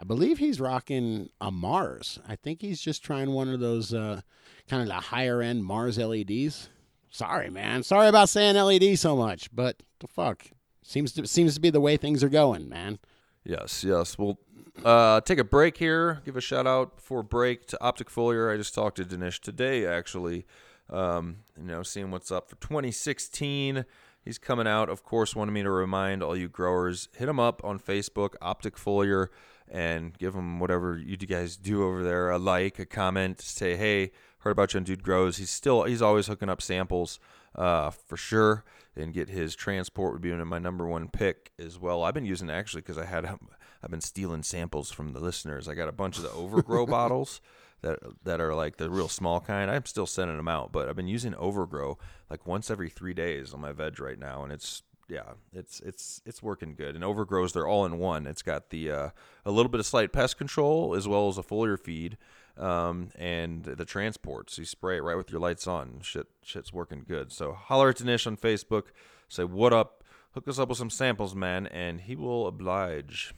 I 0.00 0.04
believe 0.04 0.38
he's 0.38 0.60
rocking 0.60 1.28
a 1.42 1.50
Mars. 1.50 2.18
I 2.26 2.34
think 2.34 2.62
he's 2.62 2.80
just 2.80 3.04
trying 3.04 3.32
one 3.32 3.50
of 3.50 3.60
those 3.60 3.92
uh, 3.92 4.22
kind 4.68 4.80
of 4.80 4.88
the 4.88 4.94
higher 4.94 5.42
end 5.42 5.62
Mars 5.62 5.98
LEDs. 5.98 6.70
Sorry, 7.10 7.50
man. 7.50 7.82
Sorry 7.82 8.08
about 8.08 8.30
saying 8.30 8.56
LED 8.56 8.98
so 8.98 9.14
much, 9.14 9.54
but 9.54 9.82
the 9.98 10.06
fuck 10.06 10.46
seems 10.82 11.12
to 11.12 11.26
seems 11.26 11.54
to 11.54 11.60
be 11.60 11.68
the 11.68 11.80
way 11.80 11.96
things 11.98 12.24
are 12.24 12.30
going, 12.30 12.68
man. 12.68 12.98
Yes, 13.44 13.84
yes. 13.84 14.16
We'll 14.16 14.38
uh, 14.84 15.20
take 15.20 15.38
a 15.38 15.44
break 15.44 15.76
here. 15.76 16.22
Give 16.24 16.36
a 16.36 16.40
shout 16.40 16.66
out 16.66 16.96
before 16.96 17.22
break 17.22 17.66
to 17.66 17.82
Optic 17.82 18.08
Foliar. 18.08 18.52
I 18.52 18.56
just 18.56 18.74
talked 18.74 18.96
to 18.96 19.04
Dinesh 19.04 19.40
today, 19.40 19.86
actually. 19.86 20.46
Um, 20.88 21.38
you 21.58 21.66
know, 21.66 21.82
seeing 21.82 22.10
what's 22.10 22.30
up 22.32 22.48
for 22.48 22.56
2016. 22.56 23.84
He's 24.24 24.38
coming 24.38 24.66
out. 24.66 24.88
Of 24.88 25.02
course, 25.02 25.36
wanted 25.36 25.52
me 25.52 25.62
to 25.62 25.70
remind 25.70 26.22
all 26.22 26.36
you 26.36 26.48
growers, 26.48 27.08
hit 27.16 27.28
him 27.28 27.40
up 27.40 27.62
on 27.64 27.78
Facebook, 27.78 28.34
Optic 28.40 28.76
Foliar, 28.76 29.28
and 29.70 30.16
give 30.18 30.34
them 30.34 30.58
whatever 30.58 30.98
you 30.98 31.16
guys 31.16 31.56
do 31.56 31.84
over 31.84 32.02
there 32.02 32.30
a 32.30 32.38
like, 32.38 32.78
a 32.78 32.86
comment, 32.86 33.40
say, 33.40 33.76
hey, 33.76 34.10
heard 34.40 34.50
about 34.50 34.74
you 34.74 34.78
on 34.78 34.84
Dude 34.84 35.02
Grows. 35.02 35.36
He's 35.36 35.50
still, 35.50 35.84
he's 35.84 36.02
always 36.02 36.26
hooking 36.26 36.48
up 36.48 36.60
samples 36.60 37.20
uh, 37.54 37.90
for 37.90 38.16
sure. 38.16 38.64
And 38.96 39.14
get 39.14 39.28
his 39.28 39.54
transport 39.54 40.12
would 40.12 40.22
be 40.22 40.32
my 40.32 40.58
number 40.58 40.86
one 40.86 41.08
pick 41.08 41.52
as 41.58 41.78
well. 41.78 42.02
I've 42.02 42.12
been 42.12 42.26
using 42.26 42.50
it 42.50 42.54
actually 42.54 42.82
because 42.82 42.98
I 42.98 43.04
had, 43.04 43.24
I've 43.24 43.90
been 43.90 44.00
stealing 44.00 44.42
samples 44.42 44.90
from 44.90 45.12
the 45.12 45.20
listeners. 45.20 45.68
I 45.68 45.74
got 45.74 45.88
a 45.88 45.92
bunch 45.92 46.16
of 46.16 46.24
the 46.24 46.32
Overgrow 46.32 46.86
bottles 46.86 47.40
that 47.82 47.98
that 48.24 48.40
are 48.40 48.54
like 48.54 48.76
the 48.76 48.90
real 48.90 49.08
small 49.08 49.40
kind. 49.40 49.70
I'm 49.70 49.86
still 49.86 50.06
sending 50.06 50.36
them 50.36 50.48
out, 50.48 50.72
but 50.72 50.88
I've 50.88 50.96
been 50.96 51.08
using 51.08 51.34
Overgrow 51.34 51.98
like 52.28 52.46
once 52.46 52.70
every 52.70 52.90
three 52.90 53.14
days 53.14 53.54
on 53.54 53.60
my 53.60 53.72
veg 53.72 54.00
right 54.00 54.18
now, 54.18 54.42
and 54.42 54.52
it's 54.52 54.82
yeah, 55.10 55.32
it's 55.52 55.80
it's 55.80 56.22
it's 56.24 56.42
working 56.42 56.74
good. 56.74 56.94
And 56.94 57.04
Overgrows 57.04 57.52
they're 57.52 57.66
all 57.66 57.84
in 57.84 57.98
one. 57.98 58.26
It's 58.26 58.42
got 58.42 58.70
the 58.70 58.90
uh, 58.90 59.10
a 59.44 59.50
little 59.50 59.70
bit 59.70 59.80
of 59.80 59.86
slight 59.86 60.12
pest 60.12 60.38
control 60.38 60.94
as 60.94 61.08
well 61.08 61.28
as 61.28 61.36
a 61.36 61.42
foliar 61.42 61.78
feed. 61.78 62.16
Um, 62.56 63.08
and 63.14 63.64
the 63.64 63.86
transport, 63.86 64.50
so 64.50 64.60
you 64.62 64.66
spray 64.66 64.98
it 64.98 65.02
right 65.02 65.16
with 65.16 65.30
your 65.30 65.40
lights 65.40 65.66
on. 65.66 66.00
Shit, 66.02 66.26
shit's 66.42 66.74
working 66.74 67.04
good. 67.08 67.32
So 67.32 67.52
holler 67.52 67.88
at 67.88 67.96
Danish 67.96 68.26
on 68.26 68.36
Facebook, 68.36 68.88
say 69.28 69.44
what 69.44 69.72
up, 69.72 70.04
hook 70.32 70.46
us 70.46 70.58
up 70.58 70.68
with 70.68 70.76
some 70.76 70.90
samples, 70.90 71.34
man, 71.34 71.66
and 71.68 72.02
he 72.02 72.16
will 72.16 72.46
oblige. 72.46 73.32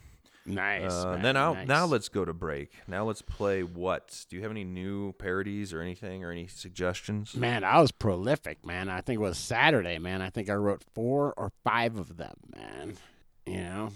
Nice. 0.45 0.91
Uh, 0.91 1.13
man, 1.13 1.21
then 1.21 1.37
I'll, 1.37 1.53
nice. 1.53 1.67
now 1.67 1.85
let's 1.85 2.09
go 2.09 2.25
to 2.25 2.33
break. 2.33 2.73
Now 2.87 3.05
let's 3.05 3.21
play 3.21 3.63
what? 3.63 4.25
Do 4.29 4.35
you 4.35 4.41
have 4.41 4.51
any 4.51 4.63
new 4.63 5.13
parodies 5.13 5.73
or 5.73 5.81
anything 5.81 6.23
or 6.23 6.31
any 6.31 6.47
suggestions? 6.47 7.35
Man, 7.35 7.63
I 7.63 7.79
was 7.79 7.91
prolific, 7.91 8.65
man. 8.65 8.89
I 8.89 9.01
think 9.01 9.19
it 9.19 9.21
was 9.21 9.37
Saturday, 9.37 9.99
man. 9.99 10.21
I 10.21 10.29
think 10.29 10.49
I 10.49 10.55
wrote 10.55 10.83
four 10.93 11.33
or 11.37 11.51
five 11.63 11.97
of 11.97 12.17
them, 12.17 12.35
man. 12.55 12.97
You 13.45 13.63
know, 13.63 13.89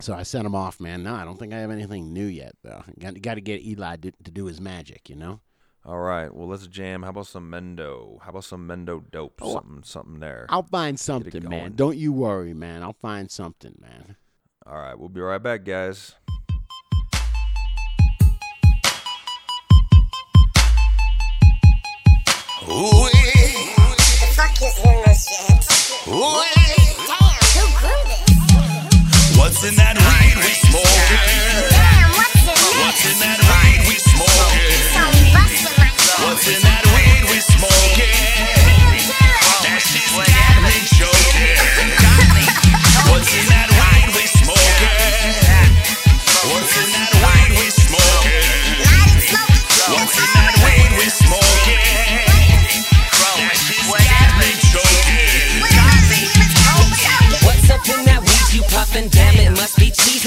so 0.00 0.14
I 0.14 0.22
sent 0.22 0.44
them 0.44 0.54
off, 0.54 0.80
man. 0.80 1.02
No, 1.02 1.14
I 1.14 1.24
don't 1.24 1.38
think 1.38 1.54
I 1.54 1.58
have 1.58 1.70
anything 1.70 2.12
new 2.12 2.26
yet, 2.26 2.54
though. 2.62 2.82
Got, 2.98 3.20
got 3.22 3.34
to 3.34 3.40
get 3.40 3.62
Eli 3.62 3.96
to, 3.96 4.10
to 4.10 4.30
do 4.30 4.46
his 4.46 4.60
magic, 4.60 5.08
you 5.08 5.16
know. 5.16 5.40
All 5.86 6.00
right. 6.00 6.34
Well, 6.34 6.48
let's 6.48 6.66
jam. 6.66 7.02
How 7.02 7.10
about 7.10 7.28
some 7.28 7.50
Mendo? 7.50 8.20
How 8.20 8.30
about 8.30 8.44
some 8.44 8.68
Mendo 8.68 9.02
dope? 9.10 9.40
Oh, 9.40 9.54
something, 9.54 9.82
something 9.84 10.20
there. 10.20 10.46
I'll 10.48 10.64
find 10.64 10.98
something, 10.98 11.48
man. 11.48 11.74
Don't 11.74 11.96
you 11.96 12.12
worry, 12.12 12.52
man. 12.52 12.82
I'll 12.82 12.92
find 12.92 13.30
something, 13.30 13.78
man. 13.80 14.16
All 14.68 14.76
right. 14.76 14.98
We'll 14.98 15.08
be 15.08 15.20
right 15.20 15.42
back, 15.42 15.64
guys. 15.64 16.14
The 24.18 24.26
fuck 24.34 24.60
is? 24.62 24.72
Damn, 27.06 27.38
who 27.54 27.64
grew? 27.78 28.02
What's 29.38 29.62
in 29.62 29.76
that 29.76 29.94
weed 29.94 30.36
we 30.42 30.50
smoking? 30.66 31.70
Damn, 31.70 32.10
what's 32.10 32.42
in 32.42 32.46
this? 32.46 32.74
What's 32.82 33.06
in 33.06 33.16
that 33.22 33.38
weed 33.46 33.86
we 33.86 33.94
smoking? 34.02 34.74
My 35.32 35.46
What's 36.26 36.48
in 36.48 36.62
that 36.62 36.85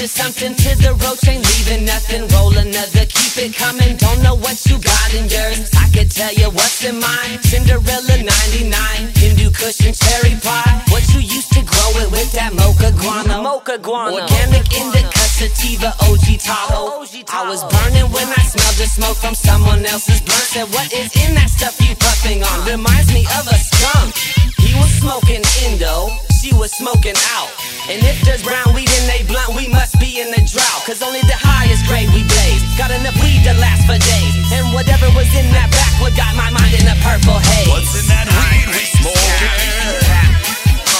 cheese 0.00 0.02
or 0.02 0.08
something 0.08 0.54
to 0.54 0.70
the 0.82 0.92
roach. 1.04 1.26
Ain't 1.28 1.44
leaving 1.44 1.84
nothing. 1.84 2.28
Roll 2.28 2.56
another, 2.56 3.04
keep 3.06 3.36
it 3.36 3.54
coming. 3.54 3.96
Don't 3.96 4.22
know 4.22 4.34
what 4.34 4.64
you 4.66 4.78
got 4.78 5.14
in 5.14 5.28
yours. 5.28 5.70
I 5.76 5.88
could 5.92 6.10
tell 6.10 6.32
you 6.32 6.50
what's 6.50 6.84
in 6.84 7.00
mine. 7.00 7.42
Cinderella 7.42 8.16
99, 8.16 8.72
Hindu 9.16 9.50
cushion 9.50 9.92
cherry 9.92 10.36
pie. 10.40 10.82
What 10.88 11.04
you 11.14 11.20
used 11.20 11.52
to 11.52 11.62
grow 11.62 11.90
it 12.00 12.10
with 12.10 12.32
that 12.32 12.54
mocha 12.54 12.92
guana. 13.00 13.42
Mocha 13.42 13.78
guana. 13.78 14.16
Organic 14.16 14.66
indica 14.72 15.24
sativa 15.36 15.94
OG 16.08 16.40
Tahoe. 16.40 17.04
I 17.32 17.48
was 17.48 17.62
burning 17.64 18.10
when 18.12 18.28
I 18.28 18.42
smelled 18.42 18.76
the 18.76 18.86
smoke 18.86 19.16
from 19.16 19.34
someone 19.34 19.84
else's 19.84 20.20
blunt. 20.20 20.48
Said, 20.50 20.68
what 20.72 20.92
is 20.92 21.10
in 21.16 21.34
that 21.34 21.50
stuff 21.50 21.76
you 21.80 21.94
puffing 21.96 22.42
on? 22.42 22.66
Reminds 22.66 23.12
me 23.12 23.26
of 23.38 23.46
a 23.46 23.58
skunk. 23.58 24.14
He 24.58 24.74
was 24.76 24.90
smoking 25.00 25.42
Indo, 25.64 26.10
she 26.40 26.52
was 26.54 26.70
smoking 26.72 27.16
out. 27.36 27.59
And 27.88 28.04
if 28.04 28.20
there's 28.26 28.42
brown 28.42 28.74
weed 28.74 28.90
in 28.90 29.04
they 29.08 29.24
blunt, 29.24 29.56
we 29.56 29.68
must 29.68 29.98
be 29.98 30.20
in 30.20 30.30
the 30.30 30.42
drought. 30.44 30.84
Cause 30.84 31.00
only 31.00 31.22
the 31.24 31.38
highest 31.38 31.86
grade 31.88 32.10
we 32.12 32.26
blaze. 32.26 32.62
Got 32.76 32.90
enough 32.92 33.16
weed 33.22 33.40
to 33.48 33.54
last 33.56 33.86
for 33.88 33.96
days. 33.96 34.34
And 34.52 34.74
whatever 34.76 35.08
was 35.16 35.30
in 35.32 35.48
that 35.56 35.72
backwood 35.72 36.12
got 36.18 36.36
my 36.36 36.50
mind 36.52 36.74
in 36.76 36.84
a 36.84 36.96
purple 37.00 37.40
haze. 37.40 37.68
What's 37.70 37.96
in 37.96 38.06
that 38.12 38.28
weed 38.28 38.68
we 38.76 38.84
smoking? 39.00 40.20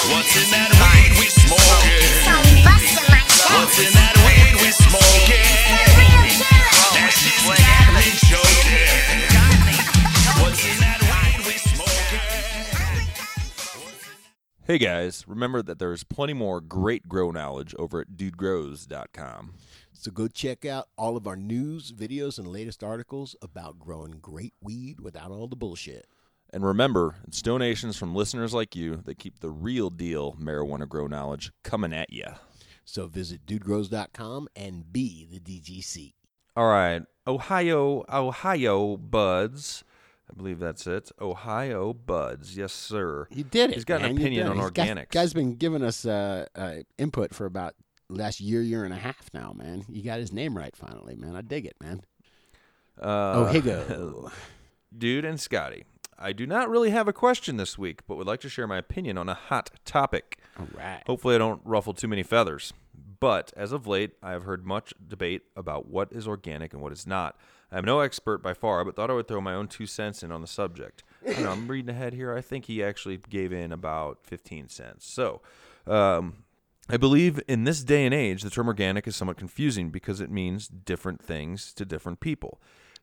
What's 0.09 0.33
in 0.39 0.49
that 0.57 0.71
weed 0.73 1.13
we 1.21 1.27
smoking? 1.29 2.07
Some 2.25 2.49
busting 2.65 3.09
my 3.13 3.21
chest. 3.29 3.53
What's 3.53 3.77
in 3.77 3.93
that 3.93 4.15
weed 4.25 4.55
we 4.65 4.71
smoking? 4.73 5.60
Hey 14.71 14.79
guys, 14.79 15.25
remember 15.27 15.63
that 15.63 15.81
there's 15.81 16.05
plenty 16.05 16.33
more 16.33 16.61
great 16.61 17.09
grow 17.09 17.33
knowledge 17.33 17.75
over 17.77 18.03
at 18.03 18.11
dudegrows.com. 18.11 19.55
So 19.93 20.13
go 20.13 20.29
check 20.29 20.65
out 20.65 20.87
all 20.97 21.17
of 21.17 21.27
our 21.27 21.35
news, 21.35 21.91
videos, 21.91 22.39
and 22.39 22.47
latest 22.47 22.85
articles 22.85 23.35
about 23.43 23.81
growing 23.81 24.21
great 24.21 24.55
weed 24.63 25.01
without 25.01 25.33
all 25.33 25.49
the 25.49 25.57
bullshit. 25.57 26.07
And 26.53 26.65
remember, 26.65 27.17
it's 27.27 27.43
donations 27.43 27.97
from 27.97 28.15
listeners 28.15 28.55
like 28.55 28.77
you 28.77 29.03
that 29.07 29.19
keep 29.19 29.41
the 29.41 29.51
real 29.51 29.91
deal 29.91 30.37
marijuana 30.41 30.89
grow 30.89 31.09
knowledge 31.09 31.51
coming 31.65 31.93
at 31.93 32.13
you. 32.13 32.29
So 32.85 33.09
visit 33.09 33.45
dudegrows.com 33.47 34.47
and 34.55 34.93
be 34.93 35.27
the 35.29 35.41
DGC. 35.41 36.13
All 36.55 36.69
right, 36.69 37.03
Ohio, 37.27 38.05
Ohio 38.09 38.97
buds. 38.97 39.83
I 40.31 40.37
believe 40.37 40.59
that's 40.61 40.87
it. 40.87 41.11
Ohio 41.21 41.93
buds. 41.93 42.57
Yes, 42.57 42.73
sir. 42.73 43.27
You 43.31 43.43
did 43.45 43.71
it. 43.71 43.75
He's 43.75 43.85
got 43.85 43.97
an 43.97 44.03
man. 44.03 44.11
You 44.13 44.17
opinion 44.21 44.47
on 44.49 44.57
He's 44.59 44.71
got- 44.71 45.09
guy's 45.11 45.33
been 45.33 45.57
giving 45.57 45.83
us 45.83 46.05
uh, 46.07 46.47
uh, 46.55 46.75
input 46.99 47.35
for 47.35 47.47
about 47.47 47.75
last 48.09 48.41
year, 48.41 48.63
year 48.63 48.85
and 48.85 48.95
a 48.95 48.97
half 48.97 49.29
now, 49.35 49.53
man. 49.57 49.85
You 49.89 50.03
got 50.03 50.21
his 50.21 50.33
name 50.33 50.57
right 50.57 50.75
finally, 50.77 51.17
man. 51.17 51.35
I 51.37 51.41
dig 51.43 51.67
it, 51.67 51.77
man. 51.83 52.03
Uh, 53.01 53.49
Oh, 53.49 53.51
Higo. 53.53 54.31
Dude 54.97 55.25
and 55.25 55.41
Scotty. 55.41 55.85
I 56.19 56.33
do 56.33 56.47
not 56.47 56.69
really 56.69 56.91
have 56.91 57.09
a 57.09 57.13
question 57.15 57.57
this 57.57 57.79
week, 57.79 58.01
but 58.07 58.17
would 58.17 58.27
like 58.27 58.41
to 58.41 58.49
share 58.49 58.67
my 58.67 58.77
opinion 58.77 59.17
on 59.17 59.29
a 59.29 59.35
hot 59.35 59.71
topic. 59.85 60.39
All 60.59 60.69
right. 60.77 61.03
Hopefully, 61.07 61.35
I 61.35 61.39
don't 61.39 61.63
ruffle 61.65 61.95
too 61.95 62.09
many 62.09 62.23
feathers. 62.23 62.73
But 63.21 63.53
as 63.57 63.73
of 63.73 63.87
late, 63.87 64.13
I 64.23 64.33
have 64.33 64.43
heard 64.45 64.67
much 64.67 64.93
debate 65.07 65.43
about 65.57 65.89
what 65.89 66.13
is 66.13 66.27
organic 66.29 66.73
and 66.75 66.83
what 66.83 66.93
is 66.93 67.07
not. 67.07 67.37
I 67.73 67.79
am 67.79 67.85
no 67.85 68.01
expert 68.01 68.43
by 68.43 68.55
far, 68.55 68.85
but 68.85 68.97
thought 68.97 69.11
I 69.11 69.15
would 69.15 69.29
throw 69.29 69.41
my 69.41 69.55
own 69.55 69.69
two 69.69 69.87
cents 69.87 70.23
in 70.23 70.33
on 70.33 70.41
the 70.41 70.47
subject. 70.47 71.05
I 71.27 71.41
know, 71.41 71.53
I'm 71.53 71.69
reading 71.69 71.91
ahead 71.91 72.15
here. 72.15 72.35
I 72.35 72.41
think 72.41 72.65
he 72.65 72.83
actually 72.83 73.17
gave 73.17 73.53
in 73.53 73.73
about 73.73 74.19
15 74.25 74.69
cents. 74.69 75.07
So, 75.07 75.41
um, 75.87 76.45
I 76.89 76.97
believe 76.97 77.41
in 77.47 77.65
this 77.65 77.85
day 77.85 78.05
and 78.05 78.13
age, 78.13 78.43
the 78.43 78.51
term 78.51 78.67
organic 78.67 79.07
is 79.07 79.15
somewhat 79.15 79.37
confusing 79.37 79.91
because 79.91 80.21
it 80.21 80.31
means 80.31 80.67
different 80.67 81.23
things 81.23 81.73
to 81.75 81.85
different 81.85 82.19
people. 82.19 82.61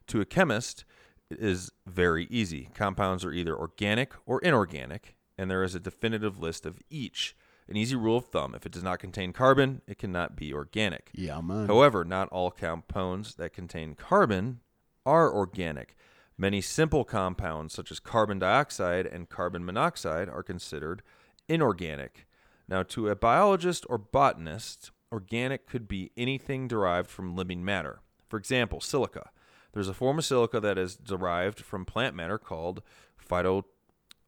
To 0.08 0.20
a 0.20 0.26
chemist, 0.26 0.84
it 1.30 1.38
is 1.40 1.70
very 1.86 2.26
easy. 2.26 2.68
Compounds 2.74 3.24
are 3.24 3.32
either 3.32 3.56
organic 3.56 4.12
or 4.26 4.40
inorganic, 4.40 5.16
and 5.38 5.50
there 5.50 5.62
is 5.62 5.74
a 5.74 5.80
definitive 5.80 6.38
list 6.38 6.66
of 6.66 6.80
each. 6.90 7.34
An 7.68 7.76
easy 7.76 7.96
rule 7.96 8.16
of 8.16 8.26
thumb 8.26 8.54
if 8.54 8.64
it 8.64 8.72
does 8.72 8.82
not 8.82 8.98
contain 8.98 9.32
carbon, 9.32 9.82
it 9.86 9.98
cannot 9.98 10.36
be 10.36 10.54
organic. 10.54 11.10
Yeah, 11.12 11.40
man. 11.40 11.66
However, 11.66 12.04
not 12.04 12.28
all 12.30 12.50
compounds 12.50 13.34
that 13.34 13.52
contain 13.52 13.94
carbon 13.94 14.60
are 15.04 15.32
organic. 15.32 15.94
Many 16.38 16.60
simple 16.60 17.04
compounds, 17.04 17.74
such 17.74 17.90
as 17.90 18.00
carbon 18.00 18.38
dioxide 18.38 19.06
and 19.06 19.28
carbon 19.28 19.64
monoxide, 19.64 20.28
are 20.28 20.42
considered 20.42 21.02
inorganic. 21.48 22.26
Now, 22.68 22.82
to 22.84 23.08
a 23.08 23.16
biologist 23.16 23.84
or 23.88 23.98
botanist, 23.98 24.90
organic 25.12 25.66
could 25.66 25.88
be 25.88 26.12
anything 26.16 26.68
derived 26.68 27.10
from 27.10 27.34
living 27.34 27.64
matter. 27.64 28.00
For 28.28 28.38
example, 28.38 28.80
silica. 28.80 29.30
There's 29.72 29.88
a 29.88 29.94
form 29.94 30.18
of 30.18 30.24
silica 30.24 30.60
that 30.60 30.78
is 30.78 30.96
derived 30.96 31.60
from 31.60 31.84
plant 31.84 32.14
matter 32.14 32.38
called 32.38 32.82
phyto, 33.18 33.64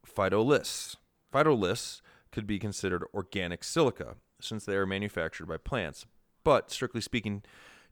phytoliths. 0.06 0.96
Phytoliths 1.32 2.00
could 2.32 2.46
be 2.46 2.58
considered 2.58 3.04
organic 3.14 3.64
silica 3.64 4.16
since 4.40 4.64
they 4.64 4.74
are 4.74 4.86
manufactured 4.86 5.46
by 5.46 5.56
plants, 5.56 6.06
but 6.44 6.70
strictly 6.70 7.00
speaking, 7.00 7.42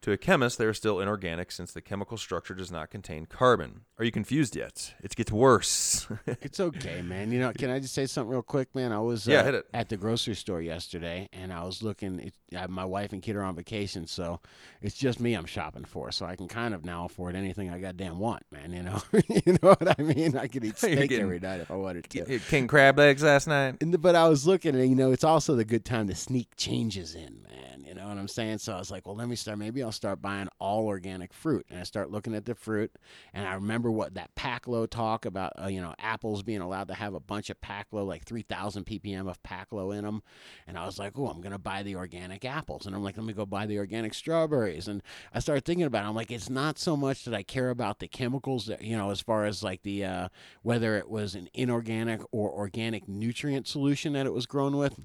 to 0.03 0.13
a 0.13 0.17
chemist, 0.17 0.59
they 0.59 0.65
are 0.67 0.75
still 0.75 1.01
inorganic 1.01 1.51
since 1.53 1.73
the 1.73 1.81
chemical 1.81 2.17
structure 2.17 2.55
does 2.55 2.71
not 2.71 2.91
contain 2.91 3.27
carbon. 3.27 3.83
Are 3.99 4.05
you 4.05 4.13
confused 4.13 4.55
yet? 4.57 4.95
It 5.03 5.15
gets 5.17 5.33
worse. 5.33 6.07
It's 6.41 6.61
okay, 6.61 7.03
man. 7.03 7.33
You 7.33 7.41
know, 7.41 7.53
can 7.53 7.69
I 7.71 7.81
just 7.81 7.95
say 7.95 8.07
something 8.07 8.31
real 8.31 8.43
quick, 8.43 8.75
man? 8.75 8.93
I 8.93 9.01
was 9.01 9.27
uh, 9.29 9.33
Yeah, 9.33 9.45
hit 9.45 9.55
it. 9.55 9.67
at 9.75 9.89
the 9.89 9.97
grocery 9.97 10.35
store 10.35 10.63
yesterday, 10.63 11.29
and 11.33 11.53
I 11.53 11.65
was 11.65 11.83
looking. 11.83 12.21
It, 12.21 12.35
uh, 12.57 12.69
my 12.69 12.85
wife 12.85 13.13
and 13.13 13.21
kid 13.23 13.37
are 13.37 13.43
on 13.43 13.55
vacation, 13.57 14.07
so 14.07 14.41
it's 14.81 14.95
just 14.97 15.21
me 15.21 15.35
I'm 15.35 15.45
shopping 15.47 15.85
for. 15.85 16.11
So 16.13 16.25
I 16.27 16.37
can 16.37 16.49
kind 16.49 16.75
of 16.75 16.85
now 16.85 17.05
afford 17.07 17.35
anything 17.35 17.71
I 17.71 17.79
goddamn 17.81 18.19
want, 18.19 18.45
man. 18.53 18.73
You 18.73 18.83
know, 18.85 19.03
you 19.47 19.59
know 19.63 19.75
what 19.75 19.99
I 19.99 20.03
mean? 20.03 20.37
I 20.37 20.47
could 20.47 20.65
eat 20.65 20.79
steak 20.79 20.99
getting- 21.09 21.21
every 21.21 21.41
night 21.41 21.61
if 21.61 21.71
I 21.71 21.77
wanted 21.77 22.09
to. 22.11 22.39
King 22.39 22.67
crab 22.69 22.99
legs 22.99 23.23
last 23.23 23.47
night. 23.49 23.81
The- 23.81 23.99
but 23.99 24.15
I 24.15 24.29
was 24.29 24.47
looking, 24.47 24.75
and 24.75 24.89
you 24.89 24.97
know, 24.97 25.11
it's 25.13 25.25
also 25.25 25.55
the 25.57 25.65
good 25.65 25.85
time 25.85 26.07
to 26.09 26.15
sneak 26.15 26.49
changes 26.57 27.15
in, 27.15 27.43
man. 27.43 27.78
You 27.89 27.95
know 27.95 28.07
what 28.07 28.19
I'm 28.19 28.29
saying? 28.29 28.59
So 28.59 28.75
I 28.75 28.79
was 28.79 28.91
like, 28.91 29.07
well, 29.07 29.17
let 29.17 29.29
me 29.29 29.37
start. 29.37 29.59
Maybe 29.59 29.83
I'll 29.83 29.93
start 29.93 30.21
buying 30.21 30.49
all 30.59 30.87
organic 30.87 31.33
fruit, 31.33 31.65
and 31.71 31.81
I 31.81 31.85
start 31.85 32.11
looking 32.11 32.35
at 32.35 32.45
the 32.45 32.55
fruit, 32.55 32.93
and 33.33 33.49
I 33.49 33.55
remember 33.55 33.91
what 33.91 34.15
that 34.15 34.35
Paclo 34.35 34.89
talk 34.89 35.25
about. 35.25 35.55
Uh, 35.61 35.69
you 35.69 35.81
know, 35.81 35.95
apples 35.99 36.43
being 36.43 36.61
allowed 36.61 36.89
to 36.89 36.95
have 36.95 37.15
a 37.15 37.21
bunch 37.21 37.49
of 37.49 37.59
Paclo, 37.63 38.07
like 38.07 38.25
3,000 38.25 38.85
ppm 38.85 39.29
of 39.29 39.43
Paclo 39.43 39.97
in 39.97 40.05
them, 40.05 40.23
and 40.67 40.77
I 40.77 40.85
was 40.85 40.99
like, 40.99 41.19
oh, 41.19 41.29
I'm 41.29 41.41
gonna 41.41 41.59
buy 41.59 41.83
the 41.83 41.97
organic 41.97 42.45
apples, 42.45 42.85
and 42.85 42.95
I'm 42.95 43.03
like, 43.03 43.17
let 43.17 43.25
me 43.25 43.33
go 43.33 43.47
buy 43.47 43.65
the 43.65 43.79
organic 43.79 44.13
strawberries, 44.13 44.87
and 44.87 45.03
I 45.33 45.39
started 45.39 45.65
thinking 45.65 45.87
about 45.87 46.05
it. 46.05 46.09
I'm 46.09 46.15
like, 46.15 46.31
it's 46.31 46.51
not 46.51 46.79
so 46.79 46.95
much 46.95 47.25
that 47.25 47.35
I 47.35 47.43
care 47.43 47.71
about 47.71 48.01
the 48.01 48.09
chemicals 48.09 48.67
that 48.67 48.83
you 48.83 48.99
know, 48.99 49.11
as 49.11 49.21
far 49.21 49.47
as 49.47 49.63
like 49.63 49.83
the 49.83 50.05
uh, 50.05 50.29
whether 50.63 50.97
it 50.97 51.09
was 51.09 51.35
an 51.35 51.49
inorganic 51.55 52.21
or 52.33 52.51
organic 52.51 53.09
nutrient 53.09 53.67
solution 53.67 54.13
that 54.13 54.27
it 54.27 54.35
was 54.35 54.45
grown 54.45 54.77
with. 54.77 55.01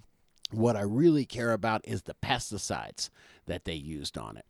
What 0.53 0.75
I 0.75 0.81
really 0.81 1.25
care 1.25 1.51
about 1.51 1.81
is 1.83 2.03
the 2.03 2.15
pesticides 2.15 3.09
that 3.45 3.65
they 3.65 3.73
used 3.73 4.17
on 4.17 4.37
it. 4.37 4.45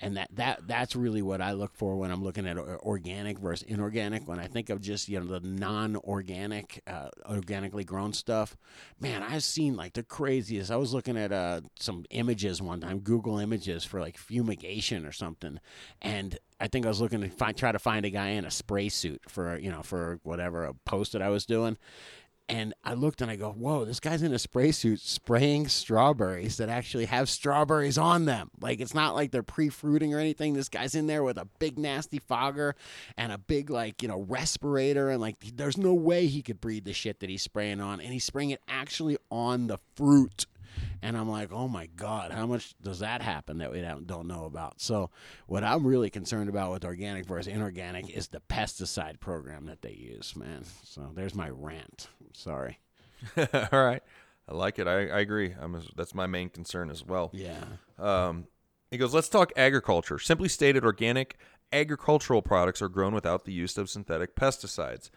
And 0.00 0.16
that, 0.16 0.30
that 0.32 0.66
that's 0.66 0.96
really 0.96 1.22
what 1.22 1.40
I 1.40 1.52
look 1.52 1.76
for 1.76 1.96
when 1.96 2.10
I'm 2.10 2.24
looking 2.24 2.44
at 2.44 2.58
organic 2.58 3.38
versus 3.38 3.64
inorganic. 3.68 4.26
When 4.26 4.40
I 4.40 4.48
think 4.48 4.68
of 4.68 4.80
just 4.80 5.08
you 5.08 5.20
know 5.20 5.38
the 5.38 5.46
non-organic, 5.46 6.82
uh, 6.88 7.10
organically 7.30 7.84
grown 7.84 8.12
stuff, 8.12 8.56
man, 8.98 9.22
I've 9.22 9.44
seen 9.44 9.76
like 9.76 9.92
the 9.92 10.02
craziest. 10.02 10.72
I 10.72 10.76
was 10.76 10.92
looking 10.92 11.16
at 11.16 11.30
uh, 11.30 11.60
some 11.78 12.04
images 12.10 12.60
one 12.60 12.80
time, 12.80 12.98
Google 12.98 13.38
images 13.38 13.84
for 13.84 14.00
like 14.00 14.18
fumigation 14.18 15.06
or 15.06 15.12
something, 15.12 15.60
and 16.00 16.36
I 16.58 16.66
think 16.66 16.84
I 16.84 16.88
was 16.88 17.00
looking 17.00 17.20
to 17.20 17.28
find, 17.28 17.56
try 17.56 17.70
to 17.70 17.78
find 17.78 18.04
a 18.04 18.10
guy 18.10 18.30
in 18.30 18.44
a 18.44 18.50
spray 18.50 18.88
suit 18.88 19.22
for 19.28 19.56
you 19.56 19.70
know 19.70 19.82
for 19.82 20.18
whatever 20.24 20.64
a 20.64 20.74
post 20.74 21.12
that 21.12 21.22
I 21.22 21.28
was 21.28 21.46
doing, 21.46 21.78
and 22.48 22.74
I 22.84 22.94
looked 22.94 23.22
and 23.22 23.30
I 23.30 23.36
go, 23.36 23.50
whoa, 23.50 23.84
this 23.84 24.00
guy's 24.00 24.22
in 24.22 24.32
a 24.32 24.38
spray 24.38 24.72
suit 24.72 25.00
spraying 25.00 25.68
strawberries 25.68 26.56
that 26.58 26.68
actually 26.68 27.06
have 27.06 27.28
strawberries 27.28 27.98
on 27.98 28.24
them. 28.24 28.50
Like 28.60 28.80
it's 28.80 28.94
not 28.94 29.14
like 29.14 29.30
they're 29.30 29.42
pre-fruiting 29.42 30.12
or 30.14 30.18
anything. 30.18 30.54
This 30.54 30.68
guy's 30.68 30.94
in 30.94 31.06
there 31.06 31.22
with 31.22 31.38
a 31.38 31.48
big 31.58 31.78
nasty 31.78 32.18
fogger 32.18 32.74
and 33.16 33.32
a 33.32 33.38
big 33.38 33.70
like, 33.70 34.02
you 34.02 34.08
know, 34.08 34.20
respirator 34.20 35.08
and 35.10 35.20
like 35.20 35.36
there's 35.54 35.78
no 35.78 35.94
way 35.94 36.26
he 36.26 36.42
could 36.42 36.60
breathe 36.60 36.84
the 36.84 36.92
shit 36.92 37.20
that 37.20 37.30
he's 37.30 37.42
spraying 37.42 37.80
on 37.80 38.00
and 38.00 38.12
he's 38.12 38.24
spraying 38.24 38.50
it 38.50 38.60
actually 38.68 39.16
on 39.30 39.68
the 39.68 39.78
fruit. 39.94 40.46
And 41.02 41.16
I'm 41.16 41.28
like, 41.28 41.52
oh 41.52 41.68
my 41.68 41.86
God, 41.96 42.32
how 42.32 42.46
much 42.46 42.74
does 42.82 43.00
that 43.00 43.22
happen 43.22 43.58
that 43.58 43.72
we 43.72 43.80
don't 43.80 44.06
don't 44.06 44.26
know 44.26 44.44
about? 44.44 44.80
So, 44.80 45.10
what 45.46 45.64
I'm 45.64 45.86
really 45.86 46.10
concerned 46.10 46.48
about 46.48 46.72
with 46.72 46.84
organic 46.84 47.26
versus 47.26 47.52
inorganic 47.52 48.08
is 48.10 48.28
the 48.28 48.40
pesticide 48.48 49.20
program 49.20 49.66
that 49.66 49.82
they 49.82 49.92
use, 49.92 50.34
man. 50.36 50.64
So, 50.84 51.10
there's 51.14 51.34
my 51.34 51.50
rant. 51.50 52.08
Sorry. 52.32 52.78
All 53.36 53.84
right. 53.84 54.02
I 54.48 54.54
like 54.54 54.78
it. 54.78 54.86
I, 54.86 55.08
I 55.08 55.20
agree. 55.20 55.54
I'm 55.58 55.74
as, 55.74 55.88
that's 55.96 56.14
my 56.14 56.26
main 56.26 56.48
concern 56.48 56.90
as 56.90 57.04
well. 57.04 57.30
Yeah. 57.32 57.64
Um, 57.98 58.46
he 58.90 58.98
goes, 58.98 59.14
let's 59.14 59.28
talk 59.28 59.52
agriculture. 59.56 60.18
Simply 60.18 60.48
stated, 60.48 60.84
organic 60.84 61.38
agricultural 61.72 62.42
products 62.42 62.82
are 62.82 62.88
grown 62.88 63.14
without 63.14 63.44
the 63.44 63.52
use 63.52 63.78
of 63.78 63.88
synthetic 63.88 64.36
pesticides, 64.36 65.10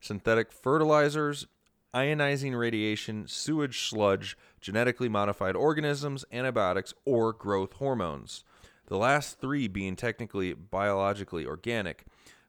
synthetic 0.00 0.52
fertilizers, 0.52 1.46
ionizing 1.94 2.58
radiation, 2.58 3.26
sewage 3.26 3.88
sludge, 3.88 4.36
genetically 4.60 5.08
modified 5.08 5.56
organisms, 5.56 6.24
antibiotics, 6.32 6.92
or 7.04 7.32
growth 7.32 7.74
hormones. 7.74 8.44
The 8.86 8.98
last 8.98 9.40
three 9.40 9.68
being 9.68 9.96
technically 9.96 10.52
biologically 10.52 11.46
organic, 11.46 12.04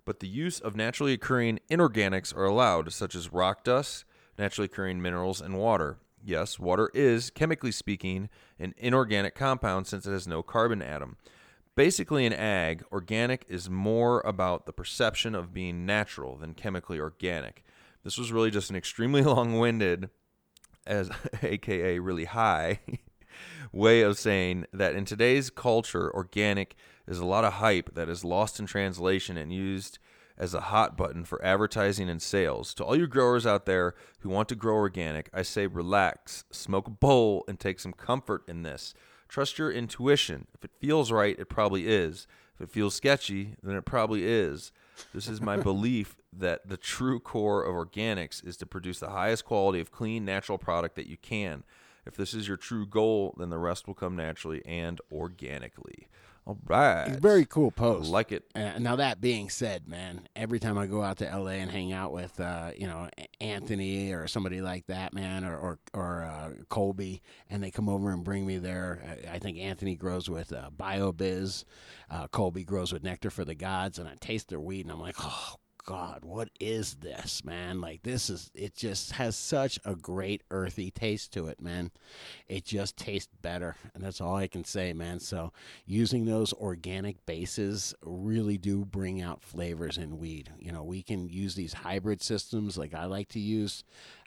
but 0.06 0.20
the 0.20 0.28
use 0.28 0.60
of 0.60 0.76
naturally 0.76 1.14
occurring 1.14 1.60
inorganics 1.70 2.36
are 2.36 2.46
allowed, 2.46 2.92
such 2.92 3.16
as 3.16 3.32
rock 3.32 3.64
dust, 3.64 4.04
naturally 4.38 4.66
occurring 4.66 5.02
minerals, 5.02 5.42
and 5.42 5.58
water. 5.58 5.98
Yes, 6.24 6.58
water 6.58 6.90
is, 6.94 7.30
chemically 7.30 7.72
speaking, 7.72 8.30
an 8.58 8.74
inorganic 8.78 9.36
compound 9.36 9.88
since 9.88 10.06
it 10.06 10.12
has 10.12 10.28
no 10.28 10.42
carbon 10.42 10.82
atom. 10.82 11.18
Basically, 11.76 12.26
in 12.26 12.34
ag, 12.34 12.84
organic 12.92 13.46
is 13.50 13.70
more 13.70 14.22
about 14.22 14.66
the 14.66 14.74
perception 14.74 15.34
of 15.36 15.54
being 15.54 15.86
natural 15.86 16.38
than 16.38 16.54
chemically 16.54 17.00
organic. 17.00 17.64
This 18.04 18.18
was 18.18 18.32
really 18.32 18.52
just 18.52 18.70
an 18.70 18.76
extremely 18.76 19.22
long 19.24 19.58
winded, 19.58 20.10
as 20.86 21.10
aka 21.42 22.00
really 22.00 22.26
high, 22.26 22.80
way 23.72 24.02
of 24.02 24.20
saying 24.20 24.66
that 24.72 24.96
in 24.96 25.06
today's 25.06 25.50
culture, 25.50 26.14
organic 26.14 26.76
is 27.08 27.20
a 27.20 27.26
lot 27.26 27.44
of 27.44 27.54
hype 27.54 27.96
that 27.96 28.08
is 28.08 28.24
lost 28.24 28.60
in 28.60 28.66
translation 28.66 29.36
and 29.36 29.52
used 29.52 30.00
as 30.44 30.54
a 30.54 30.60
hot 30.60 30.98
button 30.98 31.24
for 31.24 31.44
advertising 31.44 32.10
and 32.10 32.22
sales. 32.22 32.74
To 32.74 32.84
all 32.84 32.98
you 32.98 33.08
growers 33.08 33.46
out 33.46 33.66
there 33.66 33.96
who 34.20 34.30
want 34.30 34.50
to 34.50 34.56
grow 34.56 34.76
organic, 34.76 35.30
I 35.34 35.42
say 35.42 35.68
relax, 35.68 36.44
smoke 36.52 36.88
a 36.88 36.92
bowl, 36.92 37.46
and 37.48 37.58
take 37.58 37.80
some 37.80 37.94
comfort 37.94 38.44
in 38.46 38.64
this. 38.64 38.94
Trust 39.30 39.58
your 39.58 39.72
intuition. 39.72 40.48
If 40.54 40.66
it 40.66 40.72
feels 40.82 41.14
right, 41.14 41.40
it 41.40 41.48
probably 41.48 41.88
is. 41.88 42.28
If 42.56 42.62
it 42.62 42.70
feels 42.70 42.94
sketchy, 42.94 43.56
then 43.64 43.78
it 43.78 43.86
probably 43.86 44.26
is. 44.26 44.74
This 45.14 45.30
is 45.30 45.40
my 45.40 45.56
belief 45.72 46.18
that 46.34 46.68
the 46.68 46.76
true 46.76 47.22
core 47.22 47.64
of 47.64 47.74
organics 47.74 48.46
is 48.46 48.58
to 48.58 48.66
produce 48.66 49.00
the 49.00 49.12
highest 49.12 49.46
quality 49.46 49.80
of 49.80 49.94
clean, 49.94 50.26
natural 50.26 50.58
product 50.58 50.96
that 50.98 51.08
you 51.08 51.16
can. 51.16 51.64
If 52.06 52.18
this 52.18 52.34
is 52.34 52.50
your 52.50 52.58
true 52.58 52.86
goal, 52.86 53.34
then 53.38 53.50
the 53.50 53.58
rest 53.58 53.88
will 53.88 53.94
come 53.94 54.18
naturally 54.18 54.62
and 54.66 55.00
organically. 55.10 56.10
All 56.46 56.58
right. 56.68 57.06
It's 57.08 57.22
very 57.22 57.46
cool 57.46 57.72
post. 57.72 58.10
Like 58.10 58.34
it. 58.34 58.44
Uh, 58.54 58.78
now 58.78 58.98
that 58.98 59.22
being 59.22 59.50
said, 59.50 59.88
man, 59.88 60.28
every 60.36 60.60
time 60.60 60.78
I 60.78 60.88
go 60.88 61.02
out 61.02 61.18
to 61.20 61.26
LA 61.26 61.52
and 61.52 61.72
hang 61.72 61.94
out 61.94 62.12
with, 62.12 62.38
uh, 62.38 62.72
you 62.78 62.86
know, 62.86 63.10
Anthony 63.40 64.12
or 64.12 64.28
somebody 64.28 64.60
like 64.60 64.88
that, 64.88 65.14
man, 65.14 65.46
or 65.46 65.58
or, 65.58 65.80
or 65.94 66.24
uh, 66.24 66.50
Colby, 66.68 67.22
and 67.50 67.64
they 67.64 67.72
come 67.72 67.88
over 67.88 68.12
and 68.12 68.26
bring 68.26 68.46
me 68.46 68.58
their, 68.58 69.02
I 69.32 69.40
think 69.40 69.58
Anthony 69.58 69.96
grows 69.96 70.30
with 70.30 70.52
uh, 70.52 70.70
BioBizz, 70.78 71.64
uh, 72.10 72.28
Colby 72.28 72.66
grows 72.66 72.92
with 72.92 73.04
Nectar 73.04 73.30
for 73.30 73.46
the 73.46 73.56
Gods, 73.56 73.98
and 73.98 74.10
I 74.10 74.16
taste 74.20 74.50
their 74.50 74.60
weed, 74.60 74.86
and 74.86 74.92
I'm 74.92 75.00
like, 75.00 75.16
oh 75.20 75.56
God, 75.86 76.24
what 76.24 76.50
is 76.62 76.96
this, 76.96 77.44
man? 77.44 77.82
Like 77.82 78.04
this 78.04 78.30
is 78.30 78.50
it 78.56 78.74
just 78.76 79.14
has 79.14 79.36
such 79.36 79.80
a 79.84 79.96
great 79.96 80.42
earthy 80.50 80.92
taste 80.92 81.34
to 81.34 81.48
it, 81.48 81.62
man. 81.62 81.92
It 82.48 82.64
just 82.64 82.96
tastes 82.96 83.32
better. 83.42 83.76
And 83.94 84.02
that's 84.02 84.22
all 84.22 84.36
I 84.36 84.48
can 84.48 84.64
say, 84.64 84.94
man. 84.94 85.20
So 85.20 85.52
using 85.86 86.26
those 86.26 86.54
organic 86.54 87.26
bases 87.26 87.94
really 88.02 88.58
do 88.58 88.86
bring 88.86 89.22
out 89.22 89.44
flavors 89.44 89.98
in 89.98 90.20
weed. 90.20 90.52
You 90.58 90.72
know, 90.72 90.84
we 90.84 91.04
can 91.04 91.28
use 91.28 91.56
these 91.56 91.74
hybrid 91.74 92.22
systems 92.22 92.78
like 92.78 92.94
I 92.94 93.06
like 93.06 93.28
to 93.30 93.40
use 93.40 93.84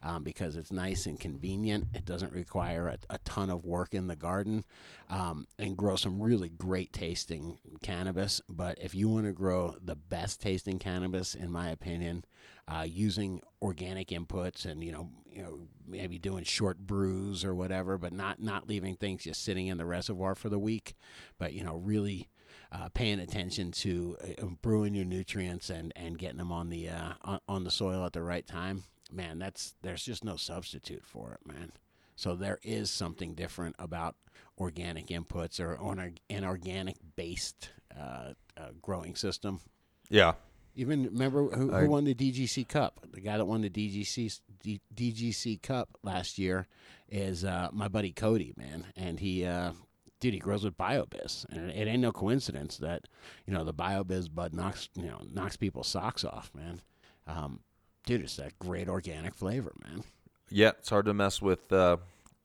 um, 0.07 0.23
because 0.23 0.55
it's 0.55 0.71
nice 0.71 1.07
and 1.07 1.19
convenient. 1.19 1.89
It 1.93 2.05
doesn't 2.05 2.33
require 2.33 2.87
a, 2.87 2.99
a 3.11 3.19
ton 3.19 3.51
of 3.51 3.65
work 3.65 3.93
in 3.93 4.07
the 4.07 4.15
garden 4.15 4.65
um, 5.11 5.49
and 5.59 5.77
grow 5.77 5.97
some 5.97 6.23
really 6.23 6.49
great 6.49 6.93
tasting 6.93 7.59
cannabis. 7.83 8.41
But 8.49 8.79
if 8.81 8.95
you 8.95 9.09
want 9.09 9.27
to 9.27 9.33
grow 9.33 9.75
the 9.83 9.97
best 9.97 10.41
tasting 10.41 10.79
cannabis, 10.79 11.35
in 11.35 11.51
my 11.51 11.71
opinion, 11.71 12.25
uh, 12.69 12.87
using 12.89 13.43
organic 13.61 14.09
inputs 14.09 14.65
and 14.65 14.83
you 14.85 14.93
know 14.93 15.09
you 15.29 15.43
know 15.43 15.59
maybe 15.89 16.19
doing 16.19 16.45
short 16.45 16.79
brews 16.79 17.45
or 17.45 17.57
whatever, 17.57 17.99
but 17.99 18.13
not 18.13 18.41
not 18.41 18.69
leaving 18.69 18.95
things 18.95 19.25
just 19.25 19.43
sitting 19.43 19.67
in 19.67 19.77
the 19.77 19.87
reservoir 19.87 20.37
for 20.37 20.49
the 20.49 20.59
week, 20.59 20.95
but 21.39 21.53
you 21.53 21.65
know 21.65 21.77
really. 21.77 22.29
Uh, 22.73 22.89
paying 22.89 23.21
attention 23.21 23.71
to 23.71 24.17
uh, 24.43 24.45
brewing 24.61 24.93
your 24.93 25.05
nutrients 25.05 25.71
and, 25.71 25.93
and 25.95 26.19
getting 26.19 26.39
them 26.39 26.51
on 26.51 26.69
the 26.69 26.89
uh, 26.89 27.13
on, 27.23 27.39
on 27.49 27.65
the 27.65 27.71
soil 27.71 28.05
at 28.05 28.13
the 28.13 28.23
right 28.23 28.45
time, 28.45 28.83
man, 29.13 29.39
that's 29.39 29.75
there's 29.83 30.05
just 30.05 30.25
no 30.25 30.37
substitute 30.37 31.05
for 31.05 31.33
it, 31.33 31.47
man. 31.47 31.73
So 32.17 32.35
there 32.35 32.59
is 32.63 32.91
something 32.91 33.35
different 33.35 33.77
about 33.79 34.17
organic 34.59 35.09
inputs 35.09 35.61
or 35.61 35.79
on 35.79 36.15
an 36.31 36.45
organic 36.45 36.97
based 37.15 37.71
uh, 37.99 38.33
uh, 38.57 38.69
growing 38.81 39.15
system. 39.15 39.61
Yeah. 40.09 40.35
Even 40.75 41.05
remember 41.05 41.49
who, 41.49 41.73
I- 41.73 41.85
won 41.87 42.05
the 42.05 42.15
DGC 42.15 42.69
Cup? 42.69 43.01
The 43.13 43.21
guy 43.21 43.37
that 43.39 43.45
won 43.45 43.63
the 43.63 43.71
DGC 43.71 44.41
D, 44.63 44.81
DGC 44.95 45.63
Cup 45.63 45.89
last 46.03 46.39
year 46.39 46.67
is 47.09 47.45
uh, 47.45 47.69
my 47.73 47.89
buddy 47.89 48.13
Cody, 48.13 48.53
man, 48.57 48.87
and 48.97 49.21
he. 49.21 49.45
Uh, 49.45 49.73
Dude, 50.19 50.33
he 50.33 50.41
grows 50.41 50.65
with 50.65 50.79
BioBizz, 50.79 51.45
and 51.51 51.71
it 51.71 51.87
ain't 51.87 52.01
no 52.01 52.11
coincidence 52.11 52.79
that 52.79 53.03
you 53.47 53.53
know 53.53 53.65
the 53.65 53.75
BioBizz 53.75 54.35
bud 54.35 54.55
knocks 54.55 54.89
you 54.95 55.03
know 55.03 55.21
knocks 55.31 55.59
people's 55.59 55.89
socks 55.89 56.25
off, 56.25 56.51
man. 56.55 56.81
Um, 57.27 57.61
dude, 58.07 58.23
it's 58.23 58.37
that 58.37 58.59
great 58.59 58.89
organic 58.89 59.35
flavor, 59.35 59.73
man. 59.85 60.03
Yeah, 60.49 60.71
it's 60.79 60.89
hard 60.89 61.05
to 61.07 61.13
mess 61.13 61.43
with. 61.43 61.71
Uh, 61.71 61.99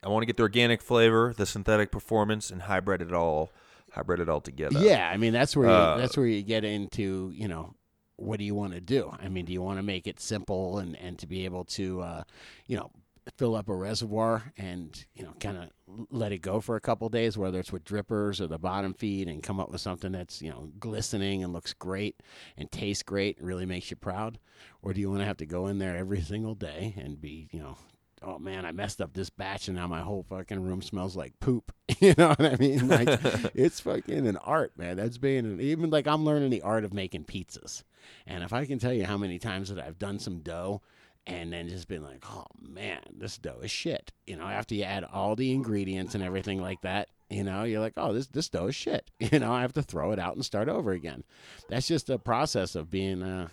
I 0.03 0.09
want 0.09 0.23
to 0.23 0.25
get 0.25 0.35
the 0.35 0.43
organic 0.43 0.81
flavor, 0.81 1.33
the 1.37 1.45
synthetic 1.45 1.91
performance, 1.91 2.49
and 2.49 2.63
hybrid 2.63 3.01
it 3.01 3.13
all, 3.13 3.51
hybrid 3.91 4.19
it 4.19 4.27
all 4.27 4.41
together. 4.41 4.79
Yeah, 4.79 5.09
I 5.09 5.15
mean 5.17 5.31
that's 5.31 5.55
where 5.55 5.67
you, 5.67 5.73
Uh, 5.73 5.97
that's 5.97 6.17
where 6.17 6.25
you 6.25 6.41
get 6.41 6.65
into 6.65 7.31
you 7.33 7.47
know 7.47 7.75
what 8.17 8.37
do 8.37 8.43
you 8.43 8.53
want 8.53 8.73
to 8.73 8.81
do? 8.81 9.11
I 9.19 9.29
mean, 9.29 9.45
do 9.45 9.53
you 9.53 9.61
want 9.61 9.79
to 9.79 9.83
make 9.83 10.07
it 10.07 10.19
simple 10.19 10.79
and 10.79 10.97
and 10.97 11.17
to 11.19 11.27
be 11.27 11.45
able 11.45 11.63
to 11.65 12.01
uh, 12.01 12.23
you 12.65 12.77
know 12.77 12.91
fill 13.37 13.55
up 13.55 13.69
a 13.69 13.75
reservoir 13.75 14.51
and 14.57 15.05
you 15.13 15.23
know 15.23 15.33
kind 15.39 15.57
of 15.57 15.69
let 16.09 16.31
it 16.31 16.39
go 16.39 16.59
for 16.59 16.75
a 16.75 16.81
couple 16.81 17.07
days, 17.09 17.37
whether 17.37 17.59
it's 17.59 17.71
with 17.71 17.83
drippers 17.83 18.41
or 18.41 18.47
the 18.47 18.57
bottom 18.57 18.93
feed, 18.93 19.27
and 19.27 19.43
come 19.43 19.59
up 19.59 19.71
with 19.71 19.81
something 19.81 20.11
that's 20.11 20.41
you 20.41 20.49
know 20.49 20.71
glistening 20.79 21.43
and 21.43 21.53
looks 21.53 21.73
great 21.73 22.21
and 22.57 22.71
tastes 22.71 23.03
great, 23.03 23.37
and 23.37 23.47
really 23.47 23.65
makes 23.65 23.89
you 23.89 23.97
proud, 23.97 24.39
or 24.81 24.93
do 24.93 25.01
you 25.01 25.09
want 25.09 25.21
to 25.21 25.25
have 25.25 25.37
to 25.37 25.45
go 25.45 25.67
in 25.67 25.77
there 25.77 25.95
every 25.97 26.21
single 26.21 26.55
day 26.55 26.93
and 26.97 27.21
be 27.21 27.47
you 27.51 27.59
know 27.59 27.77
oh 28.23 28.37
man, 28.37 28.65
I 28.65 28.71
messed 28.71 29.01
up 29.01 29.13
this 29.13 29.29
batch 29.29 29.67
and 29.67 29.77
now 29.77 29.87
my 29.87 30.01
whole 30.01 30.23
fucking 30.23 30.61
room 30.61 30.81
smells 30.81 31.15
like 31.15 31.39
poop. 31.39 31.71
you 31.99 32.13
know 32.17 32.29
what 32.29 32.41
I 32.41 32.55
mean? 32.57 32.87
Like 32.87 33.07
it's 33.55 33.79
fucking 33.79 34.27
an 34.27 34.37
art, 34.37 34.77
man. 34.77 34.97
That's 34.97 35.17
being 35.17 35.45
an, 35.45 35.61
even 35.61 35.89
like 35.89 36.07
I'm 36.07 36.23
learning 36.23 36.49
the 36.49 36.61
art 36.61 36.83
of 36.83 36.93
making 36.93 37.25
pizzas. 37.25 37.83
And 38.25 38.43
if 38.43 38.53
I 38.53 38.65
can 38.65 38.79
tell 38.79 38.93
you 38.93 39.05
how 39.05 39.17
many 39.17 39.39
times 39.39 39.69
that 39.69 39.83
I've 39.83 39.99
done 39.99 40.19
some 40.19 40.39
dough 40.39 40.81
and 41.27 41.53
then 41.53 41.69
just 41.69 41.87
been 41.87 42.03
like, 42.03 42.23
oh 42.29 42.45
man, 42.61 43.01
this 43.17 43.37
dough 43.37 43.59
is 43.61 43.71
shit. 43.71 44.11
You 44.25 44.37
know, 44.37 44.45
after 44.45 44.75
you 44.75 44.83
add 44.83 45.03
all 45.03 45.35
the 45.35 45.51
ingredients 45.51 46.15
and 46.15 46.23
everything 46.23 46.61
like 46.61 46.81
that, 46.81 47.09
you 47.29 47.43
know, 47.43 47.63
you're 47.63 47.79
like, 47.79 47.93
oh, 47.97 48.13
this 48.13 48.27
this 48.27 48.49
dough 48.49 48.67
is 48.67 48.75
shit. 48.75 49.09
You 49.19 49.39
know, 49.39 49.53
I 49.53 49.61
have 49.61 49.73
to 49.73 49.83
throw 49.83 50.11
it 50.11 50.19
out 50.19 50.35
and 50.35 50.43
start 50.43 50.67
over 50.67 50.91
again. 50.91 51.23
That's 51.69 51.87
just 51.87 52.09
a 52.09 52.17
process 52.17 52.75
of 52.75 52.89
being, 52.89 53.21
uh, 53.21 53.47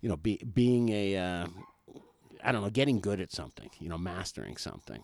you 0.00 0.08
know, 0.08 0.16
be, 0.16 0.36
being 0.54 0.90
a, 0.90 1.16
uh, 1.16 1.46
I 2.44 2.52
don't 2.52 2.62
know, 2.62 2.70
getting 2.70 3.00
good 3.00 3.20
at 3.20 3.32
something. 3.32 3.70
You 3.80 3.88
know, 3.88 3.98
mastering 3.98 4.56
something. 4.56 5.02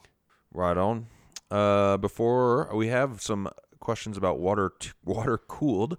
Right 0.52 0.76
on. 0.76 1.06
Uh, 1.50 1.96
before 1.96 2.70
we 2.74 2.88
have 2.88 3.22
some 3.22 3.48
questions 3.80 4.16
about 4.16 4.38
water 4.38 4.72
t- 4.78 4.90
water 5.04 5.38
cooled 5.38 5.96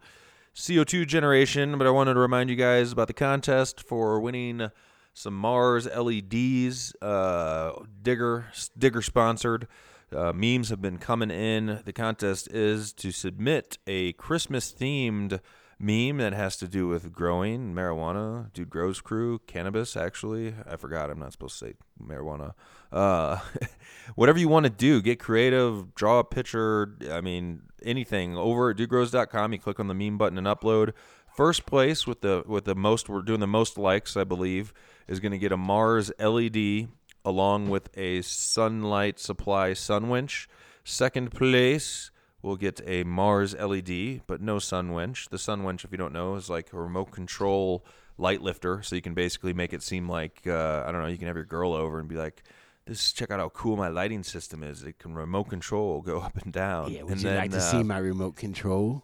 CO2 0.56 1.06
generation, 1.08 1.78
but 1.78 1.86
I 1.86 1.92
wanted 1.92 2.16
to 2.16 2.20
remind 2.20 2.50
you 2.50 2.56
guys 2.56 2.92
about 2.92 3.08
the 3.08 3.14
contest 3.14 3.82
for 3.82 4.20
winning 4.20 4.70
some 5.18 5.34
Mars 5.34 5.88
LEDs. 5.88 6.96
Uh, 7.02 7.72
Digger 8.04 8.46
Digger 8.78 9.02
sponsored. 9.02 9.68
Uh, 10.16 10.32
memes 10.32 10.70
have 10.70 10.82
been 10.82 11.00
coming 11.00 11.32
in. 11.32 11.82
The 11.84 11.92
contest 11.92 12.50
is 12.52 12.94
to 12.94 13.12
submit 13.12 13.78
a 13.88 14.14
Christmas 14.14 14.72
themed 14.72 15.40
meme 15.80 16.18
that 16.18 16.34
has 16.34 16.56
to 16.58 16.68
do 16.68 16.88
with 16.88 17.12
growing 17.12 17.74
marijuana, 17.74 18.54
dude 18.54 18.70
grows 18.70 19.02
crew, 19.02 19.40
cannabis. 19.48 19.98
Actually, 19.98 20.54
I 20.70 20.76
forgot. 20.76 21.10
I'm 21.10 21.20
not 21.20 21.32
supposed 21.32 21.60
to 21.60 21.66
say 21.66 21.74
marijuana. 22.02 22.54
Uh, 22.92 23.40
whatever 24.16 24.38
you 24.38 24.48
want 24.48 24.66
to 24.66 24.70
do, 24.70 25.02
get 25.02 25.20
creative, 25.20 25.96
draw 25.96 26.20
a 26.20 26.24
picture. 26.24 26.96
I 27.12 27.22
mean, 27.22 27.64
anything 27.84 28.38
over 28.38 28.70
at 28.70 28.78
dudegrows.com. 28.78 29.52
You 29.52 29.60
click 29.60 29.80
on 29.80 29.88
the 29.88 29.96
meme 29.96 30.20
button 30.20 30.38
and 30.38 30.48
upload. 30.48 30.94
First 31.36 31.66
place 31.66 32.08
with 32.08 32.22
the 32.22 32.44
with 32.48 32.66
the 32.66 32.76
most 32.76 33.10
we're 33.10 33.22
doing 33.22 33.40
the 33.40 33.48
most 33.48 33.78
likes, 33.78 34.16
I 34.16 34.24
believe, 34.24 34.74
is 35.08 35.20
going 35.20 35.32
to 35.32 35.38
get 35.38 35.52
a 35.52 35.58
Mars 35.58 36.12
LED 36.20 36.88
along 37.24 37.70
with 37.70 37.90
a 37.98 38.22
Sunlight 38.22 39.20
Supply 39.20 39.74
Sun 39.74 40.10
Winch. 40.10 40.48
Second 40.84 41.32
place 41.32 42.12
will 42.42 42.56
get 42.56 42.82
a 42.86 43.04
Mars 43.04 43.56
LED, 43.56 44.22
but 44.28 44.42
no 44.42 44.60
Sun 44.60 44.94
Winch. 44.94 45.30
The 45.30 45.38
Sun 45.38 45.64
Winch, 45.64 45.84
if 45.84 45.92
you 45.92 45.98
don't 45.98 46.14
know, 46.14 46.36
is 46.36 46.50
like 46.50 46.72
a 46.72 46.78
remote 46.78 47.12
control 47.12 47.86
light 48.18 48.42
lifter, 48.42 48.82
so 48.82 48.96
you 48.96 49.02
can 49.02 49.14
basically 49.14 49.54
make 49.54 49.74
it 49.74 49.84
seem 49.84 50.10
like 50.10 50.42
uh, 50.48 50.84
I 50.86 50.92
don't 50.92 51.02
know. 51.02 51.08
You 51.08 51.18
can 51.18 51.28
have 51.28 51.36
your 51.36 51.46
girl 51.46 51.74
over 51.74 52.00
and 52.00 52.08
be 52.08 52.16
like, 52.16 52.44
"This 52.86 53.12
check 53.14 53.32
out 53.32 53.40
how 53.40 53.50
cool 53.50 53.76
my 53.76 53.90
lighting 53.90 54.24
system 54.24 54.64
is. 54.64 54.84
It 54.84 55.00
can 55.00 55.14
remote 55.14 55.46
control, 55.46 56.02
go 56.02 56.20
up 56.28 56.38
and 56.38 56.52
down." 56.52 56.92
Yeah, 56.92 57.04
would 57.04 57.14
and 57.14 57.22
you 57.22 57.32
like 57.32 57.52
to 57.52 57.58
uh, 57.58 57.60
see 57.60 57.84
my 57.84 57.98
remote 57.98 58.36
control? 58.36 59.04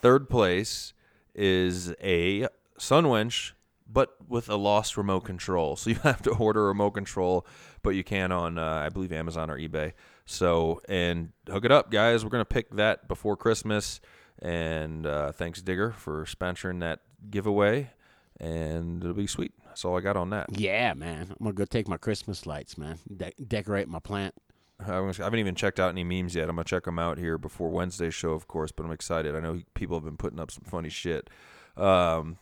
Third 0.00 0.28
place 0.28 0.92
is 1.34 1.92
a 2.02 2.48
Sunwinch, 2.78 3.52
but 3.88 4.16
with 4.28 4.48
a 4.48 4.56
lost 4.56 4.96
remote 4.96 5.20
control. 5.20 5.76
So 5.76 5.90
you 5.90 5.96
have 5.96 6.22
to 6.22 6.30
order 6.30 6.64
a 6.64 6.68
remote 6.68 6.92
control, 6.92 7.46
but 7.82 7.90
you 7.90 8.04
can 8.04 8.32
on, 8.32 8.58
uh, 8.58 8.82
I 8.86 8.88
believe, 8.88 9.12
Amazon 9.12 9.50
or 9.50 9.58
eBay. 9.58 9.92
So, 10.26 10.80
and 10.88 11.32
hook 11.48 11.64
it 11.64 11.72
up, 11.72 11.90
guys. 11.90 12.24
We're 12.24 12.30
going 12.30 12.42
to 12.42 12.44
pick 12.44 12.70
that 12.72 13.08
before 13.08 13.36
Christmas. 13.36 14.00
And 14.40 15.06
uh, 15.06 15.32
thanks, 15.32 15.62
Digger, 15.62 15.92
for 15.92 16.24
sponsoring 16.24 16.80
that 16.80 17.00
giveaway. 17.30 17.90
And 18.38 19.02
it'll 19.02 19.14
be 19.14 19.26
sweet. 19.26 19.52
That's 19.78 19.84
all 19.84 19.96
I 19.96 20.00
got 20.00 20.16
on 20.16 20.30
that. 20.30 20.46
Yeah, 20.58 20.94
man. 20.94 21.28
I'm 21.30 21.36
gonna 21.44 21.52
go 21.52 21.64
take 21.64 21.88
my 21.88 21.96
Christmas 21.96 22.46
lights, 22.46 22.78
man. 22.78 22.98
De- 23.16 23.32
decorate 23.44 23.88
my 23.88 23.98
plant. 23.98 24.34
I 24.80 24.92
haven't 24.92 25.38
even 25.40 25.56
checked 25.56 25.80
out 25.80 25.90
any 25.90 26.04
memes 26.04 26.36
yet. 26.36 26.48
I'm 26.48 26.56
gonna 26.56 26.64
check 26.64 26.84
them 26.84 26.98
out 26.98 27.18
here 27.18 27.36
before 27.36 27.68
Wednesday's 27.68 28.14
show, 28.14 28.30
of 28.30 28.46
course. 28.46 28.70
But 28.70 28.86
I'm 28.86 28.92
excited. 28.92 29.34
I 29.34 29.40
know 29.40 29.60
people 29.74 29.96
have 29.96 30.04
been 30.04 30.16
putting 30.16 30.38
up 30.38 30.50
some 30.52 30.64
funny 30.64 30.88
shit. 30.88 31.30
Um, 31.76 32.38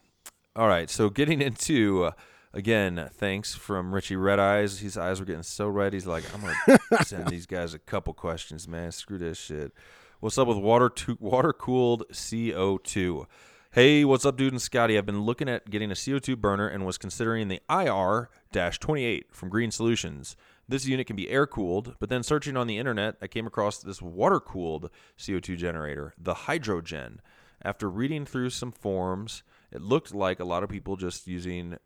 all 0.56 0.68
right, 0.68 0.90
so 0.90 1.10
getting 1.10 1.40
into 1.40 2.04
uh, 2.04 2.10
Again, 2.56 3.10
thanks 3.12 3.54
from 3.54 3.94
Richie 3.94 4.16
Red 4.16 4.40
Eyes. 4.40 4.78
His 4.78 4.96
eyes 4.96 5.20
were 5.20 5.26
getting 5.26 5.42
so 5.42 5.68
red. 5.68 5.92
He's 5.92 6.06
like, 6.06 6.24
I'm 6.32 6.40
gonna 6.40 6.78
send 7.04 7.28
these 7.28 7.44
guys 7.44 7.74
a 7.74 7.78
couple 7.78 8.14
questions, 8.14 8.66
man. 8.66 8.92
Screw 8.92 9.18
this 9.18 9.36
shit. 9.36 9.74
What's 10.20 10.38
up 10.38 10.48
with 10.48 10.56
water 10.56 10.88
to- 10.88 11.18
water 11.20 11.52
cooled 11.52 12.04
CO2? 12.10 13.26
Hey, 13.72 14.06
what's 14.06 14.24
up, 14.24 14.38
dude 14.38 14.54
and 14.54 14.62
Scotty? 14.62 14.96
I've 14.96 15.04
been 15.04 15.20
looking 15.20 15.50
at 15.50 15.68
getting 15.68 15.90
a 15.90 15.94
CO2 15.94 16.38
burner 16.38 16.66
and 16.66 16.86
was 16.86 16.96
considering 16.96 17.48
the 17.48 17.60
IR 17.68 18.30
28 18.54 19.26
from 19.34 19.50
Green 19.50 19.70
Solutions. 19.70 20.34
This 20.66 20.86
unit 20.86 21.06
can 21.06 21.14
be 21.14 21.28
air 21.28 21.46
cooled, 21.46 21.96
but 22.00 22.08
then 22.08 22.22
searching 22.22 22.56
on 22.56 22.68
the 22.68 22.78
internet, 22.78 23.16
I 23.20 23.26
came 23.26 23.46
across 23.46 23.76
this 23.76 24.00
water 24.00 24.40
cooled 24.40 24.88
CO2 25.18 25.58
generator, 25.58 26.14
the 26.16 26.32
Hydrogen. 26.32 27.20
After 27.60 27.90
reading 27.90 28.24
through 28.24 28.48
some 28.48 28.72
forums, 28.72 29.42
it 29.72 29.82
looked 29.82 30.14
like 30.14 30.40
a 30.40 30.44
lot 30.44 30.62
of 30.62 30.68
people 30.68 30.96
just 30.96 31.26
using 31.26 31.76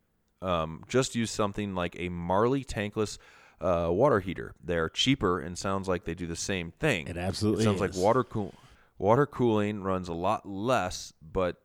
um, 0.41 0.83
just 0.87 1.15
use 1.15 1.31
something 1.31 1.75
like 1.75 1.95
a 1.99 2.09
Marley 2.09 2.63
tankless 2.63 3.17
uh, 3.59 3.89
water 3.91 4.19
heater. 4.19 4.53
They're 4.63 4.89
cheaper 4.89 5.39
and 5.39 5.57
sounds 5.57 5.87
like 5.87 6.05
they 6.05 6.15
do 6.15 6.27
the 6.27 6.35
same 6.35 6.71
thing. 6.71 7.07
It 7.07 7.17
absolutely 7.17 7.63
It 7.63 7.65
sounds 7.65 7.81
like 7.81 7.95
water 7.95 8.23
cool. 8.23 8.53
Water 8.97 9.25
cooling 9.25 9.81
runs 9.83 10.07
a 10.09 10.13
lot 10.13 10.47
less, 10.47 11.13
but 11.21 11.57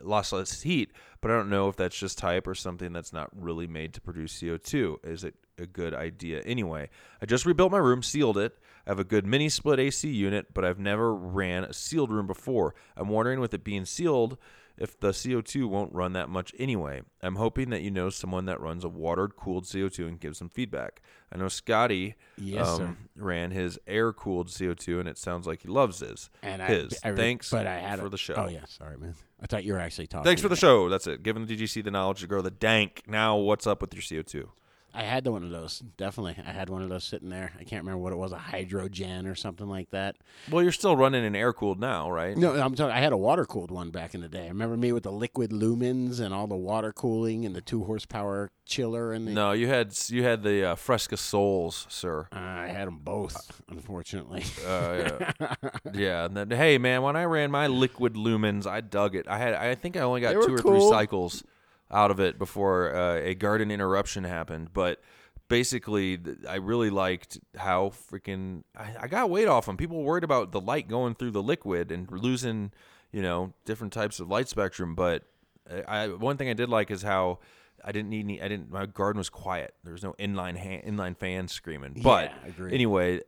lots 0.00 0.32
less 0.32 0.62
heat. 0.62 0.92
But 1.20 1.30
I 1.30 1.34
don't 1.34 1.50
know 1.50 1.68
if 1.68 1.76
that's 1.76 1.98
just 1.98 2.18
type 2.18 2.46
or 2.46 2.54
something 2.54 2.92
that's 2.92 3.12
not 3.12 3.28
really 3.34 3.66
made 3.66 3.92
to 3.94 4.00
produce 4.00 4.40
CO2. 4.40 5.04
Is 5.04 5.24
it 5.24 5.34
a 5.58 5.66
good 5.66 5.94
idea 5.94 6.40
anyway? 6.42 6.88
I 7.20 7.26
just 7.26 7.44
rebuilt 7.44 7.72
my 7.72 7.78
room, 7.78 8.02
sealed 8.02 8.38
it. 8.38 8.56
I 8.86 8.90
have 8.90 8.98
a 8.98 9.04
good 9.04 9.26
mini 9.26 9.48
split 9.48 9.78
AC 9.78 10.08
unit, 10.08 10.54
but 10.54 10.64
I've 10.64 10.78
never 10.78 11.14
ran 11.14 11.64
a 11.64 11.72
sealed 11.72 12.10
room 12.10 12.26
before. 12.26 12.74
I'm 12.96 13.08
wondering 13.08 13.40
with 13.40 13.52
it 13.52 13.62
being 13.62 13.84
sealed 13.84 14.38
if 14.80 14.98
the 14.98 15.10
CO2 15.10 15.66
won't 15.68 15.92
run 15.92 16.14
that 16.14 16.28
much 16.28 16.52
anyway. 16.58 17.02
I'm 17.22 17.36
hoping 17.36 17.70
that 17.70 17.82
you 17.82 17.90
know 17.90 18.10
someone 18.10 18.46
that 18.46 18.60
runs 18.60 18.82
a 18.82 18.88
watered 18.88 19.36
cooled 19.36 19.64
CO2 19.64 20.08
and 20.08 20.18
gives 20.18 20.38
some 20.38 20.48
feedback. 20.48 21.02
I 21.32 21.36
know 21.38 21.48
Scotty 21.48 22.16
Yes, 22.36 22.66
um, 22.66 22.96
ran 23.14 23.50
his 23.52 23.78
air 23.86 24.12
cooled 24.12 24.48
CO2 24.48 24.98
and 24.98 25.08
it 25.08 25.18
sounds 25.18 25.46
like 25.46 25.62
he 25.62 25.68
loves 25.68 26.00
his. 26.00 26.30
And 26.42 26.62
his. 26.62 26.98
I 27.04 27.08
re- 27.10 27.16
Thanks 27.16 27.50
but 27.50 27.66
I 27.66 27.78
had 27.78 28.00
for 28.00 28.06
a- 28.06 28.10
the 28.10 28.18
show. 28.18 28.34
Oh 28.36 28.48
yeah, 28.48 28.64
sorry, 28.66 28.96
man. 28.96 29.14
I 29.42 29.46
thought 29.46 29.64
you 29.64 29.74
were 29.74 29.78
actually 29.78 30.06
talking. 30.06 30.24
Thanks 30.24 30.42
for 30.42 30.48
the 30.48 30.56
show. 30.56 30.88
That's 30.88 31.06
it. 31.06 31.22
Giving 31.22 31.46
the 31.46 31.56
DGC 31.56 31.84
the 31.84 31.90
knowledge 31.90 32.20
to 32.20 32.26
grow 32.26 32.42
the 32.42 32.50
dank. 32.50 33.02
Now, 33.06 33.36
what's 33.36 33.66
up 33.66 33.80
with 33.82 33.94
your 33.94 34.02
CO2? 34.02 34.48
I 34.94 35.02
had 35.02 35.24
the 35.24 35.32
one 35.32 35.44
of 35.44 35.50
those. 35.50 35.80
Definitely, 35.96 36.36
I 36.44 36.50
had 36.50 36.68
one 36.68 36.82
of 36.82 36.88
those 36.88 37.04
sitting 37.04 37.28
there. 37.28 37.52
I 37.58 37.64
can't 37.64 37.84
remember 37.84 37.98
what 37.98 38.12
it 38.12 38.16
was, 38.16 38.32
a 38.32 38.38
hydrogen 38.38 39.26
or 39.26 39.34
something 39.34 39.68
like 39.68 39.90
that. 39.90 40.16
Well, 40.50 40.62
you're 40.62 40.72
still 40.72 40.96
running 40.96 41.24
an 41.24 41.36
air 41.36 41.52
cooled 41.52 41.80
now, 41.80 42.10
right? 42.10 42.36
No, 42.36 42.52
I'm 42.52 42.74
talking. 42.74 42.94
I 42.94 43.00
had 43.00 43.12
a 43.12 43.16
water 43.16 43.44
cooled 43.44 43.70
one 43.70 43.90
back 43.90 44.14
in 44.14 44.20
the 44.20 44.28
day. 44.28 44.48
Remember 44.48 44.76
me 44.76 44.92
with 44.92 45.04
the 45.04 45.12
liquid 45.12 45.50
lumens 45.50 46.20
and 46.20 46.34
all 46.34 46.46
the 46.46 46.56
water 46.56 46.92
cooling 46.92 47.44
and 47.44 47.54
the 47.54 47.60
two 47.60 47.84
horsepower 47.84 48.50
chiller 48.64 49.12
and 49.12 49.26
the. 49.26 49.32
No, 49.32 49.52
you 49.52 49.68
had 49.68 49.96
you 50.08 50.22
had 50.24 50.42
the 50.42 50.70
uh, 50.70 50.74
Fresca 50.74 51.16
Souls, 51.16 51.86
sir. 51.88 52.28
Uh, 52.32 52.38
I 52.38 52.68
had 52.68 52.86
them 52.86 52.98
both, 52.98 53.62
unfortunately. 53.68 54.44
Uh, 54.66 55.30
yeah. 55.40 55.54
yeah. 55.94 56.24
And 56.24 56.36
then, 56.36 56.50
hey, 56.50 56.78
man, 56.78 57.02
when 57.02 57.16
I 57.16 57.24
ran 57.24 57.50
my 57.50 57.66
liquid 57.66 58.14
lumens, 58.14 58.66
I 58.66 58.80
dug 58.80 59.14
it. 59.14 59.26
I 59.28 59.38
had, 59.38 59.54
I 59.54 59.74
think 59.74 59.96
I 59.96 60.00
only 60.00 60.20
got 60.20 60.32
two 60.32 60.54
or 60.54 60.58
cool. 60.58 60.72
three 60.72 60.88
cycles 60.88 61.44
out 61.90 62.10
of 62.10 62.20
it 62.20 62.38
before 62.38 62.94
uh, 62.94 63.16
a 63.16 63.34
garden 63.34 63.70
interruption 63.70 64.24
happened. 64.24 64.72
But 64.72 65.00
basically, 65.48 66.16
th- 66.18 66.38
I 66.48 66.56
really 66.56 66.90
liked 66.90 67.38
how 67.56 67.92
freaking 68.10 68.62
I, 68.76 68.94
I 69.02 69.06
got 69.08 69.30
weight 69.30 69.48
off 69.48 69.66
them. 69.66 69.76
People 69.76 69.98
were 69.98 70.04
worried 70.04 70.24
about 70.24 70.52
the 70.52 70.60
light 70.60 70.88
going 70.88 71.14
through 71.14 71.32
the 71.32 71.42
liquid 71.42 71.90
and 71.90 72.10
losing, 72.10 72.72
you 73.12 73.22
know, 73.22 73.52
different 73.64 73.92
types 73.92 74.20
of 74.20 74.28
light 74.28 74.48
spectrum. 74.48 74.94
But 74.94 75.24
I, 75.88 76.04
I 76.04 76.08
one 76.08 76.36
thing 76.36 76.48
I 76.48 76.54
did 76.54 76.68
like 76.68 76.90
is 76.90 77.02
how. 77.02 77.38
I 77.82 77.92
didn't 77.92 78.10
need 78.10 78.26
any. 78.26 78.42
I 78.42 78.48
didn't. 78.48 78.70
My 78.70 78.84
garden 78.84 79.16
was 79.16 79.30
quiet. 79.30 79.72
There 79.84 79.94
was 79.94 80.02
no 80.02 80.12
inline 80.18 80.54
ha- 80.58 80.82
inline 80.86 81.16
fan 81.16 81.48
screaming. 81.48 81.98
But 82.02 82.30
Yeah, 82.30 82.74
anyway, 82.74 83.22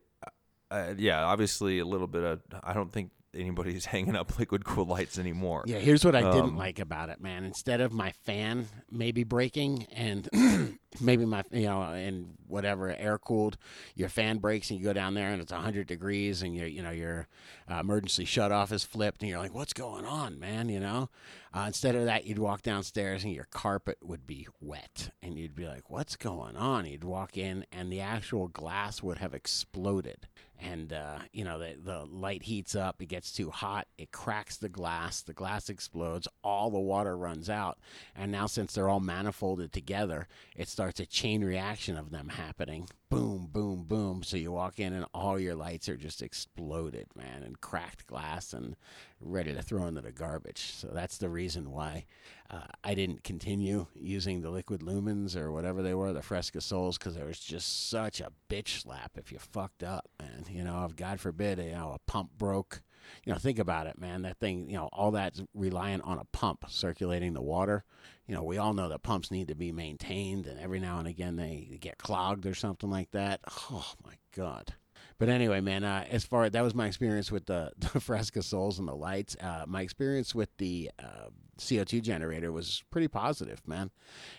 uh, 0.71 0.93
yeah, 0.99 1.25
obviously 1.25 1.79
a 1.79 1.87
little 1.87 2.07
bit 2.07 2.23
of. 2.23 2.43
I 2.63 2.75
don't 2.75 2.93
think 2.93 3.13
anybody's 3.35 3.85
hanging 3.95 4.17
up 4.17 4.39
liquid 4.39 4.65
cool 4.65 4.85
lights 4.87 5.19
anymore. 5.19 5.65
Yeah, 5.67 5.79
here's 5.79 6.05
what 6.05 6.15
I 6.15 6.21
didn't 6.23 6.51
Um, 6.51 6.57
like 6.57 6.79
about 6.79 7.09
it, 7.09 7.21
man. 7.21 7.45
Instead 7.45 7.81
of 7.81 7.93
my 7.93 8.13
fan 8.25 8.67
maybe 8.91 9.25
breaking 9.25 9.87
and 9.93 10.29
maybe 11.01 11.25
my 11.25 11.43
you 11.51 11.67
know 11.67 11.83
and 11.83 12.35
whatever 12.47 12.95
air 12.95 13.19
cooled, 13.19 13.57
your 13.95 14.09
fan 14.09 14.39
breaks 14.39 14.71
and 14.71 14.79
you 14.79 14.85
go 14.85 14.93
down 14.93 15.15
there 15.15 15.31
and 15.31 15.41
it's 15.41 15.53
100 15.53 15.87
degrees 15.87 16.43
and 16.43 16.55
your 16.55 16.67
you 16.67 16.83
know 16.83 16.91
your 16.91 17.29
uh, 17.71 17.81
emergency 17.81 18.25
shut 18.25 18.53
off 18.53 18.73
is 18.73 18.85
flipped 18.85 19.23
and 19.23 19.31
you're 19.31 19.39
like, 19.39 19.55
what's 19.55 19.73
going 19.73 20.05
on, 20.05 20.39
man? 20.39 20.69
You 20.69 20.81
know. 20.81 21.09
Uh, 21.55 21.65
instead 21.67 21.95
of 21.95 22.07
that, 22.07 22.25
you'd 22.25 22.39
walk 22.39 22.63
downstairs 22.63 23.25
and 23.25 23.33
your 23.35 23.47
carpet 23.51 23.99
would 24.03 24.27
be 24.27 24.49
wet, 24.61 25.11
and 25.23 25.37
you'd 25.37 25.55
be 25.55 25.67
like, 25.67 25.91
"What's 25.91 26.17
going 26.17 26.57
on?" 26.57 26.87
You'd 26.87 27.05
walk 27.05 27.37
in, 27.37 27.67
and 27.71 27.93
the 27.93 28.01
actual 28.01 28.49
glass 28.49 29.03
would 29.03 29.19
have 29.19 29.35
exploded, 29.35 30.27
and 30.59 30.95
uh, 30.95 31.19
you 31.31 31.45
know 31.45 31.59
the 31.59 31.77
the 31.79 32.07
light 32.07 32.45
heats 32.45 32.75
up, 32.75 33.03
it 33.03 33.07
gets 33.07 33.33
too 33.33 33.51
hot, 33.51 33.87
it 33.99 34.13
cracks 34.13 34.57
the 34.57 34.71
glass, 34.71 35.21
the 35.21 35.35
glass 35.35 35.69
explodes, 35.69 36.27
all 36.43 36.71
the 36.71 36.81
water 36.81 37.17
runs 37.19 37.51
out, 37.51 37.79
and 38.17 38.33
now 38.33 38.47
since 38.47 38.73
they're 38.73 38.89
all 38.89 39.01
manifolded 39.01 39.73
together, 39.73 40.29
it 40.57 40.69
starts 40.83 40.99
a 40.99 41.07
chain 41.07 41.45
reaction 41.45 41.97
of 41.97 42.11
them 42.11 42.29
happening. 42.29 42.89
Boom, 43.09 43.49
boom, 43.53 43.85
boom. 43.85 44.25
So 44.25 44.37
you 44.37 44.51
walk 44.51 44.81
in 44.81 44.93
and 44.93 45.07
all 45.15 45.39
your 45.39 45.55
lights 45.55 45.89
are 45.89 45.97
just 45.97 46.23
exploded, 46.23 47.07
man, 47.15 47.45
and 47.45 47.61
cracked 47.61 48.09
glass 48.09 48.53
and 48.53 48.75
ready 49.21 49.55
to 49.55 49.63
throw 49.63 49.87
into 49.87 50.01
the 50.01 50.11
garbage. 50.11 50.73
So 50.75 50.89
that's 50.89 51.19
the 51.19 51.29
reason 51.29 51.71
why 51.71 52.07
uh, 52.51 52.67
I 52.83 52.95
didn't 52.95 53.23
continue 53.23 53.87
using 53.95 54.41
the 54.41 54.51
liquid 54.51 54.81
lumens 54.81 55.37
or 55.37 55.53
whatever 55.53 55.83
they 55.83 55.95
were, 55.95 56.13
the 56.13 56.21
Fresca 56.21 56.61
Souls, 56.61 56.99
because 56.99 57.15
there 57.15 57.27
was 57.27 57.39
just 57.39 57.89
such 57.89 58.21
a 58.21 58.33
bitch 58.51 58.81
slap 58.81 59.13
if 59.17 59.31
you 59.31 59.39
fucked 59.39 59.85
up, 59.85 60.09
man. 60.19 60.47
You 60.51 60.65
know, 60.65 60.85
if 60.85 60.97
God 60.97 61.21
forbid, 61.21 61.59
you 61.59 61.71
know, 61.71 61.93
a 61.95 62.11
pump 62.11 62.31
broke. 62.37 62.83
You 63.25 63.33
know, 63.33 63.39
think 63.39 63.59
about 63.59 63.87
it, 63.87 63.99
man. 63.99 64.23
That 64.23 64.39
thing, 64.39 64.69
you 64.69 64.77
know, 64.77 64.89
all 64.93 65.11
that's 65.13 65.43
reliant 65.55 66.05
on 66.05 66.19
a 66.19 66.25
pump 66.27 66.65
circulating 66.69 67.33
the 67.33 67.43
water. 67.43 67.85
You 68.27 68.35
know, 68.35 68.43
we 68.43 68.59
all 68.59 68.73
know 68.73 68.89
that 68.89 69.03
pumps 69.03 69.31
need 69.31 69.49
to 69.49 69.55
be 69.55 69.73
maintained, 69.73 70.47
and 70.47 70.59
every 70.59 70.81
now 70.81 70.99
and 70.99 71.09
again 71.09 71.37
they 71.37 71.79
get 71.81 71.99
clogged 71.99 72.47
or 72.47 72.55
something 72.55 72.91
like 72.91 73.11
that. 73.13 73.41
Oh 73.71 73.93
my 74.05 74.15
God. 74.35 74.75
But 75.19 75.29
anyway, 75.29 75.61
man, 75.61 75.85
uh, 75.85 76.05
as 76.11 76.25
far 76.25 76.49
that 76.51 76.63
was 76.63 76.75
my 76.75 76.87
experience 76.87 77.31
with 77.31 77.47
the, 77.47 77.73
the 77.79 78.01
Fresca 78.01 78.43
Souls 78.43 78.79
and 78.79 78.89
the 78.89 78.95
lights. 78.95 79.37
Uh, 79.41 79.65
my 79.67 79.83
experience 79.83 80.35
with 80.35 80.51
the 80.59 80.91
uh, 80.99 81.29
CO2 81.59 82.03
generator 82.03 82.51
was 82.51 82.83
pretty 82.91 83.09
positive, 83.09 83.67
man. 83.67 83.91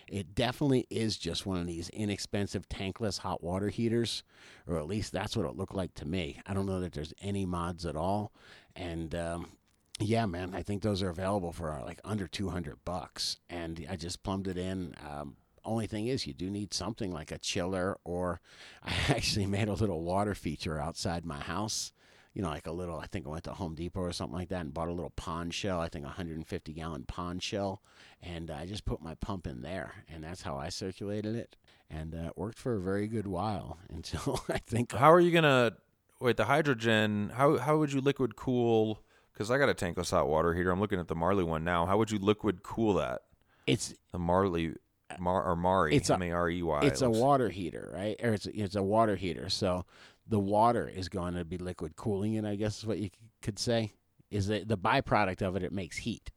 It 0.08 0.34
definitely 0.34 0.86
is 0.90 1.16
just 1.16 1.46
one 1.46 1.60
of 1.60 1.66
these 1.66 1.88
inexpensive 1.90 2.68
tankless 2.68 3.18
hot 3.18 3.42
water 3.42 3.68
heaters, 3.68 4.22
or 4.66 4.78
at 4.78 4.86
least 4.86 5.12
that's 5.12 5.36
what 5.36 5.46
it 5.46 5.56
looked 5.56 5.74
like 5.74 5.94
to 5.94 6.06
me. 6.06 6.40
I 6.46 6.54
don't 6.54 6.66
know 6.66 6.80
that 6.80 6.92
there's 6.92 7.14
any 7.22 7.46
mods 7.46 7.86
at 7.86 7.96
all, 7.96 8.32
and 8.74 9.14
um, 9.14 9.52
yeah, 10.00 10.26
man, 10.26 10.54
I 10.54 10.62
think 10.62 10.82
those 10.82 11.02
are 11.02 11.10
available 11.10 11.52
for 11.52 11.72
uh, 11.72 11.84
like 11.84 12.00
under 12.04 12.26
200 12.26 12.84
bucks, 12.84 13.38
and 13.48 13.86
I 13.88 13.96
just 13.96 14.22
plumbed 14.22 14.48
it 14.48 14.58
in. 14.58 14.94
Um, 15.08 15.36
only 15.64 15.86
thing 15.86 16.08
is, 16.08 16.26
you 16.26 16.34
do 16.34 16.50
need 16.50 16.74
something 16.74 17.12
like 17.12 17.30
a 17.30 17.38
chiller, 17.38 17.98
or 18.04 18.40
I 18.82 18.92
actually 19.08 19.46
made 19.46 19.68
a 19.68 19.74
little 19.74 20.02
water 20.02 20.34
feature 20.34 20.80
outside 20.80 21.24
my 21.24 21.40
house. 21.40 21.92
You 22.34 22.42
know, 22.42 22.48
like 22.50 22.66
a 22.66 22.72
little. 22.72 22.98
I 22.98 23.06
think 23.06 23.26
I 23.26 23.30
went 23.30 23.44
to 23.44 23.52
Home 23.52 23.74
Depot 23.76 24.00
or 24.00 24.12
something 24.12 24.36
like 24.36 24.48
that 24.48 24.60
and 24.60 24.74
bought 24.74 24.88
a 24.88 24.92
little 24.92 25.10
pond 25.10 25.54
shell. 25.54 25.80
I 25.80 25.88
think 25.88 26.04
a 26.04 26.08
150 26.08 26.72
gallon 26.72 27.04
pond 27.04 27.42
shell, 27.42 27.80
and 28.20 28.50
I 28.50 28.66
just 28.66 28.84
put 28.84 29.00
my 29.00 29.14
pump 29.14 29.46
in 29.46 29.62
there, 29.62 30.04
and 30.12 30.24
that's 30.24 30.42
how 30.42 30.56
I 30.56 30.68
circulated 30.68 31.36
it, 31.36 31.54
and 31.88 32.12
uh, 32.14 32.28
it 32.28 32.36
worked 32.36 32.58
for 32.58 32.74
a 32.74 32.80
very 32.80 33.06
good 33.06 33.26
while 33.28 33.78
until 33.88 34.42
I 34.48 34.58
think 34.58 34.92
How 34.92 35.12
are 35.12 35.20
you 35.20 35.30
gonna 35.30 35.72
wait 36.20 36.36
the 36.36 36.46
hydrogen? 36.46 37.30
How 37.34 37.56
how 37.58 37.78
would 37.78 37.92
you 37.92 38.00
liquid 38.00 38.34
cool? 38.34 39.00
Because 39.32 39.50
I 39.50 39.58
got 39.58 39.68
a 39.68 39.74
tankless 39.74 40.10
hot 40.10 40.28
water 40.28 40.54
heater. 40.54 40.70
I'm 40.70 40.80
looking 40.80 40.98
at 41.00 41.08
the 41.08 41.14
Marley 41.16 41.44
one 41.44 41.62
now. 41.64 41.86
How 41.86 41.98
would 41.98 42.10
you 42.10 42.18
liquid 42.18 42.62
cool 42.62 42.94
that? 42.94 43.22
it's 43.66 43.94
The 44.12 44.18
Marley, 44.18 44.74
Mar 45.18 45.42
or 45.42 45.56
Mari, 45.56 45.96
It's 45.96 46.10
a- 46.10 46.14
M 46.14 46.22
A 46.22 46.30
R 46.32 46.50
E 46.50 46.62
Y. 46.62 46.80
it's 46.82 47.00
a 47.02 47.10
water 47.10 47.48
heater, 47.48 47.90
right? 47.94 48.16
Or 48.22 48.32
it's 48.34 48.46
it's 48.46 48.74
a 48.76 48.82
water 48.82 49.16
heater. 49.16 49.48
So 49.48 49.86
the 50.26 50.38
water 50.38 50.88
is 50.88 51.08
going 51.08 51.34
to 51.34 51.44
be 51.44 51.58
liquid 51.58 51.96
cooling 51.96 52.34
it. 52.34 52.44
I 52.44 52.54
guess 52.56 52.78
is 52.78 52.86
what 52.86 52.98
you 52.98 53.10
could 53.42 53.58
say. 53.58 53.92
Is 54.30 54.46
that 54.48 54.68
the 54.68 54.78
byproduct 54.78 55.42
of 55.42 55.56
it? 55.56 55.62
It 55.62 55.72
makes 55.72 55.98
heat. 55.98 56.30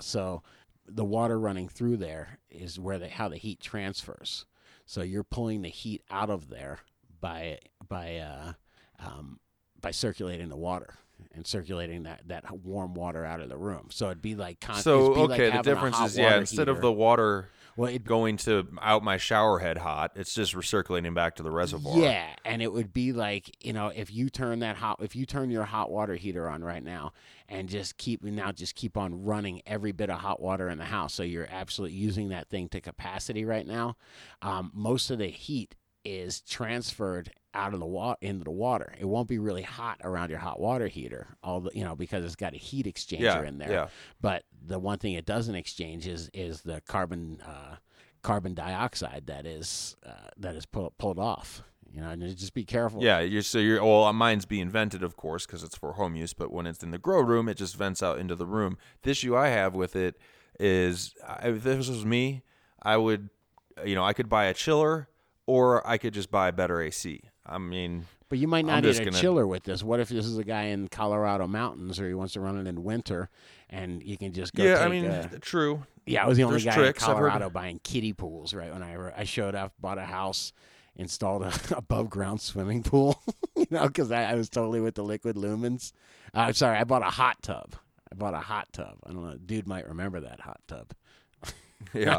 So 0.00 0.42
the 0.86 1.04
water 1.04 1.38
running 1.38 1.68
through 1.68 1.98
there 1.98 2.38
is 2.50 2.78
where 2.78 2.98
the 2.98 3.08
how 3.08 3.28
the 3.28 3.36
heat 3.36 3.60
transfers. 3.60 4.46
So 4.86 5.02
you're 5.02 5.24
pulling 5.24 5.62
the 5.62 5.68
heat 5.68 6.02
out 6.10 6.30
of 6.30 6.48
there 6.48 6.80
by 7.20 7.58
by 7.88 8.16
uh, 8.16 8.52
um, 8.98 9.38
by 9.80 9.90
circulating 9.90 10.48
the 10.48 10.56
water. 10.56 10.94
and 11.34 11.46
circulating 11.46 12.02
that, 12.02 12.20
that 12.26 12.50
warm 12.50 12.94
water 12.94 13.24
out 13.24 13.40
of 13.40 13.48
the 13.48 13.56
room. 13.56 13.88
So 13.90 14.06
it'd 14.06 14.20
be 14.22 14.34
like 14.34 14.60
con- 14.60 14.76
So 14.82 15.04
it'd 15.04 15.14
be 15.14 15.20
like 15.28 15.40
okay, 15.40 15.56
the 15.56 15.62
difference 15.62 15.98
is 16.00 16.18
yeah, 16.18 16.38
instead 16.38 16.68
of 16.68 16.80
the 16.80 16.92
water 16.92 17.48
well, 17.76 17.90
it, 17.90 18.04
going 18.04 18.36
to 18.38 18.68
out 18.80 19.02
my 19.02 19.16
shower 19.16 19.58
head 19.58 19.78
hot, 19.78 20.12
it's 20.14 20.34
just 20.34 20.54
recirculating 20.54 21.14
back 21.14 21.36
to 21.36 21.42
the 21.42 21.50
reservoir. 21.50 21.98
Yeah, 21.98 22.28
and 22.44 22.62
it 22.62 22.72
would 22.72 22.92
be 22.92 23.12
like 23.12 23.64
you 23.64 23.72
know 23.72 23.88
if 23.88 24.12
you 24.12 24.30
turn 24.30 24.60
that 24.60 24.76
hot 24.76 25.00
if 25.02 25.16
you 25.16 25.26
turn 25.26 25.50
your 25.50 25.64
hot 25.64 25.90
water 25.90 26.14
heater 26.14 26.48
on 26.48 26.62
right 26.62 26.82
now 26.82 27.12
and 27.48 27.68
just 27.68 27.96
keep 27.96 28.22
now 28.22 28.52
just 28.52 28.74
keep 28.74 28.96
on 28.96 29.24
running 29.24 29.62
every 29.66 29.92
bit 29.92 30.10
of 30.10 30.18
hot 30.18 30.40
water 30.40 30.68
in 30.68 30.78
the 30.78 30.84
house, 30.84 31.14
so 31.14 31.22
you're 31.22 31.48
absolutely 31.50 31.96
using 31.96 32.28
that 32.30 32.48
thing 32.48 32.68
to 32.70 32.80
capacity 32.80 33.44
right 33.44 33.66
now. 33.66 33.96
Um, 34.42 34.70
most 34.74 35.10
of 35.10 35.18
the 35.18 35.28
heat 35.28 35.74
is 36.04 36.40
transferred 36.40 37.30
out 37.54 37.74
of 37.74 37.80
the 37.80 37.86
water 37.86 38.16
into 38.22 38.44
the 38.44 38.50
water. 38.50 38.94
It 38.98 39.04
won't 39.04 39.28
be 39.28 39.38
really 39.38 39.62
hot 39.62 40.00
around 40.02 40.30
your 40.30 40.38
hot 40.38 40.58
water 40.60 40.88
heater, 40.88 41.36
all 41.42 41.60
the 41.60 41.70
you 41.74 41.84
know 41.84 41.94
because 41.94 42.24
it's 42.24 42.36
got 42.36 42.54
a 42.54 42.58
heat 42.58 42.86
exchanger 42.86 43.20
Yeah, 43.20 43.42
in 43.42 43.58
there. 43.58 43.70
yeah. 43.70 43.88
But 44.20 44.44
the 44.66 44.78
one 44.78 44.98
thing 44.98 45.12
it 45.14 45.26
doesn't 45.26 45.54
exchange 45.54 46.06
is 46.06 46.30
is 46.32 46.62
the 46.62 46.80
carbon 46.82 47.40
uh, 47.46 47.76
carbon 48.22 48.54
dioxide 48.54 49.24
that 49.26 49.44
is 49.46 49.96
uh, 50.06 50.12
that 50.38 50.54
is 50.56 50.64
pull, 50.66 50.92
pulled 50.98 51.18
off. 51.18 51.62
You 51.94 52.00
know, 52.00 52.08
and 52.08 52.22
just 52.38 52.54
be 52.54 52.64
careful. 52.64 53.02
Yeah, 53.02 53.20
you're 53.20 53.42
so 53.42 53.58
you're 53.58 53.84
well. 53.84 54.10
Mine's 54.14 54.46
being 54.46 54.70
vented, 54.70 55.02
of 55.02 55.14
course, 55.18 55.44
because 55.44 55.62
it's 55.62 55.76
for 55.76 55.92
home 55.92 56.16
use. 56.16 56.32
But 56.32 56.50
when 56.50 56.66
it's 56.66 56.82
in 56.82 56.90
the 56.90 56.96
grow 56.96 57.20
room, 57.20 57.50
it 57.50 57.58
just 57.58 57.76
vents 57.76 58.02
out 58.02 58.18
into 58.18 58.34
the 58.34 58.46
room. 58.46 58.78
The 59.02 59.10
issue 59.10 59.36
I 59.36 59.48
have 59.48 59.74
with 59.74 59.94
it 59.94 60.16
is, 60.58 61.14
I- 61.26 61.48
if 61.48 61.62
this 61.64 61.88
was 61.90 62.06
me, 62.06 62.44
I 62.82 62.96
would, 62.96 63.28
you 63.84 63.94
know, 63.94 64.04
I 64.04 64.14
could 64.14 64.30
buy 64.30 64.44
a 64.46 64.54
chiller, 64.54 65.06
or 65.46 65.86
I 65.86 65.98
could 65.98 66.14
just 66.14 66.30
buy 66.30 66.48
a 66.48 66.52
better 66.52 66.80
AC. 66.80 67.20
I 67.44 67.58
mean, 67.58 68.06
But 68.28 68.38
you 68.38 68.46
might 68.48 68.64
not 68.64 68.84
need 68.84 68.96
a 68.96 69.04
gonna- 69.04 69.18
chiller 69.18 69.46
with 69.46 69.64
this. 69.64 69.82
What 69.82 69.98
if 70.00 70.08
this 70.08 70.24
is 70.26 70.38
a 70.38 70.44
guy 70.44 70.64
in 70.64 70.88
Colorado 70.88 71.46
mountains, 71.46 71.98
or 72.00 72.06
he 72.08 72.14
wants 72.14 72.34
to 72.34 72.40
run 72.40 72.56
it 72.56 72.66
in 72.68 72.84
winter, 72.84 73.28
and 73.68 74.02
you 74.02 74.16
can 74.16 74.32
just 74.32 74.54
go. 74.54 74.62
yeah, 74.62 74.76
I 74.84 74.88
mean, 74.88 75.04
a- 75.06 75.38
true. 75.40 75.82
Yeah, 76.06 76.24
I 76.24 76.28
was 76.28 76.36
the 76.36 76.44
only 76.44 76.54
There's 76.60 76.64
guy 76.76 76.80
tricks, 76.82 77.02
in 77.02 77.08
heard- 77.08 77.14
Colorado 77.16 77.50
buying 77.50 77.80
kiddie 77.82 78.12
pools. 78.12 78.54
Right 78.54 78.72
when 78.72 78.82
I 78.82 79.12
I 79.20 79.24
showed 79.24 79.54
up, 79.54 79.72
bought 79.80 79.98
a 79.98 80.04
house, 80.04 80.52
installed 80.96 81.42
a 81.42 81.52
above 81.76 82.10
ground 82.10 82.40
swimming 82.40 82.82
pool. 82.82 83.20
you 83.56 83.66
know, 83.70 83.86
because 83.88 84.10
I, 84.12 84.22
I 84.32 84.34
was 84.34 84.48
totally 84.48 84.80
with 84.80 84.94
the 84.94 85.02
liquid 85.04 85.36
lumens. 85.36 85.92
Uh, 86.34 86.40
I'm 86.40 86.54
sorry, 86.54 86.78
I 86.78 86.84
bought 86.84 87.02
a 87.02 87.06
hot 87.10 87.42
tub. 87.42 87.74
I 88.10 88.14
bought 88.14 88.34
a 88.34 88.38
hot 88.38 88.68
tub. 88.72 88.98
I 89.06 89.12
don't 89.12 89.24
know, 89.24 89.36
dude 89.36 89.66
might 89.66 89.88
remember 89.88 90.20
that 90.20 90.40
hot 90.40 90.60
tub. 90.68 90.92
Yeah, 91.94 92.18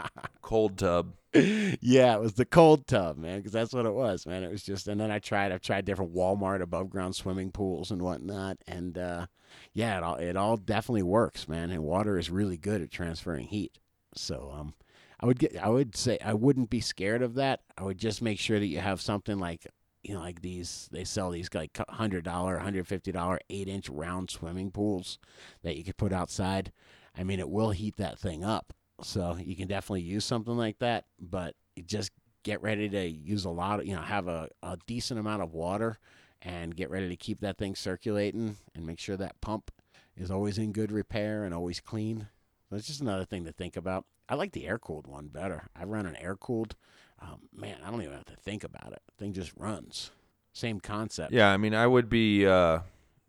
cold 0.42 0.78
tub. 0.78 1.14
yeah, 1.32 2.14
it 2.14 2.20
was 2.20 2.34
the 2.34 2.44
cold 2.44 2.86
tub, 2.86 3.16
man, 3.16 3.38
because 3.38 3.52
that's 3.52 3.72
what 3.72 3.86
it 3.86 3.94
was, 3.94 4.26
man. 4.26 4.44
It 4.44 4.50
was 4.50 4.62
just, 4.62 4.86
and 4.88 5.00
then 5.00 5.10
I 5.10 5.18
tried, 5.18 5.50
I've 5.52 5.62
tried 5.62 5.84
different 5.84 6.14
Walmart 6.14 6.60
above 6.62 6.90
ground 6.90 7.16
swimming 7.16 7.50
pools 7.50 7.90
and 7.90 8.02
whatnot, 8.02 8.58
and 8.66 8.96
uh, 8.96 9.26
yeah, 9.72 9.98
it 9.98 10.02
all 10.02 10.16
it 10.16 10.36
all 10.36 10.56
definitely 10.56 11.02
works, 11.02 11.48
man. 11.48 11.70
And 11.70 11.82
water 11.82 12.18
is 12.18 12.30
really 12.30 12.56
good 12.56 12.82
at 12.82 12.90
transferring 12.90 13.46
heat. 13.48 13.78
So, 14.14 14.52
um, 14.54 14.74
I 15.20 15.26
would 15.26 15.38
get, 15.38 15.56
I 15.56 15.68
would 15.68 15.96
say, 15.96 16.18
I 16.24 16.34
wouldn't 16.34 16.70
be 16.70 16.80
scared 16.80 17.22
of 17.22 17.34
that. 17.34 17.60
I 17.76 17.82
would 17.84 17.98
just 17.98 18.22
make 18.22 18.38
sure 18.38 18.58
that 18.60 18.66
you 18.66 18.78
have 18.80 19.00
something 19.00 19.38
like, 19.38 19.66
you 20.02 20.14
know, 20.14 20.20
like 20.20 20.42
these. 20.42 20.88
They 20.92 21.04
sell 21.04 21.30
these 21.30 21.48
like 21.54 21.78
hundred 21.88 22.24
dollar, 22.24 22.58
hundred 22.58 22.86
fifty 22.86 23.10
dollar, 23.12 23.40
eight 23.50 23.68
inch 23.68 23.88
round 23.88 24.30
swimming 24.30 24.70
pools 24.70 25.18
that 25.62 25.76
you 25.76 25.84
could 25.84 25.96
put 25.96 26.12
outside. 26.12 26.72
I 27.16 27.24
mean, 27.24 27.40
it 27.40 27.48
will 27.48 27.70
heat 27.70 27.96
that 27.96 28.18
thing 28.18 28.44
up. 28.44 28.72
So 29.04 29.36
you 29.38 29.54
can 29.54 29.68
definitely 29.68 30.02
use 30.02 30.24
something 30.24 30.56
like 30.56 30.78
that, 30.78 31.04
but 31.20 31.54
just 31.84 32.10
get 32.42 32.62
ready 32.62 32.88
to 32.88 33.06
use 33.06 33.44
a 33.44 33.50
lot 33.50 33.80
of, 33.80 33.86
you 33.86 33.94
know, 33.94 34.02
have 34.02 34.28
a, 34.28 34.48
a 34.62 34.78
decent 34.86 35.20
amount 35.20 35.42
of 35.42 35.52
water 35.52 35.98
and 36.42 36.74
get 36.74 36.90
ready 36.90 37.08
to 37.08 37.16
keep 37.16 37.40
that 37.40 37.58
thing 37.58 37.74
circulating 37.74 38.56
and 38.74 38.86
make 38.86 38.98
sure 38.98 39.16
that 39.16 39.40
pump 39.40 39.70
is 40.16 40.30
always 40.30 40.58
in 40.58 40.72
good 40.72 40.92
repair 40.92 41.44
and 41.44 41.54
always 41.54 41.80
clean. 41.80 42.28
That's 42.70 42.86
just 42.86 43.00
another 43.00 43.24
thing 43.24 43.44
to 43.44 43.52
think 43.52 43.76
about. 43.76 44.04
I 44.28 44.34
like 44.36 44.52
the 44.52 44.66
air 44.66 44.78
cooled 44.78 45.06
one 45.06 45.28
better. 45.28 45.68
I 45.76 45.84
run 45.84 46.06
an 46.06 46.16
air 46.16 46.36
cooled. 46.36 46.76
Um, 47.20 47.40
man, 47.54 47.76
I 47.84 47.90
don't 47.90 48.02
even 48.02 48.14
have 48.14 48.24
to 48.26 48.36
think 48.36 48.64
about 48.64 48.92
it. 48.92 49.02
thing 49.18 49.32
just 49.32 49.52
runs. 49.56 50.10
Same 50.52 50.80
concept. 50.80 51.32
Yeah, 51.32 51.50
I 51.50 51.56
mean, 51.56 51.74
I 51.74 51.86
would 51.86 52.08
be, 52.08 52.46
uh, 52.46 52.80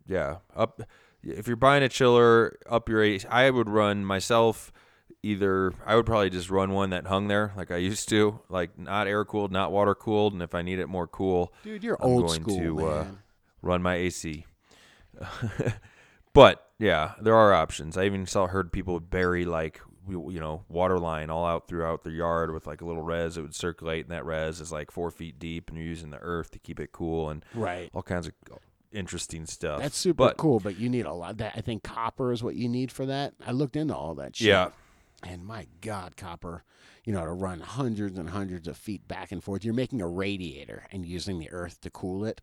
yeah, 0.06 0.36
up. 0.54 0.80
If 1.22 1.46
you're 1.46 1.56
buying 1.56 1.82
a 1.82 1.88
chiller, 1.88 2.56
up 2.68 2.88
your. 2.88 3.18
I 3.28 3.50
would 3.50 3.68
run 3.68 4.04
myself. 4.04 4.72
Either 5.26 5.72
I 5.84 5.96
would 5.96 6.06
probably 6.06 6.30
just 6.30 6.50
run 6.50 6.70
one 6.72 6.90
that 6.90 7.06
hung 7.06 7.26
there 7.28 7.52
like 7.56 7.70
I 7.70 7.76
used 7.78 8.08
to, 8.10 8.40
like 8.48 8.78
not 8.78 9.06
air 9.08 9.24
cooled, 9.24 9.50
not 9.50 9.72
water 9.72 9.94
cooled, 9.94 10.32
and 10.32 10.42
if 10.42 10.54
I 10.54 10.62
need 10.62 10.78
it 10.78 10.86
more 10.88 11.06
cool, 11.06 11.52
Dude, 11.64 11.82
you're 11.82 11.96
I'm 12.00 12.08
old 12.10 12.26
going 12.28 12.42
school, 12.42 12.58
to 12.58 12.86
uh, 12.86 13.04
man. 13.04 13.18
run 13.62 13.82
my 13.82 13.94
AC. 13.96 14.44
but 16.32 16.70
yeah, 16.78 17.14
there 17.20 17.34
are 17.34 17.52
options. 17.52 17.96
I 17.96 18.04
even 18.04 18.26
saw 18.26 18.46
heard 18.46 18.72
people 18.72 19.00
bury 19.00 19.44
like 19.44 19.80
you 20.08 20.30
you 20.30 20.38
know 20.40 20.64
water 20.68 20.98
line 20.98 21.30
all 21.30 21.44
out 21.44 21.66
throughout 21.68 22.04
their 22.04 22.12
yard 22.12 22.52
with 22.52 22.66
like 22.66 22.80
a 22.80 22.84
little 22.84 23.02
res. 23.02 23.36
It 23.36 23.42
would 23.42 23.54
circulate, 23.54 24.04
and 24.04 24.12
that 24.12 24.24
res 24.24 24.60
is 24.60 24.70
like 24.72 24.90
four 24.90 25.10
feet 25.10 25.38
deep, 25.38 25.68
and 25.68 25.78
you're 25.78 25.86
using 25.86 26.10
the 26.10 26.18
earth 26.18 26.50
to 26.52 26.58
keep 26.58 26.78
it 26.80 26.92
cool 26.92 27.30
and 27.30 27.44
Right. 27.54 27.90
all 27.94 28.02
kinds 28.02 28.26
of 28.26 28.32
interesting 28.92 29.46
stuff. 29.46 29.80
That's 29.80 29.96
super 29.96 30.24
But, 30.24 30.36
cool, 30.36 30.60
but 30.60 30.78
you 30.78 30.88
need 30.88 31.06
a 31.06 31.12
lot. 31.12 31.38
That 31.38 31.52
I 31.56 31.60
think 31.60 31.82
copper 31.82 32.32
is 32.32 32.42
what 32.42 32.54
you 32.54 32.68
need 32.68 32.92
for 32.92 33.06
that. 33.06 33.34
I 33.46 33.52
looked 33.52 33.76
into 33.76 33.94
all 33.96 34.14
that 34.16 34.36
shit. 34.36 34.48
Yeah. 34.48 34.68
And 35.22 35.44
my 35.44 35.66
God, 35.80 36.16
copper, 36.16 36.62
you 37.04 37.12
know, 37.12 37.24
to 37.24 37.32
run 37.32 37.60
hundreds 37.60 38.18
and 38.18 38.30
hundreds 38.30 38.68
of 38.68 38.76
feet 38.76 39.08
back 39.08 39.32
and 39.32 39.42
forth. 39.42 39.64
You're 39.64 39.74
making 39.74 40.00
a 40.02 40.08
radiator 40.08 40.84
and 40.92 41.04
using 41.06 41.38
the 41.38 41.50
earth 41.50 41.80
to 41.82 41.90
cool 41.90 42.24
it. 42.24 42.40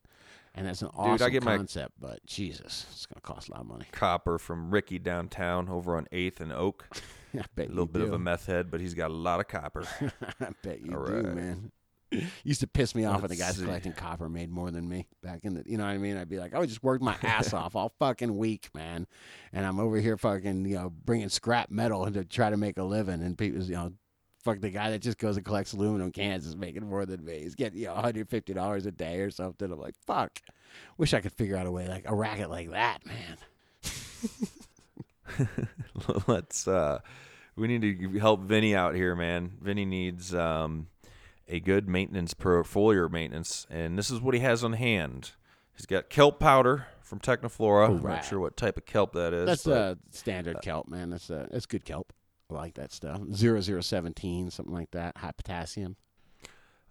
And 0.55 0.67
that's 0.67 0.81
an 0.83 0.89
awesome 0.95 1.33
my- 1.43 1.57
concept, 1.57 1.93
but 1.99 2.23
Jesus, 2.25 2.85
it's 2.91 3.05
going 3.05 3.15
to 3.15 3.21
cost 3.21 3.49
a 3.49 3.53
lot 3.53 3.61
of 3.61 3.67
money. 3.67 3.85
Copper 3.91 4.37
from 4.37 4.69
Ricky 4.69 4.99
downtown 4.99 5.67
over 5.69 5.95
on 5.97 6.07
Eighth 6.11 6.41
and 6.41 6.51
Oak. 6.53 6.87
I 7.35 7.43
bet 7.55 7.67
A 7.67 7.69
little 7.69 7.87
bit 7.87 8.03
of 8.03 8.13
a 8.13 8.19
meth 8.19 8.45
head, 8.45 8.69
but 8.69 8.79
he's 8.79 8.93
got 8.93 9.09
a 9.09 9.13
lot 9.15 9.39
of 9.39 9.47
copper. 9.47 9.83
I 10.39 10.49
bet 10.61 10.81
you 10.81 10.95
All 10.95 11.05
do, 11.05 11.13
right. 11.13 11.23
man. 11.35 11.71
Used 12.43 12.61
to 12.61 12.67
piss 12.67 12.95
me 12.95 13.05
off 13.05 13.21
when 13.21 13.29
the 13.29 13.35
guys 13.35 13.57
see. 13.57 13.65
collecting 13.65 13.93
copper 13.93 14.29
made 14.29 14.49
more 14.51 14.71
than 14.71 14.87
me 14.87 15.07
back 15.21 15.41
in 15.43 15.55
the, 15.55 15.63
you 15.65 15.77
know 15.77 15.85
what 15.85 15.91
I 15.91 15.97
mean? 15.97 16.17
I'd 16.17 16.29
be 16.29 16.39
like, 16.39 16.53
I 16.53 16.59
would 16.59 16.69
just 16.69 16.83
work 16.83 17.01
my 17.01 17.15
ass 17.23 17.53
off 17.53 17.75
all 17.75 17.93
fucking 17.99 18.35
week, 18.37 18.69
man, 18.73 19.07
and 19.51 19.65
I'm 19.65 19.79
over 19.79 19.97
here 19.97 20.17
fucking, 20.17 20.65
you 20.65 20.75
know, 20.75 20.89
bringing 20.89 21.29
scrap 21.29 21.71
metal 21.71 22.09
to 22.11 22.23
try 22.23 22.49
to 22.49 22.57
make 22.57 22.77
a 22.77 22.83
living, 22.83 23.21
and 23.21 23.37
people, 23.37 23.61
you 23.61 23.75
know, 23.75 23.93
fuck 24.43 24.59
the 24.59 24.69
guy 24.69 24.91
that 24.91 24.99
just 24.99 25.17
goes 25.17 25.37
and 25.37 25.45
collects 25.45 25.73
aluminum 25.73 26.11
cans 26.11 26.45
is 26.45 26.55
making 26.55 26.87
more 26.87 27.05
than 27.05 27.23
me. 27.23 27.39
He's 27.39 27.55
getting 27.55 27.79
you 27.79 27.87
know 27.87 27.93
150 27.93 28.53
dollars 28.53 28.85
a 28.85 28.91
day 28.91 29.21
or 29.21 29.31
something. 29.31 29.71
I'm 29.71 29.79
like, 29.79 29.95
fuck. 30.05 30.39
Wish 30.97 31.13
I 31.13 31.21
could 31.21 31.31
figure 31.31 31.55
out 31.55 31.65
a 31.65 31.71
way 31.71 31.87
like 31.87 32.03
a 32.07 32.13
racket 32.13 32.49
like 32.49 32.71
that, 32.71 32.99
man. 33.05 33.37
Let's 36.27 36.67
uh 36.67 36.99
we 37.55 37.67
need 37.67 37.81
to 37.81 38.19
help 38.19 38.41
Vinny 38.41 38.75
out 38.75 38.95
here, 38.95 39.15
man. 39.15 39.53
Vinny 39.61 39.85
needs 39.85 40.35
um 40.35 40.87
a 41.47 41.59
good 41.59 41.87
maintenance 41.89 42.33
pro 42.33 42.63
foliar 42.63 43.09
maintenance, 43.11 43.67
and 43.69 43.97
this 43.97 44.09
is 44.09 44.21
what 44.21 44.33
he 44.33 44.39
has 44.41 44.63
on 44.63 44.73
hand. 44.73 45.31
He's 45.75 45.85
got 45.85 46.09
kelp 46.09 46.39
powder 46.39 46.87
from 47.01 47.19
Technaflora. 47.19 47.89
I'm 47.89 48.01
not 48.03 48.25
sure 48.25 48.39
what 48.39 48.55
type 48.55 48.77
of 48.77 48.85
kelp 48.85 49.13
that 49.13 49.33
is. 49.33 49.45
That's 49.47 49.67
uh, 49.67 49.95
standard 50.11 50.61
kelp, 50.61 50.87
man. 50.87 51.09
That's 51.09 51.29
uh, 51.31 51.47
that's 51.51 51.65
good 51.65 51.83
kelp. 51.85 52.13
I 52.51 52.55
like 52.55 52.75
that 52.75 52.91
stuff. 52.91 53.19
Zero 53.33 53.59
zero 53.61 53.81
seventeen, 53.81 54.51
something 54.51 54.73
like 54.73 54.91
that. 54.91 55.17
High 55.17 55.31
potassium. 55.31 55.95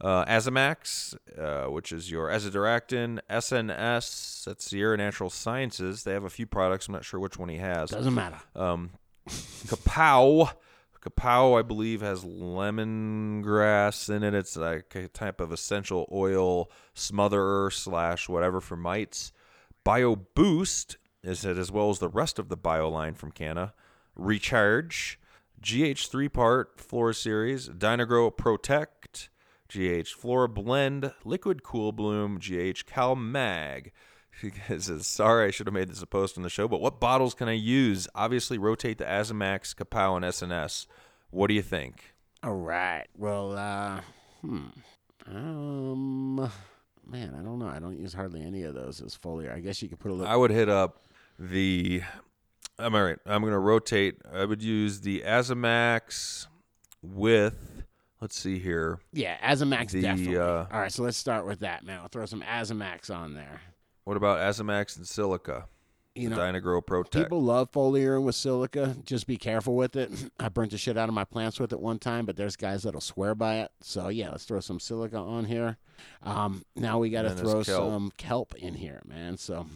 uh, 0.00 0.24
Azamax, 0.24 1.14
uh, 1.38 1.70
which 1.70 1.92
is 1.92 2.10
your 2.10 2.28
azadirachtin, 2.28 3.20
SNS, 3.30 4.44
that's 4.44 4.64
Sierra 4.64 4.96
Natural 4.96 5.30
Sciences. 5.30 6.02
They 6.02 6.12
have 6.12 6.24
a 6.24 6.30
few 6.30 6.46
products. 6.46 6.88
I'm 6.88 6.94
not 6.94 7.04
sure 7.04 7.20
which 7.20 7.38
one 7.38 7.48
he 7.48 7.58
has. 7.58 7.90
Doesn't 7.90 8.14
matter. 8.14 8.40
Um, 8.56 8.90
Kapow. 9.28 10.52
Kapow, 11.02 11.58
I 11.58 11.62
believe, 11.62 12.00
has 12.00 12.24
lemongrass 12.24 14.08
in 14.08 14.22
it. 14.22 14.34
It's 14.34 14.56
like 14.56 14.94
a 14.94 15.08
type 15.08 15.40
of 15.40 15.50
essential 15.50 16.08
oil 16.12 16.70
smotherer 16.94 17.72
slash 17.72 18.28
whatever 18.28 18.60
for 18.60 18.76
mites. 18.76 19.32
Bio 19.82 20.14
Boost 20.14 20.98
is 21.24 21.44
it 21.44 21.58
as 21.58 21.72
well 21.72 21.90
as 21.90 21.98
the 21.98 22.08
rest 22.08 22.38
of 22.38 22.48
the 22.48 22.56
bio 22.56 22.88
line 22.88 23.14
from 23.14 23.32
Canna. 23.32 23.74
Recharge, 24.14 25.18
GH 25.60 26.06
three 26.08 26.28
part 26.28 26.80
Flora 26.80 27.14
series, 27.14 27.68
Dynagrow 27.68 28.36
Protect, 28.36 29.28
GH 29.68 30.08
Flora 30.08 30.48
Blend, 30.48 31.12
Liquid 31.24 31.64
Kool 31.64 31.90
Bloom, 31.90 32.38
GH 32.38 32.86
Cal 32.86 33.16
Mag. 33.16 33.92
He 34.40 34.50
says, 34.80 35.06
sorry, 35.06 35.46
I 35.46 35.50
should 35.50 35.66
have 35.66 35.74
made 35.74 35.88
this 35.88 36.02
a 36.02 36.06
post 36.06 36.36
on 36.36 36.42
the 36.42 36.50
show, 36.50 36.66
but 36.66 36.80
what 36.80 36.98
bottles 36.98 37.34
can 37.34 37.48
I 37.48 37.52
use? 37.52 38.08
Obviously, 38.14 38.58
rotate 38.58 38.98
the 38.98 39.04
Azamax, 39.04 39.74
Kapow, 39.74 40.16
and 40.16 40.24
SNS. 40.24 40.86
What 41.30 41.46
do 41.46 41.54
you 41.54 41.62
think? 41.62 42.14
All 42.42 42.54
right. 42.56 43.06
Well, 43.16 43.52
uh, 43.56 44.00
hmm. 44.40 44.66
Um, 45.26 46.36
man, 47.06 47.34
I 47.38 47.42
don't 47.42 47.58
know. 47.58 47.68
I 47.68 47.78
don't 47.78 47.98
use 47.98 48.12
hardly 48.14 48.42
any 48.42 48.62
of 48.64 48.74
those 48.74 49.00
as 49.00 49.16
foliar. 49.16 49.54
I 49.54 49.60
guess 49.60 49.80
you 49.82 49.88
could 49.88 50.00
put 50.00 50.10
a 50.10 50.14
little. 50.14 50.32
I 50.32 50.36
would 50.36 50.50
hit 50.50 50.68
up 50.68 51.02
the. 51.38 52.02
I'm 52.78 52.94
all 52.94 53.04
right. 53.04 53.18
I'm 53.26 53.42
going 53.42 53.52
to 53.52 53.58
rotate. 53.58 54.16
I 54.32 54.44
would 54.44 54.62
use 54.62 55.00
the 55.02 55.20
Azamax 55.24 56.46
with. 57.02 57.84
Let's 58.20 58.38
see 58.38 58.58
here. 58.58 58.98
yeah, 59.12 59.36
Azamax 59.38 59.90
the, 59.90 60.02
definitely. 60.02 60.38
uh, 60.38 60.44
All 60.72 60.80
right, 60.80 60.92
so 60.92 61.02
let's 61.02 61.16
start 61.16 61.44
with 61.44 61.60
that, 61.60 61.84
man. 61.84 61.98
I'll 62.00 62.08
throw 62.08 62.24
some 62.26 62.40
Azamax 62.42 63.12
on 63.14 63.34
there. 63.34 63.60
What 64.04 64.16
about 64.16 64.38
Azamax 64.38 64.96
and 64.96 65.06
Silica? 65.06 65.66
you 66.14 66.28
know, 66.28 66.36
Dynagrow 66.36 66.84
Protect. 66.84 67.24
People 67.24 67.42
love 67.42 67.70
foliating 67.72 68.24
with 68.24 68.34
silica. 68.34 68.96
Just 69.04 69.26
be 69.26 69.36
careful 69.36 69.74
with 69.74 69.96
it. 69.96 70.10
I 70.40 70.48
burnt 70.48 70.72
the 70.72 70.78
shit 70.78 70.98
out 70.98 71.08
of 71.08 71.14
my 71.14 71.24
plants 71.24 71.58
with 71.58 71.72
it 71.72 71.80
one 71.80 71.98
time, 71.98 72.26
but 72.26 72.36
there's 72.36 72.56
guys 72.56 72.82
that'll 72.82 73.00
swear 73.00 73.34
by 73.34 73.60
it. 73.60 73.70
So 73.80 74.08
yeah, 74.08 74.30
let's 74.30 74.44
throw 74.44 74.60
some 74.60 74.80
silica 74.80 75.16
on 75.16 75.46
here. 75.46 75.78
Um, 76.22 76.64
now 76.76 76.98
we 76.98 77.10
got 77.10 77.22
to 77.22 77.28
And 77.28 77.38
then 77.38 77.46
there's 77.46 77.66
throw 77.66 77.76
kelp. 77.76 77.92
some 77.92 78.12
kelp 78.16 78.54
in 78.56 78.74
here, 78.74 79.00
man. 79.06 79.38
So 79.38 79.66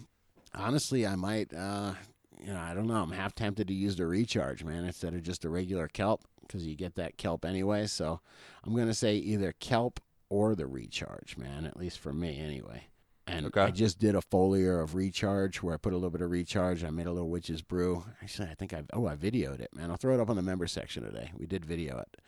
honestly, 0.54 1.06
I 1.06 1.16
might, 1.16 1.54
uh, 1.54 1.94
you 2.38 2.52
know, 2.52 2.60
I 2.60 2.74
don't 2.74 2.86
know. 2.86 3.02
I'm 3.02 3.12
half 3.12 3.34
tempted 3.34 3.68
to 3.68 3.74
use 3.74 3.96
the 3.96 4.06
recharge, 4.06 4.62
man, 4.62 4.84
instead 4.84 5.14
of 5.14 5.22
just 5.22 5.44
a 5.44 5.48
regular 5.48 5.88
kelp 5.88 6.22
because 6.42 6.66
you 6.66 6.76
get 6.76 6.96
that 6.96 7.16
kelp 7.16 7.44
anyway. 7.44 7.86
So 7.86 8.20
I'm 8.64 8.76
gonna 8.76 8.94
say 8.94 9.16
either 9.16 9.52
kelp 9.52 10.00
or 10.28 10.54
the 10.54 10.66
recharge, 10.66 11.36
man. 11.38 11.64
At 11.64 11.78
least 11.78 11.98
for 11.98 12.12
me, 12.12 12.38
anyway. 12.38 12.88
And 13.28 13.46
Okay. 13.46 13.60
I 13.62 13.70
just 13.70 13.98
did 13.98 14.14
a 14.14 14.20
foliar 14.20 14.82
of 14.82 14.94
recharge 14.94 15.62
where 15.62 15.74
I 15.74 15.78
put 15.78 15.92
a 15.92 15.96
little 15.96 16.10
bit 16.10 16.20
of 16.20 16.30
recharge. 16.30 16.84
I 16.84 16.90
made 16.90 17.06
a 17.06 17.12
little 17.12 17.28
witch's 17.28 17.60
brew. 17.62 18.04
Actually, 18.22 18.48
I 18.50 18.54
think 18.54 18.72
I 18.72 18.84
oh 18.92 19.06
I 19.06 19.16
videoed 19.16 19.60
it, 19.60 19.74
man. 19.74 19.90
I'll 19.90 19.96
throw 19.96 20.14
it 20.14 20.20
up 20.20 20.30
on 20.30 20.36
the 20.36 20.42
member 20.42 20.66
section 20.66 21.02
today. 21.02 21.32
We 21.36 21.46
did 21.46 21.64
video 21.64 21.98
it 21.98 22.20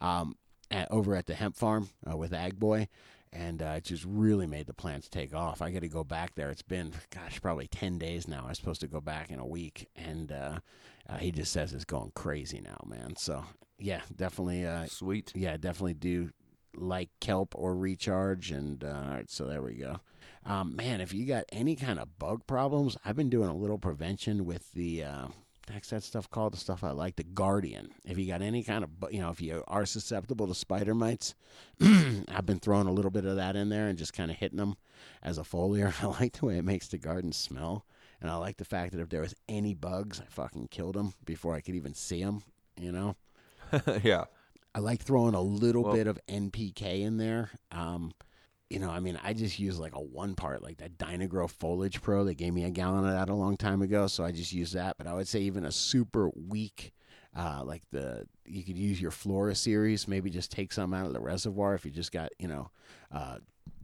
um, 0.00 0.36
at, 0.70 0.90
over 0.90 1.14
at 1.14 1.26
the 1.26 1.34
hemp 1.34 1.56
farm 1.56 1.90
uh, 2.10 2.16
with 2.16 2.32
Ag 2.32 2.58
Boy, 2.58 2.88
and 3.34 3.60
uh, 3.60 3.74
it 3.76 3.84
just 3.84 4.04
really 4.06 4.46
made 4.46 4.66
the 4.66 4.72
plants 4.72 5.10
take 5.10 5.34
off. 5.34 5.60
I 5.60 5.70
got 5.70 5.80
to 5.80 5.88
go 5.88 6.04
back 6.04 6.34
there. 6.36 6.50
It's 6.50 6.62
been 6.62 6.92
gosh 7.10 7.38
probably 7.42 7.66
ten 7.68 7.98
days 7.98 8.26
now. 8.26 8.44
I 8.46 8.48
was 8.48 8.58
supposed 8.58 8.80
to 8.80 8.88
go 8.88 9.00
back 9.02 9.30
in 9.30 9.38
a 9.38 9.46
week, 9.46 9.88
and 9.94 10.32
uh, 10.32 10.60
uh, 11.08 11.18
he 11.18 11.32
just 11.32 11.52
says 11.52 11.74
it's 11.74 11.84
going 11.84 12.12
crazy 12.14 12.62
now, 12.62 12.78
man. 12.86 13.14
So 13.16 13.44
yeah, 13.78 14.00
definitely. 14.14 14.64
Uh, 14.64 14.86
Sweet. 14.86 15.32
yeah, 15.34 15.58
definitely 15.58 15.94
do 15.94 16.30
like 16.74 17.10
kelp 17.20 17.54
or 17.56 17.76
recharge. 17.76 18.50
And 18.52 18.82
uh, 18.82 19.02
all 19.04 19.10
right, 19.10 19.30
so 19.30 19.44
there 19.46 19.60
we 19.60 19.74
go. 19.74 20.00
Um, 20.46 20.76
man, 20.76 21.00
if 21.00 21.12
you 21.12 21.26
got 21.26 21.44
any 21.50 21.74
kind 21.76 21.98
of 21.98 22.18
bug 22.18 22.46
problems, 22.46 22.96
I've 23.04 23.16
been 23.16 23.30
doing 23.30 23.48
a 23.48 23.54
little 23.56 23.78
prevention 23.78 24.44
with 24.44 24.70
the. 24.72 25.04
Uh, 25.04 25.26
That's 25.66 25.90
that 25.90 26.04
stuff 26.04 26.30
called 26.30 26.52
the 26.52 26.56
stuff 26.58 26.84
I 26.84 26.92
like, 26.92 27.16
the 27.16 27.24
Guardian. 27.24 27.90
If 28.04 28.16
you 28.18 28.26
got 28.28 28.42
any 28.42 28.62
kind 28.62 28.84
of, 28.84 28.90
you 29.12 29.20
know, 29.20 29.30
if 29.30 29.40
you 29.40 29.64
are 29.66 29.84
susceptible 29.84 30.46
to 30.46 30.54
spider 30.54 30.94
mites, 30.94 31.34
I've 31.80 32.46
been 32.46 32.60
throwing 32.60 32.86
a 32.86 32.92
little 32.92 33.10
bit 33.10 33.24
of 33.24 33.34
that 33.36 33.56
in 33.56 33.68
there 33.70 33.88
and 33.88 33.98
just 33.98 34.12
kind 34.12 34.30
of 34.30 34.36
hitting 34.36 34.58
them 34.58 34.76
as 35.22 35.38
a 35.38 35.42
foliar. 35.42 35.92
I 36.02 36.06
like 36.06 36.34
the 36.34 36.46
way 36.46 36.58
it 36.58 36.64
makes 36.64 36.86
the 36.86 36.98
garden 36.98 37.32
smell, 37.32 37.84
and 38.20 38.30
I 38.30 38.36
like 38.36 38.58
the 38.58 38.64
fact 38.64 38.92
that 38.92 39.00
if 39.00 39.08
there 39.08 39.22
was 39.22 39.34
any 39.48 39.74
bugs, 39.74 40.20
I 40.20 40.26
fucking 40.30 40.68
killed 40.68 40.94
them 40.94 41.14
before 41.24 41.56
I 41.56 41.60
could 41.60 41.74
even 41.74 41.94
see 41.94 42.22
them. 42.22 42.44
You 42.80 42.92
know. 42.92 43.16
yeah. 44.04 44.24
I 44.74 44.78
like 44.78 45.00
throwing 45.02 45.34
a 45.34 45.40
little 45.40 45.82
Well- 45.82 45.94
bit 45.94 46.06
of 46.06 46.20
NPK 46.28 47.00
in 47.00 47.16
there. 47.16 47.50
Um, 47.72 48.12
you 48.68 48.80
know, 48.80 48.90
I 48.90 48.98
mean, 49.00 49.18
I 49.22 49.32
just 49.32 49.58
use 49.58 49.78
like 49.78 49.94
a 49.94 50.00
one 50.00 50.34
part, 50.34 50.62
like 50.62 50.78
that 50.78 50.98
Dynagrow 50.98 51.48
Foliage 51.48 52.02
Pro. 52.02 52.24
They 52.24 52.34
gave 52.34 52.52
me 52.52 52.64
a 52.64 52.70
gallon 52.70 53.04
of 53.04 53.12
that 53.12 53.28
a 53.28 53.34
long 53.34 53.56
time 53.56 53.80
ago, 53.80 54.08
so 54.08 54.24
I 54.24 54.32
just 54.32 54.52
use 54.52 54.72
that. 54.72 54.96
But 54.98 55.06
I 55.06 55.14
would 55.14 55.28
say 55.28 55.40
even 55.40 55.64
a 55.64 55.72
super 55.72 56.30
weak, 56.34 56.92
uh, 57.36 57.62
like 57.64 57.82
the 57.92 58.26
you 58.44 58.64
could 58.64 58.76
use 58.76 59.00
your 59.00 59.12
Flora 59.12 59.54
series. 59.54 60.08
Maybe 60.08 60.30
just 60.30 60.50
take 60.50 60.72
some 60.72 60.92
out 60.92 61.06
of 61.06 61.12
the 61.12 61.20
reservoir 61.20 61.74
if 61.74 61.84
you 61.84 61.92
just 61.92 62.10
got 62.10 62.30
you 62.40 62.48
know 62.48 62.70
uh, 63.12 63.38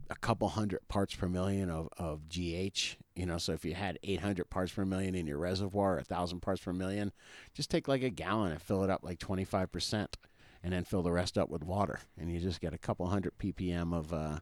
a 0.09 0.15
couple 0.15 0.49
hundred 0.49 0.85
parts 0.89 1.15
per 1.15 1.29
million 1.29 1.69
of, 1.69 1.87
of 1.97 2.27
GH. 2.27 2.97
You 3.15 3.25
know, 3.25 3.37
so 3.37 3.53
if 3.53 3.63
you 3.63 3.75
had 3.75 3.99
800 4.03 4.49
parts 4.49 4.73
per 4.73 4.83
million 4.83 5.15
in 5.15 5.27
your 5.27 5.37
reservoir, 5.37 5.99
a 5.99 6.03
thousand 6.03 6.41
parts 6.41 6.61
per 6.61 6.73
million, 6.73 7.13
just 7.53 7.71
take 7.71 7.87
like 7.87 8.03
a 8.03 8.09
gallon 8.09 8.51
and 8.51 8.61
fill 8.61 8.83
it 8.83 8.89
up 8.89 9.01
like 9.01 9.19
25 9.19 9.71
percent 9.71 10.17
and 10.61 10.73
then 10.73 10.83
fill 10.83 11.03
the 11.03 11.11
rest 11.11 11.37
up 11.37 11.49
with 11.49 11.63
water, 11.63 11.99
and 12.17 12.31
you 12.31 12.39
just 12.39 12.59
get 12.59 12.73
a 12.73 12.77
couple 12.77 13.05
hundred 13.07 13.37
ppm 13.37 13.93
of 13.93 14.13
uh, 14.13 14.39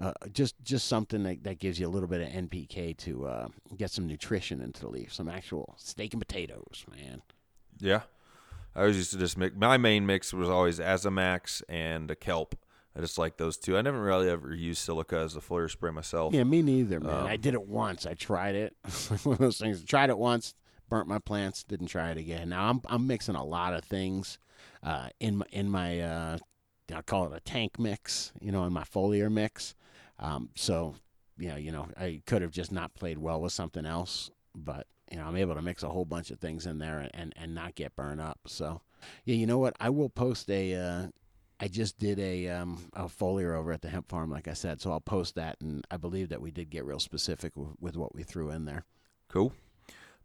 uh, 0.00 0.12
just 0.32 0.56
just 0.64 0.88
something 0.88 1.22
that, 1.22 1.44
that 1.44 1.58
gives 1.58 1.78
you 1.78 1.86
a 1.86 1.90
little 1.90 2.08
bit 2.08 2.20
of 2.20 2.28
NPK 2.28 2.96
to 2.98 3.26
uh, 3.26 3.48
get 3.76 3.90
some 3.90 4.06
nutrition 4.06 4.60
into 4.60 4.80
the 4.80 4.88
leaf, 4.88 5.12
some 5.12 5.28
actual 5.28 5.74
steak 5.78 6.12
and 6.12 6.20
potatoes, 6.20 6.84
man. 6.90 7.22
Yeah. 7.78 8.02
I 8.76 8.80
always 8.80 8.96
used 8.96 9.12
to 9.12 9.18
just 9.18 9.38
mix. 9.38 9.54
My 9.56 9.76
main 9.76 10.04
mix 10.04 10.32
was 10.32 10.48
always 10.48 10.80
Azamax 10.80 11.62
and 11.68 12.10
a 12.10 12.16
kelp. 12.16 12.56
I 12.96 13.00
just 13.00 13.18
like 13.18 13.36
those 13.36 13.56
two. 13.56 13.76
I 13.76 13.82
never 13.82 14.00
really 14.00 14.28
ever 14.28 14.54
used 14.54 14.80
silica 14.80 15.18
as 15.18 15.36
a 15.36 15.40
foliar 15.40 15.70
spray 15.70 15.90
myself. 15.90 16.32
Yeah, 16.32 16.44
me 16.44 16.62
neither, 16.62 17.00
man. 17.00 17.12
Um, 17.14 17.26
I 17.26 17.36
did 17.36 17.54
it 17.54 17.66
once. 17.66 18.06
I 18.06 18.14
tried 18.14 18.54
it. 18.54 18.76
One 19.22 19.34
of 19.34 19.38
those 19.38 19.58
things. 19.58 19.84
Tried 19.84 20.10
it 20.10 20.18
once, 20.18 20.54
burnt 20.88 21.08
my 21.08 21.18
plants. 21.18 21.64
Didn't 21.64 21.88
try 21.88 22.10
it 22.10 22.18
again. 22.18 22.48
Now 22.48 22.68
I'm 22.70 22.80
I'm 22.86 23.06
mixing 23.06 23.34
a 23.34 23.44
lot 23.44 23.74
of 23.74 23.84
things 23.84 24.38
uh, 24.82 25.08
in 25.18 25.38
my 25.38 25.46
in 25.50 25.68
my 25.70 26.00
uh, 26.00 26.38
I 26.94 27.02
call 27.02 27.32
it 27.32 27.36
a 27.36 27.40
tank 27.40 27.78
mix. 27.78 28.32
You 28.40 28.52
know, 28.52 28.64
in 28.64 28.72
my 28.72 28.84
foliar 28.84 29.30
mix. 29.30 29.74
Um, 30.18 30.50
so 30.54 30.94
you 31.36 31.48
know, 31.48 31.56
you 31.56 31.72
know, 31.72 31.88
I 31.96 32.22
could 32.26 32.42
have 32.42 32.52
just 32.52 32.72
not 32.72 32.94
played 32.94 33.18
well 33.18 33.40
with 33.40 33.52
something 33.52 33.86
else, 33.86 34.30
but 34.54 34.86
you 35.10 35.18
know, 35.18 35.24
I'm 35.24 35.36
able 35.36 35.54
to 35.54 35.62
mix 35.62 35.82
a 35.82 35.88
whole 35.88 36.04
bunch 36.04 36.30
of 36.30 36.38
things 36.38 36.66
in 36.66 36.78
there 36.78 37.00
and 37.00 37.10
and, 37.14 37.32
and 37.36 37.54
not 37.54 37.74
get 37.74 37.96
burned 37.96 38.20
up. 38.20 38.40
So 38.46 38.80
yeah, 39.24 39.34
you 39.34 39.46
know 39.46 39.58
what? 39.58 39.76
I 39.80 39.90
will 39.90 40.10
post 40.10 40.50
a. 40.50 40.74
Uh, 40.74 41.06
I 41.60 41.68
just 41.68 41.98
did 41.98 42.18
a 42.18 42.48
um, 42.48 42.78
a 42.94 43.04
foliar 43.04 43.56
over 43.56 43.72
at 43.72 43.80
the 43.80 43.88
hemp 43.88 44.08
farm, 44.08 44.30
like 44.30 44.48
I 44.48 44.54
said, 44.54 44.80
so 44.80 44.90
I'll 44.90 45.00
post 45.00 45.36
that, 45.36 45.56
and 45.60 45.86
I 45.90 45.96
believe 45.96 46.28
that 46.30 46.40
we 46.40 46.50
did 46.50 46.68
get 46.68 46.84
real 46.84 46.98
specific 46.98 47.52
with, 47.56 47.70
with 47.80 47.96
what 47.96 48.14
we 48.14 48.22
threw 48.24 48.50
in 48.50 48.64
there. 48.64 48.84
Cool. 49.28 49.52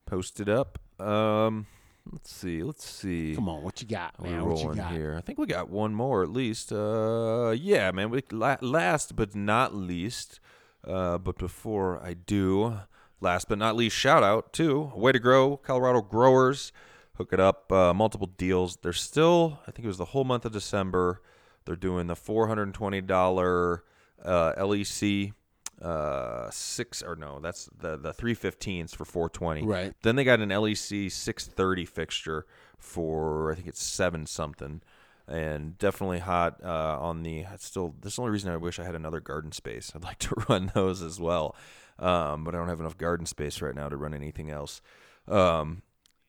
Post 0.05 0.39
it 0.39 0.49
up. 0.49 0.79
Um, 0.99 1.67
let's 2.11 2.33
see. 2.33 2.63
Let's 2.63 2.85
see. 2.87 3.35
Come 3.35 3.49
on, 3.49 3.63
what 3.63 3.81
you 3.81 3.87
got, 3.87 4.21
man? 4.21 4.43
We're? 4.43 4.49
What 4.49 4.57
you 4.59 4.63
rolling 4.65 4.77
got? 4.77 4.91
here. 4.91 5.15
I 5.17 5.21
think 5.21 5.37
we 5.37 5.45
got 5.47 5.69
one 5.69 5.93
more 5.93 6.23
at 6.23 6.29
least. 6.29 6.71
Uh, 6.71 7.55
yeah, 7.57 7.91
man. 7.91 8.09
We 8.09 8.23
la- 8.31 8.57
last 8.61 9.15
but 9.15 9.35
not 9.35 9.73
least. 9.75 10.39
Uh, 10.85 11.17
but 11.17 11.37
before 11.37 12.01
I 12.01 12.13
do, 12.13 12.79
last 13.19 13.49
but 13.49 13.57
not 13.57 13.75
least, 13.75 13.95
shout 13.95 14.23
out 14.23 14.53
to 14.53 14.91
Way 14.95 15.11
to 15.11 15.19
Grow, 15.19 15.57
Colorado 15.57 16.01
growers. 16.01 16.71
Hook 17.17 17.33
it 17.33 17.39
up. 17.39 17.69
Uh, 17.71 17.93
multiple 17.93 18.27
deals. 18.37 18.77
They're 18.77 18.93
still. 18.93 19.59
I 19.67 19.71
think 19.71 19.83
it 19.83 19.87
was 19.89 19.97
the 19.97 20.05
whole 20.05 20.23
month 20.23 20.45
of 20.45 20.53
December. 20.53 21.21
They're 21.65 21.75
doing 21.75 22.07
the 22.07 22.15
four 22.15 22.47
hundred 22.47 22.63
and 22.63 22.73
twenty 22.73 23.01
dollar 23.01 23.83
uh, 24.23 24.53
LEC 24.57 25.33
uh 25.81 26.49
six 26.51 27.01
or 27.01 27.15
no 27.15 27.39
that's 27.39 27.69
the 27.79 27.95
the 27.97 28.13
315s 28.13 28.95
for 28.95 29.05
420 29.05 29.65
Right. 29.65 29.93
then 30.01 30.15
they 30.15 30.23
got 30.23 30.39
an 30.41 30.49
lec 30.49 31.11
630 31.11 31.85
fixture 31.85 32.45
for 32.77 33.51
i 33.51 33.55
think 33.55 33.67
it's 33.67 33.81
seven 33.81 34.25
something. 34.25 34.81
And 35.27 35.77
definitely 35.77 36.19
hot 36.19 36.59
uh 36.63 36.97
on 36.99 37.21
the 37.21 37.45
it's 37.53 37.65
still 37.65 37.93
this 38.01 38.13
is 38.13 38.15
the 38.15 38.21
only 38.23 38.31
reason 38.31 38.51
i 38.51 38.57
wish 38.57 38.79
i 38.79 38.83
had 38.83 38.95
another 38.95 39.19
garden 39.19 39.51
space. 39.51 39.91
I'd 39.95 40.03
like 40.09 40.17
to 40.19 40.33
run 40.49 40.71
those 40.73 41.01
as 41.03 41.19
well. 41.19 41.55
Um 41.99 42.43
but 42.43 42.55
i 42.55 42.57
don't 42.57 42.67
have 42.67 42.79
enough 42.79 42.97
garden 42.97 43.25
space 43.27 43.61
right 43.61 43.75
now 43.75 43.89
to 43.89 43.95
run 43.95 44.13
anything 44.15 44.49
else. 44.49 44.81
Um 45.27 45.83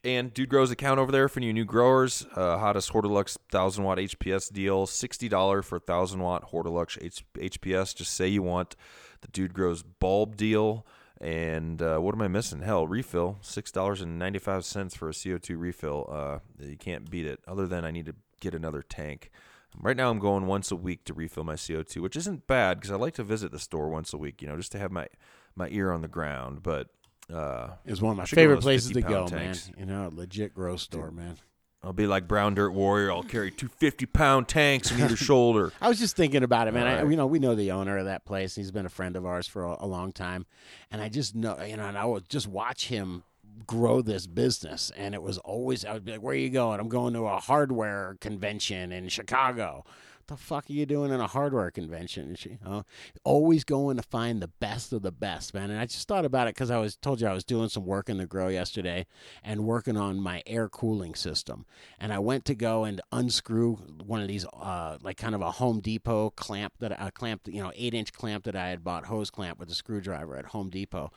and 0.05 0.33
Dude 0.33 0.49
Grows 0.49 0.71
account 0.71 0.99
over 0.99 1.13
there 1.13 1.29
for 1.29 1.41
you 1.41 1.53
new 1.53 1.65
growers. 1.65 2.27
Uh, 2.35 2.59
hottest 2.59 2.93
Hortilux 2.93 3.37
1000 3.51 3.85
watt 3.85 3.99
HPS 3.99 4.53
deal. 4.53 4.87
$60 4.87 5.65
for 5.65 5.79
1000 5.79 6.21
watt 6.21 6.51
Hortilux 6.51 6.99
H- 7.03 7.25
HPS. 7.35 7.95
Just 7.95 8.15
say 8.15 8.29
you 8.29 8.43
want 8.43 8.77
the 9.21 9.29
Dude 9.29 9.55
Grows 9.55 9.83
bulb 9.83 10.37
deal. 10.37 10.87
And 11.21 11.83
uh, 11.83 11.99
what 11.99 12.15
am 12.15 12.23
I 12.23 12.29
missing? 12.29 12.63
Hell, 12.63 12.87
refill. 12.87 13.39
$6.95 13.43 14.97
for 14.97 15.09
a 15.11 15.13
CO2 15.13 15.59
refill. 15.59 16.09
Uh, 16.11 16.39
you 16.59 16.77
can't 16.77 17.11
beat 17.11 17.27
it. 17.27 17.41
Other 17.47 17.67
than 17.67 17.85
I 17.85 17.91
need 17.91 18.07
to 18.07 18.15
get 18.41 18.55
another 18.55 18.83
tank. 18.83 19.31
Right 19.79 19.97
now, 19.97 20.11
I'm 20.11 20.19
going 20.19 20.47
once 20.47 20.71
a 20.73 20.77
week 20.77 21.05
to 21.05 21.15
refill 21.15 21.45
my 21.45 21.55
CO2, 21.55 21.99
which 21.99 22.17
isn't 22.17 22.47
bad 22.47 22.79
because 22.79 22.91
I 22.91 22.97
like 22.97 23.15
to 23.15 23.23
visit 23.23 23.53
the 23.53 23.59
store 23.59 23.89
once 23.89 24.13
a 24.13 24.19
week, 24.19 24.43
you 24.43 24.49
know, 24.49 24.57
just 24.57 24.73
to 24.73 24.79
have 24.79 24.91
my, 24.91 25.07
my 25.55 25.69
ear 25.69 25.93
on 25.93 26.01
the 26.01 26.09
ground. 26.09 26.63
But 26.63 26.89
uh, 27.33 27.71
It's 27.85 28.01
one 28.01 28.13
of 28.13 28.17
my 28.19 28.25
should 28.25 28.37
go 28.37 28.43
to 28.43 28.49
favorite 28.49 28.61
places 28.63 28.93
to 28.93 29.01
go, 29.03 29.27
pound 29.27 29.33
man. 29.33 29.57
You 29.79 29.87
know, 29.87 30.09
a 30.09 30.13
legit 30.15 30.55
grow 30.55 30.77
store, 30.77 31.11
man. 31.11 31.37
I'll 31.83 31.95
be 31.95 32.07
like 32.07 32.29
Brown 32.29 32.55
Dirt 32.55 32.73
Warrior. 32.73 33.11
I'll 33.11 33.23
carry 33.23 33.51
two 33.51 33.69
50 33.69 34.05
pound 34.07 34.49
tanks 34.49 34.93
on 34.93 35.01
either 35.01 35.17
shoulder. 35.29 35.73
I 35.81 35.89
was 35.89 35.99
just 35.99 36.15
thinking 36.15 36.43
about 36.43 36.69
it, 36.69 36.75
man. 36.75 36.87
I, 36.87 37.03
you 37.09 37.17
know, 37.17 37.27
we 37.27 37.39
know 37.39 37.55
the 37.55 37.73
owner 37.73 37.97
of 37.97 38.05
that 38.05 38.27
place. 38.27 38.55
He's 38.55 38.71
been 38.71 38.85
a 38.85 38.91
friend 38.91 39.17
of 39.17 39.25
ours 39.25 39.47
for 39.47 39.65
a, 39.65 39.77
a 39.81 39.87
long 39.87 40.13
time, 40.13 40.45
and 40.91 41.01
I 41.01 41.09
just 41.09 41.35
know, 41.35 41.59
you 41.63 41.77
know, 41.77 41.85
and 41.87 41.97
I 41.97 42.05
would 42.05 42.29
just 42.29 42.47
watch 42.47 42.89
him 42.89 43.23
grow 43.67 44.03
this 44.03 44.27
business, 44.27 44.93
and 44.95 45.15
it 45.15 45.23
was 45.23 45.39
always 45.39 45.85
I 45.87 45.95
would 45.95 46.05
be 46.05 46.13
like, 46.13 46.23
"Where 46.23 46.33
are 46.35 46.39
you 46.39 46.51
going?" 46.51 46.81
I'm 46.81 46.89
going 46.91 47.15
to 47.15 47.25
a 47.27 47.39
hardware 47.39 48.17
convention 48.21 48.93
in 48.93 49.09
Chicago. 49.09 49.85
The 50.31 50.37
fuck 50.37 50.71
are 50.71 50.73
you 50.73 50.87
doing 50.87 51.11
in 51.11 51.19
a 51.19 51.27
hardware 51.27 51.73
convention? 51.73 52.29
And 52.29 52.39
she, 52.39 52.59
uh, 52.65 52.85
always 53.25 53.65
going 53.65 53.97
to 53.97 54.03
find 54.05 54.41
the 54.41 54.47
best 54.47 54.93
of 54.93 55.03
the 55.03 55.11
best, 55.11 55.53
man. 55.55 55.73
And 55.73 55.81
I 55.81 55.87
just 55.87 56.07
thought 56.07 56.25
about 56.25 56.47
it 56.47 56.55
because 56.55 56.71
I 56.71 56.79
was 56.79 56.95
told 56.95 57.21
you 57.21 57.27
I 57.27 57.35
was 57.35 57.43
doing 57.43 57.69
some 57.69 57.85
work 57.85 58.09
in 58.09 58.19
the 58.19 58.27
grow 58.27 58.47
yesterday 58.47 59.07
and 59.43 59.65
working 59.65 59.97
on 59.97 60.21
my 60.21 60.45
air 60.47 60.69
cooling 60.69 61.17
system. 61.17 61.67
And 61.99 62.13
I 62.13 62.21
went 62.21 62.45
to 62.45 62.55
go 62.55 62.85
and 62.85 63.01
unscrew 63.11 63.75
one 64.07 64.23
of 64.23 64.29
these, 64.29 64.47
uh, 64.47 64.99
like 65.03 65.17
kind 65.17 65.35
of 65.35 65.41
a 65.41 65.51
Home 65.51 65.81
Depot 65.81 66.31
clamp 66.31 66.75
that 66.79 67.01
I 67.01 67.11
clamped, 67.11 67.49
you 67.49 67.61
know, 67.61 67.73
eight 67.75 67.93
inch 67.93 68.13
clamp 68.13 68.45
that 68.45 68.55
I 68.55 68.69
had 68.69 68.85
bought, 68.85 69.07
hose 69.07 69.31
clamp 69.31 69.59
with 69.59 69.69
a 69.69 69.75
screwdriver 69.75 70.37
at 70.37 70.45
Home 70.47 70.71
Depot. 70.71 71.11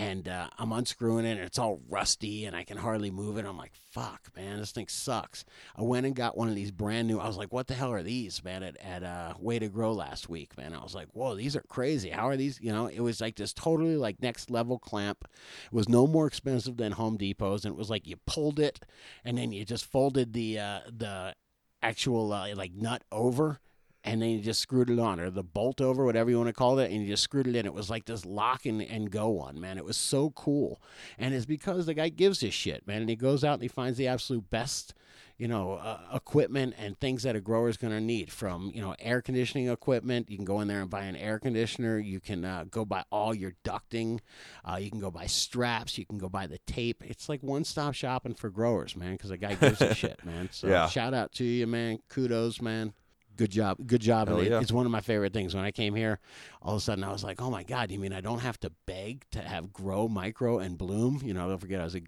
And 0.00 0.28
uh, 0.28 0.48
I'm 0.58 0.72
unscrewing 0.72 1.26
it 1.26 1.32
and 1.32 1.40
it's 1.40 1.58
all 1.58 1.82
rusty 1.88 2.46
and 2.46 2.56
I 2.56 2.64
can 2.64 2.78
hardly 2.78 3.10
move 3.10 3.36
it. 3.36 3.44
I'm 3.44 3.58
like, 3.58 3.72
fuck, 3.90 4.30
man, 4.34 4.58
this 4.58 4.72
thing 4.72 4.88
sucks. 4.88 5.44
I 5.76 5.82
went 5.82 6.06
and 6.06 6.16
got 6.16 6.38
one 6.38 6.48
of 6.48 6.54
these 6.54 6.70
brand 6.70 7.06
new. 7.06 7.18
I 7.18 7.26
was 7.26 7.36
like, 7.36 7.52
what 7.52 7.66
the 7.66 7.74
hell 7.74 7.92
are 7.92 8.02
these, 8.02 8.42
man? 8.42 8.62
at 8.62 8.76
at 8.78 9.02
uh, 9.02 9.34
Way 9.38 9.58
to 9.58 9.68
Grow 9.68 9.92
last 9.92 10.28
week, 10.28 10.56
man. 10.56 10.74
I 10.74 10.82
was 10.82 10.94
like, 10.94 11.08
whoa, 11.12 11.34
these 11.34 11.56
are 11.56 11.64
crazy. 11.68 12.10
How 12.10 12.28
are 12.28 12.36
these? 12.36 12.58
You 12.60 12.72
know, 12.72 12.86
it 12.86 13.00
was 13.00 13.20
like 13.20 13.36
this 13.36 13.52
totally 13.52 13.96
like 13.96 14.22
next 14.22 14.50
level 14.50 14.78
clamp. 14.78 15.24
It 15.64 15.74
was 15.74 15.88
no 15.88 16.06
more 16.06 16.26
expensive 16.26 16.76
than 16.76 16.92
Home 16.92 17.16
Depot's, 17.16 17.64
and 17.64 17.74
it 17.74 17.78
was 17.78 17.90
like 17.90 18.06
you 18.06 18.16
pulled 18.26 18.58
it, 18.58 18.80
and 19.24 19.38
then 19.38 19.52
you 19.52 19.64
just 19.64 19.84
folded 19.84 20.32
the 20.32 20.58
uh, 20.58 20.80
the 20.86 21.34
actual 21.82 22.32
uh, 22.32 22.54
like 22.54 22.72
nut 22.72 23.02
over 23.10 23.60
and 24.04 24.22
then 24.22 24.30
you 24.30 24.40
just 24.40 24.60
screwed 24.60 24.88
it 24.90 24.98
on, 24.98 25.20
or 25.20 25.30
the 25.30 25.42
bolt 25.42 25.80
over, 25.80 26.04
whatever 26.04 26.30
you 26.30 26.36
want 26.38 26.48
to 26.48 26.52
call 26.54 26.78
it, 26.78 26.90
and 26.90 27.02
you 27.02 27.08
just 27.08 27.22
screwed 27.22 27.46
it 27.46 27.54
in. 27.56 27.66
It 27.66 27.74
was 27.74 27.90
like 27.90 28.06
this 28.06 28.24
lock 28.24 28.64
and, 28.66 28.80
and 28.82 29.10
go 29.10 29.28
one, 29.28 29.60
man. 29.60 29.76
It 29.78 29.84
was 29.84 29.96
so 29.96 30.30
cool. 30.30 30.80
And 31.18 31.34
it's 31.34 31.46
because 31.46 31.86
the 31.86 31.94
guy 31.94 32.08
gives 32.08 32.42
a 32.42 32.50
shit, 32.50 32.86
man. 32.86 33.02
And 33.02 33.10
he 33.10 33.16
goes 33.16 33.44
out 33.44 33.54
and 33.54 33.62
he 33.62 33.68
finds 33.68 33.98
the 33.98 34.08
absolute 34.08 34.48
best, 34.48 34.94
you 35.36 35.48
know, 35.48 35.74
uh, 35.74 35.98
equipment 36.14 36.74
and 36.78 36.98
things 36.98 37.22
that 37.24 37.36
a 37.36 37.40
grower 37.40 37.68
is 37.68 37.76
going 37.76 37.92
to 37.92 38.00
need 38.00 38.30
from, 38.32 38.70
you 38.74 38.80
know, 38.80 38.94
air 38.98 39.20
conditioning 39.20 39.68
equipment. 39.68 40.30
You 40.30 40.36
can 40.36 40.44
go 40.46 40.60
in 40.60 40.68
there 40.68 40.80
and 40.80 40.88
buy 40.90 41.02
an 41.02 41.16
air 41.16 41.38
conditioner. 41.38 41.98
You 41.98 42.20
can 42.20 42.44
uh, 42.44 42.64
go 42.70 42.84
buy 42.86 43.04
all 43.10 43.34
your 43.34 43.52
ducting. 43.64 44.20
Uh, 44.64 44.76
you 44.76 44.90
can 44.90 45.00
go 45.00 45.10
buy 45.10 45.26
straps. 45.26 45.98
You 45.98 46.06
can 46.06 46.18
go 46.18 46.28
buy 46.30 46.46
the 46.46 46.58
tape. 46.66 47.02
It's 47.06 47.28
like 47.28 47.42
one 47.42 47.64
stop 47.64 47.94
shopping 47.94 48.34
for 48.34 48.48
growers, 48.50 48.96
man, 48.96 49.12
because 49.12 49.28
the 49.30 49.36
guy 49.36 49.54
gives 49.56 49.80
a 49.82 49.94
shit, 49.94 50.24
man. 50.24 50.48
So 50.52 50.68
Yeah. 50.68 50.88
shout 50.88 51.12
out 51.14 51.32
to 51.32 51.44
you, 51.44 51.66
man. 51.66 51.98
Kudos, 52.08 52.60
man. 52.62 52.94
Good 53.40 53.52
job. 53.52 53.78
Good 53.86 54.02
job. 54.02 54.28
Hell 54.28 54.44
yeah. 54.44 54.60
It's 54.60 54.70
one 54.70 54.84
of 54.84 54.92
my 54.92 55.00
favorite 55.00 55.32
things. 55.32 55.54
When 55.54 55.64
I 55.64 55.70
came 55.70 55.94
here, 55.94 56.18
all 56.60 56.74
of 56.74 56.76
a 56.76 56.80
sudden 56.82 57.02
I 57.02 57.10
was 57.10 57.24
like, 57.24 57.40
oh 57.40 57.50
my 57.50 57.62
God, 57.62 57.90
you 57.90 57.98
mean 57.98 58.12
I 58.12 58.20
don't 58.20 58.40
have 58.40 58.60
to 58.60 58.70
beg 58.84 59.24
to 59.30 59.40
have 59.40 59.72
grow, 59.72 60.08
micro, 60.08 60.58
and 60.58 60.76
bloom? 60.76 61.22
You 61.24 61.32
know, 61.32 61.48
don't 61.48 61.56
forget 61.58 61.80
I 61.80 61.84
was 61.84 61.96
a 61.96 62.02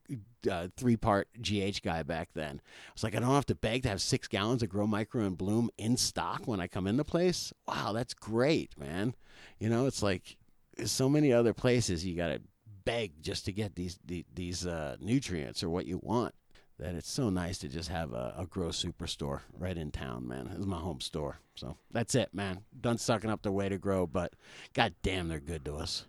uh, 0.50 0.68
three 0.76 0.98
part 0.98 1.28
GH 1.40 1.80
guy 1.82 2.02
back 2.02 2.28
then. 2.34 2.60
I 2.60 2.90
was 2.92 3.02
like, 3.02 3.16
I 3.16 3.20
don't 3.20 3.30
have 3.30 3.46
to 3.46 3.54
beg 3.54 3.84
to 3.84 3.88
have 3.88 4.02
six 4.02 4.28
gallons 4.28 4.62
of 4.62 4.68
grow, 4.68 4.86
micro, 4.86 5.24
and 5.24 5.38
bloom 5.38 5.70
in 5.78 5.96
stock 5.96 6.42
when 6.46 6.60
I 6.60 6.66
come 6.66 6.86
in 6.86 6.98
the 6.98 7.04
place. 7.04 7.50
Wow, 7.66 7.94
that's 7.94 8.12
great, 8.12 8.78
man. 8.78 9.14
You 9.59 9.70
know, 9.70 9.86
it's 9.86 10.02
like 10.02 10.36
so 10.84 11.09
many 11.09 11.32
other 11.32 11.54
places 11.54 12.04
you 12.04 12.14
got 12.14 12.28
to 12.28 12.42
beg 12.84 13.22
just 13.22 13.46
to 13.46 13.52
get 13.52 13.74
these 13.74 13.98
the- 14.04 14.26
these 14.34 14.66
uh, 14.66 14.96
nutrients 15.00 15.62
or 15.62 15.70
what 15.70 15.86
you 15.86 15.98
want. 16.02 16.34
That 16.82 16.96
it's 16.96 17.12
so 17.12 17.30
nice 17.30 17.59
to 17.59 17.68
just 17.68 17.90
have 17.90 18.12
a, 18.12 18.34
a 18.36 18.44
grow 18.44 18.70
superstore 18.70 19.42
right 19.56 19.78
in 19.78 19.92
town, 19.92 20.26
man. 20.26 20.50
It's 20.56 20.66
my 20.66 20.78
home 20.78 21.00
store. 21.00 21.38
So 21.54 21.76
that's 21.92 22.16
it, 22.16 22.30
man. 22.34 22.62
Done 22.78 22.98
sucking 22.98 23.30
up 23.30 23.42
the 23.42 23.52
way 23.52 23.68
to 23.68 23.78
grow, 23.78 24.04
but 24.04 24.32
god 24.74 24.94
damn, 25.00 25.28
they're 25.28 25.38
good 25.38 25.64
to 25.66 25.76
us. 25.76 26.06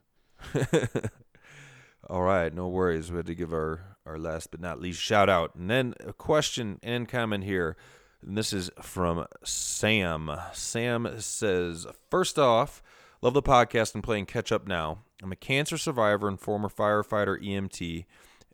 All 2.09 2.23
right, 2.23 2.51
no 2.51 2.69
worries. 2.69 3.11
We 3.11 3.17
had 3.17 3.27
to 3.27 3.35
give 3.35 3.53
our, 3.53 3.97
our 4.03 4.17
last 4.17 4.49
but 4.49 4.61
not 4.61 4.81
least 4.81 4.99
shout 4.99 5.29
out. 5.29 5.53
And 5.53 5.69
then 5.69 5.93
a 6.03 6.11
question 6.11 6.79
and 6.81 7.07
comment 7.07 7.43
here. 7.43 7.77
And 8.25 8.35
this 8.35 8.51
is 8.51 8.71
from 8.81 9.27
Sam. 9.43 10.31
Sam 10.53 11.07
says, 11.19 11.85
First 12.09 12.39
off, 12.39 12.81
love 13.21 13.35
the 13.35 13.43
podcast 13.43 13.93
and 13.93 14.03
playing 14.03 14.25
catch 14.25 14.51
up 14.51 14.67
now. 14.67 15.03
I'm 15.21 15.31
a 15.31 15.35
cancer 15.35 15.77
survivor 15.77 16.27
and 16.27 16.39
former 16.39 16.67
firefighter 16.67 17.39
EMT 17.39 18.05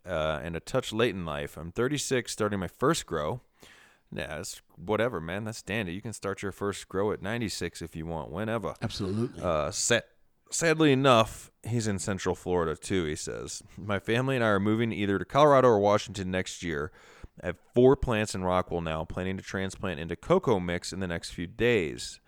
uh, 0.05 0.39
and 0.43 0.55
a 0.55 0.59
touch 0.59 0.91
late 0.93 1.15
in 1.15 1.26
life. 1.26 1.57
I'm 1.57 1.71
36, 1.71 2.31
starting 2.31 2.59
my 2.59 2.67
first 2.67 3.05
grow. 3.05 3.41
Yeah, 4.11 4.39
it's 4.39 4.61
whatever, 4.76 5.21
man. 5.21 5.43
That's 5.43 5.61
dandy. 5.61 5.93
You 5.93 6.01
can 6.01 6.13
start 6.13 6.41
your 6.41 6.51
first 6.51 6.89
grow 6.89 7.11
at 7.11 7.21
96 7.21 7.81
if 7.81 7.95
you 7.95 8.05
want, 8.05 8.31
whenever. 8.31 8.73
Absolutely. 8.81 9.41
Uh, 9.41 9.69
sa- 9.69 9.99
sadly 10.49 10.91
enough, 10.91 11.51
he's 11.63 11.88
in 11.88 11.99
Central 11.99 12.34
Florida 12.34 12.76
too. 12.76 13.05
He 13.05 13.15
says, 13.15 13.61
"My 13.77 13.99
family 13.99 14.35
and 14.35 14.43
I 14.43 14.47
are 14.47 14.59
moving 14.59 14.91
either 14.91 15.19
to 15.19 15.26
Colorado 15.26 15.67
or 15.67 15.80
Washington 15.80 16.31
next 16.31 16.63
year. 16.63 16.91
I 17.41 17.47
have 17.47 17.57
four 17.76 17.95
plants 17.95 18.34
in 18.34 18.41
Rockwool 18.41 18.84
now, 18.84 19.05
planning 19.05 19.38
to 19.38 19.43
transplant 19.43 19.99
into 19.99 20.15
coco 20.15 20.59
mix 20.59 20.91
in 20.91 20.99
the 20.99 21.07
next 21.07 21.31
few 21.31 21.45
days." 21.47 22.19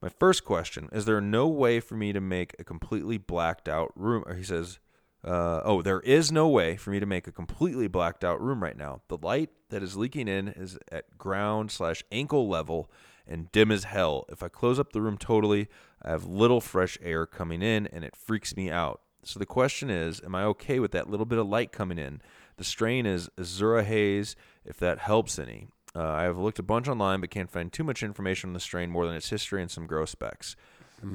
My 0.00 0.08
first 0.08 0.44
question: 0.44 0.88
Is 0.92 1.04
there 1.04 1.20
no 1.20 1.46
way 1.46 1.80
for 1.80 1.94
me 1.96 2.12
to 2.12 2.20
make 2.20 2.54
a 2.58 2.64
completely 2.64 3.18
blacked 3.18 3.68
out 3.68 3.92
room? 3.96 4.24
He 4.36 4.44
says, 4.44 4.78
uh, 5.24 5.60
"Oh, 5.64 5.82
there 5.82 6.00
is 6.00 6.32
no 6.32 6.48
way 6.48 6.76
for 6.76 6.90
me 6.90 7.00
to 7.00 7.06
make 7.06 7.26
a 7.26 7.32
completely 7.32 7.88
blacked 7.88 8.24
out 8.24 8.40
room 8.40 8.62
right 8.62 8.76
now. 8.76 9.02
The 9.08 9.18
light 9.18 9.50
that 9.70 9.82
is 9.82 9.96
leaking 9.96 10.28
in 10.28 10.48
is 10.48 10.78
at 10.90 11.18
ground 11.18 11.70
slash 11.70 12.02
ankle 12.10 12.48
level." 12.48 12.90
and 13.30 13.52
dim 13.52 13.70
as 13.70 13.84
hell. 13.84 14.24
If 14.30 14.42
I 14.42 14.48
close 14.48 14.78
up 14.78 14.92
the 14.92 15.02
room 15.02 15.18
totally, 15.18 15.68
I 16.02 16.10
have 16.10 16.24
little 16.24 16.62
fresh 16.62 16.96
air 17.02 17.26
coming 17.26 17.60
in 17.62 17.86
and 17.88 18.02
it 18.04 18.16
freaks 18.16 18.56
me 18.56 18.70
out. 18.70 19.02
So 19.22 19.38
the 19.38 19.46
question 19.46 19.90
is, 19.90 20.22
am 20.24 20.34
I 20.34 20.44
okay 20.44 20.78
with 20.78 20.92
that 20.92 21.10
little 21.10 21.26
bit 21.26 21.38
of 21.38 21.46
light 21.46 21.70
coming 21.70 21.98
in? 21.98 22.22
The 22.56 22.64
strain 22.64 23.04
is 23.04 23.28
Azura 23.36 23.84
Haze, 23.84 24.34
if 24.64 24.78
that 24.78 25.00
helps 25.00 25.38
any. 25.38 25.68
Uh, 25.94 26.08
I 26.08 26.22
have 26.22 26.38
looked 26.38 26.58
a 26.58 26.62
bunch 26.62 26.88
online, 26.88 27.20
but 27.20 27.30
can't 27.30 27.50
find 27.50 27.72
too 27.72 27.84
much 27.84 28.02
information 28.02 28.50
on 28.50 28.54
the 28.54 28.60
strain 28.60 28.90
more 28.90 29.06
than 29.06 29.16
its 29.16 29.28
history 29.28 29.60
and 29.60 29.70
some 29.70 29.86
gross 29.86 30.10
specs. 30.12 30.56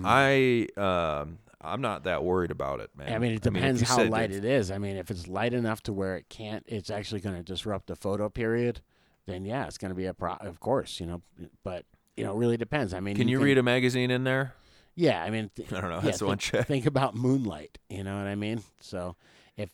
I 0.06 0.68
um, 0.78 1.40
I'm 1.64 1.82
not 1.82 2.04
that 2.04 2.24
worried 2.24 2.52
about 2.52 2.80
it, 2.80 2.90
man. 2.96 3.14
I 3.14 3.20
mean, 3.20 3.32
it 3.34 3.42
depends 3.42 3.82
you 3.82 3.88
how 3.88 4.04
light 4.04 4.32
it 4.32 4.44
is. 4.46 4.70
I 4.72 4.78
mean, 4.78 4.98
if 4.98 5.10
it's 5.10 5.28
light 5.28 5.54
enough 5.54 5.82
to 5.84 5.94
where 5.94 6.18
it 6.18 6.28
can't, 6.30 6.64
it's 6.68 6.90
actually 6.90 7.22
going 7.22 7.36
to 7.36 7.44
disrupt 7.44 7.88
the 7.88 7.96
photo 7.96 8.30
period. 8.30 8.82
Then 9.26 9.46
yeah, 9.46 9.68
it's 9.68 9.78
going 9.78 9.90
to 9.90 9.96
be 9.96 10.06
a 10.06 10.14
pro. 10.14 10.34
Of 10.34 10.60
course, 10.60 11.00
you 11.00 11.06
know, 11.06 11.22
but 11.64 11.86
you 12.18 12.24
know, 12.26 12.34
it 12.34 12.38
really 12.38 12.58
depends. 12.58 12.94
I 12.94 13.00
mean, 13.00 13.16
Can 13.16 13.28
you 13.28 13.40
read 13.40 13.58
a 13.58 13.64
magazine 13.64 14.12
in 14.12 14.24
there? 14.24 14.54
Yeah, 14.96 15.24
I 15.24 15.30
mean, 15.30 15.50
th- 15.56 15.72
I 15.74 15.82
don't 15.82 15.90
know. 15.90 15.96
yeah, 15.98 16.02
That's 16.02 16.20
the 16.20 16.26
one 16.28 16.38
check. 16.38 16.68
think 16.68 16.86
about 16.86 17.16
moonlight. 17.16 17.80
You 17.90 18.04
know 18.04 18.18
what 18.18 18.28
I 18.28 18.36
mean? 18.36 18.62
So 18.82 19.16
if 19.58 19.70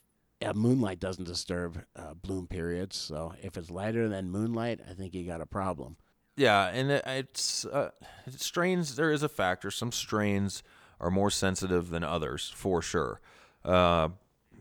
uh, 0.45 0.53
moonlight 0.53 0.99
doesn't 0.99 1.25
disturb 1.25 1.83
uh, 1.95 2.13
bloom 2.13 2.47
periods, 2.47 2.95
so 2.95 3.33
if 3.41 3.57
it's 3.57 3.69
lighter 3.69 4.07
than 4.07 4.29
moonlight, 4.29 4.79
I 4.89 4.93
think 4.93 5.13
you 5.13 5.25
got 5.25 5.41
a 5.41 5.45
problem. 5.45 5.97
Yeah, 6.37 6.67
and 6.67 6.89
it, 6.91 7.03
it's 7.05 7.65
uh, 7.65 7.89
strains. 8.29 8.95
There 8.95 9.11
is 9.11 9.23
a 9.23 9.29
factor. 9.29 9.71
Some 9.71 9.91
strains 9.91 10.63
are 10.99 11.11
more 11.11 11.29
sensitive 11.29 11.89
than 11.89 12.03
others, 12.03 12.51
for 12.55 12.81
sure. 12.81 13.21
Uh, 13.63 14.09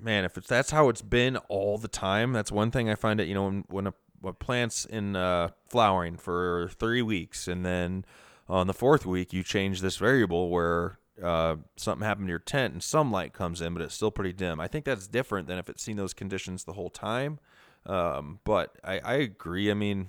man, 0.01 0.25
if 0.25 0.37
it's 0.37 0.49
that's 0.49 0.71
how 0.71 0.89
it's 0.89 1.03
been 1.03 1.37
all 1.49 1.79
the 1.79 1.89
time, 1.89 2.33
that's 2.33 2.53
one 2.53 2.71
thing 2.71 2.89
I 2.89 2.95
find 2.95 3.21
it. 3.21 3.29
You 3.29 3.35
know, 3.35 3.45
when 3.45 3.65
when 3.69 3.87
a, 3.89 4.33
plant's 4.33 4.85
in 4.85 5.17
uh, 5.17 5.51
flowering 5.69 6.17
for 6.17 6.71
three 6.79 7.03
weeks, 7.03 7.49
and 7.49 7.65
then 7.65 8.05
on 8.49 8.67
the 8.67 8.75
fourth 8.75 9.05
week 9.05 9.33
you 9.33 9.43
change 9.43 9.81
this 9.81 9.97
variable 9.97 10.49
where 10.49 10.99
uh, 11.23 11.57
something 11.77 12.07
happened 12.07 12.29
to 12.29 12.31
your 12.31 12.39
tent 12.39 12.73
and 12.73 12.83
some 12.83 13.11
light 13.11 13.33
comes 13.33 13.61
in, 13.61 13.75
but 13.75 13.83
it's 13.83 13.95
still 13.95 14.11
pretty 14.11 14.33
dim. 14.33 14.61
I 14.61 14.69
think 14.69 14.85
that's 14.85 15.07
different 15.07 15.49
than 15.49 15.59
if 15.59 15.69
it's 15.69 15.83
seen 15.83 15.97
those 15.97 16.15
conditions 16.15 16.65
the 16.65 16.75
whole 16.75 16.91
time. 16.91 17.39
Um, 17.87 18.41
but 18.45 18.77
I, 18.85 18.99
I 18.99 19.15
agree. 19.15 19.71
I 19.71 19.75
mean, 19.75 20.09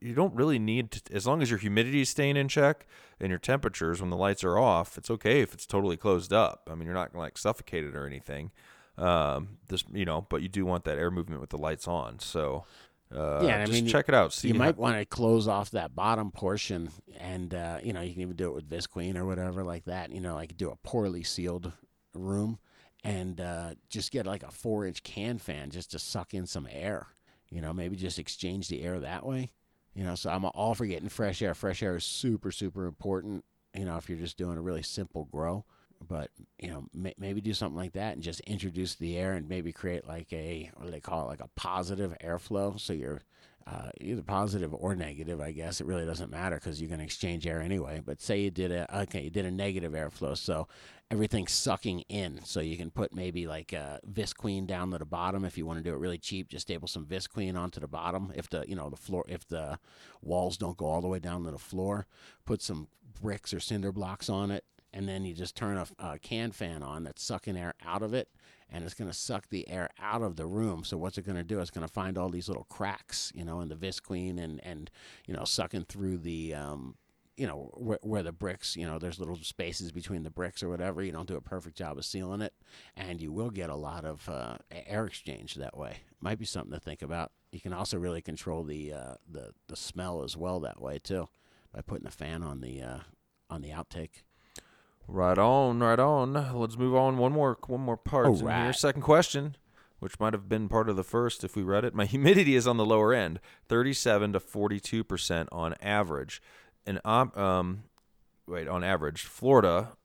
you 0.00 0.14
don't 0.14 0.34
really 0.34 0.58
need 0.58 0.90
to, 0.92 1.14
as 1.14 1.26
long 1.26 1.42
as 1.42 1.50
your 1.50 1.58
humidity 1.58 2.00
is 2.00 2.08
staying 2.08 2.36
in 2.36 2.48
check 2.48 2.86
and 3.18 3.30
your 3.30 3.38
temperatures 3.38 4.00
when 4.00 4.10
the 4.10 4.16
lights 4.16 4.44
are 4.44 4.58
off, 4.58 4.96
it's 4.98 5.10
okay 5.10 5.40
if 5.40 5.52
it's 5.54 5.66
totally 5.66 5.96
closed 5.96 6.32
up. 6.32 6.68
I 6.70 6.74
mean, 6.74 6.86
you're 6.86 6.94
not 6.94 7.14
like 7.14 7.38
suffocate 7.38 7.84
it 7.84 7.94
or 7.96 8.06
anything. 8.06 8.50
Um, 8.98 9.58
this, 9.68 9.84
you 9.92 10.04
know, 10.04 10.26
but 10.28 10.42
you 10.42 10.48
do 10.48 10.66
want 10.66 10.84
that 10.84 10.98
air 10.98 11.10
movement 11.10 11.40
with 11.40 11.50
the 11.50 11.56
lights 11.58 11.88
on. 11.88 12.18
So, 12.18 12.64
uh, 13.14 13.40
yeah, 13.42 13.62
I 13.62 13.66
just 13.66 13.72
mean, 13.72 13.86
check 13.86 14.08
it 14.08 14.14
out. 14.14 14.32
See 14.32 14.48
you 14.48 14.54
how- 14.54 14.58
might 14.58 14.76
want 14.76 14.98
to 14.98 15.04
close 15.06 15.48
off 15.48 15.70
that 15.70 15.94
bottom 15.94 16.30
portion, 16.30 16.90
and 17.18 17.54
uh, 17.54 17.78
you 17.82 17.92
know, 17.92 18.02
you 18.02 18.12
can 18.12 18.22
even 18.22 18.36
do 18.36 18.48
it 18.48 18.54
with 18.54 18.68
Visqueen 18.68 19.16
or 19.16 19.24
whatever 19.24 19.64
like 19.64 19.84
that. 19.86 20.10
You 20.10 20.20
know, 20.20 20.34
like 20.34 20.56
do 20.56 20.70
a 20.70 20.76
poorly 20.76 21.22
sealed 21.22 21.72
room, 22.14 22.58
and 23.02 23.40
uh, 23.40 23.74
just 23.88 24.12
get 24.12 24.26
like 24.26 24.42
a 24.42 24.50
four-inch 24.50 25.02
can 25.02 25.38
fan 25.38 25.70
just 25.70 25.92
to 25.92 25.98
suck 25.98 26.34
in 26.34 26.46
some 26.46 26.68
air. 26.70 27.06
You 27.48 27.60
know, 27.62 27.72
maybe 27.72 27.96
just 27.96 28.18
exchange 28.18 28.68
the 28.68 28.82
air 28.82 29.00
that 29.00 29.24
way. 29.26 29.50
You 30.00 30.06
know, 30.06 30.14
so 30.14 30.30
I'm 30.30 30.46
all 30.46 30.74
for 30.74 30.86
getting 30.86 31.10
fresh 31.10 31.42
air. 31.42 31.52
Fresh 31.52 31.82
air 31.82 31.94
is 31.94 32.04
super, 32.04 32.50
super 32.50 32.86
important. 32.86 33.44
You 33.76 33.84
know, 33.84 33.98
if 33.98 34.08
you're 34.08 34.16
just 34.16 34.38
doing 34.38 34.56
a 34.56 34.62
really 34.62 34.82
simple 34.82 35.26
grow, 35.26 35.66
but 36.08 36.30
you 36.58 36.70
know, 36.70 36.86
may, 36.94 37.12
maybe 37.18 37.42
do 37.42 37.52
something 37.52 37.76
like 37.76 37.92
that 37.92 38.14
and 38.14 38.22
just 38.22 38.40
introduce 38.40 38.94
the 38.94 39.18
air 39.18 39.34
and 39.34 39.46
maybe 39.46 39.72
create 39.72 40.08
like 40.08 40.32
a 40.32 40.70
what 40.74 40.86
do 40.86 40.90
they 40.90 41.00
call 41.00 41.24
it, 41.24 41.28
like 41.28 41.42
a 41.42 41.50
positive 41.54 42.16
airflow. 42.24 42.80
So 42.80 42.94
you're 42.94 43.20
uh, 43.66 43.90
either 44.00 44.22
positive 44.22 44.74
or 44.74 44.94
negative. 44.94 45.40
I 45.40 45.52
guess 45.52 45.80
it 45.80 45.86
really 45.86 46.06
doesn't 46.06 46.30
matter 46.30 46.56
because 46.56 46.80
you're 46.80 46.88
going 46.88 47.00
to 47.00 47.04
exchange 47.04 47.46
air 47.46 47.60
anyway. 47.60 48.02
But 48.04 48.20
say 48.20 48.40
you 48.40 48.50
did 48.50 48.72
a 48.72 49.02
okay, 49.02 49.22
you 49.22 49.30
did 49.30 49.44
a 49.44 49.50
negative 49.50 49.92
airflow, 49.92 50.36
so 50.36 50.66
everything's 51.10 51.52
sucking 51.52 52.00
in. 52.08 52.40
So 52.44 52.60
you 52.60 52.76
can 52.76 52.90
put 52.90 53.14
maybe 53.14 53.46
like 53.46 53.72
a 53.72 54.00
Visqueen 54.10 54.66
down 54.66 54.90
to 54.92 54.98
the 54.98 55.04
bottom 55.04 55.44
if 55.44 55.58
you 55.58 55.66
want 55.66 55.78
to 55.78 55.82
do 55.82 55.94
it 55.94 55.98
really 55.98 56.18
cheap. 56.18 56.48
Just 56.48 56.66
staple 56.66 56.88
some 56.88 57.06
Visqueen 57.06 57.56
onto 57.56 57.80
the 57.80 57.88
bottom. 57.88 58.32
If 58.34 58.48
the 58.48 58.64
you 58.66 58.76
know 58.76 58.90
the 58.90 58.96
floor, 58.96 59.24
if 59.28 59.46
the 59.46 59.78
walls 60.22 60.56
don't 60.56 60.76
go 60.76 60.86
all 60.86 61.00
the 61.00 61.08
way 61.08 61.18
down 61.18 61.44
to 61.44 61.50
the 61.50 61.58
floor, 61.58 62.06
put 62.44 62.62
some 62.62 62.88
bricks 63.20 63.52
or 63.52 63.60
cinder 63.60 63.92
blocks 63.92 64.28
on 64.28 64.50
it, 64.50 64.64
and 64.92 65.08
then 65.08 65.24
you 65.24 65.34
just 65.34 65.56
turn 65.56 65.76
a, 65.76 65.86
a 65.98 66.18
can 66.18 66.52
fan 66.52 66.82
on 66.82 67.04
that's 67.04 67.22
sucking 67.22 67.56
air 67.56 67.74
out 67.84 68.02
of 68.02 68.14
it, 68.14 68.28
and 68.70 68.84
it's 68.84 68.94
going 68.94 69.10
to 69.10 69.16
suck 69.16 69.48
the 69.48 69.68
air 69.68 69.90
out 70.00 70.22
of 70.22 70.36
the 70.36 70.46
room. 70.46 70.84
So 70.84 70.96
what's 70.96 71.18
it 71.18 71.26
going 71.26 71.36
to 71.36 71.44
do? 71.44 71.60
It's 71.60 71.70
going 71.70 71.86
to 71.86 71.92
find 71.92 72.16
all 72.16 72.28
these 72.28 72.48
little 72.48 72.66
cracks, 72.70 73.32
you 73.34 73.44
know, 73.44 73.60
in 73.60 73.68
the 73.68 73.76
Visqueen 73.76 74.42
and 74.42 74.60
and 74.64 74.90
you 75.26 75.34
know 75.34 75.44
sucking 75.44 75.84
through 75.84 76.18
the 76.18 76.54
um, 76.54 76.96
you 77.36 77.46
know 77.46 77.70
where, 77.74 77.98
where 78.02 78.22
the 78.22 78.32
bricks 78.32 78.76
you 78.76 78.86
know 78.86 78.98
there's 78.98 79.18
little 79.18 79.36
spaces 79.36 79.92
between 79.92 80.22
the 80.22 80.30
bricks 80.30 80.62
or 80.62 80.68
whatever 80.68 81.02
you 81.02 81.12
don't 81.12 81.28
do 81.28 81.36
a 81.36 81.40
perfect 81.40 81.76
job 81.76 81.96
of 81.96 82.04
sealing 82.04 82.42
it 82.42 82.52
and 82.96 83.22
you 83.22 83.32
will 83.32 83.48
get 83.48 83.70
a 83.70 83.74
lot 83.74 84.04
of 84.04 84.28
uh, 84.28 84.56
air 84.70 85.06
exchange 85.06 85.54
that 85.54 85.74
way 85.74 85.98
might 86.20 86.38
be 86.38 86.44
something 86.44 86.72
to 86.72 86.78
think 86.78 87.00
about 87.00 87.32
you 87.50 87.58
can 87.58 87.72
also 87.72 87.96
really 87.96 88.20
control 88.20 88.62
the 88.62 88.92
uh, 88.92 89.14
the 89.26 89.52
the 89.68 89.76
smell 89.76 90.22
as 90.22 90.36
well 90.36 90.60
that 90.60 90.82
way 90.82 90.98
too 90.98 91.28
by 91.72 91.80
putting 91.80 92.06
a 92.06 92.10
fan 92.10 92.42
on 92.42 92.60
the 92.60 92.82
uh, 92.82 92.98
on 93.48 93.62
the 93.62 93.70
outtake. 93.70 94.22
Right 95.12 95.38
on, 95.38 95.80
right 95.80 95.98
on. 95.98 96.32
Let's 96.58 96.78
move 96.78 96.94
on. 96.94 97.18
One 97.18 97.32
more, 97.32 97.58
one 97.66 97.80
more 97.80 97.96
part 97.96 98.26
in 98.26 98.46
here. 98.64 98.72
Second 98.72 99.02
question, 99.02 99.56
which 99.98 100.20
might 100.20 100.32
have 100.32 100.48
been 100.48 100.68
part 100.68 100.88
of 100.88 100.94
the 100.96 101.02
first 101.02 101.42
if 101.42 101.56
we 101.56 101.62
read 101.62 101.84
it. 101.84 101.94
My 101.94 102.04
humidity 102.14 102.54
is 102.54 102.66
on 102.66 102.76
the 102.76 102.84
lower 102.84 103.12
end, 103.12 103.40
thirty-seven 103.68 104.32
to 104.34 104.40
forty-two 104.40 105.02
percent 105.02 105.48
on 105.50 105.74
average, 105.82 106.40
and 106.86 107.00
um, 107.04 107.32
um, 107.34 107.82
wait, 108.46 108.68
on 108.68 108.84
average, 108.84 109.22
Florida. 109.22 109.92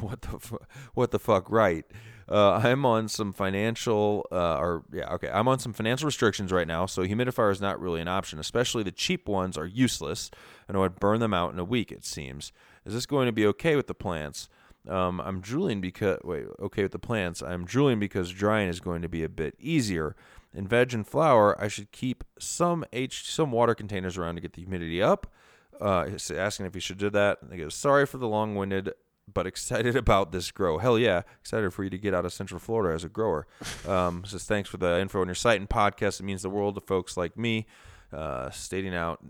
What 0.00 0.22
the 0.22 0.38
fu- 0.38 0.60
what 0.94 1.10
the 1.10 1.18
fuck? 1.18 1.50
Right. 1.50 1.84
Uh, 2.30 2.52
I'm 2.52 2.86
on 2.86 3.08
some 3.08 3.32
financial, 3.32 4.24
uh, 4.30 4.56
or 4.58 4.84
yeah, 4.92 5.12
okay. 5.14 5.28
I'm 5.28 5.48
on 5.48 5.58
some 5.58 5.72
financial 5.72 6.06
restrictions 6.06 6.52
right 6.52 6.68
now, 6.68 6.86
so 6.86 7.02
humidifier 7.02 7.50
is 7.50 7.60
not 7.60 7.80
really 7.80 8.00
an 8.00 8.06
option. 8.06 8.38
Especially 8.38 8.84
the 8.84 8.92
cheap 8.92 9.28
ones 9.28 9.58
are 9.58 9.66
useless, 9.66 10.30
and 10.68 10.76
I 10.76 10.80
would 10.80 11.00
burn 11.00 11.18
them 11.18 11.34
out 11.34 11.52
in 11.52 11.58
a 11.58 11.64
week. 11.64 11.90
It 11.90 12.04
seems. 12.04 12.52
Is 12.84 12.94
this 12.94 13.06
going 13.06 13.26
to 13.26 13.32
be 13.32 13.46
okay 13.46 13.76
with 13.76 13.86
the 13.86 13.94
plants? 13.94 14.48
Um, 14.88 15.20
I'm 15.20 15.40
drooling 15.40 15.80
because 15.80 16.18
wait, 16.24 16.46
okay 16.60 16.82
with 16.82 16.92
the 16.92 16.98
plants. 16.98 17.42
I'm 17.42 17.64
drooling 17.64 18.00
because 18.00 18.30
drying 18.30 18.68
is 18.68 18.80
going 18.80 19.02
to 19.02 19.08
be 19.08 19.22
a 19.22 19.28
bit 19.28 19.54
easier. 19.58 20.16
In 20.54 20.66
veg 20.66 20.92
and 20.92 21.06
flower, 21.06 21.58
I 21.62 21.68
should 21.68 21.92
keep 21.92 22.24
some 22.38 22.84
H 22.92 23.30
some 23.30 23.52
water 23.52 23.74
containers 23.74 24.18
around 24.18 24.34
to 24.34 24.40
get 24.40 24.52
the 24.54 24.62
humidity 24.62 25.00
up. 25.00 25.32
Uh, 25.80 26.10
asking 26.34 26.66
if 26.66 26.74
he 26.74 26.80
should 26.80 26.98
do 26.98 27.10
that. 27.10 27.38
And 27.42 27.52
he 27.52 27.58
goes, 27.58 27.74
sorry 27.74 28.06
for 28.06 28.18
the 28.18 28.28
long-winded, 28.28 28.92
but 29.32 29.46
excited 29.46 29.96
about 29.96 30.30
this 30.30 30.50
grow. 30.50 30.78
Hell 30.78 30.98
yeah, 30.98 31.22
excited 31.40 31.72
for 31.72 31.82
you 31.84 31.90
to 31.90 31.98
get 31.98 32.14
out 32.14 32.24
of 32.24 32.32
Central 32.32 32.60
Florida 32.60 32.94
as 32.94 33.04
a 33.04 33.08
grower. 33.08 33.46
Um, 33.88 34.24
says 34.24 34.44
thanks 34.44 34.68
for 34.68 34.76
the 34.76 35.00
info 35.00 35.20
on 35.20 35.28
your 35.28 35.34
site 35.34 35.60
and 35.60 35.68
podcast. 35.68 36.20
It 36.20 36.24
means 36.24 36.42
the 36.42 36.50
world 36.50 36.74
to 36.74 36.80
folks 36.80 37.16
like 37.16 37.36
me 37.36 37.66
uh, 38.12 38.50
stating 38.50 38.94
out 38.94 39.20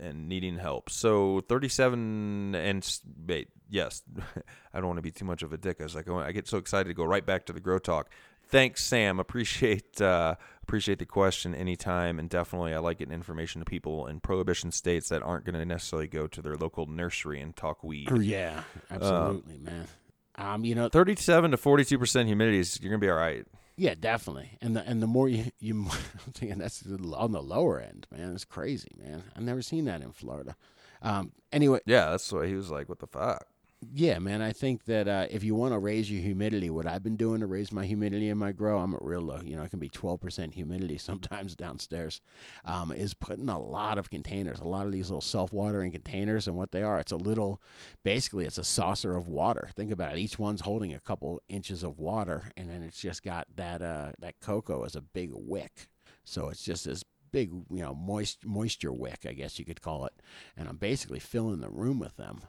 and 0.00 0.28
needing 0.28 0.58
help. 0.58 0.90
So 0.90 1.40
37 1.48 2.54
and 2.54 2.98
wait, 3.26 3.48
yes, 3.68 4.02
I 4.74 4.78
don't 4.78 4.86
want 4.86 4.98
to 4.98 5.02
be 5.02 5.10
too 5.10 5.24
much 5.24 5.42
of 5.42 5.52
a 5.52 5.56
dick. 5.56 5.78
I 5.80 5.84
was 5.84 5.94
like, 5.94 6.08
I 6.08 6.32
get 6.32 6.48
so 6.48 6.58
excited 6.58 6.88
to 6.88 6.94
go 6.94 7.04
right 7.04 7.24
back 7.24 7.46
to 7.46 7.52
the 7.52 7.60
grow 7.60 7.78
talk. 7.78 8.10
Thanks, 8.50 8.84
Sam. 8.84 9.20
Appreciate 9.20 10.00
uh, 10.00 10.34
appreciate 10.62 10.98
the 10.98 11.06
question 11.06 11.54
anytime, 11.54 12.18
and 12.18 12.28
definitely 12.28 12.74
I 12.74 12.78
like 12.78 12.98
getting 12.98 13.14
information 13.14 13.60
to 13.60 13.64
people 13.64 14.08
in 14.08 14.18
prohibition 14.18 14.72
states 14.72 15.08
that 15.10 15.22
aren't 15.22 15.44
going 15.44 15.54
to 15.54 15.64
necessarily 15.64 16.08
go 16.08 16.26
to 16.26 16.42
their 16.42 16.56
local 16.56 16.86
nursery 16.86 17.40
and 17.40 17.54
talk 17.54 17.84
weed. 17.84 18.10
Yeah, 18.20 18.62
absolutely, 18.90 19.58
man. 19.58 19.86
Um, 20.34 20.64
you 20.64 20.74
know, 20.74 20.88
37 20.88 21.52
to 21.52 21.56
42 21.56 21.98
percent 21.98 22.26
humidity 22.26 22.58
is 22.58 22.80
you're 22.80 22.90
gonna 22.90 22.98
be 22.98 23.10
all 23.10 23.16
right. 23.16 23.46
Yeah, 23.76 23.94
definitely. 23.98 24.58
And 24.60 24.76
the 24.76 24.86
and 24.86 25.02
the 25.02 25.06
more 25.06 25.28
you 25.28 25.46
you, 25.60 25.74
I'm 26.26 26.32
thinking 26.32 26.58
that's 26.58 26.84
on 26.86 27.32
the 27.32 27.42
lower 27.42 27.80
end, 27.80 28.06
man. 28.10 28.34
It's 28.34 28.44
crazy, 28.44 28.90
man. 28.96 29.22
I've 29.36 29.42
never 29.42 29.62
seen 29.62 29.84
that 29.86 30.02
in 30.02 30.12
Florida. 30.12 30.56
Um, 31.02 31.32
anyway, 31.52 31.80
Yeah, 31.86 32.10
that's 32.10 32.30
why 32.32 32.46
he 32.46 32.54
was 32.54 32.70
like, 32.70 32.88
"What 32.88 32.98
the 32.98 33.06
fuck." 33.06 33.46
Yeah, 33.82 34.18
man. 34.18 34.42
I 34.42 34.52
think 34.52 34.84
that 34.84 35.08
uh, 35.08 35.26
if 35.30 35.42
you 35.42 35.54
want 35.54 35.72
to 35.72 35.78
raise 35.78 36.10
your 36.10 36.20
humidity, 36.20 36.68
what 36.68 36.86
I've 36.86 37.02
been 37.02 37.16
doing 37.16 37.40
to 37.40 37.46
raise 37.46 37.72
my 37.72 37.86
humidity 37.86 38.28
in 38.28 38.36
my 38.36 38.52
grow, 38.52 38.78
I'm 38.78 38.92
at 38.94 39.02
real 39.02 39.22
low. 39.22 39.40
You 39.42 39.56
know, 39.56 39.62
it 39.62 39.70
can 39.70 39.78
be 39.78 39.88
12% 39.88 40.52
humidity 40.52 40.98
sometimes 40.98 41.56
downstairs. 41.56 42.20
Um, 42.66 42.92
is 42.92 43.14
putting 43.14 43.48
a 43.48 43.58
lot 43.58 43.96
of 43.96 44.10
containers, 44.10 44.60
a 44.60 44.64
lot 44.68 44.84
of 44.84 44.92
these 44.92 45.08
little 45.08 45.22
self-watering 45.22 45.92
containers, 45.92 46.46
and 46.46 46.56
what 46.58 46.72
they 46.72 46.82
are, 46.82 46.98
it's 47.00 47.10
a 47.12 47.16
little, 47.16 47.58
basically, 48.04 48.44
it's 48.44 48.58
a 48.58 48.64
saucer 48.64 49.16
of 49.16 49.28
water. 49.28 49.70
Think 49.74 49.90
about 49.90 50.12
it. 50.12 50.18
Each 50.18 50.38
one's 50.38 50.60
holding 50.60 50.92
a 50.92 51.00
couple 51.00 51.40
inches 51.48 51.82
of 51.82 51.98
water, 51.98 52.52
and 52.58 52.68
then 52.68 52.82
it's 52.82 53.00
just 53.00 53.22
got 53.22 53.46
that 53.56 53.80
uh, 53.80 54.12
that 54.18 54.40
coco 54.40 54.84
as 54.84 54.94
a 54.94 55.00
big 55.00 55.30
wick. 55.32 55.88
So 56.24 56.50
it's 56.50 56.62
just 56.62 56.84
this 56.84 57.02
big, 57.32 57.50
you 57.70 57.80
know, 57.82 57.94
moist 57.94 58.44
moisture 58.44 58.92
wick, 58.92 59.24
I 59.26 59.32
guess 59.32 59.58
you 59.58 59.64
could 59.64 59.80
call 59.80 60.04
it. 60.04 60.12
And 60.54 60.68
I'm 60.68 60.76
basically 60.76 61.18
filling 61.18 61.60
the 61.60 61.70
room 61.70 61.98
with 61.98 62.16
them. 62.18 62.42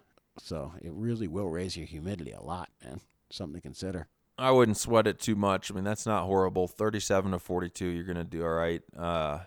So 0.43 0.73
it 0.81 0.91
really 0.93 1.27
will 1.27 1.49
raise 1.49 1.77
your 1.77 1.85
humidity 1.85 2.31
a 2.31 2.41
lot, 2.41 2.69
man. 2.84 2.99
Something 3.30 3.55
to 3.55 3.61
consider. 3.61 4.07
I 4.38 4.51
wouldn't 4.51 4.77
sweat 4.77 5.05
it 5.07 5.19
too 5.19 5.35
much. 5.35 5.72
I 5.72 5.76
mean, 5.76 5.84
that's 5.84 6.05
not 6.05 6.26
horrible. 6.26 6.68
37 6.68 7.31
to 7.31 7.39
42, 7.39 7.85
you're 7.85 8.03
going 8.05 8.18
to 8.18 8.23
do 8.23 8.43
all 8.43 8.49
right. 8.49 8.81
Uh, 8.97 9.39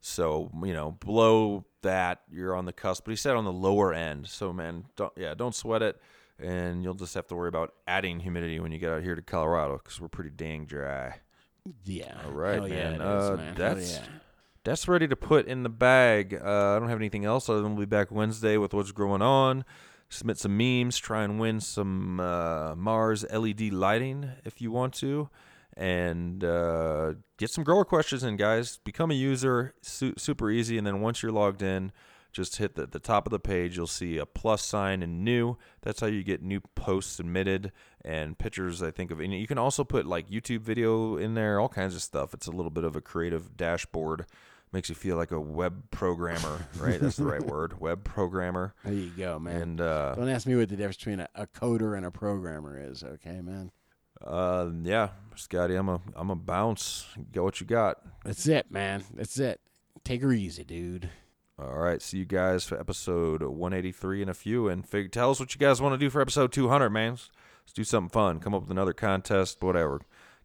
so, 0.00 0.50
you 0.62 0.74
know, 0.74 0.92
below 0.92 1.64
that, 1.82 2.20
you're 2.30 2.54
on 2.54 2.66
the 2.66 2.72
cusp. 2.72 3.04
But 3.04 3.10
he 3.12 3.16
said 3.16 3.34
on 3.36 3.44
the 3.44 3.52
lower 3.52 3.94
end. 3.94 4.28
So, 4.28 4.52
man, 4.52 4.84
don't, 4.96 5.12
yeah, 5.16 5.34
don't 5.34 5.54
sweat 5.54 5.80
it. 5.82 5.98
And 6.38 6.82
you'll 6.82 6.94
just 6.94 7.14
have 7.14 7.26
to 7.28 7.34
worry 7.34 7.48
about 7.48 7.72
adding 7.86 8.20
humidity 8.20 8.60
when 8.60 8.72
you 8.72 8.78
get 8.78 8.90
out 8.92 9.02
here 9.02 9.14
to 9.14 9.22
Colorado 9.22 9.78
because 9.78 10.00
we're 10.00 10.08
pretty 10.08 10.30
dang 10.30 10.66
dry. 10.66 11.20
Yeah. 11.84 12.20
All 12.26 12.32
right, 12.32 12.54
Hell 12.60 12.68
man. 12.68 12.92
it 12.94 12.94
is, 12.96 13.00
Uh, 13.30 13.36
man. 13.36 13.54
That's- 13.54 14.00
That's 14.64 14.86
ready 14.86 15.08
to 15.08 15.16
put 15.16 15.46
in 15.48 15.62
the 15.64 15.68
bag. 15.68 16.34
Uh, 16.34 16.76
I 16.76 16.78
don't 16.78 16.88
have 16.88 16.98
anything 16.98 17.24
else 17.24 17.48
other 17.48 17.62
than 17.62 17.74
we'll 17.74 17.84
be 17.86 17.90
back 17.90 18.12
Wednesday 18.12 18.56
with 18.58 18.72
what's 18.74 18.92
going 18.92 19.20
on. 19.22 19.64
Submit 20.12 20.38
some 20.38 20.58
memes, 20.58 20.98
try 20.98 21.24
and 21.24 21.40
win 21.40 21.58
some 21.58 22.20
uh, 22.20 22.74
Mars 22.76 23.24
LED 23.32 23.72
lighting 23.72 24.30
if 24.44 24.60
you 24.60 24.70
want 24.70 24.92
to, 24.94 25.30
and 25.74 26.44
uh, 26.44 27.14
get 27.38 27.48
some 27.48 27.64
grower 27.64 27.86
questions 27.86 28.22
in, 28.22 28.36
guys. 28.36 28.78
Become 28.84 29.10
a 29.10 29.14
user, 29.14 29.74
su- 29.80 30.12
super 30.18 30.50
easy. 30.50 30.76
And 30.76 30.86
then 30.86 31.00
once 31.00 31.22
you're 31.22 31.32
logged 31.32 31.62
in, 31.62 31.92
just 32.30 32.56
hit 32.56 32.74
the, 32.74 32.86
the 32.86 32.98
top 32.98 33.26
of 33.26 33.30
the 33.30 33.40
page. 33.40 33.78
You'll 33.78 33.86
see 33.86 34.18
a 34.18 34.26
plus 34.26 34.62
sign 34.62 35.02
and 35.02 35.24
new. 35.24 35.56
That's 35.80 36.00
how 36.00 36.08
you 36.08 36.22
get 36.22 36.42
new 36.42 36.60
posts 36.74 37.12
submitted 37.12 37.72
and 38.04 38.38
pictures. 38.38 38.82
I 38.82 38.90
think 38.90 39.10
of, 39.10 39.18
and 39.18 39.32
you 39.32 39.46
can 39.46 39.58
also 39.58 39.82
put 39.82 40.04
like 40.04 40.28
YouTube 40.28 40.60
video 40.60 41.16
in 41.16 41.32
there, 41.32 41.58
all 41.58 41.70
kinds 41.70 41.94
of 41.94 42.02
stuff. 42.02 42.34
It's 42.34 42.46
a 42.46 42.52
little 42.52 42.70
bit 42.70 42.84
of 42.84 42.96
a 42.96 43.00
creative 43.00 43.56
dashboard. 43.56 44.26
Makes 44.72 44.88
you 44.88 44.94
feel 44.94 45.16
like 45.16 45.30
a 45.32 45.40
web 45.40 45.90
programmer, 45.90 46.66
right? 46.78 46.98
That's 46.98 47.16
the 47.16 47.24
right 47.26 47.42
word, 47.46 47.78
web 47.78 48.04
programmer. 48.04 48.74
There 48.84 48.94
you 48.94 49.10
go, 49.10 49.38
man. 49.38 49.60
And 49.60 49.80
uh, 49.82 50.14
Don't 50.14 50.30
ask 50.30 50.46
me 50.46 50.56
what 50.56 50.70
the 50.70 50.76
difference 50.76 50.96
between 50.96 51.20
a, 51.20 51.28
a 51.34 51.46
coder 51.46 51.94
and 51.96 52.06
a 52.06 52.10
programmer 52.10 52.80
is, 52.90 53.04
okay, 53.04 53.40
man? 53.42 53.70
uh, 54.26 54.70
yeah, 54.82 55.08
Scotty, 55.34 55.74
I'm 55.74 55.88
a 55.88 56.00
I'm 56.14 56.30
a 56.30 56.36
bounce. 56.36 57.06
Get 57.32 57.42
what 57.42 57.60
you 57.60 57.66
got. 57.66 57.98
That's 58.24 58.46
it, 58.46 58.70
man. 58.70 59.04
That's 59.14 59.38
it. 59.38 59.60
Take 60.04 60.22
her 60.22 60.32
easy, 60.32 60.64
dude. 60.64 61.10
All 61.58 61.74
right, 61.78 62.00
see 62.00 62.18
you 62.18 62.24
guys 62.24 62.64
for 62.64 62.80
episode 62.80 63.42
183 63.42 64.22
in 64.22 64.28
a 64.28 64.34
few, 64.34 64.68
and 64.68 64.88
fig- 64.88 65.12
tell 65.12 65.30
us 65.30 65.38
what 65.38 65.54
you 65.54 65.58
guys 65.58 65.82
want 65.82 65.92
to 65.92 65.98
do 65.98 66.08
for 66.08 66.20
episode 66.22 66.50
200, 66.50 66.88
man. 66.90 67.10
Let's, 67.12 67.30
let's 67.64 67.72
do 67.74 67.84
something 67.84 68.08
fun. 68.08 68.40
Come 68.40 68.54
up 68.54 68.62
with 68.62 68.70
another 68.70 68.94
contest, 68.94 69.62
whatever. 69.62 70.00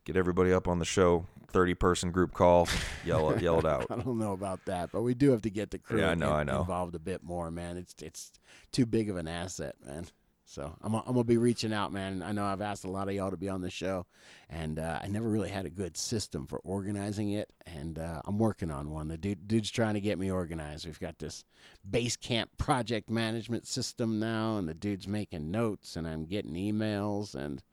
Get 0.05 0.17
everybody 0.17 0.51
up 0.51 0.67
on 0.67 0.79
the 0.79 0.85
show. 0.85 1.25
30 1.57 1.73
person 1.73 2.11
group 2.11 2.35
call. 2.35 2.67
Yell 3.03 3.31
it, 3.31 3.41
yell 3.41 3.57
it 3.57 3.65
out. 3.73 3.87
I 3.89 3.95
don't 3.95 4.19
know 4.19 4.33
about 4.33 4.63
that, 4.65 4.91
but 4.91 5.01
we 5.01 5.15
do 5.15 5.31
have 5.31 5.41
to 5.41 5.49
get 5.49 5.71
the 5.71 5.79
crew 5.79 5.99
Yeah, 6.01 6.11
I 6.11 6.13
know, 6.15 6.31
I 6.31 6.43
know. 6.43 6.59
involved 6.59 6.93
a 6.93 6.99
bit 6.99 7.23
more, 7.23 7.49
man. 7.49 7.77
It's 7.77 7.95
it's 7.99 8.31
too 8.71 8.85
big 8.85 9.09
of 9.09 9.17
an 9.17 9.27
asset, 9.27 9.73
man. 9.83 10.05
So 10.45 10.75
I'm 10.83 10.93
I'm 10.93 11.03
gonna 11.07 11.23
be 11.23 11.37
reaching 11.37 11.73
out, 11.73 11.91
man. 11.91 12.21
I 12.21 12.31
know 12.31 12.45
I've 12.45 12.61
asked 12.61 12.85
a 12.85 12.91
lot 12.91 13.09
of 13.09 13.15
y'all 13.15 13.31
to 13.31 13.37
be 13.37 13.49
on 13.49 13.61
the 13.61 13.71
show, 13.71 14.05
and 14.51 14.77
uh, 14.77 14.99
I 15.01 15.07
never 15.07 15.27
really 15.27 15.49
had 15.49 15.65
a 15.65 15.69
good 15.71 15.97
system 15.97 16.45
for 16.45 16.59
organizing 16.59 17.31
it, 17.31 17.51
and 17.65 17.97
uh, 17.97 18.21
I'm 18.23 18.37
working 18.37 18.69
on 18.69 18.91
one. 18.91 19.07
The 19.07 19.17
dude, 19.17 19.47
dude's 19.47 19.71
trying 19.71 19.95
to 19.95 19.99
get 19.99 20.19
me 20.19 20.29
organized. 20.29 20.85
We've 20.85 20.99
got 20.99 21.17
this 21.17 21.43
Basecamp 21.89 22.49
project 22.59 23.09
management 23.09 23.65
system 23.65 24.19
now, 24.19 24.57
and 24.57 24.69
the 24.69 24.75
dude's 24.75 25.07
making 25.07 25.49
notes, 25.49 25.95
and 25.95 26.07
I'm 26.07 26.25
getting 26.25 26.53
emails, 26.53 27.33
and 27.33 27.63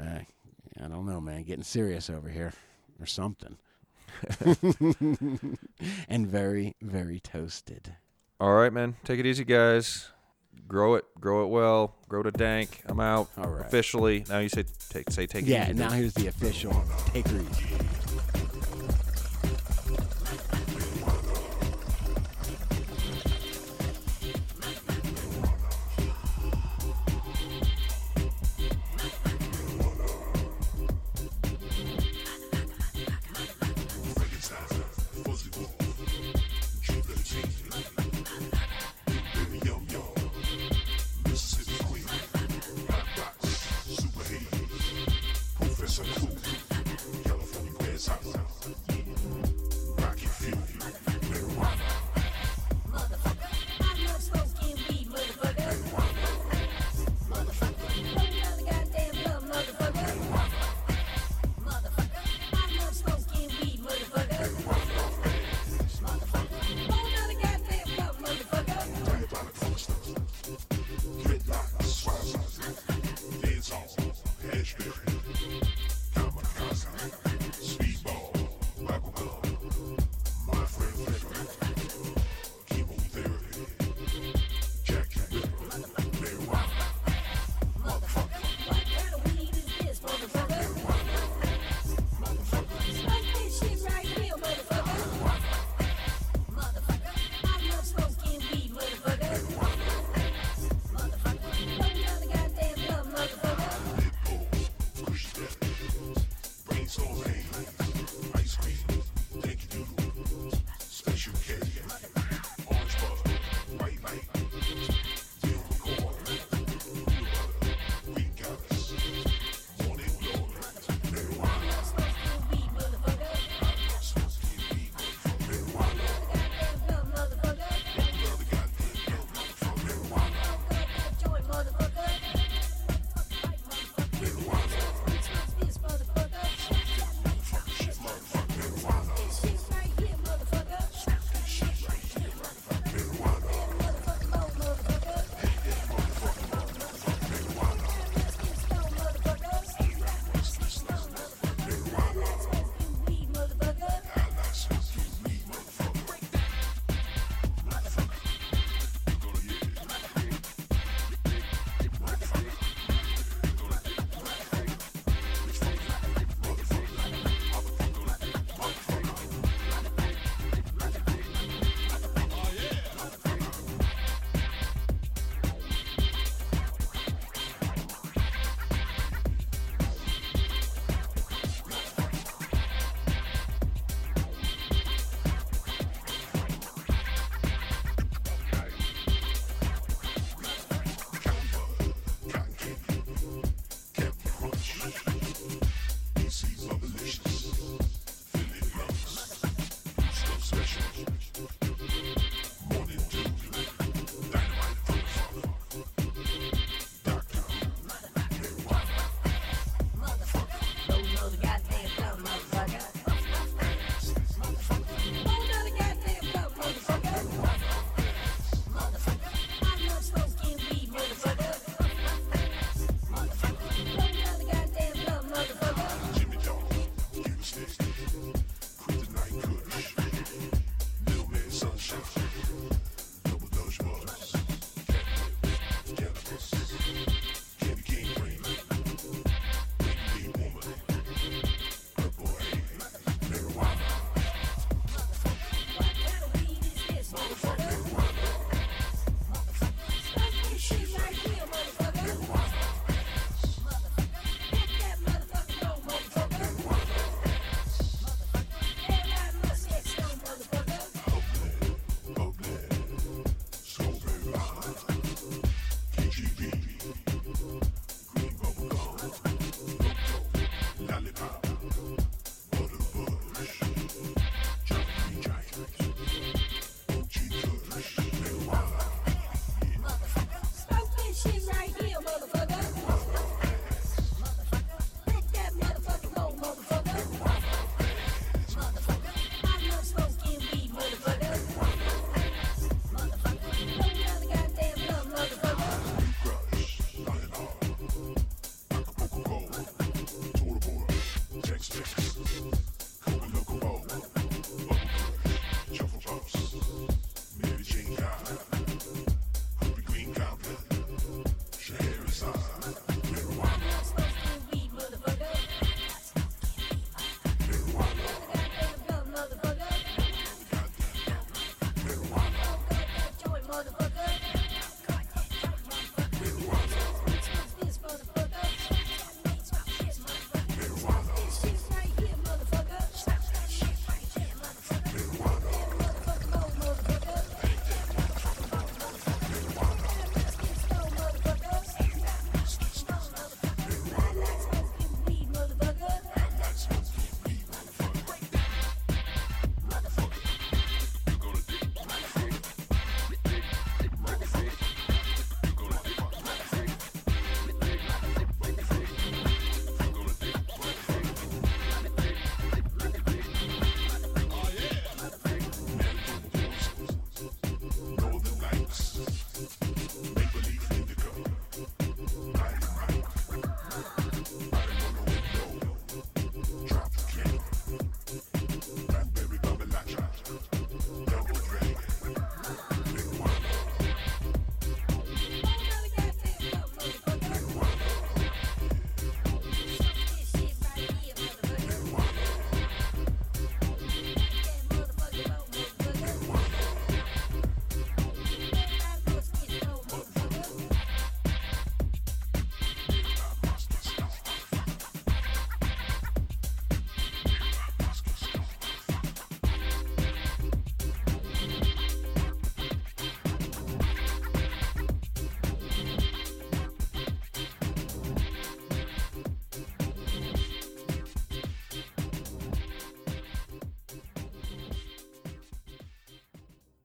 uh, 0.00 0.20
I 0.80 0.86
don't 0.86 1.04
know, 1.04 1.20
man. 1.20 1.42
Getting 1.42 1.64
serious 1.64 2.08
over 2.08 2.28
here, 2.28 2.52
or 3.00 3.06
something. 3.06 3.56
and 6.08 6.26
very, 6.26 6.74
very 6.82 7.20
toasted. 7.20 7.94
All 8.40 8.54
right, 8.54 8.72
man. 8.72 8.96
Take 9.04 9.20
it 9.20 9.26
easy, 9.26 9.44
guys. 9.44 10.08
Grow 10.66 10.96
it, 10.96 11.04
grow 11.20 11.44
it 11.44 11.48
well. 11.48 11.94
Grow 12.08 12.22
to 12.22 12.30
dank. 12.30 12.82
I'm 12.86 13.00
out 13.00 13.28
All 13.38 13.48
right. 13.48 13.64
officially. 13.66 14.24
Now 14.28 14.40
you 14.40 14.48
say 14.48 14.64
take 14.90 15.10
say 15.10 15.26
take 15.26 15.44
it 15.44 15.48
Yeah, 15.48 15.64
easy. 15.64 15.74
now 15.74 15.90
here's 15.90 16.14
the 16.14 16.26
official 16.26 16.72
take 17.06 17.26
her 17.28 17.40
easy. 17.40 17.66